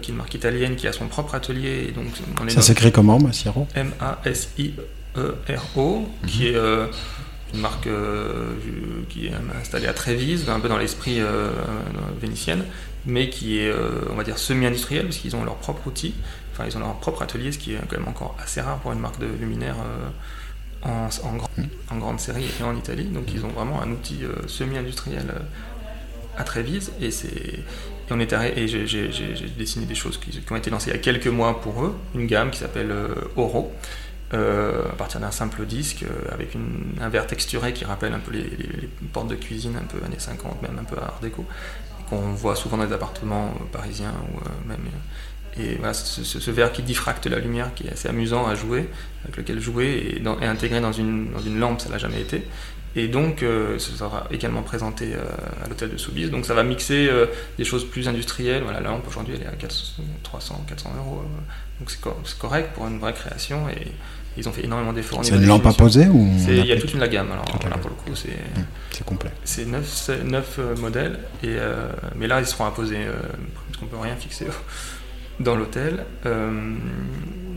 qui 0.00 0.10
est 0.10 0.14
une 0.14 0.16
marque 0.16 0.32
italienne 0.32 0.76
qui 0.76 0.86
a 0.86 0.92
son 0.92 1.08
propre 1.08 1.34
atelier. 1.34 1.88
Et 1.88 1.90
donc, 1.90 2.06
Ça 2.48 2.62
s'écrit 2.62 2.90
comment, 2.90 3.18
Masiero 3.18 3.66
M-A-S-I 3.74 4.72
E-R-O, 5.16 6.08
qui 6.26 6.46
est 6.46 6.56
une 7.52 7.60
marque 7.60 7.88
qui 9.10 9.26
est 9.26 9.32
installée 9.60 9.88
à 9.88 9.92
Trévise, 9.92 10.48
un 10.48 10.60
peu 10.60 10.68
dans 10.68 10.78
l'esprit 10.78 11.20
vénitienne, 12.18 12.64
mais 13.04 13.28
qui 13.28 13.58
est, 13.58 13.70
on 14.10 14.14
va 14.14 14.24
dire, 14.24 14.38
semi-industrielle, 14.38 15.04
parce 15.04 15.18
qu'ils 15.18 15.36
ont 15.36 15.44
leur 15.44 15.56
propre 15.56 15.86
outil, 15.86 16.14
enfin 16.52 16.64
ils 16.66 16.76
ont 16.78 16.80
leur 16.80 16.94
propre 16.94 17.20
atelier, 17.20 17.52
ce 17.52 17.58
qui 17.58 17.74
est 17.74 17.78
quand 17.88 17.98
même 17.98 18.08
encore 18.08 18.38
assez 18.42 18.62
rare 18.62 18.78
pour 18.78 18.92
une 18.92 19.00
marque 19.00 19.18
de 19.20 19.26
luminaire 19.26 19.76
en, 20.84 21.08
en, 21.90 21.98
grande 21.98 22.20
série 22.20 22.46
et 22.60 22.62
en 22.62 22.76
Italie. 22.76 23.04
Donc 23.04 23.32
ils 23.32 23.44
ont 23.44 23.48
vraiment 23.48 23.82
un 23.82 23.90
outil 23.90 24.20
semi-industriel 24.46 25.26
à 26.36 26.44
Trévise 26.44 26.92
et 27.00 27.10
c'est 27.10 27.60
et 28.08 28.12
on 28.12 28.20
est 28.20 28.32
et 28.32 28.68
j'ai 28.68 29.48
dessiné 29.56 29.86
des 29.86 29.94
choses 29.94 30.18
qui, 30.18 30.38
ont 30.50 30.56
été 30.56 30.70
lancées 30.70 30.90
il 30.90 30.96
y 30.96 30.96
a 30.96 31.00
quelques 31.00 31.26
mois 31.26 31.60
pour 31.60 31.84
eux, 31.84 31.96
une 32.14 32.26
gamme 32.26 32.50
qui 32.50 32.58
s'appelle 32.58 32.90
euh, 32.90 33.14
Oro, 33.36 33.72
euh, 34.34 34.90
à 34.90 34.94
partir 34.94 35.20
d'un 35.20 35.30
simple 35.30 35.64
disque 35.64 36.02
euh, 36.02 36.32
avec 36.32 36.54
un 37.00 37.08
verre 37.08 37.26
texturé 37.26 37.72
qui 37.72 37.84
rappelle 37.84 38.12
un 38.12 38.18
peu 38.18 38.32
les, 38.32 38.44
portes 39.12 39.28
de 39.28 39.36
cuisine 39.36 39.76
un 39.76 39.86
peu 39.86 40.04
années 40.04 40.18
50, 40.18 40.60
même 40.60 40.78
un 40.78 40.84
peu 40.84 40.96
art 40.98 41.18
déco, 41.22 41.46
qu'on 42.10 42.32
voit 42.32 42.56
souvent 42.56 42.76
dans 42.76 42.84
les 42.84 42.92
appartements 42.92 43.54
parisiens 43.72 44.12
ou 44.34 44.68
même. 44.68 44.80
Et 45.58 45.76
voilà, 45.76 45.94
ce, 45.94 46.50
verre 46.50 46.72
qui 46.72 46.82
diffracte 46.82 47.26
la 47.26 47.38
lumière, 47.38 47.74
qui 47.74 47.86
est 47.86 47.92
assez 47.92 48.08
amusant 48.08 48.46
à 48.46 48.54
jouer, 48.54 48.88
avec 49.22 49.36
lequel 49.36 49.60
jouer 49.60 50.20
et, 50.20 50.46
intégré 50.46 50.80
dans 50.80 50.92
une, 50.92 51.30
dans 51.32 51.40
une 51.40 51.58
lampe, 51.58 51.80
ça 51.80 51.88
l'a 51.90 51.98
jamais 51.98 52.20
été. 52.20 52.44
Et 52.96 53.08
donc, 53.08 53.42
euh, 53.42 53.78
ça 53.78 53.96
sera 53.96 54.26
également 54.30 54.62
présenté 54.62 55.14
euh, 55.14 55.24
à 55.64 55.68
l'hôtel 55.68 55.90
de 55.90 55.96
Soubise. 55.96 56.30
Donc, 56.30 56.44
ça 56.44 56.54
va 56.54 56.62
mixer 56.62 57.08
euh, 57.08 57.26
des 57.58 57.64
choses 57.64 57.84
plus 57.84 58.06
industrielles. 58.06 58.62
Voilà, 58.62 58.80
la 58.80 58.90
lampe 58.90 59.06
aujourd'hui, 59.08 59.34
elle 59.36 59.42
est 59.42 59.46
à 59.46 59.68
300, 60.22 60.64
400 60.68 60.92
euros. 60.98 61.22
donc, 61.80 61.90
c'est 61.90 62.38
correct 62.38 62.70
pour 62.74 62.86
une 62.86 63.00
vraie 63.00 63.12
création. 63.12 63.68
Et 63.68 63.90
ils 64.36 64.48
ont 64.48 64.52
fait 64.52 64.64
énormément 64.64 64.92
d'efforts. 64.92 65.24
C'est 65.24 65.34
une 65.34 65.46
lampe 65.46 65.66
à 65.66 65.72
poser 65.72 66.06
ou 66.06 66.28
Il 66.46 66.66
y 66.66 66.72
a 66.72 66.80
toute 66.80 66.92
une 66.92 67.00
la 67.00 67.08
gamme. 67.08 67.32
Alors, 67.32 67.46
là, 67.68 67.78
pour 67.78 67.90
le 67.90 67.96
coup, 67.96 68.14
c'est 68.14 68.38
c'est 68.90 69.04
complet. 69.04 69.30
C'est 69.44 69.66
9, 69.66 70.60
modèles. 70.78 71.18
Et, 71.42 71.56
mais 72.14 72.28
là, 72.28 72.40
ils 72.40 72.46
seront 72.46 72.66
à 72.66 72.70
poser 72.70 72.98
parce 73.66 73.78
qu'on 73.78 73.86
ne 73.86 73.90
peut 73.90 73.98
rien 73.98 74.14
fixer 74.14 74.46
dans 75.40 75.56
l'hôtel. 75.56 76.04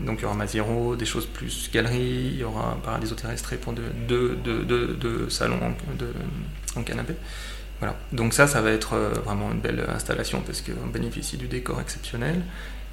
Donc 0.08 0.20
il 0.20 0.22
y 0.22 0.24
aura 0.24 0.34
Maziro, 0.34 0.96
des 0.96 1.04
choses 1.04 1.26
plus 1.26 1.70
galerie, 1.70 2.30
il 2.32 2.38
y 2.38 2.44
aura 2.44 2.72
un 2.72 2.76
paradis 2.76 3.12
terrestre 3.12 3.54
pour 3.56 3.74
deux, 3.74 5.26
salons 5.28 5.58
en, 6.76 6.82
canapé. 6.82 7.12
Voilà. 7.78 7.94
Donc 8.10 8.32
ça, 8.32 8.46
ça 8.46 8.62
va 8.62 8.70
être 8.70 8.94
euh, 8.94 9.10
vraiment 9.24 9.52
une 9.52 9.60
belle 9.60 9.84
installation 9.94 10.40
parce 10.40 10.62
qu'on 10.62 10.88
bénéficie 10.88 11.36
du 11.36 11.46
décor 11.46 11.80
exceptionnel. 11.80 12.40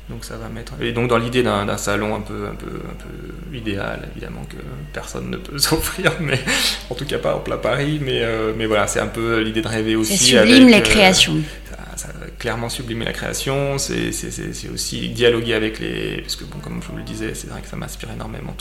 Donc 0.10 0.26
ça 0.26 0.36
va 0.36 0.50
mettre. 0.50 0.74
Et 0.82 0.92
donc 0.92 1.08
dans 1.08 1.18
l'idée 1.18 1.42
d'un 1.42 1.78
salon 1.78 2.16
un 2.16 2.22
peu, 2.22 2.48
un, 2.52 2.56
peu, 2.56 2.68
un 2.68 2.94
peu 2.94 3.56
idéal, 3.58 4.08
évidemment 4.12 4.44
que 4.48 4.58
personne 4.94 5.32
ne 5.32 5.38
peut 5.38 5.58
s'offrir, 5.58 6.12
mais 6.20 6.40
en 6.90 6.96
tout 6.96 7.06
cas 7.06 7.18
pas 7.18 7.36
en 7.36 7.40
plein 7.40 7.58
Paris. 7.58 8.00
Mais, 8.02 8.22
euh, 8.22 8.52
mais 8.56 8.66
voilà, 8.66 8.88
c'est 8.88 9.00
un 9.00 9.08
peu 9.08 9.40
l'idée 9.40 9.62
de 9.62 9.68
rêver 9.68 9.96
aussi. 9.96 10.18
C'est 10.18 10.38
sublime 10.38 10.68
les 10.68 10.80
euh, 10.80 10.82
créations 10.82 11.38
clairement 12.39 12.70
sublimer 12.70 13.06
la 13.06 13.14
création, 13.14 13.78
c'est 13.78 14.70
aussi 14.74 15.10
dialoguer 15.10 15.53
avec 15.53 15.80
les... 15.80 16.22
Parce 16.22 16.36
que 16.36 16.43
bon, 16.45 16.60
comme 16.60 16.82
je 16.82 16.88
vous 16.88 16.97
le 16.97 17.03
disais, 17.03 17.34
c'est 17.34 17.47
vrai 17.47 17.62
que 17.62 17.68
ça 17.68 17.76
m'inspire 17.76 18.12
énormément. 18.12 18.56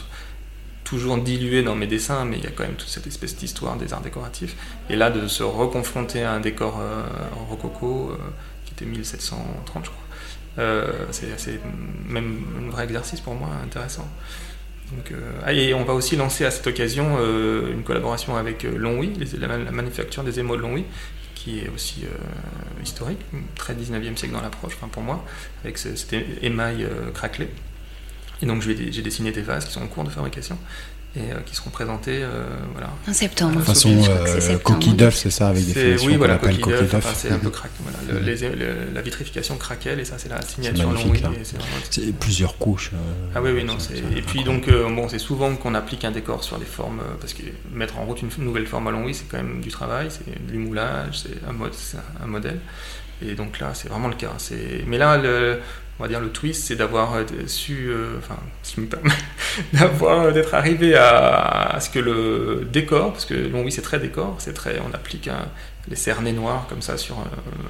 Toujours 0.84 1.16
dilué 1.18 1.62
dans 1.62 1.74
mes 1.74 1.86
dessins, 1.86 2.24
mais 2.24 2.36
il 2.36 2.44
y 2.44 2.46
a 2.46 2.50
quand 2.50 2.64
même 2.64 2.74
toute 2.74 2.88
cette 2.88 3.06
espèce 3.06 3.36
d'histoire 3.36 3.76
des 3.76 3.92
arts 3.92 4.02
décoratifs. 4.02 4.54
Et 4.90 4.96
là, 4.96 5.10
de 5.10 5.26
se 5.28 5.42
reconfronter 5.42 6.22
à 6.22 6.32
un 6.32 6.40
décor 6.40 6.78
euh, 6.80 7.04
rococo, 7.48 8.10
euh, 8.10 8.16
qui 8.66 8.72
était 8.72 8.84
1730, 8.84 9.84
je 9.84 9.90
crois, 9.90 10.02
euh, 10.58 11.06
c'est 11.10 11.60
même 12.06 12.44
un 12.58 12.70
vrai 12.70 12.84
exercice 12.84 13.20
pour 13.20 13.34
moi 13.34 13.48
intéressant. 13.64 14.08
Ah, 15.44 15.52
et 15.52 15.72
on 15.74 15.84
va 15.84 15.94
aussi 15.94 16.14
lancer 16.14 16.44
à 16.44 16.50
cette 16.50 16.66
occasion 16.66 17.18
une 17.66 17.82
collaboration 17.82 18.36
avec 18.36 18.62
Longwy, 18.62 19.14
la, 19.40 19.58
manufacture 19.72 20.22
des 20.22 20.38
émaux 20.38 20.56
de 20.56 20.60
Longwy, 20.60 20.84
qui 21.44 21.60
est 21.60 21.68
aussi 21.68 22.04
euh, 22.04 22.82
historique, 22.82 23.20
très 23.54 23.74
19e 23.74 24.16
siècle 24.16 24.32
dans 24.32 24.40
l'approche, 24.40 24.74
enfin 24.76 24.88
pour 24.88 25.02
moi, 25.02 25.24
avec 25.62 25.76
cet 25.76 26.14
émail 26.40 26.84
euh, 26.84 27.10
craquelé. 27.10 27.50
Et 28.42 28.46
donc 28.46 28.62
j'ai 28.62 28.74
dessiné 28.74 29.30
des 29.30 29.42
vases 29.42 29.66
qui 29.66 29.72
sont 29.72 29.82
en 29.82 29.86
cours 29.86 30.04
de 30.04 30.10
fabrication 30.10 30.58
et 31.16 31.30
euh, 31.30 31.40
qui 31.46 31.54
seront 31.54 31.70
présentés 31.70 32.22
euh, 32.22 32.44
voilà, 32.72 32.90
en 33.08 33.12
septembre. 33.12 33.60
De 33.60 33.64
façon 33.64 33.90
euh, 34.08 34.58
coquille 34.58 34.94
d'œuf, 34.94 35.14
c'est 35.14 35.30
ça, 35.30 35.48
avec 35.48 35.64
des 35.64 35.72
finitions 35.72 36.08
Oui, 36.08 36.16
voilà, 36.16 36.38
coquille 36.38 36.64
d'œuf. 36.64 37.14
c'est 37.14 37.30
un 37.30 37.38
peu 37.38 37.50
craque. 37.50 37.70
Voilà. 37.80 38.20
la 38.94 39.02
vitrification 39.02 39.56
craquelle 39.56 40.00
et 40.00 40.04
ça, 40.04 40.16
c'est 40.18 40.28
la 40.28 40.42
signature 40.42 40.90
Louis. 40.90 41.22
C'est 41.90 42.12
plusieurs 42.12 42.58
couches. 42.58 42.90
ah 43.34 43.42
oui, 43.42 43.50
oui, 43.54 43.64
non. 43.64 43.76
Et 44.16 44.22
puis 44.22 44.44
donc, 44.44 44.68
bon, 44.68 45.08
c'est 45.08 45.18
souvent 45.18 45.54
qu'on 45.54 45.74
applique 45.74 46.04
un 46.04 46.10
décor 46.10 46.42
sur 46.42 46.58
des 46.58 46.64
formes, 46.64 47.00
parce 47.20 47.32
que 47.32 47.42
mettre 47.72 47.98
en 47.98 48.04
route 48.04 48.20
une 48.22 48.44
nouvelle 48.44 48.66
forme 48.66 48.88
à 48.88 48.90
Longwy, 48.90 49.14
c'est 49.14 49.28
quand 49.28 49.36
même 49.36 49.60
du 49.60 49.70
travail, 49.70 50.08
c'est 50.10 50.46
du 50.46 50.58
moulage, 50.58 51.20
c'est 51.20 51.48
un, 51.48 51.52
mode, 51.52 51.72
un 52.22 52.26
modèle. 52.26 52.58
Et 53.22 53.34
donc 53.34 53.60
là, 53.60 53.70
c'est 53.74 53.88
vraiment 53.88 54.08
le 54.08 54.16
cas. 54.16 54.32
Mais 54.86 54.98
là, 54.98 55.16
le, 55.16 55.60
on 55.98 56.02
va 56.02 56.08
dire 56.08 56.20
le 56.20 56.30
twist, 56.30 56.64
c'est 56.64 56.76
d'avoir 56.76 57.14
euh, 57.14 57.24
su, 57.46 57.88
euh, 57.88 58.18
enfin, 58.18 58.36
si 58.62 58.80
me 58.80 58.86
permet, 58.86 59.10
d'avoir 59.72 60.22
euh, 60.22 60.32
d'être 60.32 60.54
arrivé 60.54 60.96
à, 60.96 61.78
ce 61.80 61.88
que 61.88 62.00
le 62.00 62.66
décor, 62.70 63.12
parce 63.12 63.24
que 63.24 63.46
bon 63.48 63.62
oui 63.62 63.70
c'est 63.70 63.82
très 63.82 64.00
décor, 64.00 64.34
c'est 64.38 64.54
très, 64.54 64.80
on 64.80 64.92
applique 64.94 65.30
les 65.88 65.96
cernets 65.96 66.32
noirs 66.32 66.66
comme 66.68 66.82
ça 66.82 66.96
sur 66.96 67.24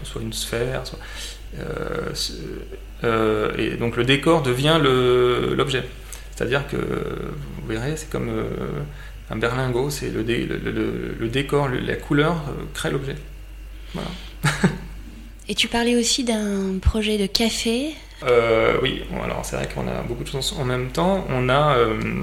soit 0.05 0.22
une 0.22 0.33
sphère, 0.33 0.83
soit, 0.87 0.99
et 3.59 3.77
donc 3.77 3.97
le 3.97 4.05
décor 4.05 4.43
devient 4.43 4.79
l'objet. 4.83 5.85
C'est-à-dire 6.35 6.66
que 6.66 6.77
vous 6.77 7.68
verrez, 7.68 7.97
c'est 7.97 8.11
comme 8.11 8.31
un 9.31 9.37
berlingot, 9.37 9.91
c'est 9.91 10.11
le, 10.11 10.22
le, 10.22 11.14
le, 11.18 11.29
décor, 11.29 11.68
la 11.68 11.97
couleur 11.97 12.37
crée 12.72 12.91
l'objet. 12.91 13.16
Voilà. 13.93 14.09
Et 15.49 15.55
tu 15.55 15.68
parlais 15.68 15.97
aussi 15.97 16.24
d'un 16.24 16.78
projet 16.80 17.18
de 17.18 17.26
café 17.26 17.95
euh, 18.22 18.78
Oui, 18.82 19.03
alors 19.22 19.45
c'est 19.45 19.57
vrai 19.57 19.68
qu'on 19.72 19.86
a 19.86 20.03
beaucoup 20.03 20.24
de 20.24 20.28
choses 20.28 20.55
en 20.59 20.64
même 20.64 20.90
temps. 20.90 21.26
On 21.28 21.51
a, 21.51 21.76
euh, 21.76 22.22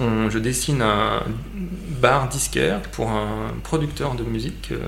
je 0.00 0.38
dessine 0.38 0.82
un 0.82 1.22
bar 2.00 2.28
disquaire 2.28 2.82
pour 2.82 3.10
un 3.10 3.52
producteur 3.62 4.14
de 4.14 4.24
musique. 4.24 4.70
Euh, 4.72 4.78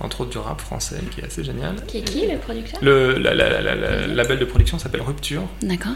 entre 0.00 0.22
autres 0.22 0.30
du 0.32 0.38
rap 0.38 0.60
français, 0.60 0.98
qui 1.12 1.20
est 1.20 1.24
assez 1.24 1.44
génial. 1.44 1.76
Qui 1.86 1.98
est 1.98 2.02
qui 2.02 2.26
le 2.26 2.36
producteur? 2.36 2.80
Le 2.82 3.16
la, 3.16 3.32
label 3.32 4.38
de 4.40 4.44
production 4.44 4.76
s'appelle 4.76 5.00
Rupture. 5.02 5.44
D'accord. 5.62 5.94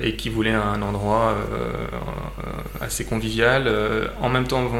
et 0.00 0.14
qui 0.14 0.28
voulait 0.28 0.54
un 0.54 0.80
endroit 0.80 1.36
assez 2.80 3.04
convivial, 3.04 3.68
en 4.20 4.28
même 4.28 4.46
temps 4.46 4.70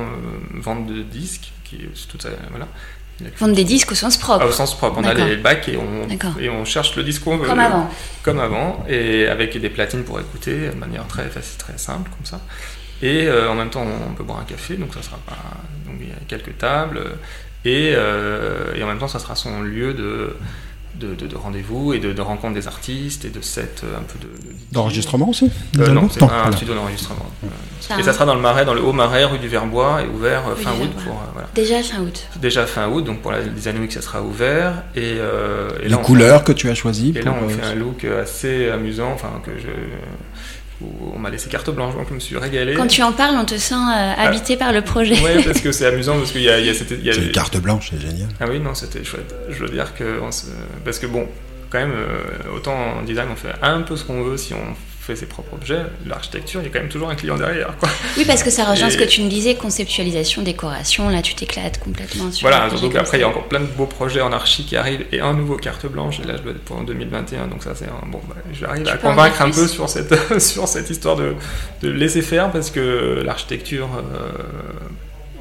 vente 0.55 0.87
de 0.87 1.03
disques, 1.03 1.53
qui 1.65 1.77
est 1.77 2.09
tout 2.09 2.19
ça, 2.21 2.31
voilà, 2.51 2.69
Vendre 3.39 3.55
des 3.55 3.65
disques 3.65 3.93
au 3.93 3.95
sens 3.95 4.17
propre. 4.17 4.41
Ah, 4.45 4.49
au 4.49 4.53
sens 4.53 4.77
propre. 4.77 4.99
On 4.99 5.05
a 5.05 5.15
les 5.15 5.37
bacs 5.37 5.69
et 5.69 5.77
on, 5.77 6.41
et 6.41 6.49
on 6.49 6.65
cherche 6.65 6.97
le 6.97 7.03
disque 7.03 7.25
qu'on 7.25 7.37
veut. 7.37 7.47
Comme 7.47 7.59
avant. 7.61 7.91
Comme 8.23 8.41
avant. 8.41 8.85
Et 8.89 9.27
avec 9.27 9.59
des 9.59 9.71
platines 9.71 10.05
pour 10.05 10.21
écouter 10.21 10.69
de 10.69 10.79
manière 10.79 11.07
très 11.07 11.29
facile, 11.29 11.59
très 11.59 11.79
simple, 11.79 12.11
comme 12.11 12.27
ça. 12.27 12.41
Et 13.03 13.27
euh, 13.27 13.51
en 13.51 13.55
même 13.55 13.71
temps, 13.71 13.85
on 13.85 14.15
peut 14.15 14.23
boire 14.23 14.39
un 14.39 14.45
café, 14.45 14.77
donc 14.77 14.95
ça 14.95 15.03
sera 15.03 15.19
pas. 15.27 15.37
Donc 15.87 15.97
il 16.01 16.09
y 16.09 16.13
a 16.13 16.15
quelques 16.29 16.57
tables. 16.59 17.01
Et, 17.65 17.93
euh, 17.95 18.75
et 18.75 18.83
en 18.83 18.87
même 18.87 18.99
temps, 18.99 19.09
ça 19.09 19.19
sera 19.19 19.37
son 19.37 19.63
lieu 19.63 19.95
de 19.95 20.37
de, 20.99 21.37
rendez-vous 21.37 21.93
et 21.93 21.99
de, 21.99 22.21
rencontre 22.21 22.55
des 22.55 22.67
artistes 22.67 23.25
et 23.25 23.31
de 23.31 23.41
set 23.41 23.83
euh, 23.85 23.99
un 23.99 24.03
peu 24.03 24.19
de. 24.19 24.29
D'enregistrement 24.73 25.29
aussi 25.29 25.51
euh, 25.79 25.89
Non, 25.89 26.09
c'est 26.11 26.23
un 26.23 26.53
studio 26.53 26.75
d'enregistrement. 26.75 27.27
Et 27.99 28.03
ça 28.03 28.13
sera 28.13 28.25
dans 28.25 28.35
le 28.35 28.41
Marais, 28.41 28.65
dans 28.65 28.75
le 28.75 28.83
Haut 28.83 28.93
Marais, 28.93 29.25
rue 29.25 29.39
du 29.39 29.49
Verbois, 29.49 30.03
et 30.03 30.07
ouvert 30.07 30.43
euh, 30.49 30.55
fin 30.55 30.71
août. 30.71 30.91
Pour, 31.05 31.21
voilà. 31.33 31.49
Déjà 31.55 31.83
fin 31.83 32.01
août. 32.01 32.27
Déjà 32.41 32.67
fin 32.67 32.89
août, 32.89 33.03
donc 33.03 33.21
pour 33.21 33.33
la 33.33 33.43
Design 33.43 33.79
Week, 33.81 33.93
ça 33.93 34.03
sera 34.03 34.23
ouvert. 34.23 34.85
Et, 34.95 35.17
et 35.83 35.89
Les 35.89 35.97
couleurs 35.97 36.45
que 36.45 36.53
tu 36.53 36.69
as 36.69 36.75
choisies 36.75 37.13
Et 37.17 37.23
là, 37.23 37.35
on 37.43 37.49
fait 37.49 37.65
un 37.65 37.75
look 37.75 38.05
assez 38.05 38.69
amusant, 38.69 39.11
enfin, 39.13 39.41
que 39.45 39.53
je 39.59 39.69
on 41.15 41.19
m'a 41.19 41.31
laissé 41.31 41.49
carte 41.49 41.71
blanche, 41.71 41.95
donc 41.95 42.09
je 42.09 42.15
me 42.15 42.21
suis 42.21 42.37
régalé. 42.37 42.75
Quand 42.75 42.87
tu 42.87 43.03
en 43.03 43.13
parles, 43.13 43.37
on 43.37 43.45
te 43.45 43.57
sent 43.57 43.75
euh, 43.75 44.13
habité 44.17 44.57
par 44.57 44.73
le 44.73 44.83
projet. 44.83 45.17
Oui, 45.23 45.43
parce 45.45 45.61
que 45.61 45.73
c'est 45.73 45.87
amusant, 45.87 46.17
parce 46.19 46.33
qu'il 46.33 46.43
y 46.43 46.51
a, 46.51 46.59
y 46.59 46.69
a 46.69 46.75
cette... 46.75 46.91
une 46.91 47.33
carte 47.33 47.57
blanche, 47.59 47.91
c'est 47.91 48.01
génial. 48.01 48.29
Ah 48.41 48.47
oui, 48.49 48.61
non, 48.61 48.75
c'était 48.75 49.05
chouette. 49.05 49.35
Je 49.49 49.59
veux 49.59 49.69
dire 49.69 49.95
que... 49.95 50.21
Parce 50.85 50.99
que 50.99 51.07
bon, 51.07 51.27
quand 51.71 51.79
même, 51.79 51.93
euh, 51.93 52.57
autant 52.57 52.75
en 52.99 53.03
design, 53.03 53.29
on 53.33 53.37
fait 53.37 53.55
un 53.63 53.81
peu 53.81 53.97
ce 53.97 54.05
qu'on 54.05 54.23
veut 54.23 54.37
si 54.37 54.53
on 54.55 54.75
fait 55.03 55.17
ses 55.17 55.27
propres 55.27 55.55
objets, 55.55 55.83
l'architecture, 56.07 56.61
il 56.61 56.65
y 56.65 56.67
a 56.69 56.73
quand 56.73 56.79
même 56.79 56.89
toujours 56.89 57.11
un 57.11 57.17
client 57.17 57.37
derrière. 57.37 57.77
Quoi. 57.79 57.89
Oui, 58.17 58.25
parce 58.25 58.45
que 58.45 58.51
ça 58.51 58.65
rejoint 58.71 58.89
ce 58.89 58.97
que 58.97 59.05
tu 59.05 59.21
nous 59.21 59.29
disais, 59.29 59.57
conceptualisation, 59.57 60.43
décoration, 60.43 61.09
là 61.09 61.23
tu 61.23 61.35
t'éclates 61.35 61.81
complètement 61.81 62.31
sur 62.31 62.49
Voilà, 62.49 62.71
donc 62.71 62.95
après 62.95 63.19
il 63.19 63.23
y 63.23 63.25
a 63.25 63.29
encore 63.29 63.49
plein 63.49 63.61
de 63.61 63.67
beaux 63.67 63.87
projets 63.87 64.21
en 64.21 64.33
archi 64.33 64.65
qui 64.65 64.77
arrivent 64.77 65.05
et 65.11 65.21
un 65.21 65.35
nouveau 65.35 65.57
carte 65.57 65.87
blanche, 65.87 66.21
et 66.21 66.25
là 66.25 66.37
je 66.37 66.43
dois 66.43 66.53
être 66.53 66.61
pour 66.61 66.81
2021, 66.81 67.49
donc 67.49 67.65
ça 67.65 67.75
c'est 67.75 67.87
un... 67.87 68.07
Bon, 68.07 68.21
bah, 68.29 68.37
j'arrive 68.53 68.87
à 68.87 68.97
convaincre 68.97 69.43
un 69.43 69.51
peu 69.51 69.67
sur 69.67 69.89
cette, 69.89 70.39
sur 70.41 70.69
cette 70.69 70.89
histoire 70.89 71.17
de, 71.17 71.35
de 71.83 71.89
laisser 71.89 72.23
faire 72.23 72.53
parce 72.53 72.71
que 72.71 73.23
l'architecture... 73.25 73.89
Euh, 73.97 74.31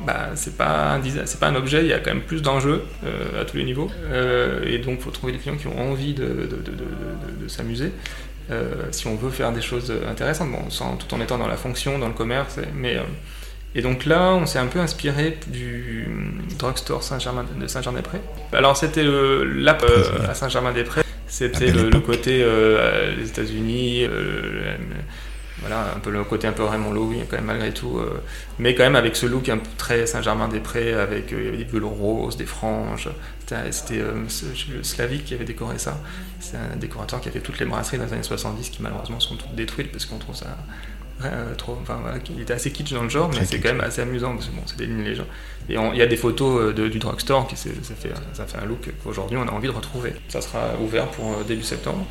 bah, 0.06 0.30
c'est 0.34 0.58
pas 0.58 0.96
un 0.96 1.02
c'est 1.26 1.40
pas 1.40 1.50
un 1.50 1.56
objet, 1.56 1.82
il 1.82 1.88
y 1.88 1.94
a 1.94 2.00
quand 2.00 2.12
même 2.12 2.24
plus 2.24 2.42
d'enjeux 2.42 2.84
euh, 3.06 3.42
à 3.42 3.46
tous 3.46 3.58
les 3.58 3.64
niveaux, 3.64 3.88
euh, 4.12 4.66
et 4.66 4.80
donc 4.80 4.96
il 4.98 5.04
faut 5.04 5.12
trouver 5.12 5.32
des 5.32 5.38
clients 5.38 5.58
qui 5.58 5.68
ont 5.68 5.80
envie 5.80 6.16
de, 6.16 6.24
de, 6.24 6.48
de, 6.48 7.44
de 7.44 7.48
s'amuser. 7.48 7.92
Si 8.92 9.08
on 9.08 9.16
veut 9.16 9.30
faire 9.30 9.52
des 9.52 9.62
choses 9.62 9.94
intéressantes, 10.10 10.52
bon, 10.52 10.70
sans, 10.70 10.96
tout 10.96 11.14
en 11.14 11.22
étant 11.22 11.38
dans 11.38 11.48
la 11.48 11.58
fonction, 11.58 12.00
dans 12.00 12.08
le 12.08 12.14
commerce, 12.14 12.60
mais 12.76 12.98
et 13.74 13.82
donc 13.82 14.06
là, 14.06 14.34
on 14.34 14.46
s'est 14.46 14.60
un 14.60 14.68
peu 14.68 14.80
inspiré 14.80 15.38
du 15.48 16.08
drugstore 16.60 17.04
Saint-Germain 17.04 17.46
de 17.58 17.68
Saint-Germain-des-Prés. 17.68 18.22
Alors 18.52 18.76
c'était 18.76 19.04
l'app 19.04 19.86
à 20.28 20.34
Saint-Germain-des-Prés, 20.34 21.04
c'était 21.28 21.72
le, 21.72 22.00
côté 22.00 22.46
les 23.18 23.30
États-Unis, 23.30 24.08
voilà, 25.62 25.94
un 25.96 26.00
peu 26.00 26.10
le 26.10 26.24
côté 26.24 26.48
un 26.48 26.54
peu 26.54 26.64
Raymond 26.64 26.92
Loewy 26.92 27.20
quand 27.30 27.38
même 27.38 27.46
malgré 27.46 27.72
tout, 27.72 28.00
euh, 28.00 28.22
mais 28.58 28.74
quand 28.74 28.84
même 28.84 28.96
avec 28.96 29.16
ce 29.16 29.28
look 29.28 29.48
un 29.48 29.60
peu 29.60 29.70
très 29.78 30.08
Saint-Germain-des-Prés, 30.08 30.94
avec 30.94 31.32
euh, 31.34 31.56
des 31.56 31.64
velours 31.64 31.94
roses, 31.94 32.36
des 32.36 32.48
franges. 32.48 33.10
C'était 33.70 34.00
euh, 34.00 34.28
Slavic 34.82 35.26
qui 35.26 35.34
avait 35.36 35.46
décoré 35.46 35.78
ça. 35.78 36.00
C'est 36.40 36.58
un 36.58 36.78
décorateur 36.78 37.22
qui 37.22 37.30
a 37.30 37.32
fait 37.32 37.42
toutes 37.42 37.60
les 37.60 37.66
brasseries 37.66 37.98
dans 37.98 38.06
les 38.06 38.14
années 38.14 38.24
70 38.24 38.70
qui 38.70 38.82
malheureusement 38.82 39.20
sont 39.20 39.36
toutes 39.36 39.54
détruites 39.54 39.92
parce 39.92 40.06
qu'on 40.06 40.18
trouve 40.18 40.36
ça 40.36 40.58
trop. 41.58 41.78
Enfin 41.80 42.00
voilà, 42.02 42.18
il 42.36 42.42
était 42.42 42.54
assez 42.54 42.72
kitsch 42.72 42.94
dans 42.94 43.04
le 43.04 43.10
genre, 43.10 43.30
mais 43.38 43.46
c'est 43.46 43.60
quand 43.60 43.70
même 43.70 43.82
assez 43.82 44.02
amusant 44.02 44.34
parce 44.34 44.48
que 44.48 44.56
bon, 44.56 44.64
c'est 44.66 44.78
des 44.78 44.88
lignes 44.88 45.04
légères. 45.04 45.26
Et 45.70 45.76
il 45.76 45.98
y 45.98 46.02
a 46.02 46.08
des 46.08 46.18
photos 46.18 46.74
de, 46.74 46.88
du 46.88 46.98
drugstore 46.98 47.48
qui 47.48 47.56
ça 47.56 47.70
fait, 48.00 48.14
ça 48.34 48.48
fait 48.48 48.58
un 48.58 48.66
look 48.66 48.90
qu'aujourd'hui 49.04 49.38
on 49.38 49.48
a 49.48 49.52
envie 49.52 49.68
de 49.68 49.74
retrouver. 49.74 50.14
Ça 50.30 50.42
sera 50.42 50.72
ouvert 50.82 51.08
pour 51.08 51.36
début 51.44 51.64
septembre. 51.64 52.08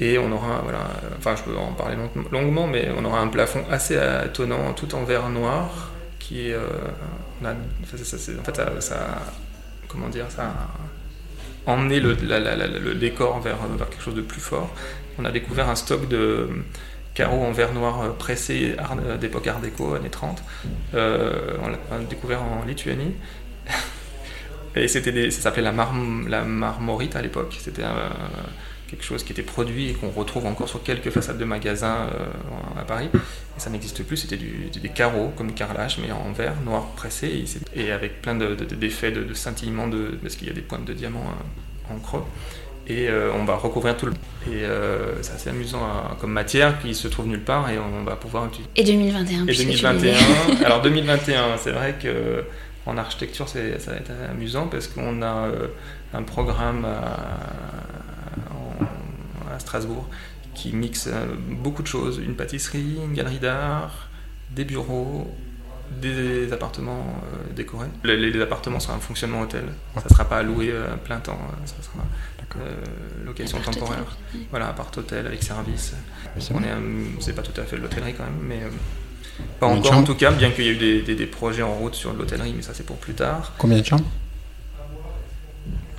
Et 0.00 0.18
on 0.18 0.32
aura, 0.32 0.60
voilà, 0.62 0.88
enfin 1.18 1.36
je 1.36 1.42
peux 1.42 1.56
en 1.56 1.72
parler 1.72 1.96
longuement, 2.32 2.66
mais 2.66 2.88
on 2.96 3.04
aura 3.04 3.20
un 3.20 3.28
plafond 3.28 3.62
assez 3.70 3.98
étonnant, 4.24 4.72
tout 4.72 4.94
en 4.94 5.04
verre 5.04 5.28
noir, 5.28 5.90
qui 6.18 6.52
euh, 6.52 6.60
en 7.44 7.84
fait, 7.84 8.80
ça, 8.80 8.96
comment 9.88 10.08
dire, 10.08 10.26
ça 10.28 10.44
a 11.66 11.70
emmené 11.70 12.00
le, 12.00 12.14
décor 12.94 13.40
vers, 13.40 13.56
vers, 13.76 13.88
quelque 13.88 14.02
chose 14.02 14.14
de 14.14 14.22
plus 14.22 14.40
fort. 14.40 14.70
On 15.18 15.24
a 15.24 15.30
découvert 15.30 15.68
un 15.68 15.76
stock 15.76 16.08
de 16.08 16.48
carreaux 17.14 17.42
en 17.42 17.52
verre 17.52 17.74
noir 17.74 18.14
pressé 18.14 18.74
d'époque 19.20 19.46
Art 19.46 19.60
déco, 19.60 19.94
années 19.94 20.10
30. 20.10 20.42
Euh, 20.94 21.56
on 21.62 21.68
l'a 21.68 22.04
découvert 22.08 22.42
en 22.42 22.64
Lituanie. 22.64 23.14
Et 24.74 24.88
c'était 24.88 25.30
ça 25.30 25.42
s'appelait 25.42 25.62
la, 25.62 25.74
la 26.28 26.44
marmorite 26.44 27.14
à 27.14 27.22
l'époque. 27.22 27.58
C'était 27.60 27.82
quelque 28.92 29.04
chose 29.04 29.24
qui 29.24 29.32
était 29.32 29.42
produit 29.42 29.88
et 29.88 29.92
qu'on 29.94 30.10
retrouve 30.10 30.44
encore 30.44 30.68
sur 30.68 30.82
quelques 30.82 31.08
façades 31.08 31.38
de 31.38 31.46
magasins 31.46 32.08
euh, 32.14 32.78
à 32.80 32.84
Paris. 32.84 33.08
Et 33.14 33.60
ça 33.60 33.70
n'existe 33.70 34.02
plus, 34.02 34.18
c'était 34.18 34.36
des 34.36 34.88
carreaux 34.90 35.32
comme 35.34 35.54
carrelage, 35.54 35.98
mais 35.98 36.12
en 36.12 36.30
verre, 36.32 36.54
noir 36.62 36.88
pressé, 36.94 37.44
et, 37.74 37.90
avec 37.90 38.20
plein 38.20 38.34
d'effets 38.34 39.10
de, 39.10 39.22
de, 39.22 39.28
de, 39.28 39.34
scintillement, 39.34 39.88
de, 39.88 40.18
parce 40.20 40.36
qu'il 40.36 40.46
y 40.46 40.50
a 40.50 40.52
des 40.52 40.60
pointes 40.60 40.84
de 40.84 40.92
diamant 40.92 41.24
euh, 41.24 41.94
en 41.94 41.98
creux. 42.00 42.22
Et 42.86 43.08
euh, 43.08 43.32
on 43.34 43.44
va 43.44 43.56
recouvrir 43.56 43.96
tout 43.96 44.06
le. 44.06 44.12
Et 44.52 44.64
c'est 45.22 45.32
assez 45.32 45.48
amusant 45.48 45.80
comme 46.20 46.32
matière 46.32 46.78
qui 46.82 46.94
se 46.94 47.08
trouve 47.08 47.28
nulle 47.28 47.44
part 47.44 47.70
et 47.70 47.78
on 47.78 48.02
va 48.02 48.16
pouvoir 48.16 48.46
utiliser. 48.46 48.68
Et 48.74 48.84
2021. 48.84 49.46
Et 49.46 49.54
2021. 49.54 50.16
alors 50.64 50.82
2021, 50.82 51.56
c'est 51.58 51.70
vrai 51.70 51.94
que 52.02 52.44
en 52.84 52.98
architecture, 52.98 53.48
ça 53.48 53.60
va 53.60 53.96
être 53.96 54.10
amusant 54.28 54.66
parce 54.66 54.88
qu'on 54.88 55.22
a 55.22 55.48
un 56.12 56.22
programme 56.24 56.84
à 56.84 57.16
Strasbourg, 59.62 60.08
qui 60.54 60.72
mixe 60.72 61.08
euh, 61.08 61.26
beaucoup 61.62 61.82
de 61.82 61.88
choses, 61.88 62.18
une 62.18 62.34
pâtisserie, 62.34 62.98
une 63.04 63.14
galerie 63.14 63.38
d'art, 63.38 64.08
des 64.50 64.64
bureaux, 64.64 65.34
des 66.00 66.52
appartements 66.52 67.04
euh, 67.24 67.52
décorés. 67.54 67.88
Les, 68.04 68.40
appartements 68.40 68.80
seront 68.80 68.94
un 68.94 69.00
fonctionnement 69.00 69.40
hôtel, 69.40 69.64
ça 69.94 70.02
ne 70.04 70.08
sera 70.08 70.24
pas 70.24 70.42
loué 70.42 70.70
euh, 70.70 70.94
à 70.94 70.96
plein 70.96 71.20
temps, 71.20 71.38
ça 71.64 71.76
sera 71.82 72.04
location 73.24 73.58
temporaire. 73.60 74.18
Voilà, 74.50 74.68
appart-hôtel 74.68 75.26
avec 75.26 75.42
service. 75.42 75.94
C'est 76.38 77.34
pas 77.34 77.42
tout 77.42 77.58
à 77.58 77.64
fait 77.64 77.76
de 77.76 77.82
l'hôtellerie 77.82 78.12
quand 78.12 78.24
même, 78.24 78.42
mais 78.42 78.60
pas 79.58 79.68
encore 79.68 79.94
en 79.94 80.04
tout 80.04 80.14
cas, 80.14 80.30
bien 80.30 80.50
qu'il 80.50 80.64
y 80.64 80.68
ait 80.68 80.72
eu 80.72 81.02
des, 81.02 81.14
des, 81.14 81.26
projets 81.26 81.62
en 81.62 81.74
route 81.74 81.94
sur 81.94 82.12
l'hôtellerie, 82.12 82.52
mais 82.54 82.60
ça 82.60 82.74
c'est 82.74 82.84
pour 82.84 82.98
plus 82.98 83.14
tard. 83.14 83.54
Combien 83.56 83.80
de 83.80 83.86
chambres? 83.86 84.04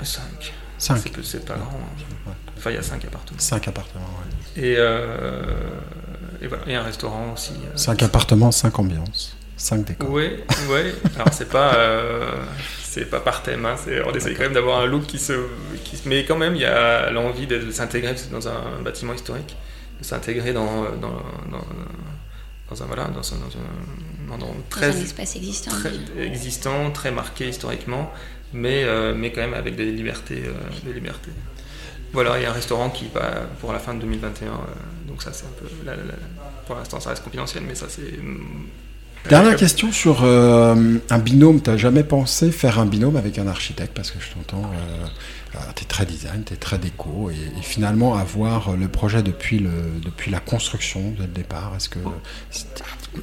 5. 0.04 0.54
5 0.78 1.12
C'est 1.24 1.46
pas 1.46 1.56
grand. 1.56 1.72
Hein. 1.72 2.13
Enfin, 2.64 2.72
il 2.72 2.76
y 2.76 2.80
a 2.80 2.82
5 2.82 3.04
appartements. 3.04 3.40
5 3.42 3.68
appartements, 3.68 4.06
ouais. 4.06 4.64
Et, 4.64 4.76
euh, 4.78 5.42
et 6.42 6.48
voilà, 6.48 6.64
et 6.66 6.76
un 6.76 6.84
restaurant 6.84 7.34
aussi. 7.34 7.52
5 7.76 8.02
euh, 8.02 8.06
appartements, 8.06 8.54
5 8.54 8.80
ambiances. 8.80 9.36
5 9.58 9.84
décors. 9.84 10.10
Oui, 10.10 10.30
oui. 10.70 10.94
Alors, 11.16 11.34
c'est 11.34 11.50
pas, 11.50 11.76
euh, 11.76 12.32
c'est 12.82 13.10
pas 13.10 13.20
par 13.20 13.44
thème. 13.44 13.66
Hein, 13.66 13.76
on 14.06 14.14
essaye 14.14 14.34
quand 14.34 14.44
même 14.44 14.54
d'avoir 14.54 14.80
un 14.80 14.86
look 14.86 15.06
qui 15.08 15.20
se, 15.20 15.34
qui 15.84 16.02
Mais 16.06 16.24
quand 16.24 16.38
même, 16.38 16.56
il 16.56 16.62
y 16.62 16.66
a 16.66 17.12
l'envie 17.12 17.48
de, 17.48 17.70
s'intégrer 17.70 18.16
dans 18.32 18.48
un 18.48 18.82
bâtiment 18.82 19.14
historique, 19.14 19.58
de 20.00 20.06
s'intégrer 20.06 20.54
dans, 20.54 20.84
dans, 20.84 21.22
dans, 21.52 21.66
dans, 22.70 22.82
un, 22.82 22.86
voilà, 22.86 23.10
dans, 23.10 23.34
un, 23.34 24.38
dans 24.38 24.46
un 24.46 24.50
très. 24.70 24.86
Un 24.86 25.02
espace 25.02 25.36
existant. 25.36 25.72
Très, 25.72 25.92
existant, 26.24 26.92
très 26.92 27.12
marqué 27.12 27.50
historiquement, 27.50 28.10
mais, 28.54 28.84
euh, 28.86 29.14
mais 29.14 29.34
quand 29.34 29.42
même 29.42 29.54
avec 29.54 29.76
des 29.76 29.92
libertés. 29.92 30.44
Euh, 30.46 30.54
des 30.86 30.94
libertés. 30.94 31.32
Voilà, 32.14 32.38
il 32.38 32.44
y 32.44 32.46
a 32.46 32.52
un 32.52 32.54
restaurant 32.54 32.92
qui 32.92 33.08
va 33.14 33.42
pour 33.60 33.74
la 33.74 33.80
fin 33.80 33.96
de 33.96 34.00
2021. 34.02 34.48
Euh, 34.48 34.52
donc 35.08 35.22
ça, 35.24 35.34
c'est 35.34 35.46
un 35.46 35.50
peu... 35.60 35.66
pour 36.68 36.76
l'instant, 36.76 37.00
ça 37.00 37.10
reste 37.10 37.24
confidentiel, 37.24 37.64
mais 37.68 37.76
ça, 37.76 37.88
c'est... 37.90 38.22
Mm, 38.22 38.68
Dernière 39.30 39.56
question 39.56 39.92
sur 39.94 40.26
euh, 40.26 40.76
un 41.10 41.18
binôme. 41.18 41.62
Tu 41.62 41.70
n'as 41.70 41.78
jamais 41.78 42.04
pensé 42.04 42.52
faire 42.52 42.78
un 42.78 42.86
binôme 42.86 43.16
avec 43.16 43.40
un 43.40 43.48
architecte? 43.48 43.94
Parce 43.96 44.12
que 44.12 44.18
je 44.20 44.34
t'entends, 44.34 44.70
euh, 44.74 45.58
tu 45.78 45.84
es 45.84 45.88
très 45.88 46.06
design, 46.06 46.44
tu 46.46 46.54
es 46.54 46.58
très 46.58 46.78
déco. 46.78 47.32
Et, 47.32 47.62
finalement, 47.62 48.16
avoir 48.16 48.76
le 48.76 48.90
projet 48.90 49.24
depuis, 49.24 49.60
le, 49.60 49.72
depuis 50.04 50.30
la 50.30 50.42
construction 50.42 51.14
dès 51.18 51.26
le 51.26 51.32
départ, 51.32 51.72
est-ce 51.78 51.88
que 51.88 52.00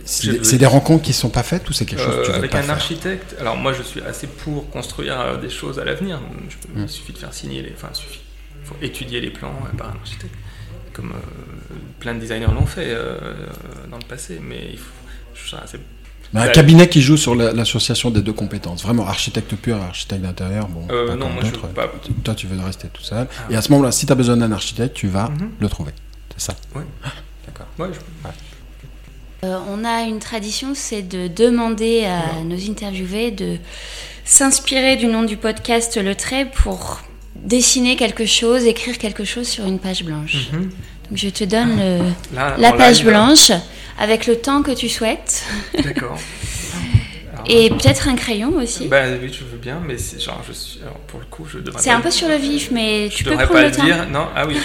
c'est 0.07 0.57
des 0.57 0.65
rencontres 0.65 1.03
qui 1.03 1.11
ne 1.11 1.15
sont 1.17 1.29
pas 1.29 1.43
faites 1.43 1.69
ou 1.69 1.75
c'est 1.75 1.85
quelque 1.85 2.03
chose 2.03 2.17
que 2.17 2.25
tu 2.25 2.31
veux 2.31 2.37
Avec 2.39 2.55
un 2.55 2.71
architecte, 2.71 3.37
alors 3.39 3.57
moi 3.57 3.75
je 3.75 3.83
suis 3.83 4.01
assez 4.01 4.27
pour 4.27 4.71
construire 4.71 5.39
des 5.39 5.51
choses 5.51 5.79
à 5.79 5.85
l'avenir. 5.85 6.19
Il 6.75 6.83
mmh. 6.85 6.89
suffit 6.89 7.13
de 7.13 7.19
faire 7.19 7.35
signer 7.35 7.61
les. 7.61 7.75
Enfin, 7.77 7.91
il 7.93 8.30
suffit 8.65 8.85
étudier 8.85 9.21
les 9.21 9.31
plans 9.31 9.53
par 9.77 9.91
un 9.91 9.95
architecte, 9.95 10.35
comme 10.93 11.13
euh, 11.13 11.75
plein 11.99 12.15
de 12.15 12.21
designers 12.21 12.53
l'ont 12.55 12.67
fait 12.67 12.89
euh, 12.89 13.19
dans 13.91 13.99
le 13.99 14.05
passé. 14.05 14.41
Mais 14.43 14.71
il 14.73 14.79
faut, 14.79 15.57
un 16.33 16.49
cabinet 16.49 16.89
qui 16.89 17.03
joue 17.03 17.17
sur 17.17 17.35
l'association 17.35 18.11
des 18.11 18.23
deux 18.23 18.33
compétences, 18.33 18.83
vraiment 18.83 19.07
architecte 19.07 19.57
pur 19.57 19.77
et 19.77 19.81
architecte 19.81 20.23
d'intérieur, 20.23 20.69
bon, 20.69 20.87
euh, 20.91 21.17
non, 21.17 21.29
moi 21.29 21.43
je 21.45 21.51
pas... 21.51 21.91
Toi, 22.23 22.35
tu 22.35 22.47
veux 22.47 22.61
rester 22.65 22.89
tout 22.89 23.03
seul. 23.03 23.27
Ah. 23.31 23.53
Et 23.53 23.57
à 23.57 23.63
ce 23.63 23.71
moment-là, 23.73 23.91
si 23.91 24.07
tu 24.07 24.13
as 24.13 24.15
besoin 24.15 24.37
d'un 24.37 24.53
architecte, 24.53 24.95
tu 24.95 25.09
vas 25.09 25.29
mhm. 25.29 25.51
le 25.59 25.69
trouver. 25.69 25.93
C'est 26.37 26.53
ça 26.53 26.57
Oui, 26.77 26.83
d'accord. 27.47 27.67
Ouais, 27.79 27.89
on 29.43 29.85
a 29.85 30.03
une 30.03 30.19
tradition, 30.19 30.75
c'est 30.75 31.03
de 31.03 31.27
demander 31.27 32.05
à 32.05 32.43
nos 32.45 32.71
interviewés 32.71 33.31
de 33.31 33.57
s'inspirer 34.25 34.97
du 34.97 35.07
nom 35.07 35.25
du 35.25 35.37
podcast 35.37 35.97
Le 35.97 36.15
Trait 36.15 36.45
pour 36.45 37.01
dessiner 37.37 37.97
quelque 37.97 38.27
chose, 38.27 38.65
écrire 38.65 38.99
quelque 38.99 39.25
chose 39.25 39.49
sur 39.49 39.65
une 39.67 39.79
page 39.79 40.05
blanche. 40.05 40.51
Mhm. 40.53 40.63
Donc 40.63 41.19
je 41.19 41.29
te 41.29 41.45
donne 41.45 41.79
la 42.33 42.73
page 42.73 43.05
blanche 43.05 43.53
avec 43.99 44.27
le 44.27 44.37
temps 44.37 44.63
que 44.63 44.73
tu 44.73 44.89
souhaites. 44.89 45.45
D'accord. 45.83 46.19
Et 47.47 47.71
peut-être 47.71 48.09
un 48.09 48.17
crayon 48.17 48.53
aussi. 48.57 48.87
Bah 48.87 49.03
oui, 49.21 49.33
je 49.33 49.45
veux 49.45 49.59
bien, 49.59 49.81
mais 49.87 49.97
genre 49.97 50.43
je 50.47 50.53
suis 50.53 50.81
pour 51.07 51.21
le 51.21 51.27
coup 51.27 51.45
je 51.51 51.59
devrais. 51.59 51.83
C'est 51.83 51.91
un 51.91 52.01
peu 52.01 52.11
sur 52.11 52.29
le 52.29 52.37
vif, 52.37 52.71
mais 52.71 53.09
tu 53.11 53.25
peux 53.25 53.33
prendre 53.33 53.49
pas 53.51 53.65
le, 53.65 53.73
temps. 53.73 53.85
dire. 53.85 54.07
Non, 54.11 54.27
ah 54.37 54.47
oui, 54.47 54.57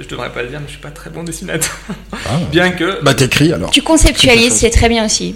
je, 0.00 0.08
devrais 0.08 0.30
pas 0.30 0.42
le 0.42 0.48
dire, 0.48 0.60
mais 0.60 0.66
je 0.66 0.72
suis 0.72 0.80
pas 0.80 0.90
très 0.90 1.10
bon 1.10 1.24
dessinateur. 1.24 1.76
Ah. 2.12 2.38
bien 2.50 2.70
que. 2.70 3.02
Bah 3.02 3.14
t'écris 3.14 3.52
alors. 3.52 3.70
Tu 3.70 3.82
conceptualises, 3.82 4.54
c'est 4.54 4.70
très 4.70 4.88
bien 4.88 5.04
aussi. 5.04 5.34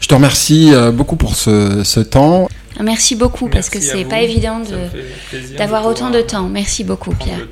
je 0.00 0.08
te 0.08 0.14
remercie 0.14 0.74
euh, 0.74 0.90
beaucoup 0.90 1.16
pour 1.16 1.36
ce, 1.36 1.82
ce 1.84 2.00
temps. 2.00 2.48
Merci 2.82 3.14
beaucoup 3.14 3.48
parce 3.48 3.70
que 3.70 3.80
c'est 3.80 4.04
pas 4.04 4.20
évident 4.20 4.60
d'avoir 5.56 5.86
autant 5.86 6.10
de 6.10 6.20
temps. 6.20 6.48
Merci 6.48 6.84
beaucoup 6.84 7.12
Pierre. 7.12 7.46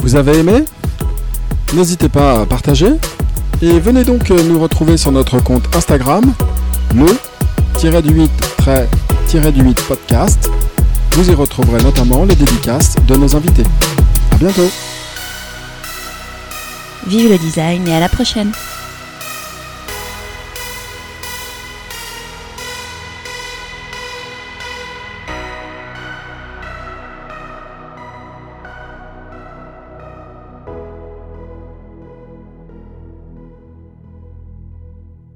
Vous 0.00 0.16
avez 0.16 0.38
aimé? 0.38 0.64
N'hésitez 1.74 2.08
pas 2.08 2.42
à 2.42 2.46
partager 2.46 2.88
et 3.62 3.78
venez 3.78 4.04
donc 4.04 4.28
nous 4.30 4.60
retrouver 4.60 4.96
sur 4.96 5.12
notre 5.12 5.38
compte 5.38 5.64
Instagram 5.74 6.34
le-du-8 6.94 8.28
8 9.34 9.80
podcast. 9.88 10.50
Vous 11.12 11.30
y 11.30 11.34
retrouverez 11.34 11.82
notamment 11.82 12.24
les 12.24 12.34
dédicaces 12.34 12.96
de 13.06 13.16
nos 13.16 13.36
invités. 13.36 13.64
À 14.32 14.36
bientôt 14.36 14.68
Vive 17.06 17.30
le 17.30 17.38
design 17.38 17.88
et 17.88 17.94
à 17.94 18.00
la 18.00 18.08
prochaine 18.08 18.52